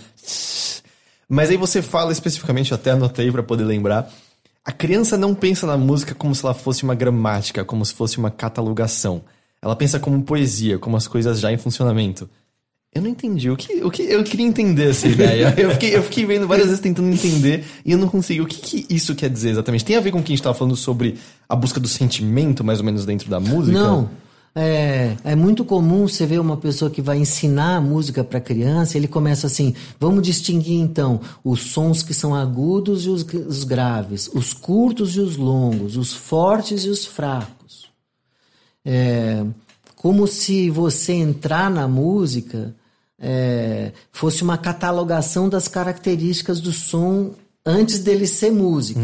Mas 1.29 1.51
aí 1.51 1.57
você 1.57 1.84
fala 1.84 2.11
especificamente, 2.11 2.71
eu 2.71 2.75
até 2.75 2.91
anotei 2.91 3.31
pra 3.31 3.43
poder 3.43 3.63
lembrar. 3.63 4.11
A 4.65 4.71
criança 4.71 5.15
não 5.15 5.35
pensa 5.35 5.67
na 5.67 5.77
música 5.77 6.15
como 6.15 6.34
se 6.34 6.43
ela 6.43 6.55
fosse 6.55 6.84
uma 6.84 6.95
gramática, 6.95 7.63
como 7.63 7.85
se 7.85 7.93
fosse 7.93 8.17
uma 8.17 8.31
catalogação. 8.31 9.21
Ela 9.61 9.75
pensa 9.75 9.99
como 9.99 10.21
poesia, 10.23 10.77
como 10.77 10.95
as 10.97 11.07
coisas 11.07 11.39
já 11.39 11.51
em 11.51 11.57
funcionamento. 11.57 12.29
Eu 12.93 13.01
não 13.01 13.09
entendi. 13.09 13.49
O 13.49 13.55
que, 13.55 13.84
o 13.84 13.91
que 13.91 14.01
eu 14.01 14.23
queria 14.23 14.45
entender 14.45 14.89
essa 14.89 15.07
ideia. 15.07 15.53
Eu 15.57 15.72
fiquei, 15.72 15.95
eu 15.95 16.03
fiquei 16.03 16.26
vendo 16.26 16.47
várias 16.47 16.68
vezes 16.68 16.81
tentando 16.81 17.09
entender 17.09 17.64
e 17.85 17.91
eu 17.91 17.97
não 17.97 18.07
consegui. 18.07 18.41
O 18.41 18.45
que, 18.45 18.59
que 18.59 18.93
isso 18.93 19.14
quer 19.14 19.30
dizer 19.30 19.51
exatamente? 19.51 19.85
Tem 19.85 19.95
a 19.95 19.99
ver 19.99 20.11
com 20.11 20.19
o 20.19 20.23
que 20.23 20.27
a 20.27 20.34
gente 20.34 20.39
estava 20.39 20.57
falando 20.57 20.76
sobre 20.76 21.15
a 21.47 21.55
busca 21.55 21.80
do 21.80 21.88
sentimento, 21.88 22.64
mais 22.64 22.80
ou 22.80 22.85
menos, 22.85 23.05
dentro 23.05 23.30
da 23.30 23.39
música? 23.39 23.77
Não. 23.77 24.09
É, 24.59 25.15
é 25.23 25.35
muito 25.35 25.64
comum 25.64 26.07
você 26.07 26.26
ver 26.26 26.39
uma 26.39 26.57
pessoa 26.57 26.89
que 26.89 26.99
vai 26.99 27.19
ensinar 27.19 27.76
a 27.76 27.81
música 27.81 28.23
para 28.23 28.39
criança, 28.39 28.97
ele 28.97 29.07
começa 29.07 29.45
assim: 29.45 29.76
vamos 29.99 30.23
distinguir 30.23 30.80
então 30.80 31.22
os 31.43 31.61
sons 31.61 32.01
que 32.01 32.11
são 32.11 32.34
agudos 32.34 33.05
e 33.05 33.09
os, 33.09 33.22
os 33.22 33.64
graves, 33.64 34.27
os 34.34 34.53
curtos 34.53 35.15
e 35.15 35.19
os 35.19 35.38
longos, 35.38 35.95
os 35.95 36.11
fortes 36.11 36.85
e 36.85 36.89
os 36.89 37.05
fracos. 37.05 37.91
É, 38.84 39.45
como 40.07 40.25
se 40.25 40.69
você 40.69 41.11
entrar 41.11 41.69
na 41.69 41.85
música 41.85 42.73
é, 43.19 43.91
fosse 44.09 44.41
uma 44.41 44.57
catalogação 44.57 45.49
das 45.49 45.67
características 45.67 46.61
do 46.61 46.71
som 46.71 47.31
antes 47.65 47.99
dele 47.99 48.25
ser 48.25 48.49
música. 48.49 49.01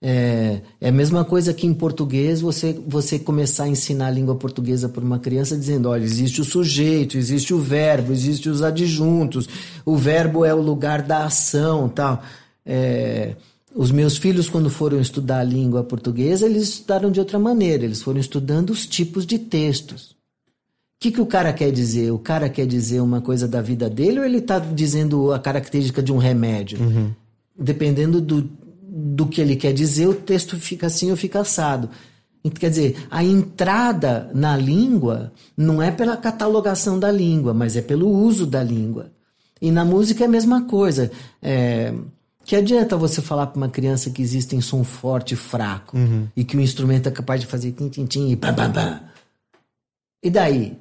É, 0.00 0.62
é 0.80 0.88
a 0.88 0.92
mesma 0.92 1.26
coisa 1.26 1.52
que 1.52 1.66
em 1.66 1.74
português 1.74 2.40
você, 2.40 2.72
você 2.88 3.18
começar 3.18 3.64
a 3.64 3.68
ensinar 3.68 4.06
a 4.06 4.10
língua 4.10 4.34
portuguesa 4.34 4.88
para 4.88 5.04
uma 5.04 5.18
criança 5.18 5.54
dizendo: 5.58 5.90
olha, 5.90 6.04
existe 6.04 6.40
o 6.40 6.44
sujeito, 6.44 7.18
existe 7.18 7.52
o 7.52 7.58
verbo, 7.58 8.14
existe 8.14 8.48
os 8.48 8.62
adjuntos, 8.62 9.46
o 9.84 9.94
verbo 9.94 10.42
é 10.46 10.54
o 10.54 10.62
lugar 10.62 11.02
da 11.02 11.26
ação 11.26 11.86
tal. 11.86 12.22
É, 12.64 13.36
os 13.74 13.90
meus 13.90 14.16
filhos, 14.16 14.48
quando 14.48 14.70
foram 14.70 15.00
estudar 15.00 15.40
a 15.40 15.44
língua 15.44 15.82
portuguesa, 15.82 16.46
eles 16.46 16.62
estudaram 16.62 17.10
de 17.10 17.18
outra 17.18 17.38
maneira, 17.40 17.84
eles 17.84 18.00
foram 18.00 18.20
estudando 18.20 18.70
os 18.70 18.86
tipos 18.86 19.26
de 19.26 19.36
textos. 19.36 20.12
O 20.12 21.00
que, 21.00 21.10
que 21.10 21.20
o 21.20 21.26
cara 21.26 21.52
quer 21.52 21.72
dizer? 21.72 22.12
O 22.12 22.18
cara 22.18 22.48
quer 22.48 22.66
dizer 22.66 23.00
uma 23.00 23.20
coisa 23.20 23.48
da 23.48 23.60
vida 23.60 23.90
dele 23.90 24.20
ou 24.20 24.24
ele 24.24 24.38
está 24.38 24.60
dizendo 24.60 25.32
a 25.32 25.38
característica 25.40 26.02
de 26.02 26.12
um 26.12 26.18
remédio? 26.18 26.78
Dependendo 27.58 28.20
do, 28.20 28.48
do 28.80 29.26
que 29.26 29.40
ele 29.40 29.56
quer 29.56 29.72
dizer, 29.72 30.06
o 30.06 30.14
texto 30.14 30.56
fica 30.56 30.86
assim 30.86 31.10
ou 31.10 31.16
fica 31.16 31.40
assado. 31.40 31.90
Quer 32.58 32.70
dizer, 32.70 33.06
a 33.10 33.24
entrada 33.24 34.30
na 34.32 34.56
língua 34.56 35.32
não 35.56 35.82
é 35.82 35.90
pela 35.90 36.16
catalogação 36.16 36.98
da 36.98 37.10
língua, 37.10 37.52
mas 37.52 37.74
é 37.74 37.82
pelo 37.82 38.08
uso 38.08 38.46
da 38.46 38.62
língua. 38.62 39.10
E 39.60 39.70
na 39.70 39.84
música 39.84 40.24
é 40.24 40.26
a 40.26 40.30
mesma 40.30 40.62
coisa. 40.62 41.10
É, 41.42 41.92
que 42.44 42.54
adianta 42.54 42.96
você 42.96 43.22
falar 43.22 43.46
para 43.48 43.56
uma 43.56 43.68
criança 43.68 44.10
que 44.10 44.20
existe 44.20 44.54
em 44.54 44.60
som 44.60 44.84
forte 44.84 45.34
e 45.34 45.36
fraco 45.36 45.96
e 46.36 46.44
que 46.44 46.56
o 46.56 46.60
instrumento 46.60 47.08
é 47.08 47.12
capaz 47.12 47.40
de 47.40 47.46
fazer 47.46 47.72
tim, 47.72 47.88
tim, 47.88 48.06
tim 48.06 48.30
e 48.30 48.36
pam, 48.36 48.54
pam, 48.54 48.72
pam. 48.72 49.00
E 50.22 50.30
daí? 50.30 50.76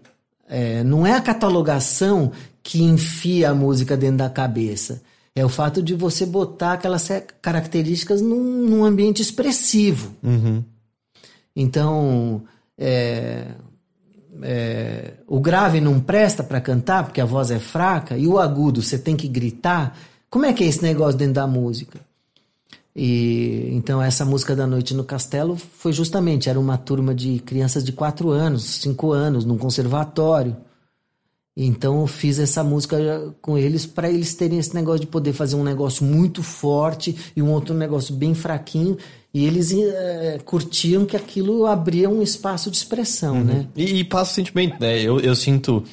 É, 0.47 0.83
não 0.83 1.07
é 1.07 1.13
a 1.13 1.21
catalogação 1.21 2.31
que 2.61 2.81
enfia 2.83 3.49
a 3.49 3.55
música 3.55 3.97
dentro 3.97 4.17
da 4.17 4.29
cabeça. 4.29 5.01
É 5.35 5.43
o 5.43 5.49
fato 5.49 5.81
de 5.81 5.95
você 5.95 6.25
botar 6.25 6.73
aquelas 6.73 7.09
características 7.41 8.21
num, 8.21 8.67
num 8.67 8.85
ambiente 8.85 9.21
expressivo. 9.21 10.13
Uhum. 10.21 10.63
Então, 11.55 12.43
é, 12.77 13.47
é, 14.41 15.13
o 15.27 15.39
grave 15.39 15.81
não 15.81 15.99
presta 15.99 16.43
para 16.43 16.61
cantar 16.61 17.03
porque 17.03 17.21
a 17.21 17.25
voz 17.25 17.51
é 17.51 17.59
fraca 17.59 18.17
e 18.17 18.27
o 18.27 18.39
agudo 18.39 18.81
você 18.81 18.97
tem 18.97 19.15
que 19.15 19.27
gritar. 19.27 19.97
Como 20.33 20.47
é 20.47 20.51
que 20.51 20.63
é 20.63 20.67
esse 20.67 20.81
negócio 20.81 21.15
dentro 21.15 21.35
da 21.35 21.45
música? 21.45 21.99
E 22.95 23.69
então 23.71 24.01
essa 24.01 24.25
música 24.25 24.55
da 24.55 24.65
noite 24.65 24.95
no 24.95 25.03
castelo 25.03 25.55
foi 25.55 25.93
justamente 25.93 26.49
era 26.49 26.59
uma 26.59 26.75
turma 26.75 27.13
de 27.13 27.37
crianças 27.37 27.83
de 27.83 27.91
quatro 27.91 28.31
anos, 28.31 28.63
cinco 28.63 29.11
anos, 29.11 29.45
num 29.45 29.59
conservatório. 29.59 30.57
Então 31.55 32.01
eu 32.01 32.07
fiz 32.07 32.39
essa 32.39 32.63
música 32.63 32.97
com 33.43 33.59
eles 33.59 33.85
para 33.85 34.09
eles 34.09 34.33
terem 34.33 34.57
esse 34.57 34.73
negócio 34.73 35.01
de 35.01 35.05
poder 35.05 35.33
fazer 35.33 35.55
um 35.55 35.63
negócio 35.63 36.03
muito 36.03 36.41
forte 36.41 37.15
e 37.35 37.41
um 37.43 37.51
outro 37.51 37.75
negócio 37.75 38.15
bem 38.15 38.33
fraquinho. 38.33 38.97
E 39.31 39.45
eles 39.45 39.71
é, 39.71 40.39
curtiam 40.43 41.05
que 41.05 41.15
aquilo 41.15 41.67
abria 41.67 42.09
um 42.09 42.23
espaço 42.23 42.71
de 42.71 42.77
expressão, 42.77 43.37
uhum. 43.37 43.43
né? 43.43 43.67
E, 43.75 43.99
e 43.99 44.03
passa 44.03 44.31
o 44.31 44.35
sentimento, 44.35 44.79
né? 44.79 44.99
Eu, 44.99 45.19
eu 45.19 45.35
sinto. 45.35 45.83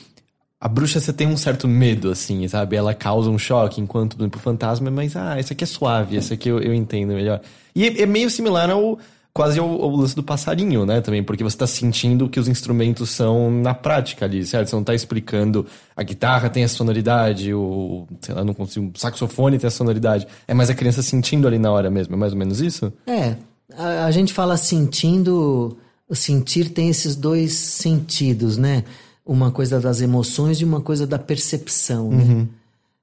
A 0.61 0.69
bruxa 0.69 1.01
você 1.01 1.13
tem 1.13 1.27
um 1.27 1.39
certo 1.39 1.67
medo, 1.67 2.11
assim, 2.11 2.47
sabe? 2.47 2.77
Ela 2.77 2.93
causa 2.93 3.31
um 3.31 3.39
choque 3.39 3.81
enquanto 3.81 4.17
pro 4.29 4.39
fantasma, 4.39 4.91
mas 4.91 5.17
ah, 5.17 5.41
esse 5.41 5.55
aqui 5.55 5.65
é 5.65 5.67
suave, 5.67 6.17
esse 6.17 6.35
aqui 6.35 6.51
eu, 6.51 6.61
eu 6.61 6.75
entendo 6.75 7.15
melhor. 7.15 7.41
E 7.75 7.87
é, 7.87 8.03
é 8.03 8.07
meio 8.07 8.29
similar 8.29 8.69
ao 8.69 8.99
quase 9.33 9.59
o, 9.59 9.65
o, 9.65 9.97
lance 9.97 10.15
do 10.15 10.23
passarinho, 10.23 10.85
né? 10.85 11.01
Também, 11.01 11.23
porque 11.23 11.43
você 11.43 11.55
está 11.55 11.67
sentindo 11.67 12.29
que 12.29 12.39
os 12.39 12.47
instrumentos 12.47 13.09
são 13.11 13.51
na 13.51 13.73
prática 13.73 14.27
ali, 14.27 14.45
certo? 14.45 14.69
Você 14.69 14.77
não 14.77 14.83
está 14.83 14.95
explicando 14.95 15.67
a 15.97 16.03
guitarra 16.03 16.51
tem 16.51 16.65
a 16.65 16.69
sonoridade, 16.69 17.55
o, 17.55 18.07
sei 18.21 18.35
lá, 18.35 18.45
não 18.45 18.53
consigo, 18.53 18.93
o 18.95 18.99
saxofone 18.99 19.59
tem 19.59 19.69
a 19.69 19.71
sonoridade. 19.71 20.27
É 20.47 20.53
mais 20.53 20.69
a 20.69 20.75
criança 20.75 21.03
sentindo 21.03 21.47
ali 21.49 21.59
na 21.59 21.71
hora 21.71 21.91
mesmo, 21.91 22.15
é 22.15 22.19
mais 22.19 22.33
ou 22.33 22.39
menos 22.39 22.61
isso? 22.61 22.93
É. 23.07 23.37
A, 23.75 24.05
a 24.05 24.11
gente 24.11 24.33
fala 24.33 24.57
sentindo, 24.57 25.79
o 26.07 26.15
sentir 26.15 26.71
tem 26.71 26.91
esses 26.91 27.17
dois 27.17 27.55
sentidos, 27.55 28.59
né? 28.59 28.85
Uma 29.33 29.53
coisa 29.53 29.79
das 29.79 30.01
emoções 30.01 30.61
e 30.61 30.65
uma 30.65 30.81
coisa 30.81 31.07
da 31.07 31.19
percepção, 31.19 32.11
né? 32.11 32.25
uhum. 32.25 32.39
né? 32.41 32.49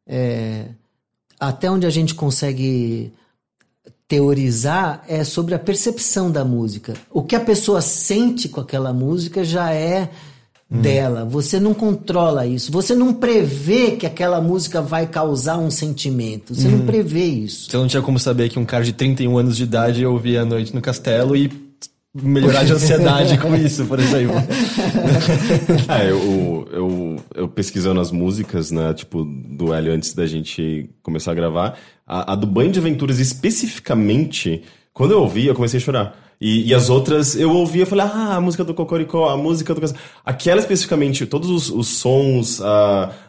É, 0.06 0.66
até 1.40 1.72
onde 1.72 1.86
a 1.86 1.90
gente 1.90 2.14
consegue 2.14 3.14
teorizar 4.08 5.04
é 5.08 5.24
sobre 5.24 5.56
a 5.56 5.60
percepção 5.60 6.30
da 6.30 6.44
música. 6.44 6.96
O 7.12 7.22
que 7.22 7.36
a 7.36 7.40
pessoa 7.40 7.80
sente 7.82 8.50
com 8.50 8.60
aquela 8.60 8.92
música 8.92 9.44
já 9.44 9.72
é 9.72 10.10
hum. 10.70 10.82
dela. 10.82 11.24
Você 11.26 11.60
não 11.60 11.74
controla 11.74 12.46
isso. 12.46 12.72
Você 12.72 12.94
não 12.96 13.14
prevê 13.14 13.92
que 13.92 14.06
aquela 14.06 14.42
música 14.42 14.82
vai 14.82 15.08
causar 15.08 15.58
um 15.58 15.70
sentimento. 15.72 16.56
Você 16.56 16.68
não 16.68 16.80
uhum. 16.80 16.86
prevê 16.86 17.26
isso. 17.26 17.70
Você 17.70 17.78
não 17.78 17.88
tinha 17.88 18.02
como 18.02 18.20
saber 18.20 18.50
que 18.50 18.60
um 18.60 18.66
cara 18.66 18.84
de 18.84 18.94
31 18.94 19.38
anos 19.38 19.58
de 19.58 19.64
idade 19.64 20.06
ouvia 20.06 20.42
a 20.42 20.46
noite 20.46 20.76
no 20.76 20.82
castelo 20.82 21.36
e 21.36 21.67
melhorar 22.22 22.64
de 22.64 22.74
ansiedade 22.74 23.38
com 23.38 23.56
isso, 23.56 23.86
por 23.86 24.00
exemplo. 24.00 24.36
é, 25.90 26.10
eu, 26.10 26.68
eu, 26.72 27.16
eu 27.36 27.48
pesquisando 27.48 28.00
as 28.00 28.12
músicas, 28.12 28.72
né, 28.72 28.94
tipo, 28.94 29.24
do 29.24 29.74
Hélio 29.74 29.94
antes 29.94 30.14
da 30.14 30.26
gente 30.26 30.90
começar 31.02 31.32
a 31.32 31.36
gravar, 31.36 31.78
a, 32.06 32.34
a 32.34 32.36
do 32.36 32.48
Banho 32.48 32.72
de 32.72 32.80
Aventuras 32.80 33.20
especificamente, 33.20 34.64
quando 34.94 35.12
eu 35.12 35.22
ouvi, 35.22 35.48
eu 35.48 35.56
comecei 35.56 35.80
a 35.80 35.84
chorar. 35.84 36.28
E, 36.40 36.70
e, 36.70 36.74
as 36.74 36.88
outras 36.88 37.36
eu 37.36 37.52
ouvia 37.52 37.82
e 37.82 37.86
falei, 37.86 38.06
ah, 38.06 38.36
a 38.36 38.42
música 38.42 38.64
do 38.64 38.74
Cocoricó, 38.74 39.28
a 39.30 39.36
música 39.36 39.74
do. 39.74 39.82
Aquela 40.24 40.60
especificamente, 40.60 41.26
todos 41.26 41.50
os, 41.50 41.70
os 41.70 41.88
sons, 41.88 42.62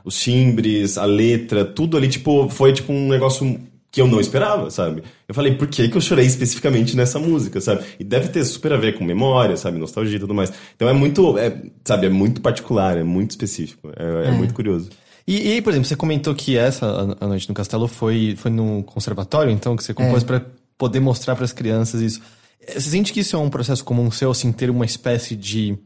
os 0.04 0.20
timbres, 0.20 0.98
a 0.98 1.06
letra, 1.06 1.64
tudo 1.64 1.96
ali, 1.96 2.06
tipo, 2.06 2.50
foi 2.50 2.74
tipo 2.74 2.92
um 2.92 3.08
negócio 3.08 3.58
que 3.90 4.00
eu 4.00 4.06
não 4.06 4.20
esperava, 4.20 4.70
sabe? 4.70 5.02
Eu 5.26 5.34
falei, 5.34 5.54
por 5.54 5.66
que, 5.66 5.88
que 5.88 5.96
eu 5.96 6.00
chorei 6.00 6.26
especificamente 6.26 6.96
nessa 6.96 7.18
música, 7.18 7.60
sabe? 7.60 7.84
E 7.98 8.04
deve 8.04 8.28
ter 8.28 8.44
super 8.44 8.72
a 8.72 8.76
ver 8.76 8.98
com 8.98 9.04
memória, 9.04 9.56
sabe? 9.56 9.78
Nostalgia 9.78 10.16
e 10.16 10.20
tudo 10.20 10.34
mais. 10.34 10.52
Então 10.76 10.88
é 10.88 10.92
muito, 10.92 11.38
é, 11.38 11.62
sabe, 11.84 12.06
é 12.06 12.10
muito 12.10 12.40
particular, 12.40 12.98
é 12.98 13.02
muito 13.02 13.30
específico, 13.30 13.90
é, 13.96 14.26
é. 14.26 14.28
é 14.28 14.30
muito 14.30 14.52
curioso. 14.52 14.90
E, 15.26 15.56
e, 15.56 15.62
por 15.62 15.70
exemplo, 15.70 15.86
você 15.86 15.96
comentou 15.96 16.34
que 16.34 16.56
essa 16.56 17.16
A 17.20 17.26
Noite 17.26 17.48
no 17.48 17.54
Castelo 17.54 17.86
foi, 17.86 18.34
foi 18.38 18.50
no 18.50 18.82
conservatório, 18.82 19.52
então, 19.52 19.76
que 19.76 19.84
você 19.84 19.92
compôs 19.92 20.22
é. 20.22 20.26
para 20.26 20.46
poder 20.78 21.00
mostrar 21.00 21.34
para 21.34 21.44
as 21.44 21.52
crianças 21.52 22.00
isso. 22.00 22.20
Você 22.66 22.90
sente 22.90 23.12
que 23.12 23.20
isso 23.20 23.36
é 23.36 23.38
um 23.38 23.50
processo 23.50 23.84
comum 23.84 24.10
seu, 24.10 24.30
assim, 24.30 24.52
ter 24.52 24.70
uma 24.70 24.86
espécie 24.86 25.36
de 25.36 25.76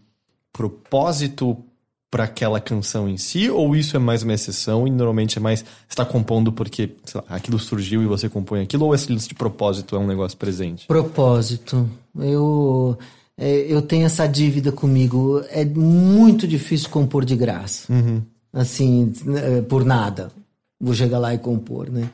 propósito 0.53 1.65
para 2.13 2.25
aquela 2.25 2.61
canção 2.61 3.09
em 3.09 3.17
si, 3.17 3.49
ou 3.49 3.75
isso 3.75 3.97
é 3.97 3.99
mais 3.99 4.23
uma 4.23 4.35
exceção 4.35 4.87
e 4.87 4.91
normalmente 4.91 5.39
é 5.39 5.41
mais 5.41 5.65
está 5.89 6.05
compondo 6.05 6.53
porque 6.53 6.91
lá, 7.15 7.25
aquilo 7.31 7.59
surgiu 7.59 8.03
e 8.03 8.07
você 8.07 8.29
compõe 8.29 8.61
aquilo, 8.61 8.85
ou 8.85 8.95
esse 8.95 9.07
de 9.07 9.35
propósito 9.35 9.97
é 9.97 9.99
um 9.99 10.07
negócio 10.07 10.37
presente? 10.37 10.87
Propósito. 10.87 11.89
Eu 12.15 12.99
é, 13.35 13.73
eu 13.73 13.81
tenho 13.81 14.05
essa 14.05 14.27
dívida 14.27 14.71
comigo. 14.71 15.43
É 15.49 15.65
muito 15.65 16.47
difícil 16.47 16.91
compor 16.91 17.25
de 17.25 17.35
graça. 17.35 17.91
Uhum. 17.91 18.23
Assim, 18.53 19.11
né, 19.25 19.63
por 19.63 19.83
nada. 19.83 20.31
Vou 20.79 20.95
chegar 20.95 21.19
lá 21.19 21.33
e 21.33 21.39
compor, 21.39 21.89
né? 21.91 22.11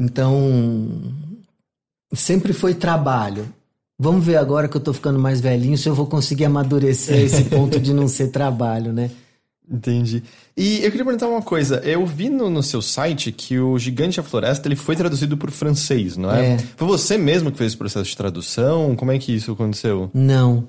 Então, 0.00 1.12
sempre 2.14 2.54
foi 2.54 2.74
trabalho. 2.74 3.46
Vamos 3.98 4.24
ver 4.24 4.36
agora 4.36 4.68
que 4.68 4.76
eu 4.76 4.80
tô 4.80 4.92
ficando 4.92 5.18
mais 5.18 5.40
velhinho 5.40 5.78
se 5.78 5.88
eu 5.88 5.94
vou 5.94 6.06
conseguir 6.06 6.44
amadurecer 6.44 7.18
esse 7.18 7.44
ponto 7.50 7.80
de 7.80 7.94
não 7.94 8.06
ser 8.06 8.28
trabalho, 8.28 8.92
né? 8.92 9.10
Entendi. 9.68 10.22
E 10.56 10.76
eu 10.84 10.90
queria 10.90 11.04
perguntar 11.04 11.26
uma 11.26 11.42
coisa. 11.42 11.78
Eu 11.78 12.06
vi 12.06 12.30
no, 12.30 12.48
no 12.48 12.62
seu 12.62 12.80
site 12.80 13.32
que 13.32 13.58
o 13.58 13.76
Gigante 13.78 14.18
da 14.18 14.22
Floresta 14.22 14.68
ele 14.68 14.76
foi 14.76 14.94
traduzido 14.94 15.36
por 15.36 15.50
francês, 15.50 16.16
não 16.16 16.30
é? 16.30 16.52
é? 16.52 16.58
Foi 16.76 16.86
você 16.86 17.18
mesmo 17.18 17.50
que 17.50 17.58
fez 17.58 17.72
esse 17.72 17.76
processo 17.76 18.08
de 18.08 18.16
tradução? 18.16 18.94
Como 18.94 19.10
é 19.10 19.18
que 19.18 19.34
isso 19.34 19.50
aconteceu? 19.50 20.08
Não. 20.14 20.68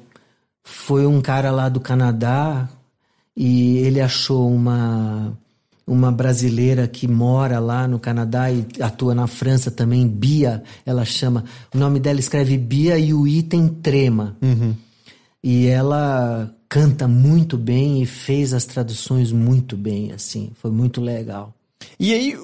Foi 0.64 1.06
um 1.06 1.22
cara 1.22 1.52
lá 1.52 1.70
do 1.70 1.80
Canadá 1.80 2.68
e 3.36 3.78
ele 3.80 4.02
achou 4.02 4.52
uma 4.52 5.38
uma 5.88 6.12
brasileira 6.12 6.86
que 6.86 7.08
mora 7.08 7.60
lá 7.60 7.88
no 7.88 7.98
Canadá 7.98 8.52
e 8.52 8.66
atua 8.82 9.16
na 9.16 9.26
França 9.26 9.72
também, 9.72 10.06
Bia, 10.06 10.62
ela 10.86 11.06
chama. 11.06 11.46
O 11.74 11.78
nome 11.78 11.98
dela 12.00 12.20
escreve 12.20 12.58
Bia 12.58 13.00
e 13.00 13.14
o 13.14 13.26
item 13.26 13.70
trema. 13.70 14.36
Uhum. 14.42 14.76
E 15.42 15.68
ela 15.68 16.52
canta 16.68 17.08
muito 17.08 17.58
bem 17.58 18.02
e 18.02 18.06
fez 18.06 18.54
as 18.54 18.66
traduções 18.66 19.32
muito 19.32 19.78
bem, 19.78 20.12
assim. 20.12 20.52
Foi 20.56 20.70
muito 20.70 21.00
legal. 21.00 21.54
E 21.98 22.14
aí, 22.14 22.38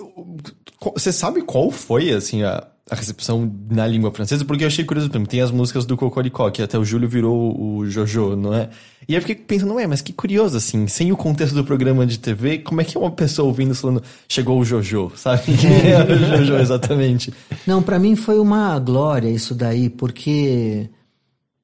você 0.96 1.12
sabe 1.12 1.42
qual 1.42 1.70
foi, 1.70 2.12
assim, 2.12 2.44
a, 2.44 2.66
a 2.90 2.96
recepção 2.96 3.50
na 3.70 3.88
língua 3.88 4.12
francesa, 4.12 4.44
porque 4.44 4.64
eu 4.64 4.68
achei 4.68 4.84
curioso, 4.84 5.10
tem 5.10 5.42
as 5.42 5.52
músicas 5.52 5.86
do 5.86 5.96
Cocoricó, 5.96 6.50
que 6.52 6.62
até 6.62 6.78
o 6.78 6.84
Júlio 6.84 7.08
virou 7.08 7.60
o 7.60 7.90
Jojo, 7.90 8.36
não 8.36 8.54
é? 8.54 8.70
E 9.08 9.14
aí 9.14 9.18
eu 9.18 9.22
fiquei 9.22 9.36
pensando, 9.36 9.74
ué, 9.76 9.88
mas 9.88 10.02
que 10.02 10.12
curioso, 10.12 10.58
assim, 10.58 10.88
sem 10.88 11.12
o 11.12 11.18
contexto 11.18 11.54
do 11.54 11.64
programa 11.64 12.06
de 12.06 12.20
TV, 12.20 12.60
como 12.60 12.82
é 12.82 12.84
que 12.84 12.98
uma 12.98 13.12
pessoa 13.12 13.48
ouvindo 13.48 13.74
falando, 13.74 14.04
chegou 14.28 14.60
o 14.60 14.66
Jojo, 14.66 15.12
sabe? 15.16 15.44
Quem 15.58 15.92
era 15.92 16.14
o 16.14 16.18
Jojo 16.18 16.56
exatamente? 16.58 17.34
Não, 17.66 17.82
para 17.82 17.98
mim 17.98 18.16
foi 18.18 18.38
uma 18.38 18.78
glória 18.80 19.30
isso 19.30 19.56
daí, 19.56 19.90
porque 19.90 20.90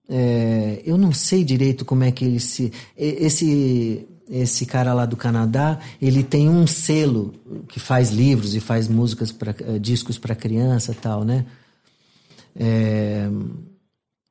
é, 0.10 0.82
eu 0.86 0.98
não 0.98 1.12
sei 1.12 1.44
direito 1.44 1.84
como 1.84 2.04
é 2.04 2.12
que 2.12 2.24
ele 2.24 2.40
se... 2.40 2.72
Esse 2.98 4.08
esse 4.30 4.66
cara 4.66 4.94
lá 4.94 5.06
do 5.06 5.18
Canadá, 5.18 5.80
ele 6.02 6.24
tem 6.24 6.48
um 6.48 6.68
selo 6.68 7.34
que 7.68 7.80
faz 7.80 8.12
livros 8.12 8.54
e 8.54 8.60
faz 8.60 8.88
músicas 8.88 9.32
para 9.32 9.56
eh, 9.60 9.80
discos 9.80 10.18
para 10.18 10.36
criança, 10.36 10.96
tal, 11.00 11.24
né? 11.24 11.46
É... 12.56 13.28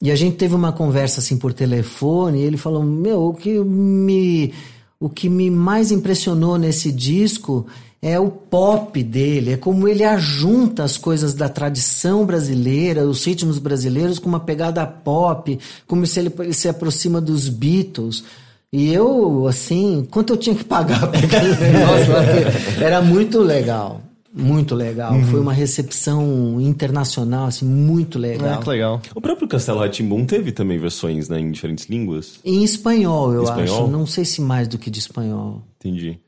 E 0.00 0.12
a 0.12 0.14
gente 0.14 0.36
teve 0.36 0.54
uma 0.54 0.72
conversa 0.72 1.20
assim 1.20 1.36
por 1.36 1.52
telefone, 1.52 2.38
e 2.38 2.42
ele 2.42 2.56
falou: 2.56 2.82
"Meu, 2.82 3.24
o 3.24 3.34
que 3.34 3.58
me 3.58 4.54
o 5.00 5.08
que 5.08 5.28
me 5.28 5.50
mais 5.50 5.90
impressionou 5.92 6.58
nesse 6.58 6.90
disco 6.90 7.66
é 8.00 8.18
o 8.18 8.30
pop 8.30 9.02
dele, 9.02 9.52
é 9.52 9.56
como 9.56 9.88
ele 9.88 10.04
ajunta 10.04 10.84
as 10.84 10.96
coisas 10.96 11.34
da 11.34 11.48
tradição 11.48 12.24
brasileira, 12.24 13.08
os 13.08 13.24
ritmos 13.24 13.58
brasileiros 13.58 14.20
com 14.20 14.28
uma 14.28 14.38
pegada 14.40 14.86
pop, 14.86 15.58
como 15.86 16.06
se 16.06 16.20
ele, 16.20 16.32
ele 16.38 16.52
se 16.52 16.68
aproxima 16.68 17.20
dos 17.20 17.48
Beatles. 17.48 18.24
E 18.72 18.92
eu, 18.92 19.46
assim, 19.46 20.06
quanto 20.10 20.34
eu 20.34 20.36
tinha 20.36 20.54
que 20.54 20.64
pagar 20.64 21.06
para 21.10 21.18
aquele 21.20 21.56
negócio 21.56 22.12
lá, 22.12 22.84
era 22.84 23.00
muito 23.00 23.40
legal. 23.40 24.02
Muito 24.30 24.74
legal. 24.74 25.14
Uhum. 25.14 25.24
Foi 25.24 25.40
uma 25.40 25.54
recepção 25.54 26.60
internacional, 26.60 27.46
assim, 27.46 27.64
muito 27.64 28.18
legal. 28.18 28.60
É, 28.60 28.62
que 28.62 28.68
legal. 28.68 29.00
O 29.14 29.20
próprio 29.20 29.48
Castelo 29.48 29.80
Ratimbum 29.80 30.26
teve 30.26 30.52
também 30.52 30.78
versões, 30.78 31.28
né, 31.30 31.40
em 31.40 31.50
diferentes 31.50 31.86
línguas? 31.86 32.38
Em 32.44 32.62
espanhol, 32.62 33.32
eu 33.32 33.44
espanhol? 33.44 33.84
acho. 33.84 33.88
Não 33.88 34.06
sei 34.06 34.24
se 34.24 34.42
mais 34.42 34.68
do 34.68 34.76
que 34.76 34.90
de 34.90 34.98
espanhol. 34.98 35.62
Entendi. 35.80 36.18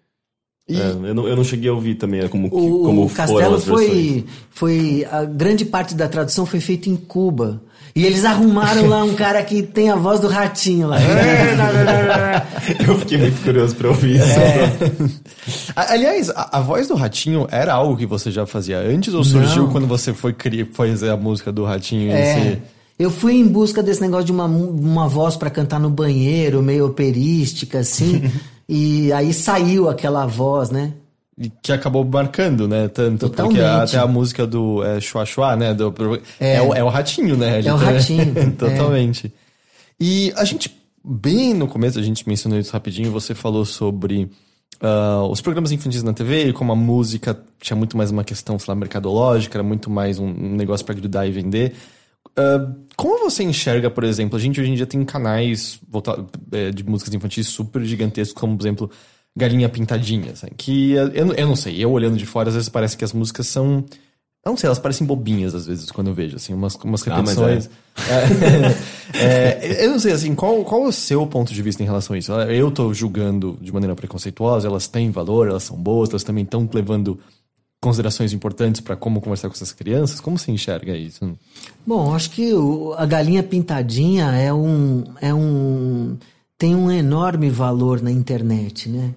É, 0.77 0.91
eu, 1.09 1.15
não, 1.15 1.27
eu 1.29 1.37
não 1.37 1.45
cheguei 1.45 1.71
a 1.71 1.73
ouvir 1.73 1.95
também 1.95 2.21
é 2.21 2.29
como, 2.29 2.49
que- 2.51 2.57
O, 2.57 2.83
como 2.85 3.05
o 3.05 3.09
foram 3.09 3.27
Castelo 3.35 3.55
as 3.57 3.65
versões. 3.65 3.89
foi, 3.89 4.25
foi. 4.51 5.07
A 5.11 5.25
grande 5.25 5.65
parte 5.65 5.95
da 5.95 6.07
tradução 6.09 6.45
foi 6.45 6.61
feita 6.61 6.89
em 6.91 6.97
Cuba. 6.97 7.63
E 7.97 8.07
eles 8.07 8.25
arrumaram 8.25 8.87
lá 8.87 9.03
um 9.03 9.15
cara 9.15 9.43
que 9.43 9.65
tem 9.65 9.91
a 9.91 9.97
voz 9.97 10.21
do 10.21 10.29
ratinho 10.29 10.87
lá. 10.87 10.99
Eu 12.87 12.97
fiquei 12.99 13.19
muito 13.19 13.43
curioso 13.43 13.75
pra 13.75 13.89
ouvir 13.89 14.17
isso. 14.17 14.25
É. 14.39 14.71
Aliás, 15.75 16.31
a, 16.31 16.59
a 16.59 16.61
voz 16.61 16.87
do 16.89 16.95
Ratinho 16.95 17.47
era 17.51 17.73
algo 17.75 17.97
que 17.97 18.07
você 18.07 18.31
já 18.31 18.47
fazia 18.47 18.79
antes 18.79 19.13
ou 19.15 19.25
surgiu 19.25 19.65
Não. 19.65 19.71
quando 19.73 19.87
você 19.87 20.13
foi 20.13 20.33
criar, 20.33 20.67
fazer 20.73 21.11
a 21.11 21.17
música 21.17 21.51
do 21.51 21.65
Ratinho 21.65 22.11
em 22.11 22.13
É. 22.13 22.35
si? 22.53 22.59
Eu 22.99 23.11
fui 23.11 23.35
em 23.35 23.47
busca 23.47 23.83
desse 23.83 24.01
negócio 24.03 24.27
de 24.27 24.33
uma, 24.33 24.45
uma 24.45 25.09
voz 25.09 25.35
pra 25.35 25.49
cantar 25.49 25.81
no 25.81 25.89
banheiro, 25.89 26.63
meio 26.63 26.87
operística, 26.87 27.79
assim. 27.79 28.31
e 28.71 29.13
aí 29.13 29.33
saiu 29.35 29.89
aquela 29.89 30.27
voz, 30.27 30.71
né? 30.71 30.93
Que 31.63 31.73
acabou 31.73 32.05
marcando, 32.05 32.69
né? 32.69 32.87
Tanto 32.89 33.29
porque 33.31 33.37
Totalmente. 33.37 33.61
a- 33.63 33.83
até 33.83 33.99
a 33.99 34.07
música 34.07 34.47
do 34.47 34.85
é, 34.85 35.01
Chua 35.01 35.25
Chua, 35.25 35.57
né? 35.57 35.75
do- 35.75 35.93
é. 36.39 36.61
o, 36.63 36.75
é 36.75 36.85
o 36.85 36.89
Ratinho, 36.89 37.37
né? 37.37 37.61
É 37.65 37.73
o 37.73 37.77
Ratinho, 37.77 38.33
é. 38.39 38.51
Totalmente. 38.51 39.33
E 39.99 40.33
a 40.37 40.45
gente, 40.45 40.71
bem 41.05 41.53
no 41.55 41.67
começo, 41.67 41.99
a 41.99 42.03
gente 42.03 42.29
mencionou 42.29 42.59
isso 42.61 42.73
rapidinho, 42.73 43.11
você 43.11 43.35
falou 43.35 43.65
sobre 43.65 44.31
ah, 44.83 45.27
os 45.31 45.41
programas 45.41 45.73
infantis 45.73 46.03
na 46.03 46.13
TV 46.13 46.49
e 46.49 46.53
como 46.53 46.73
a 46.73 46.77
música 46.77 47.39
tinha 47.61 47.77
muito 47.77 47.97
mais 47.97 48.11
uma 48.11 48.23
questão, 48.23 48.59
sei 48.59 48.67
lá, 48.73 48.75
mercadológica, 48.75 49.57
era 49.57 49.63
muito 49.63 49.91
mais 49.91 50.19
um, 50.19 50.27
um 50.27 50.55
negócio 50.57 50.85
pra 50.87 50.95
grudar 50.95 51.27
e 51.27 51.33
vender. 51.33 51.75
Ah, 52.37 52.67
como 52.97 53.19
você 53.19 53.43
enxerga, 53.43 53.91
por 53.91 54.05
exemplo, 54.05 54.37
a 54.37 54.41
gente 54.41 54.61
hoje 54.61 54.71
em 54.71 54.75
dia 54.75 54.87
tem 54.87 55.05
canais 55.05 55.81
volta- 55.89 56.25
eh, 56.53 56.71
de 56.71 56.85
músicas 56.85 57.13
infantis 57.15 57.49
super 57.49 57.83
gigantescos, 57.85 58.39
como, 58.41 58.57
por 58.57 58.63
exemplo, 58.63 58.91
Galinha 59.37 59.69
Pintadinha, 59.69 60.35
sabe? 60.37 60.55
que 60.57 60.97
eh, 60.97 61.11
eu, 61.15 61.33
eu 61.33 61.47
não 61.47 61.57
sei, 61.57 61.83
eu 61.83 61.91
olhando 61.91 62.17
de 62.17 62.27
fora, 62.27 62.49
às 62.49 62.55
vezes 62.55 62.69
parece 62.69 62.97
que 62.97 63.05
as 63.05 63.13
músicas 63.13 63.47
são. 63.47 63.85
Eu 64.45 64.51
não 64.53 64.57
sei, 64.57 64.69
elas 64.69 64.79
parecem 64.79 65.07
bobinhas 65.07 65.55
às 65.55 65.67
vezes 65.67 65.91
quando 65.91 66.07
eu 66.09 66.15
vejo, 66.15 66.37
assim, 66.37 66.55
umas, 66.55 66.75
umas 66.77 67.07
Ah, 67.09 67.23
mas 67.23 67.37
repetições. 67.37 67.71
É, 69.13 69.19
é, 69.81 69.85
eu 69.85 69.91
não 69.91 69.99
sei, 69.99 70.13
assim, 70.13 70.35
qual, 70.35 70.65
qual 70.65 70.85
é 70.85 70.89
o 70.89 70.93
seu 70.93 71.27
ponto 71.27 71.53
de 71.53 71.61
vista 71.63 71.83
em 71.83 71.87
relação 71.87 72.15
a 72.15 72.19
isso? 72.19 72.33
Eu 72.33 72.71
tô 72.71 72.95
julgando 72.95 73.59
de 73.61 73.71
maneira 73.71 73.95
preconceituosa, 73.95 74.67
elas 74.67 74.89
têm 74.89 75.11
valor, 75.11 75.49
elas 75.49 75.65
são 75.65 75.77
boas, 75.77 76.09
elas 76.09 76.25
também 76.25 76.45
estão 76.45 76.67
levando 76.73 77.19
considerações 77.81 78.33
importantes 78.33 78.81
pra 78.81 78.95
como 78.97 79.21
conversar 79.21 79.49
com 79.49 79.55
essas 79.55 79.73
crianças. 79.73 80.21
Como 80.21 80.39
você 80.39 80.53
enxerga 80.53 80.97
isso? 80.97 81.37
Bom, 81.87 82.15
acho 82.15 82.31
que 82.31 82.53
o- 82.53 82.93
a 82.95 83.07
galinha 83.07 83.43
pintadinha 83.43 84.27
é 84.33 84.53
um, 84.53 85.05
é 85.21 85.33
um. 85.35 86.17
tem 86.59 86.75
um 86.77 86.91
enorme 86.91 87.49
valor 87.49 88.03
na 88.03 88.11
internet, 88.11 88.89
né? 88.89 89.15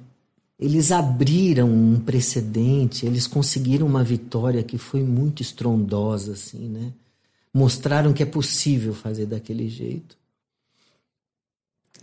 Eles 0.57 0.93
abriram 0.93 1.67
um 1.69 1.99
precedente, 1.99 3.05
eles 3.05 3.27
conseguiram 3.27 3.85
uma 3.85 4.01
vitória 4.03 4.63
que 4.63 4.77
foi 4.77 5.03
muito 5.03 5.41
estrondosa, 5.41 6.31
assim, 6.33 6.69
né? 6.69 6.93
Mostraram 7.53 8.13
que 8.13 8.23
é 8.23 8.25
possível 8.25 8.93
fazer 8.93 9.25
daquele 9.25 9.67
jeito. 9.67 10.15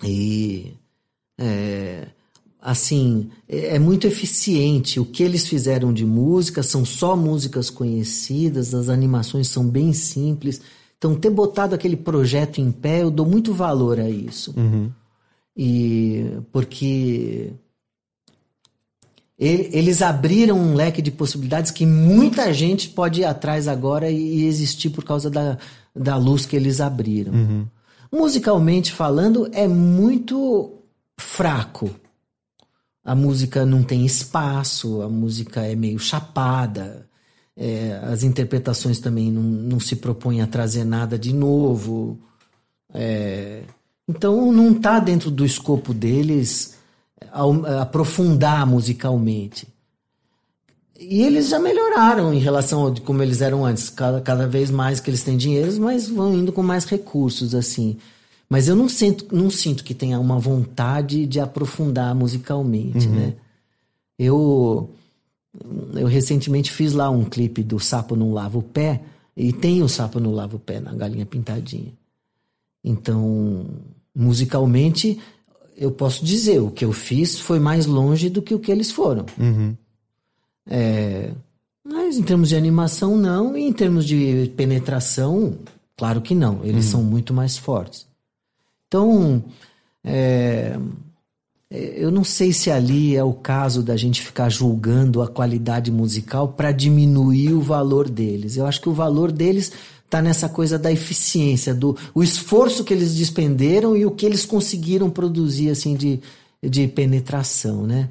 E. 0.05 0.75
é, 1.39 2.07
assim, 2.63 3.31
é 3.49 3.77
é 3.77 3.79
muito 3.79 4.07
eficiente. 4.07 4.99
O 5.01 5.05
que 5.05 5.23
eles 5.23 5.47
fizeram 5.49 5.93
de 5.93 6.05
música 6.05 6.63
são 6.63 6.85
só 6.85 7.17
músicas 7.17 7.71
conhecidas, 7.71 8.75
as 8.75 8.89
animações 8.89 9.49
são 9.49 9.67
bem 9.67 9.93
simples. 9.93 10.61
Então, 10.99 11.15
ter 11.15 11.31
botado 11.31 11.75
aquele 11.75 11.97
projeto 11.97 12.61
em 12.61 12.71
pé, 12.71 13.03
eu 13.03 13.11
dou 13.11 13.25
muito 13.27 13.55
valor 13.55 13.99
a 13.99 14.09
isso. 14.09 14.53
E 15.57 16.27
porque 16.53 17.53
ele- 19.39 19.71
eles 19.73 20.03
abriram 20.03 20.59
um 20.59 20.75
leque 20.75 21.01
de 21.01 21.11
possibilidades 21.11 21.71
que 21.71 21.87
muita 21.87 22.53
gente 22.53 22.89
pode 22.91 23.23
ir 23.23 23.25
atrás 23.25 23.67
agora 23.67 24.11
e, 24.11 24.45
existir 24.45 24.91
por 24.91 25.05
causa 25.05 25.31
da, 25.31 25.57
da 25.97 26.17
luz 26.17 26.45
que 26.45 26.55
eles 26.57 26.81
abriram. 26.81 27.33
Musicalmente 28.13 28.93
falando, 28.93 29.49
é 29.53 29.67
muito 29.67 30.75
fraco. 31.19 31.91
A 33.05 33.15
música 33.15 33.65
não 33.65 33.83
tem 33.83 34.05
espaço, 34.05 35.01
a 35.03 35.09
música 35.09 35.63
é 35.63 35.75
meio 35.75 35.99
chapada, 35.99 37.09
é, 37.57 37.99
as 38.05 38.23
interpretações 38.23 39.01
também 39.01 39.31
não, 39.31 39.43
não 39.43 39.81
se 39.81 39.97
propõem 39.97 40.43
a 40.43 40.47
trazer 40.47 40.85
nada 40.85 41.19
de 41.19 41.33
novo. 41.33 42.19
É, 42.93 43.63
então 44.09 44.53
não 44.53 44.73
está 44.73 44.99
dentro 44.99 45.31
do 45.31 45.45
escopo 45.45 45.95
deles 45.95 46.77
ao- 47.33 47.65
aprofundar 47.81 48.67
musicalmente. 48.67 49.67
E 50.99 51.23
eles 51.23 51.49
já 51.49 51.59
melhoraram 51.59 52.33
em 52.35 52.39
relação 52.39 52.87
a 52.87 53.01
como 53.01 53.23
eles 53.23 53.41
eram 53.41 53.65
antes. 53.65 53.89
Cada, 53.89 54.21
cada 54.21 54.47
vez 54.47 54.71
mais 54.71 55.01
que 55.01 55.09
eles 55.09 55.23
têm 55.23 55.37
dinheiro, 55.37 55.81
mas 55.81 56.09
vão 56.09 56.35
indo 56.35 56.53
com 56.53 56.63
mais 56.63 56.85
recursos, 56.85 57.55
assim. 57.55 57.97
Mas 58.51 58.67
eu 58.67 58.75
não 58.75 58.89
sinto, 58.89 59.33
não 59.35 59.49
sinto 59.49 59.85
que 59.85 59.95
tenha 59.95 60.19
uma 60.19 60.37
vontade 60.41 61.25
de 61.25 61.39
aprofundar 61.39 62.13
musicalmente, 62.17 63.07
né? 63.07 63.35
Eu, 64.19 64.91
eu 65.95 66.09
recentemente 66.09 66.73
fiz 66.73 66.93
lá 66.93 67.09
um 67.09 67.25
clipe 67.25 67.63
do 67.63 67.79
Sapo 67.79 68.17
Não 68.17 68.33
Lava 68.33 68.59
o 68.59 68.63
Pé, 68.63 69.03
e 69.37 69.53
tem 69.53 69.83
o 69.83 69.89
Sapo 69.89 70.19
Não 70.19 70.33
Lava 70.33 70.57
o 70.57 70.59
Pé 70.59 70.81
na 70.81 70.93
Galinha 70.93 71.25
Pintadinha. 71.25 71.93
Então, 72.83 73.67
musicalmente, 74.15 75.19
eu 75.77 75.93
posso 75.93 76.25
dizer, 76.25 76.61
o 76.61 76.73
que 76.73 76.85
eu 76.85 76.93
fiz 76.93 77.39
foi 77.39 77.61
mais 77.61 77.87
longe 77.87 78.29
do 78.29 78.43
que 78.43 78.55
o 78.55 78.59
que 78.59 78.73
eles 78.73 78.91
foram. 78.91 79.27
É, 80.69 81.33
mas 81.85 82.19
em 82.19 82.23
termos 82.23 82.49
de 82.49 82.57
animação, 82.57 83.17
não. 83.17 83.57
E 83.57 83.63
em 83.63 83.73
termos 83.73 84.05
de 84.05 84.53
penetração, 84.57 85.57
claro 85.97 86.21
que 86.21 86.35
não. 86.35 86.65
Eles 86.65 86.87
são 86.87 87.03
muito 87.03 87.33
mais 87.33 87.57
fortes. 87.57 88.10
Então, 88.91 89.45
é, 90.03 90.77
eu 91.71 92.11
não 92.11 92.25
sei 92.25 92.53
se 92.53 92.73
ali 92.73 93.15
é 93.15 93.23
o 93.23 93.33
caso 93.33 93.85
da 93.85 93.97
gente 93.97 94.21
ficar 94.21 94.49
julgando 94.49 95.23
a 95.23 95.29
qualidade 95.29 95.93
musical 95.93 96.49
para 96.49 96.73
diminuir 96.73 97.53
o 97.53 97.61
valor 97.61 98.09
deles. 98.11 98.57
Eu 98.57 98.67
acho 98.67 98.81
que 98.81 98.89
o 98.89 98.93
valor 98.93 99.31
deles 99.31 99.71
está 100.05 100.21
nessa 100.21 100.49
coisa 100.49 100.77
da 100.77 100.91
eficiência, 100.91 101.73
do 101.73 101.97
o 102.13 102.21
esforço 102.21 102.83
que 102.83 102.93
eles 102.93 103.15
despenderam 103.15 103.97
e 103.97 104.05
o 104.05 104.11
que 104.11 104.27
eles 104.27 104.45
conseguiram 104.45 105.09
produzir 105.09 105.71
assim 105.71 105.95
de, 105.95 106.19
de 106.61 106.89
penetração, 106.89 107.87
né? 107.87 108.09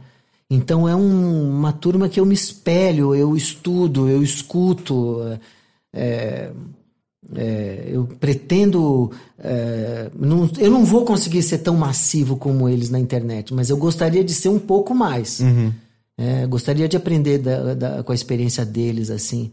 Então 0.49 0.87
é 0.87 0.95
um- 0.95 1.49
uma 1.57 1.73
turma 1.73 2.07
que 2.07 2.21
eu 2.21 2.25
me 2.25 2.33
espelho, 2.33 3.13
eu 3.13 3.35
estudo, 3.35 4.07
eu 4.07 4.23
escuto. 4.23 5.37
é, 5.93 6.51
é, 7.35 7.85
eu 7.91 8.05
pretendo. 8.19 9.11
é, 9.37 10.09
não- 10.19 10.49
eu 10.59 10.69
não 10.71 10.83
vou 10.83 11.05
conseguir 11.05 11.41
ser 11.43 11.59
tão 11.59 11.75
massivo 11.77 12.35
como 12.35 12.67
eles 12.67 12.89
na 12.89 12.99
internet, 12.99 13.53
mas 13.53 13.69
eu 13.69 13.77
gostaria 13.77 14.23
de 14.23 14.33
ser 14.33 14.49
um 14.49 14.59
pouco 14.59 14.93
mais. 14.93 15.41
É, 16.17 16.45
gostaria 16.47 16.87
de 16.89 16.97
aprender 16.97 17.37
da- 17.37 17.73
da- 17.73 18.03
com 18.03 18.11
a 18.11 18.15
experiência 18.15 18.65
deles, 18.65 19.09
assim. 19.09 19.51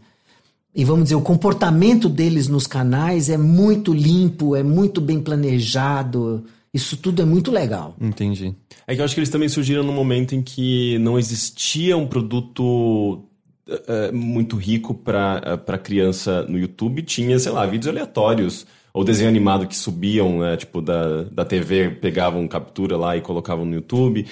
E 0.75 0.83
vamos 0.83 1.05
dizer, 1.05 1.15
o 1.15 1.21
comportamento 1.21 2.09
deles 2.09 2.47
nos 2.49 2.67
canais 2.67 3.29
é 3.29 3.37
muito 3.37 3.93
limpo, 3.93 4.55
é 4.55 4.61
muito 4.63 4.99
bem 4.99 5.19
planejado. 5.21 6.43
Isso 6.73 6.97
tudo 6.97 7.21
é 7.21 7.25
muito 7.25 7.49
legal. 7.51 7.95
Entendi. 7.99 8.53
É 8.85 8.93
que 8.93 9.01
eu 9.01 9.05
acho 9.05 9.13
que 9.15 9.19
eles 9.21 9.29
também 9.29 9.47
surgiram 9.49 9.81
num 9.83 9.93
momento 9.93 10.35
em 10.35 10.41
que 10.41 10.99
não 10.99 11.17
existia 11.17 11.95
um 11.97 12.05
produto 12.05 13.23
eh, 13.69 13.81
eh, 13.87 14.11
muito 14.11 14.55
rico 14.57 14.93
para 14.93 15.77
criança 15.81 16.43
no 16.43 16.57
YouTube. 16.57 17.01
Tinha, 17.03 17.37
sei 17.39 17.51
lá, 17.51 17.65
vídeos 17.65 17.87
aleatórios. 17.87 18.65
Ou 18.93 19.03
desenho 19.03 19.29
animado 19.29 19.67
que 19.67 19.75
subiam, 19.75 20.39
né, 20.39 20.57
tipo, 20.57 20.81
da, 20.81 21.23
da 21.25 21.45
TV, 21.45 21.91
pegavam 22.01 22.47
captura 22.47 22.97
lá 22.97 23.15
e 23.15 23.21
colocavam 23.21 23.63
no 23.65 23.75
YouTube. 23.75 24.25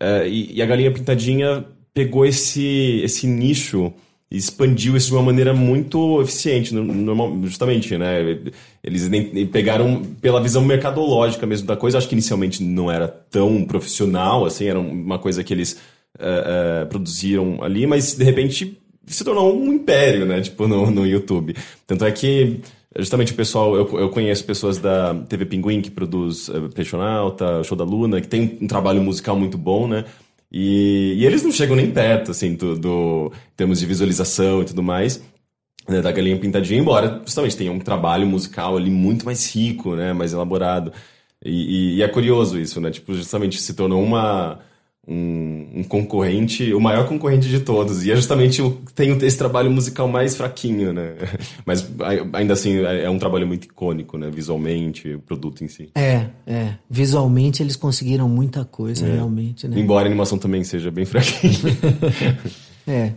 Eh, 0.00 0.28
e, 0.28 0.54
e 0.56 0.62
a 0.62 0.66
Galinha 0.66 0.90
Pintadinha 0.92 1.64
pegou 1.92 2.24
esse, 2.26 3.00
esse 3.04 3.26
nicho 3.26 3.92
e 4.30 4.36
expandiu 4.36 4.96
isso 4.96 5.08
de 5.08 5.14
uma 5.14 5.22
maneira 5.22 5.54
muito 5.54 6.20
eficiente, 6.20 6.74
no- 6.74 6.82
normal, 6.84 7.38
justamente, 7.44 7.96
né? 7.96 8.20
Eles 8.82 9.08
pegaram 9.52 10.02
pela 10.20 10.40
visão 10.40 10.64
mercadológica 10.64 11.46
mesmo 11.46 11.66
da 11.66 11.76
coisa. 11.76 11.98
Acho 11.98 12.08
que 12.08 12.14
inicialmente 12.14 12.62
não 12.62 12.90
era 12.90 13.06
tão 13.08 13.64
profissional, 13.64 14.44
assim, 14.44 14.66
era 14.66 14.80
uma 14.80 15.18
coisa 15.18 15.44
que 15.44 15.52
eles 15.54 15.78
eh, 16.18 16.84
produziram 16.86 17.62
ali, 17.62 17.86
mas 17.86 18.14
de 18.14 18.24
repente 18.24 18.78
se 19.06 19.24
tornou 19.24 19.56
um 19.56 19.72
império, 19.72 20.26
né? 20.26 20.40
Tipo, 20.40 20.66
no, 20.66 20.90
no 20.90 21.06
YouTube. 21.06 21.54
Tanto 21.86 22.04
é 22.04 22.10
que 22.12 22.60
justamente 22.98 23.32
o 23.32 23.36
pessoal, 23.36 23.76
eu, 23.76 23.86
eu 24.00 24.08
conheço 24.10 24.44
pessoas 24.44 24.78
da 24.78 25.14
TV 25.14 25.44
Pinguim 25.46 25.80
que 25.82 25.90
produz 25.90 26.48
uh, 26.48 26.68
Peixonauta, 26.74 27.62
Show 27.62 27.76
da 27.76 27.84
Luna, 27.84 28.20
que 28.20 28.28
tem 28.28 28.58
um 28.60 28.66
trabalho 28.66 29.00
musical 29.02 29.36
muito 29.38 29.56
bom, 29.58 29.86
né? 29.86 30.04
E, 30.50 31.14
e 31.18 31.26
eles 31.26 31.42
não 31.42 31.52
chegam 31.52 31.76
nem 31.76 31.90
perto, 31.90 32.30
assim, 32.30 32.54
do, 32.54 32.76
do 32.78 33.32
em 33.34 33.56
termos 33.56 33.78
de 33.80 33.86
visualização 33.86 34.62
e 34.62 34.64
tudo 34.64 34.82
mais, 34.82 35.22
né, 35.88 36.00
da 36.00 36.10
Galinha 36.12 36.38
Pintadinha, 36.38 36.80
embora 36.80 37.20
justamente 37.24 37.56
tenha 37.56 37.70
um 37.72 37.78
trabalho 37.78 38.26
musical 38.26 38.76
ali 38.76 38.90
muito 38.90 39.24
mais 39.26 39.54
rico, 39.54 39.94
né? 39.94 40.12
Mais 40.12 40.32
elaborado. 40.32 40.92
E, 41.44 41.94
e- 41.94 41.96
e 41.96 42.02
é 42.02 42.08
curioso 42.08 42.58
isso, 42.58 42.80
né? 42.80 42.90
Tipo, 42.90 43.14
justamente 43.14 43.60
se 43.60 43.74
tornou 43.74 44.02
uma, 44.02 44.58
um, 45.08 45.68
um, 45.76 45.84
concorrente, 45.84 46.74
o 46.74 46.80
maior 46.80 47.06
concorrente 47.06 47.48
de 47.48 47.60
todos. 47.60 48.04
E 48.04 48.10
é 48.10 48.16
justamente 48.16 48.60
o 48.60 48.78
tem 48.94 49.16
esse 49.22 49.38
trabalho 49.38 49.70
musical 49.70 50.08
mais 50.08 50.34
fraquinho, 50.34 50.92
né? 50.92 51.14
Mas 51.64 51.88
ainda 52.32 52.54
assim 52.54 52.84
é, 52.84 53.04
é 53.04 53.10
um 53.10 53.18
trabalho 53.18 53.46
muito 53.46 53.64
icônico, 53.64 54.18
né? 54.18 54.28
Visualmente, 54.30 55.14
o 55.14 55.20
produto 55.20 55.62
em 55.62 55.68
si. 55.68 55.90
É, 55.94 56.26
é. 56.46 56.74
Visualmente 56.90 57.62
eles 57.62 57.76
conseguiram 57.76 58.28
muita 58.28 58.64
coisa, 58.64 59.06
é. 59.06 59.12
realmente, 59.14 59.68
né? 59.68 59.78
Embora 59.78 60.06
a 60.06 60.08
animação 60.08 60.38
também 60.38 60.64
seja 60.64 60.90
bem 60.90 61.04
fraquinha. 61.04 61.52
é. 62.86 63.12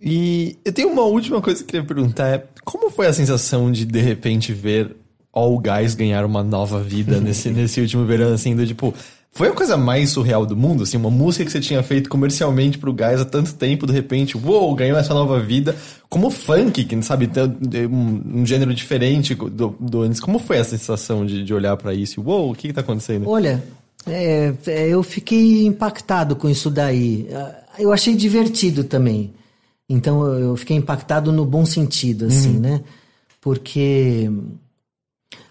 E 0.00 0.56
eu 0.64 0.72
tenho 0.72 0.88
uma 0.88 1.04
última 1.04 1.40
coisa 1.40 1.60
que 1.60 1.64
eu 1.64 1.68
queria 1.68 1.86
perguntar: 1.86 2.26
é 2.28 2.44
como 2.64 2.90
foi 2.90 3.06
a 3.06 3.12
sensação 3.12 3.70
de 3.70 3.86
de 3.86 4.00
repente 4.00 4.52
ver 4.52 4.96
All 5.32 5.58
Guys 5.58 5.94
ganhar 5.94 6.24
uma 6.24 6.42
nova 6.42 6.82
vida 6.82 7.18
nesse, 7.22 7.50
nesse 7.50 7.80
último 7.80 8.04
verão, 8.04 8.32
assim, 8.32 8.54
do 8.54 8.66
tipo, 8.66 8.92
foi 9.34 9.48
a 9.48 9.52
coisa 9.52 9.78
mais 9.78 10.10
surreal 10.10 10.44
do 10.44 10.54
mundo, 10.54 10.82
assim, 10.82 10.98
uma 10.98 11.10
música 11.10 11.42
que 11.42 11.50
você 11.50 11.58
tinha 11.58 11.82
feito 11.82 12.10
comercialmente 12.10 12.76
pro 12.76 12.92
Guys 12.92 13.18
há 13.18 13.24
tanto 13.24 13.54
tempo, 13.54 13.86
de 13.86 13.92
repente, 13.92 14.36
uou, 14.36 14.74
ganhou 14.74 14.98
essa 14.98 15.14
nova 15.14 15.40
vida. 15.40 15.74
Como 16.10 16.30
funk, 16.30 16.84
que 16.84 17.02
sabe, 17.02 17.26
tem 17.26 17.86
um, 17.86 18.40
um 18.40 18.46
gênero 18.46 18.74
diferente 18.74 19.34
do, 19.34 19.74
do, 19.80 20.02
antes. 20.02 20.20
Como 20.20 20.38
foi 20.38 20.58
a 20.58 20.64
sensação 20.64 21.24
de, 21.24 21.42
de 21.42 21.54
olhar 21.54 21.78
para 21.78 21.94
isso? 21.94 22.20
Uou, 22.20 22.52
o 22.52 22.54
que, 22.54 22.68
que 22.68 22.74
tá 22.74 22.82
acontecendo? 22.82 23.26
Olha, 23.26 23.64
é, 24.06 24.52
é, 24.66 24.88
eu 24.88 25.02
fiquei 25.02 25.64
impactado 25.64 26.36
com 26.36 26.46
isso 26.46 26.68
daí. 26.68 27.26
Eu 27.78 27.90
achei 27.90 28.14
divertido 28.14 28.84
também. 28.84 29.32
Então 29.88 30.26
eu 30.26 30.54
fiquei 30.56 30.76
impactado 30.76 31.32
no 31.32 31.46
bom 31.46 31.64
sentido, 31.64 32.26
assim, 32.26 32.56
uhum. 32.56 32.60
né? 32.60 32.80
Porque 33.40 34.30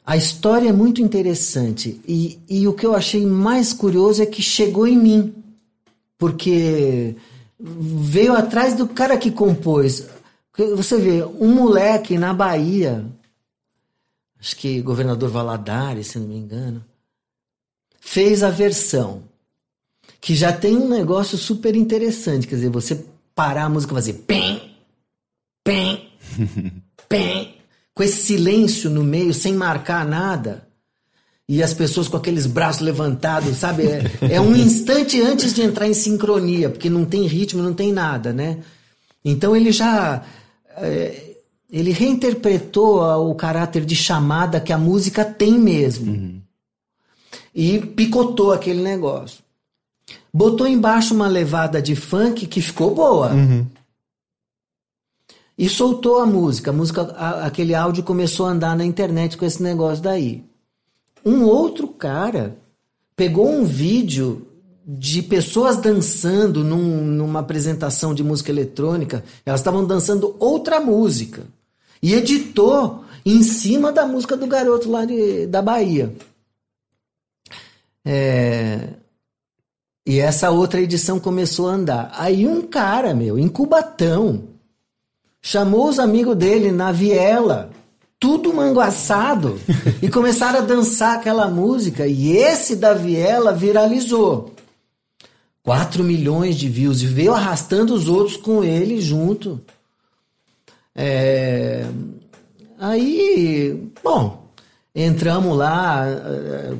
a 0.05 0.17
história 0.17 0.69
é 0.69 0.73
muito 0.73 1.01
interessante 1.01 2.01
e, 2.07 2.39
e 2.49 2.67
o 2.67 2.73
que 2.73 2.85
eu 2.85 2.95
achei 2.95 3.25
mais 3.25 3.71
curioso 3.71 4.21
é 4.21 4.25
que 4.25 4.41
chegou 4.41 4.87
em 4.87 4.97
mim, 4.97 5.35
porque 6.17 7.15
veio 7.59 8.33
atrás 8.33 8.75
do 8.75 8.87
cara 8.87 9.17
que 9.17 9.31
compôs. 9.31 10.07
Você 10.75 10.97
vê, 10.97 11.23
um 11.23 11.53
moleque 11.53 12.17
na 12.17 12.33
Bahia, 12.33 13.05
acho 14.39 14.55
que 14.55 14.81
governador 14.81 15.29
Valadares, 15.29 16.07
se 16.07 16.19
não 16.19 16.27
me 16.27 16.37
engano, 16.37 16.83
fez 17.99 18.43
a 18.43 18.49
versão 18.49 19.23
que 20.19 20.35
já 20.35 20.51
tem 20.51 20.75
um 20.75 20.89
negócio 20.89 21.37
super 21.37 21.75
interessante, 21.75 22.47
quer 22.47 22.55
dizer, 22.55 22.69
você 22.69 23.05
parar 23.33 23.65
a 23.65 23.69
música 23.69 23.93
e 23.93 23.95
fazer 23.95 24.13
pem, 24.13 24.75
pem, 25.63 26.11
pem, 27.09 27.60
com 27.93 28.03
esse 28.03 28.23
silêncio 28.23 28.89
no 28.89 29.03
meio, 29.03 29.33
sem 29.33 29.53
marcar 29.53 30.05
nada. 30.05 30.67
E 31.47 31.61
as 31.61 31.73
pessoas 31.73 32.07
com 32.07 32.15
aqueles 32.15 32.45
braços 32.45 32.81
levantados, 32.81 33.57
sabe? 33.57 33.83
É, 33.83 34.35
é 34.35 34.41
um 34.41 34.55
instante 34.55 35.21
antes 35.21 35.53
de 35.53 35.61
entrar 35.61 35.87
em 35.87 35.93
sincronia, 35.93 36.69
porque 36.69 36.89
não 36.89 37.03
tem 37.03 37.25
ritmo, 37.25 37.61
não 37.61 37.73
tem 37.73 37.91
nada, 37.91 38.31
né? 38.31 38.59
Então 39.23 39.55
ele 39.55 39.71
já. 39.71 40.23
É, 40.77 41.35
ele 41.69 41.91
reinterpretou 41.91 43.29
o 43.29 43.35
caráter 43.35 43.85
de 43.85 43.95
chamada 43.95 44.59
que 44.59 44.73
a 44.73 44.77
música 44.77 45.23
tem 45.23 45.57
mesmo. 45.57 46.11
Uhum. 46.11 46.41
E 47.53 47.79
picotou 47.79 48.51
aquele 48.51 48.81
negócio. 48.81 49.39
Botou 50.33 50.67
embaixo 50.67 51.13
uma 51.13 51.27
levada 51.27 51.81
de 51.81 51.95
funk 51.95 52.45
que 52.47 52.61
ficou 52.61 52.93
boa. 52.95 53.31
Uhum. 53.33 53.65
E 55.61 55.69
soltou 55.69 56.17
a 56.17 56.25
música. 56.25 56.71
A 56.71 56.73
música, 56.73 57.03
a, 57.15 57.45
aquele 57.45 57.75
áudio 57.75 58.01
começou 58.01 58.47
a 58.47 58.49
andar 58.49 58.75
na 58.75 58.83
internet 58.83 59.37
com 59.37 59.45
esse 59.45 59.61
negócio 59.61 60.03
daí. 60.03 60.43
Um 61.23 61.43
outro 61.43 61.87
cara 61.87 62.57
pegou 63.15 63.47
um 63.47 63.63
vídeo 63.63 64.47
de 64.83 65.21
pessoas 65.21 65.77
dançando 65.77 66.63
num, 66.63 67.05
numa 67.05 67.41
apresentação 67.41 68.11
de 68.11 68.23
música 68.23 68.49
eletrônica. 68.49 69.23
Elas 69.45 69.59
estavam 69.59 69.85
dançando 69.85 70.35
outra 70.39 70.79
música. 70.79 71.43
E 72.01 72.15
editou 72.15 73.05
em 73.23 73.43
cima 73.43 73.91
da 73.91 74.07
música 74.07 74.35
do 74.35 74.47
garoto 74.47 74.89
lá 74.89 75.05
de, 75.05 75.45
da 75.45 75.61
Bahia. 75.61 76.11
É... 78.03 78.95
E 80.07 80.17
essa 80.17 80.49
outra 80.49 80.81
edição 80.81 81.19
começou 81.19 81.69
a 81.69 81.73
andar. 81.73 82.11
Aí 82.15 82.47
um 82.47 82.63
cara, 82.63 83.13
meu, 83.13 83.37
em 83.37 83.47
Cubatão, 83.47 84.49
chamou 85.41 85.89
os 85.89 85.99
amigos 85.99 86.35
dele 86.35 86.71
na 86.71 86.91
viela, 86.91 87.71
tudo 88.19 88.53
manguaçado, 88.53 89.59
e 90.01 90.09
começaram 90.09 90.59
a 90.59 90.61
dançar 90.61 91.17
aquela 91.17 91.47
música. 91.47 92.05
E 92.05 92.37
esse 92.37 92.75
da 92.75 92.93
viela 92.93 93.51
viralizou. 93.51 94.53
4 95.63 96.03
milhões 96.03 96.55
de 96.55 96.67
views 96.67 97.01
e 97.01 97.05
veio 97.05 97.33
arrastando 97.33 97.93
os 97.93 98.07
outros 98.07 98.37
com 98.37 98.63
ele 98.63 98.99
junto. 99.01 99.61
É... 100.95 101.85
Aí, 102.79 103.91
bom, 104.03 104.47
entramos 104.95 105.55
lá, 105.55 106.03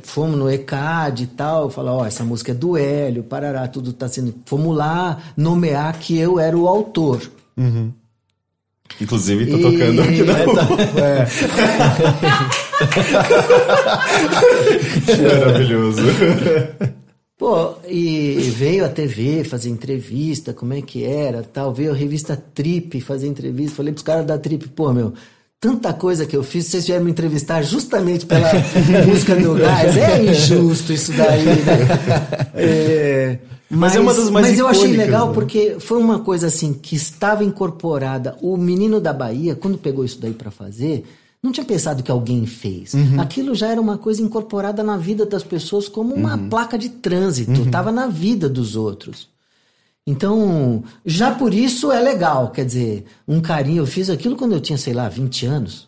fomos 0.02 0.38
no 0.38 0.50
ECAD 0.50 1.24
e 1.24 1.28
tal, 1.28 1.70
falar, 1.70 1.94
ó, 1.94 2.06
essa 2.06 2.24
música 2.24 2.52
é 2.52 2.56
do 2.56 2.76
Hélio, 2.76 3.24
parará, 3.24 3.68
tudo 3.68 3.94
tá 3.94 4.08
sendo. 4.08 4.34
Fomos 4.46 4.76
lá 4.76 5.22
nomear 5.38 6.00
que 6.00 6.18
eu 6.18 6.40
era 6.40 6.58
o 6.58 6.68
autor. 6.68 7.22
Uhum. 7.56 7.92
Inclusive, 9.00 9.46
tô 9.48 9.58
tocando 9.58 10.02
aqui 10.02 10.24
na 10.24 10.40
é, 10.40 10.46
é. 11.00 11.28
Maravilhoso. 15.46 16.02
Pô, 17.42 17.74
e 17.88 18.54
veio 18.56 18.86
a 18.86 18.90
TV 18.90 19.44
fazer 19.44 19.70
entrevista, 19.70 20.54
como 20.54 20.74
é 20.74 20.82
que 20.82 21.04
era, 21.04 21.42
tal. 21.42 21.74
Veio 21.74 21.92
a 21.92 21.96
revista 21.96 22.36
Trip 22.36 23.02
fazer 23.02 23.28
entrevista. 23.28 23.78
Falei 23.78 23.92
pros 23.92 24.04
caras 24.04 24.28
da 24.28 24.38
Trip, 24.38 24.68
pô, 24.70 24.94
meu, 24.94 25.14
tanta 25.60 25.92
coisa 25.92 26.26
que 26.28 26.38
eu 26.38 26.44
fiz, 26.44 26.68
vocês 26.68 26.86
vieram 26.86 27.04
me 27.04 27.10
entrevistar 27.10 27.64
justamente 27.64 28.28
pela 28.28 28.48
música 29.08 29.36
do 29.36 29.56
gás. 29.56 29.98
É 29.98 30.24
injusto 30.24 30.94
isso 30.94 31.12
daí, 31.14 31.46
né? 31.46 32.52
É, 32.54 33.40
mas, 33.72 33.80
mas, 33.80 33.96
é 33.96 34.00
uma 34.00 34.14
das 34.14 34.30
mais 34.30 34.48
Mas 34.50 34.60
eu 34.60 34.68
achei 34.68 34.92
legal 34.92 35.30
né? 35.30 35.34
porque 35.34 35.78
foi 35.80 35.98
uma 35.98 36.20
coisa 36.20 36.48
assim 36.48 36.74
que 36.74 36.96
estava 36.96 37.44
incorporada. 37.44 38.38
O 38.42 38.58
menino 38.58 39.00
da 39.00 39.14
Bahia, 39.14 39.56
quando 39.56 39.78
pegou 39.78 40.04
isso 40.04 40.20
daí 40.20 40.34
para 40.34 40.52
fazer, 40.52 41.06
não 41.42 41.52
tinha 41.52 41.66
pensado 41.66 42.04
que 42.04 42.12
alguém 42.12 42.46
fez. 42.46 42.94
Uhum. 42.94 43.20
Aquilo 43.20 43.56
já 43.56 43.68
era 43.68 43.82
uma 43.82 43.98
coisa 43.98 44.22
incorporada 44.22 44.84
na 44.84 44.98
vida 44.98 45.26
das 45.26 45.44
pessoas 45.44 45.88
como 45.88 46.14
uma 46.14 46.36
uhum. 46.36 46.50
placa 46.50 46.78
de 46.78 46.90
trânsito. 46.90 47.62
Uhum. 47.62 47.72
Tava 47.72 47.92
na 47.92 48.08
vida 48.08 48.48
dos 48.48 48.76
outros. 48.76 49.30
Então, 50.06 50.84
já 51.06 51.34
por 51.34 51.54
isso 51.54 51.92
é 51.92 52.00
legal. 52.00 52.52
Quer 52.52 52.66
dizer, 52.66 53.06
um 53.28 53.42
carinho. 53.42 53.82
Eu 53.82 53.88
fiz 53.88 54.10
aquilo 54.10 54.36
quando 54.36 54.54
eu 54.54 54.62
tinha, 54.62 54.78
sei 54.78 54.94
lá, 54.94 55.10
20 55.10 55.46
anos. 55.46 55.88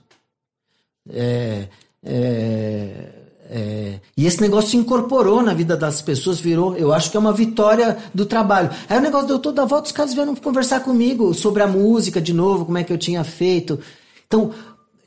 É, 1.09 1.67
é, 2.03 3.22
é, 3.55 3.99
e 4.17 4.25
esse 4.25 4.41
negócio 4.41 4.71
se 4.71 4.77
incorporou 4.77 5.43
na 5.43 5.53
vida 5.53 5.77
das 5.77 6.01
pessoas, 6.01 6.39
virou. 6.39 6.75
Eu 6.75 6.91
acho 6.91 7.11
que 7.11 7.17
é 7.17 7.19
uma 7.19 7.31
vitória 7.31 7.99
do 8.11 8.25
trabalho. 8.25 8.71
Aí 8.89 8.97
o 8.97 9.01
negócio 9.01 9.27
deu 9.27 9.37
toda 9.37 9.61
a 9.61 9.65
volta, 9.65 9.85
os 9.85 9.91
caras 9.91 10.11
vieram 10.15 10.35
conversar 10.35 10.79
comigo 10.79 11.35
sobre 11.35 11.61
a 11.61 11.67
música 11.67 12.19
de 12.19 12.33
novo, 12.33 12.65
como 12.65 12.79
é 12.79 12.83
que 12.83 12.91
eu 12.91 12.97
tinha 12.97 13.23
feito. 13.23 13.79
Então, 14.25 14.51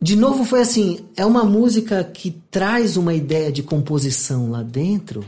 de 0.01 0.15
novo, 0.15 0.45
foi 0.45 0.61
assim: 0.61 1.01
é 1.17 1.27
uma 1.27 1.43
música 1.43 2.05
que 2.05 2.31
traz 2.49 2.97
uma 2.97 3.15
ideia 3.15 3.51
de 3.51 3.65
composição 3.65 4.49
lá 4.49 4.63
dentro 4.63 5.25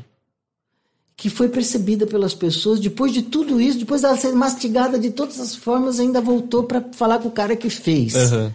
que 1.17 1.29
foi 1.29 1.49
percebida 1.49 2.07
pelas 2.07 2.33
pessoas. 2.33 2.79
Depois 2.79 3.13
de 3.13 3.23
tudo 3.23 3.61
isso, 3.61 3.81
depois 3.81 4.03
dela 4.03 4.17
ser 4.17 4.31
mastigada 4.31 4.97
de 4.97 5.11
todas 5.11 5.41
as 5.41 5.57
formas, 5.57 5.99
ainda 5.99 6.21
voltou 6.21 6.63
para 6.63 6.81
falar 6.93 7.19
com 7.19 7.27
o 7.27 7.33
cara 7.33 7.57
que 7.57 7.69
fez. 7.69 8.15
Uhum. 8.15 8.53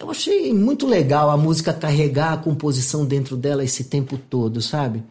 Eu 0.00 0.10
achei 0.10 0.52
muito 0.54 0.86
legal 0.86 1.28
a 1.28 1.36
música 1.36 1.74
carregar 1.74 2.32
a 2.32 2.36
composição 2.38 3.04
dentro 3.04 3.36
dela 3.36 3.62
esse 3.62 3.84
tempo 3.84 4.16
todo, 4.16 4.62
sabe? 4.62 5.02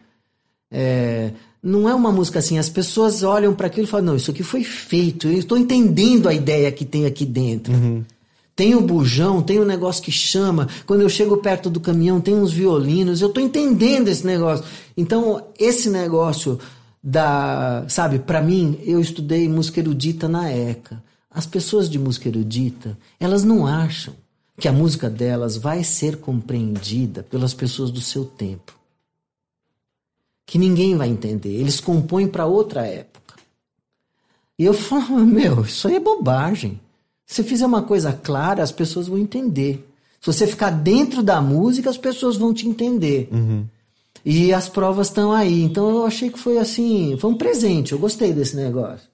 É, 0.68 1.30
não 1.62 1.88
é 1.88 1.94
uma 1.94 2.10
música 2.10 2.40
assim, 2.40 2.58
as 2.58 2.68
pessoas 2.68 3.22
olham 3.22 3.54
para 3.54 3.68
aquilo 3.68 3.86
e 3.86 3.90
falam: 3.90 4.06
não, 4.06 4.16
isso 4.16 4.32
aqui 4.32 4.42
foi 4.42 4.64
feito, 4.64 5.28
eu 5.28 5.38
estou 5.38 5.56
entendendo 5.56 6.28
a 6.28 6.34
ideia 6.34 6.72
que 6.72 6.84
tem 6.84 7.06
aqui 7.06 7.24
dentro. 7.24 7.72
Uhum. 7.72 8.04
Tem 8.56 8.74
o 8.74 8.80
bujão, 8.80 9.40
tem 9.40 9.60
o 9.60 9.64
negócio 9.64 10.02
que 10.02 10.10
chama. 10.10 10.68
Quando 10.84 11.02
eu 11.02 11.08
chego 11.08 11.36
perto 11.38 11.70
do 11.70 11.80
caminhão, 11.80 12.20
tem 12.20 12.34
uns 12.34 12.52
violinos. 12.52 13.22
Eu 13.22 13.28
estou 13.28 13.42
entendendo 13.42 14.08
esse 14.08 14.26
negócio. 14.26 14.64
Então, 14.96 15.46
esse 15.58 15.88
negócio 15.88 16.58
da. 17.02 17.86
Sabe, 17.88 18.18
para 18.18 18.42
mim, 18.42 18.78
eu 18.84 19.00
estudei 19.00 19.48
música 19.48 19.80
erudita 19.80 20.28
na 20.28 20.50
ECA. 20.52 21.02
As 21.30 21.46
pessoas 21.46 21.88
de 21.88 21.98
música 21.98 22.28
erudita, 22.28 22.98
elas 23.18 23.44
não 23.44 23.66
acham 23.66 24.12
que 24.60 24.68
a 24.68 24.72
música 24.72 25.08
delas 25.08 25.56
vai 25.56 25.82
ser 25.82 26.18
compreendida 26.18 27.22
pelas 27.22 27.54
pessoas 27.54 27.90
do 27.90 28.00
seu 28.00 28.26
tempo. 28.26 28.78
Que 30.44 30.58
ninguém 30.58 30.96
vai 30.96 31.08
entender. 31.08 31.48
Eles 31.48 31.80
compõem 31.80 32.28
para 32.28 32.44
outra 32.44 32.86
época. 32.86 33.36
E 34.58 34.64
eu 34.64 34.74
falo, 34.74 35.24
meu, 35.24 35.62
isso 35.62 35.88
aí 35.88 35.96
é 35.96 36.00
bobagem. 36.00 36.78
Se 37.24 37.42
fizer 37.42 37.64
uma 37.64 37.82
coisa 37.82 38.12
clara, 38.12 38.62
as 38.62 38.70
pessoas 38.70 39.08
vão 39.08 39.16
entender. 39.16 39.88
Se 40.20 40.26
você 40.26 40.46
ficar 40.46 40.70
dentro 40.70 41.22
da 41.22 41.40
música, 41.40 41.88
as 41.88 41.96
pessoas 41.96 42.36
vão 42.36 42.52
te 42.52 42.68
entender. 42.68 43.30
Uhum. 43.32 43.66
E 44.22 44.52
as 44.52 44.68
provas 44.68 45.06
estão 45.06 45.32
aí. 45.32 45.62
Então 45.62 45.88
eu 45.88 46.04
achei 46.04 46.28
que 46.28 46.38
foi 46.38 46.58
assim, 46.58 47.16
foi 47.18 47.30
um 47.30 47.36
presente. 47.36 47.92
Eu 47.92 47.98
gostei 47.98 48.34
desse 48.34 48.54
negócio. 48.56 49.08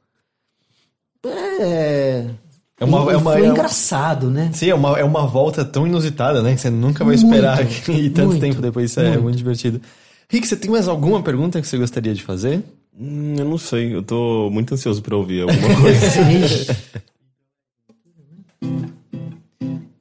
É. 1.25 2.31
É 2.79 2.85
uma- 2.85 3.11
e 3.11 3.15
é 3.15 3.17
uma- 3.17 3.33
foi 3.33 3.43
é 3.47 3.49
engraçado, 3.49 4.31
né? 4.31 4.51
Sim, 4.53 4.69
é 4.71 4.75
uma, 4.75 4.99
é 4.99 5.05
uma 5.05 5.27
volta 5.27 5.65
tão 5.65 5.87
inusitada, 5.87 6.43
né? 6.43 6.55
Que 6.55 6.61
você 6.61 6.71
nunca 6.71 7.05
vai 7.05 7.15
esperar 7.15 7.57
Muito, 7.65 7.83
que- 7.83 7.93
e 7.93 8.11
tanto 8.11 8.29
muito, 8.29 8.41
tempo 8.41 8.61
depois 8.61 8.91
isso 8.91 9.01
é 9.01 9.09
muito. 9.09 9.23
muito 9.23 9.37
divertido. 9.39 9.81
Rick, 10.29 10.47
você 10.47 10.57
tem 10.57 10.71
mais 10.71 10.87
alguma 10.89 11.23
pergunta 11.23 11.61
que 11.61 11.67
você 11.67 11.79
gostaria 11.79 12.13
de 12.13 12.23
fazer? 12.23 12.63
Hum, 12.99 13.35
eu 13.39 13.45
não 13.45 13.57
sei, 13.59 13.95
eu 13.95 14.03
tô 14.03 14.51
muito 14.51 14.75
ansioso 14.75 15.01
pra 15.03 15.17
ouvir 15.17 15.43
alguma 15.43 15.59
coisa. 15.81 16.77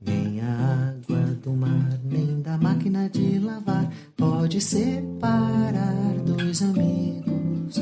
Nem 0.02 0.41
a 0.41 0.89
água 0.91 1.22
do 1.43 1.52
mar, 1.52 1.99
nem 2.03 2.41
da 2.41 2.57
máquina 2.57 3.10
de 3.10 3.39
lavar 3.39 3.89
pode 4.18 4.60
separar 4.61 5.93
dois 6.26 6.61
amigos. 6.61 7.77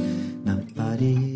Na 0.45 0.57
parede 0.75 1.32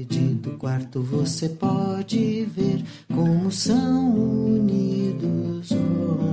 quarto 0.68 1.02
você 1.02 1.48
pode 1.48 2.45
ver 2.53 2.84
como 3.07 3.49
são 3.49 4.14
unidos. 4.14 5.72
Oh. 5.72 6.27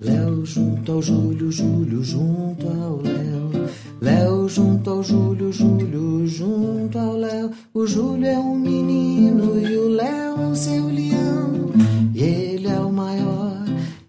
Léo 0.00 0.44
junto 0.46 0.92
ao 0.92 1.02
Júlio, 1.02 1.52
Júlio 1.52 2.02
junto 2.02 2.66
ao 2.66 3.02
Léo. 3.02 3.68
Léo 4.00 4.48
junto 4.48 4.90
ao 4.90 5.02
Júlio, 5.02 5.52
Júlio 5.52 6.26
junto 6.26 6.98
ao 6.98 7.16
Léo. 7.16 7.50
O 7.74 7.86
Júlio 7.86 8.26
é 8.26 8.38
um 8.38 8.56
menino 8.56 9.60
e 9.60 9.76
o 9.76 9.88
Léo 9.88 10.40
é 10.40 10.46
o 10.46 10.56
seu 10.56 10.86
leão. 10.86 11.72
Ele 12.14 12.68
é 12.68 12.80
o 12.80 12.90
maior, 12.90 13.64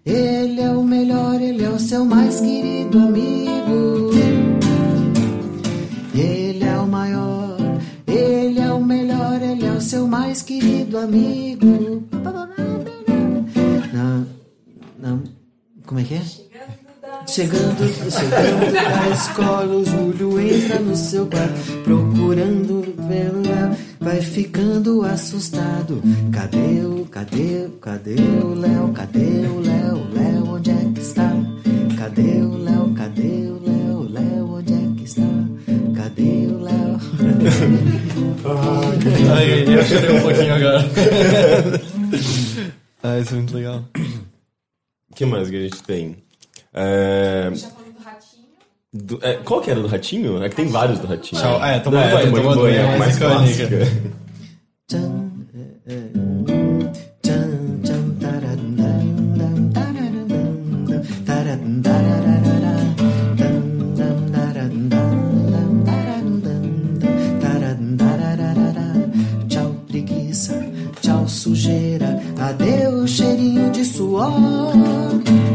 ele 0.06 0.60
é 0.60 0.70
o 0.70 0.82
melhor, 0.82 1.40
ele 1.40 1.64
é 1.64 1.70
o 1.70 1.78
seu 1.78 2.02
mais 2.04 2.40
querido 2.40 2.98
amigo. 2.98 3.45
Mais 10.36 10.42
querido 10.42 10.98
amigo. 10.98 12.04
Não, 13.94 14.26
não, 14.98 15.22
como 15.86 16.00
é 16.00 16.04
que 16.04 16.14
é? 16.14 16.22
Chegando, 17.26 17.78
chegando 18.10 18.72
da 18.72 19.08
escola, 19.14 19.76
o 19.76 19.84
Júlio 19.84 20.38
entra 20.38 20.78
no 20.80 20.94
seu 20.94 21.26
quarto, 21.26 21.82
procurando 21.84 22.94
pelo 23.08 23.40
Léo, 23.42 23.76
vai 23.98 24.20
ficando 24.20 25.02
assustado. 25.06 26.02
Cadê 26.30 26.84
o, 26.84 27.06
cadê, 27.06 27.68
cadê 27.80 28.16
o 28.44 28.54
Léo? 28.54 28.92
Cadê 28.92 29.46
o 29.48 29.60
Léo? 29.60 30.06
Léo, 30.12 30.54
onde 30.54 30.70
é 30.70 30.92
que 30.94 31.00
está? 31.00 31.32
Cadê 31.96 32.42
o 32.42 32.58
Léo? 32.58 32.75
Ai, 39.34 39.64
eu 39.66 39.82
chorei 39.84 40.16
um 40.16 40.22
pouquinho 40.22 40.54
agora. 40.54 40.84
ah, 43.02 43.18
isso 43.18 43.32
é 43.34 43.36
muito 43.36 43.54
legal. 43.54 43.84
O 45.10 45.14
que 45.14 45.24
mais 45.24 45.48
que 45.50 45.56
a 45.56 45.60
gente 45.60 45.82
tem? 45.82 46.16
É, 46.74 47.50
Já 47.54 47.68
falando 47.68 47.86
do 48.92 49.18
é, 49.22 49.34
qual 49.34 49.60
que 49.60 49.70
era 49.70 49.80
do 49.80 49.86
Ratinho? 49.88 50.42
É 50.42 50.48
que 50.48 50.56
tem 50.56 50.66
vários 50.66 50.98
do 50.98 51.06
Ratinho. 51.06 51.40
Tchau. 51.40 51.64
É, 51.64 51.78
tomando 51.80 52.02
É, 52.02 52.12
banho, 52.12 52.30
tomando 52.30 52.60
banho, 52.60 52.86
banho, 52.86 53.02
é 53.02 53.06
é, 53.74 53.82
é, 53.82 53.86
tchan, 54.88 55.30
suor. 74.16 74.72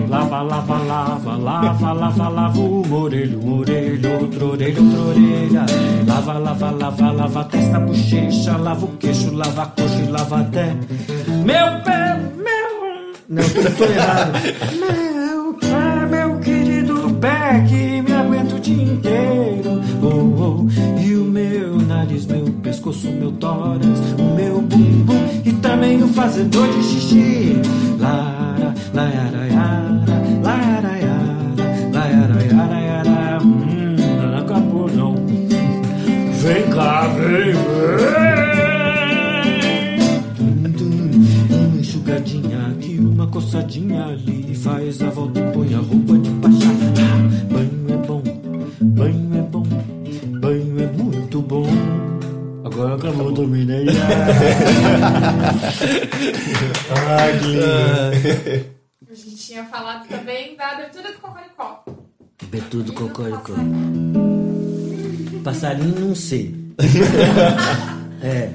Lava, 0.07 0.41
lava, 0.41 0.77
lava, 0.77 1.35
lava, 1.37 1.93
lava, 1.93 2.29
lava 2.29 2.59
uma 2.59 2.97
orelha, 2.97 3.37
uma 3.37 3.57
orelha, 3.59 4.19
outra 4.19 4.45
orelha, 4.45 4.81
outra 4.81 4.99
orelha. 4.99 5.65
Lava, 6.05 6.37
lava, 6.37 6.71
lava, 6.71 7.11
lava 7.11 7.39
a 7.39 7.43
testa, 7.45 7.77
a 7.77 7.79
bochecha, 7.79 8.57
lava 8.57 8.85
o 8.85 8.89
queixo, 8.97 9.33
lava 9.33 9.63
a 9.63 9.65
coxa 9.67 10.01
e 10.01 10.11
lava 10.11 10.41
até 10.41 10.75
meu 11.45 11.81
pé, 11.83 12.19
meu. 12.35 13.11
Não, 13.29 13.43
tô, 13.43 13.71
tô 13.77 13.83
errado. 13.85 14.33
Meu 14.79 15.53
pé, 15.53 16.05
meu 16.09 16.39
querido 16.39 17.13
pé 17.21 17.65
que 17.69 18.01
me 18.01 18.11
aguenta 18.11 18.55
o 18.55 18.59
dia 18.59 18.83
inteiro. 18.83 19.81
Oh, 20.03 20.67
oh. 20.67 20.99
E 20.99 21.15
o 21.15 21.23
meu 21.23 21.77
nariz, 21.77 22.25
meu 22.25 22.45
pescoço, 22.61 23.07
meu 23.07 23.31
tórax, 23.33 23.85
o 24.19 24.35
meu 24.35 24.61
bumbum 24.61 25.41
e 25.45 25.53
também 25.53 26.03
o 26.03 26.07
fazedor 26.09 26.67
de 26.67 26.83
xixi. 26.83 27.61
Lara, 27.99 28.50
Hum, 33.43 33.95
acabou. 34.37 34.89
Vem 36.41 36.63
cá, 36.71 37.07
vem, 37.07 37.53
vem. 37.53 38.51
Uma 41.51 41.77
enxugadinha 41.79 42.67
aqui, 42.67 42.99
uma 42.99 43.27
coçadinha 43.27 44.05
ali. 44.05 44.53
Faz 44.55 45.01
a 45.01 45.09
volta 45.09 45.39
e 45.39 45.43
põe 45.53 45.73
a 45.73 45.77
roupa 45.77 46.17
de. 46.17 46.29
Ah, 47.01 47.17
banho 47.51 47.87
é 47.89 47.97
bom, 48.05 48.21
banho 48.81 49.37
é 49.37 49.41
bom, 49.41 49.63
banho 50.41 50.79
é 50.81 50.87
muito 50.87 51.41
bom. 51.41 51.65
Agora 52.65 52.95
acabou 52.95 53.31
também, 53.31 53.65
né? 53.65 53.85
ah, 56.91 57.31
que 57.39 57.45
lindo. 57.47 58.80
Tinha 59.51 59.65
falado 59.65 60.07
também 60.07 60.55
da 60.55 60.69
abertura 60.69 61.11
do 61.11 61.19
Cocoricó. 61.19 61.83
Betudo 62.43 62.93
Cocoricó. 62.93 63.53
Passarinho 65.43 66.07
não 66.07 66.15
sei. 66.15 66.55
é. 68.23 68.49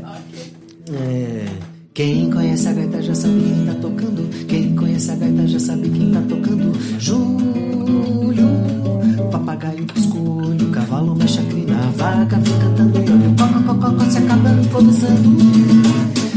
É. 0.91 1.47
Quem 1.93 2.31
conhece 2.31 2.69
a 2.69 2.73
gaita 2.73 3.03
já 3.03 3.15
sabe 3.15 3.35
quem 3.43 3.67
tá 3.67 3.75
tocando. 3.75 4.47
Quem 4.47 4.75
conhece 4.75 5.11
a 5.11 5.17
gaita 5.17 5.47
já 5.47 5.61
sabe 5.61 5.91
quem 5.91 6.13
tá 6.13 6.23
tocando. 6.31 6.73
Júlio, 6.99 8.49
papagaio 9.31 9.85
pisca 9.85 10.15
o 10.15 10.47
olho, 10.47 10.71
cavalo 10.71 11.15
mexe 11.15 11.41
a 11.41 11.45
crina, 11.45 11.77
vaca 11.95 12.39
vem 12.39 12.59
cantando 12.59 12.99
e 12.99 13.11
olha 13.13 13.29
o 13.29 13.37
cocococó 13.37 14.11
se 14.11 14.17
acabando, 14.17 14.67
começando. 14.71 15.37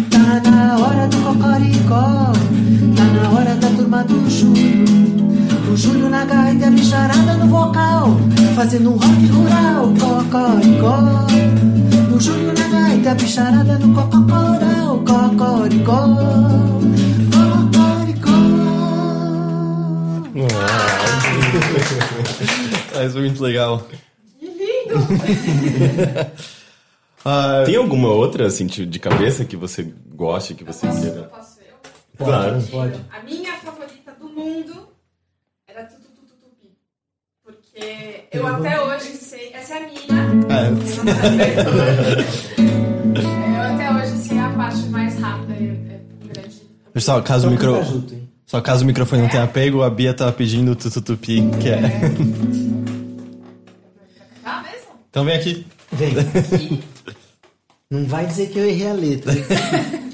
Tá 0.09 0.51
na 0.51 0.77
hora 0.79 1.07
do 1.07 1.17
cocoricó, 1.23 2.33
na 3.21 3.29
hora 3.31 3.55
da 3.55 3.69
turma 3.69 4.03
do 4.03 4.29
Júlio. 4.29 4.85
O 5.71 5.77
Júlio 5.77 6.09
na 6.09 6.25
gaita, 6.25 6.67
a 6.67 6.71
bicharada 6.71 7.33
no 7.35 7.47
vocal, 7.47 8.17
fazendo 8.55 8.89
um 8.91 8.97
rock 8.97 9.25
rural, 9.27 9.93
cocoricó. 9.99 10.99
O 12.15 12.19
Júlio 12.19 12.53
na 12.57 12.67
gaita, 12.67 13.11
a 13.11 13.15
bicharada 13.15 13.77
no 13.79 13.93
cocoricó. 13.93 14.99
Cocoricó. 15.05 16.09
Ah, 22.95 23.03
isso 23.05 23.17
é 23.17 23.21
muito 23.21 23.41
legal. 23.41 23.87
Que 24.39 24.45
lindo! 24.45 24.99
Ah, 27.25 27.63
Tem 27.65 27.75
alguma 27.75 28.07
outra, 28.07 28.47
assim, 28.47 28.65
de 28.65 28.97
cabeça 28.97 29.43
que 29.43 29.57
você 29.57 29.91
goste, 30.15 30.53
que 30.53 30.63
você 30.63 30.87
Posso, 30.87 31.01
queira? 31.01 31.29
Eu? 32.19 32.25
Claro. 32.25 32.61
Pode. 32.69 32.99
A 33.11 33.23
minha 33.23 33.53
favorita 33.57 34.11
do 34.19 34.29
mundo 34.29 34.89
era 35.67 35.85
Tututututupi. 35.85 36.71
Porque 37.43 38.25
eu 38.31 38.45
até 38.47 38.81
hoje 38.81 39.15
sei. 39.15 39.53
Essa 39.53 39.75
é 39.75 39.77
a 39.77 39.87
minha. 39.87 39.99
Eu 43.55 43.61
até 43.61 43.91
hoje 43.91 44.17
sei 44.17 44.39
a 44.39 44.49
parte 44.49 44.81
mais 44.89 45.17
rápida 45.19 45.53
e 45.53 45.67
é 45.69 46.33
grande. 46.33 46.61
Pessoal, 46.93 47.23
caso 47.23 47.47
o 47.47 47.51
micro... 47.51 47.79
Só 48.45 48.59
caso 48.61 48.83
o 48.83 48.87
microfone 48.87 49.21
não 49.21 49.29
tenha 49.29 49.45
pego, 49.45 49.83
a 49.83 49.89
Bia 49.91 50.11
tava 50.11 50.31
pedindo 50.31 50.71
o 50.71 50.75
tututupi, 50.75 51.39
que 51.61 51.69
é... 51.69 51.81
Tá 54.43 54.63
mesmo? 54.63 54.87
Então 55.07 55.23
vem 55.23 55.35
aqui. 55.35 55.67
Vem. 55.91 56.13
Não 57.91 58.05
vai 58.05 58.25
dizer 58.25 58.49
que 58.49 58.57
eu 58.57 58.67
errei 58.67 58.89
a 58.89 58.93
letra. 58.93 59.33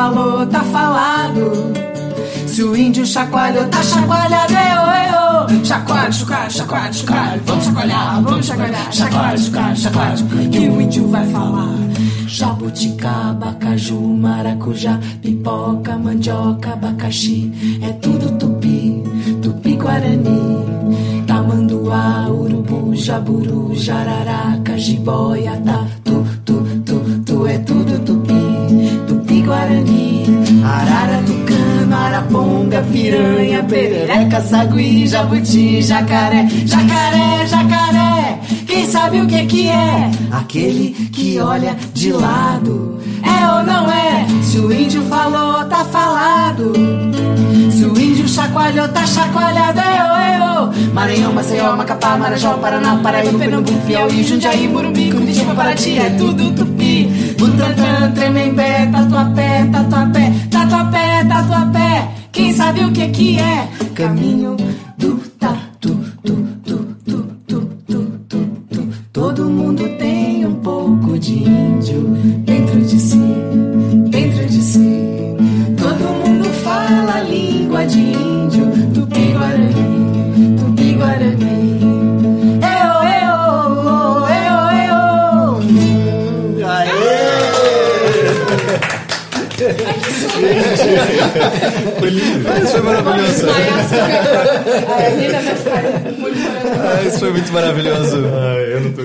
falou, 0.00 0.46
tá 0.46 0.60
falado. 0.64 1.72
Se 2.46 2.62
o 2.62 2.74
índio 2.74 3.04
chacoalhou, 3.04 3.66
tá 3.66 3.82
chacoalhado, 3.82 4.54
eu, 4.54 5.58
eu. 5.58 5.64
Chacoalho, 5.64 6.12
chacoalho, 6.12 6.50
chacoalho, 6.50 6.94
chacoalho. 6.94 7.42
Vamos 7.44 7.64
chacoalhar, 7.64 8.22
vamos 8.22 8.46
chacoalhar. 8.46 8.92
Chacoalho, 8.92 9.38
chacoalho, 9.38 9.76
chacoalho. 9.76 10.50
Que 10.50 10.68
o 10.68 10.80
índio 10.80 11.08
vai 11.08 11.26
falar. 11.26 11.76
Jabuticaba, 12.26 13.52
caju, 13.60 14.00
maracujá, 14.00 14.98
pipoca, 15.20 15.98
mandioca, 15.98 16.72
abacaxi. 16.72 17.52
É 17.82 17.92
tudo 17.92 18.38
tupi, 18.38 19.02
tupi-guarani. 19.42 21.24
Tamanduá, 21.26 22.26
urubu, 22.30 22.96
jaburu, 22.96 23.74
jararaca, 23.74 24.78
jiboia, 24.78 25.60
tá. 25.62 25.86
Perereca, 33.80 34.40
sagui, 34.40 35.06
jabuti, 35.06 35.80
jacaré, 35.80 36.46
jacaré, 36.66 37.46
jacaré. 37.46 38.38
Quem 38.66 38.86
sabe 38.86 39.20
o 39.20 39.26
que 39.26 39.46
que 39.46 39.68
é? 39.68 40.10
Aquele 40.30 40.90
que 41.12 41.40
olha 41.40 41.74
de 41.94 42.12
lado. 42.12 43.00
É 43.22 43.46
ou 43.54 43.62
não 43.64 43.90
é? 43.90 44.26
Se 44.42 44.58
o 44.58 44.72
índio 44.72 45.02
falou, 45.04 45.64
tá 45.64 45.84
falado. 45.84 46.72
Se 47.70 47.84
o 47.84 47.98
índio 47.98 48.28
chacoalhou, 48.28 48.88
tá 48.88 49.06
chacoalhado. 49.06 49.80
Eu, 49.80 50.76
eu. 50.76 50.92
Maranhão, 50.92 51.32
Maceió, 51.32 51.74
Macapá, 51.76 52.16
Marajó, 52.18 52.54
Paraná, 52.58 52.96
Paraíba, 53.02 53.38
Pernambuco, 53.38 53.78
Piauí, 53.86 54.22
Jundiaí, 54.22 54.68
Morumbi, 54.68 55.10
Curitiba, 55.10 55.54
Paraty. 55.54 55.98
É 55.98 56.10
tudo 56.10 56.50
tupi. 56.52 57.34
Butantã, 57.38 58.12
Tremembé, 58.14 58.86
Tatuapé, 58.92 59.68
Tatuapé, 59.72 60.32
Tatuapé, 60.50 61.24
Tatuapé. 61.28 62.19
Sabe 62.70 62.84
o 62.84 62.92
que 62.92 63.08
que 63.08 63.36
é? 63.40 63.68
Caminho 63.96 64.56
foi 97.20 97.32
muito 97.32 97.52
maravilhoso. 97.52 98.16
Ai, 98.34 98.72
eu 98.72 98.80
não 98.80 98.92
tô 98.92 99.02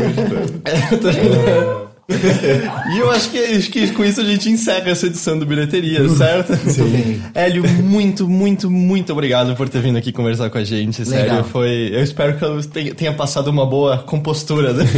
acreditando. 1.07 1.85
E 2.07 2.99
eu 2.99 3.09
acho 3.09 3.31
que, 3.31 3.37
acho 3.39 3.71
que 3.71 3.91
com 3.91 4.05
isso 4.05 4.21
a 4.21 4.23
gente 4.23 4.47
encerra 4.47 4.91
essa 4.91 5.07
edição 5.07 5.39
do 5.39 5.45
Bilheteria, 5.45 6.07
certo? 6.09 6.55
Sim. 6.69 7.19
Hélio, 7.33 7.63
muito, 7.81 8.27
muito, 8.29 8.69
muito 8.69 9.11
obrigado 9.11 9.55
por 9.55 9.67
ter 9.67 9.81
vindo 9.81 9.97
aqui 9.97 10.11
conversar 10.11 10.51
com 10.51 10.57
a 10.59 10.63
gente. 10.63 11.03
Sério, 11.03 11.31
Legal. 11.31 11.43
foi. 11.45 11.89
Eu 11.91 12.03
espero 12.03 12.37
que 12.37 12.45
eu 12.45 12.63
tenha, 12.93 13.11
passado 13.11 13.47
uma 13.47 13.65
boa 13.65 13.97
compostura. 13.97 14.73
Né? 14.73 14.85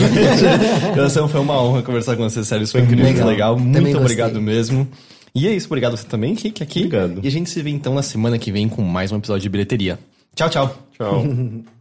Então, 0.91 1.27
foi 1.27 1.39
uma 1.39 1.61
honra 1.61 1.81
conversar 1.81 2.15
com 2.15 2.23
você, 2.29 2.43
sério. 2.43 2.63
Isso 2.63 2.73
foi 2.73 2.81
incrível, 2.81 3.05
legal. 3.05 3.27
legal. 3.27 3.55
Também 3.55 3.71
Muito 3.71 3.85
gostei. 3.85 4.01
obrigado 4.01 4.41
mesmo. 4.41 4.87
E 5.33 5.47
é 5.47 5.55
isso, 5.55 5.67
obrigado 5.67 5.95
você 5.95 6.05
também, 6.05 6.33
Rick, 6.33 6.61
aqui. 6.63 6.79
Obrigado. 6.79 7.21
E 7.23 7.27
a 7.27 7.31
gente 7.31 7.49
se 7.49 7.61
vê 7.61 7.69
então 7.69 7.93
na 7.93 8.01
semana 8.01 8.37
que 8.37 8.51
vem 8.51 8.67
com 8.67 8.81
mais 8.81 9.11
um 9.11 9.17
episódio 9.17 9.43
de 9.43 9.49
Bilheteria. 9.49 9.99
Tchau, 10.35 10.49
tchau. 10.49 10.75
Tchau. 10.97 11.76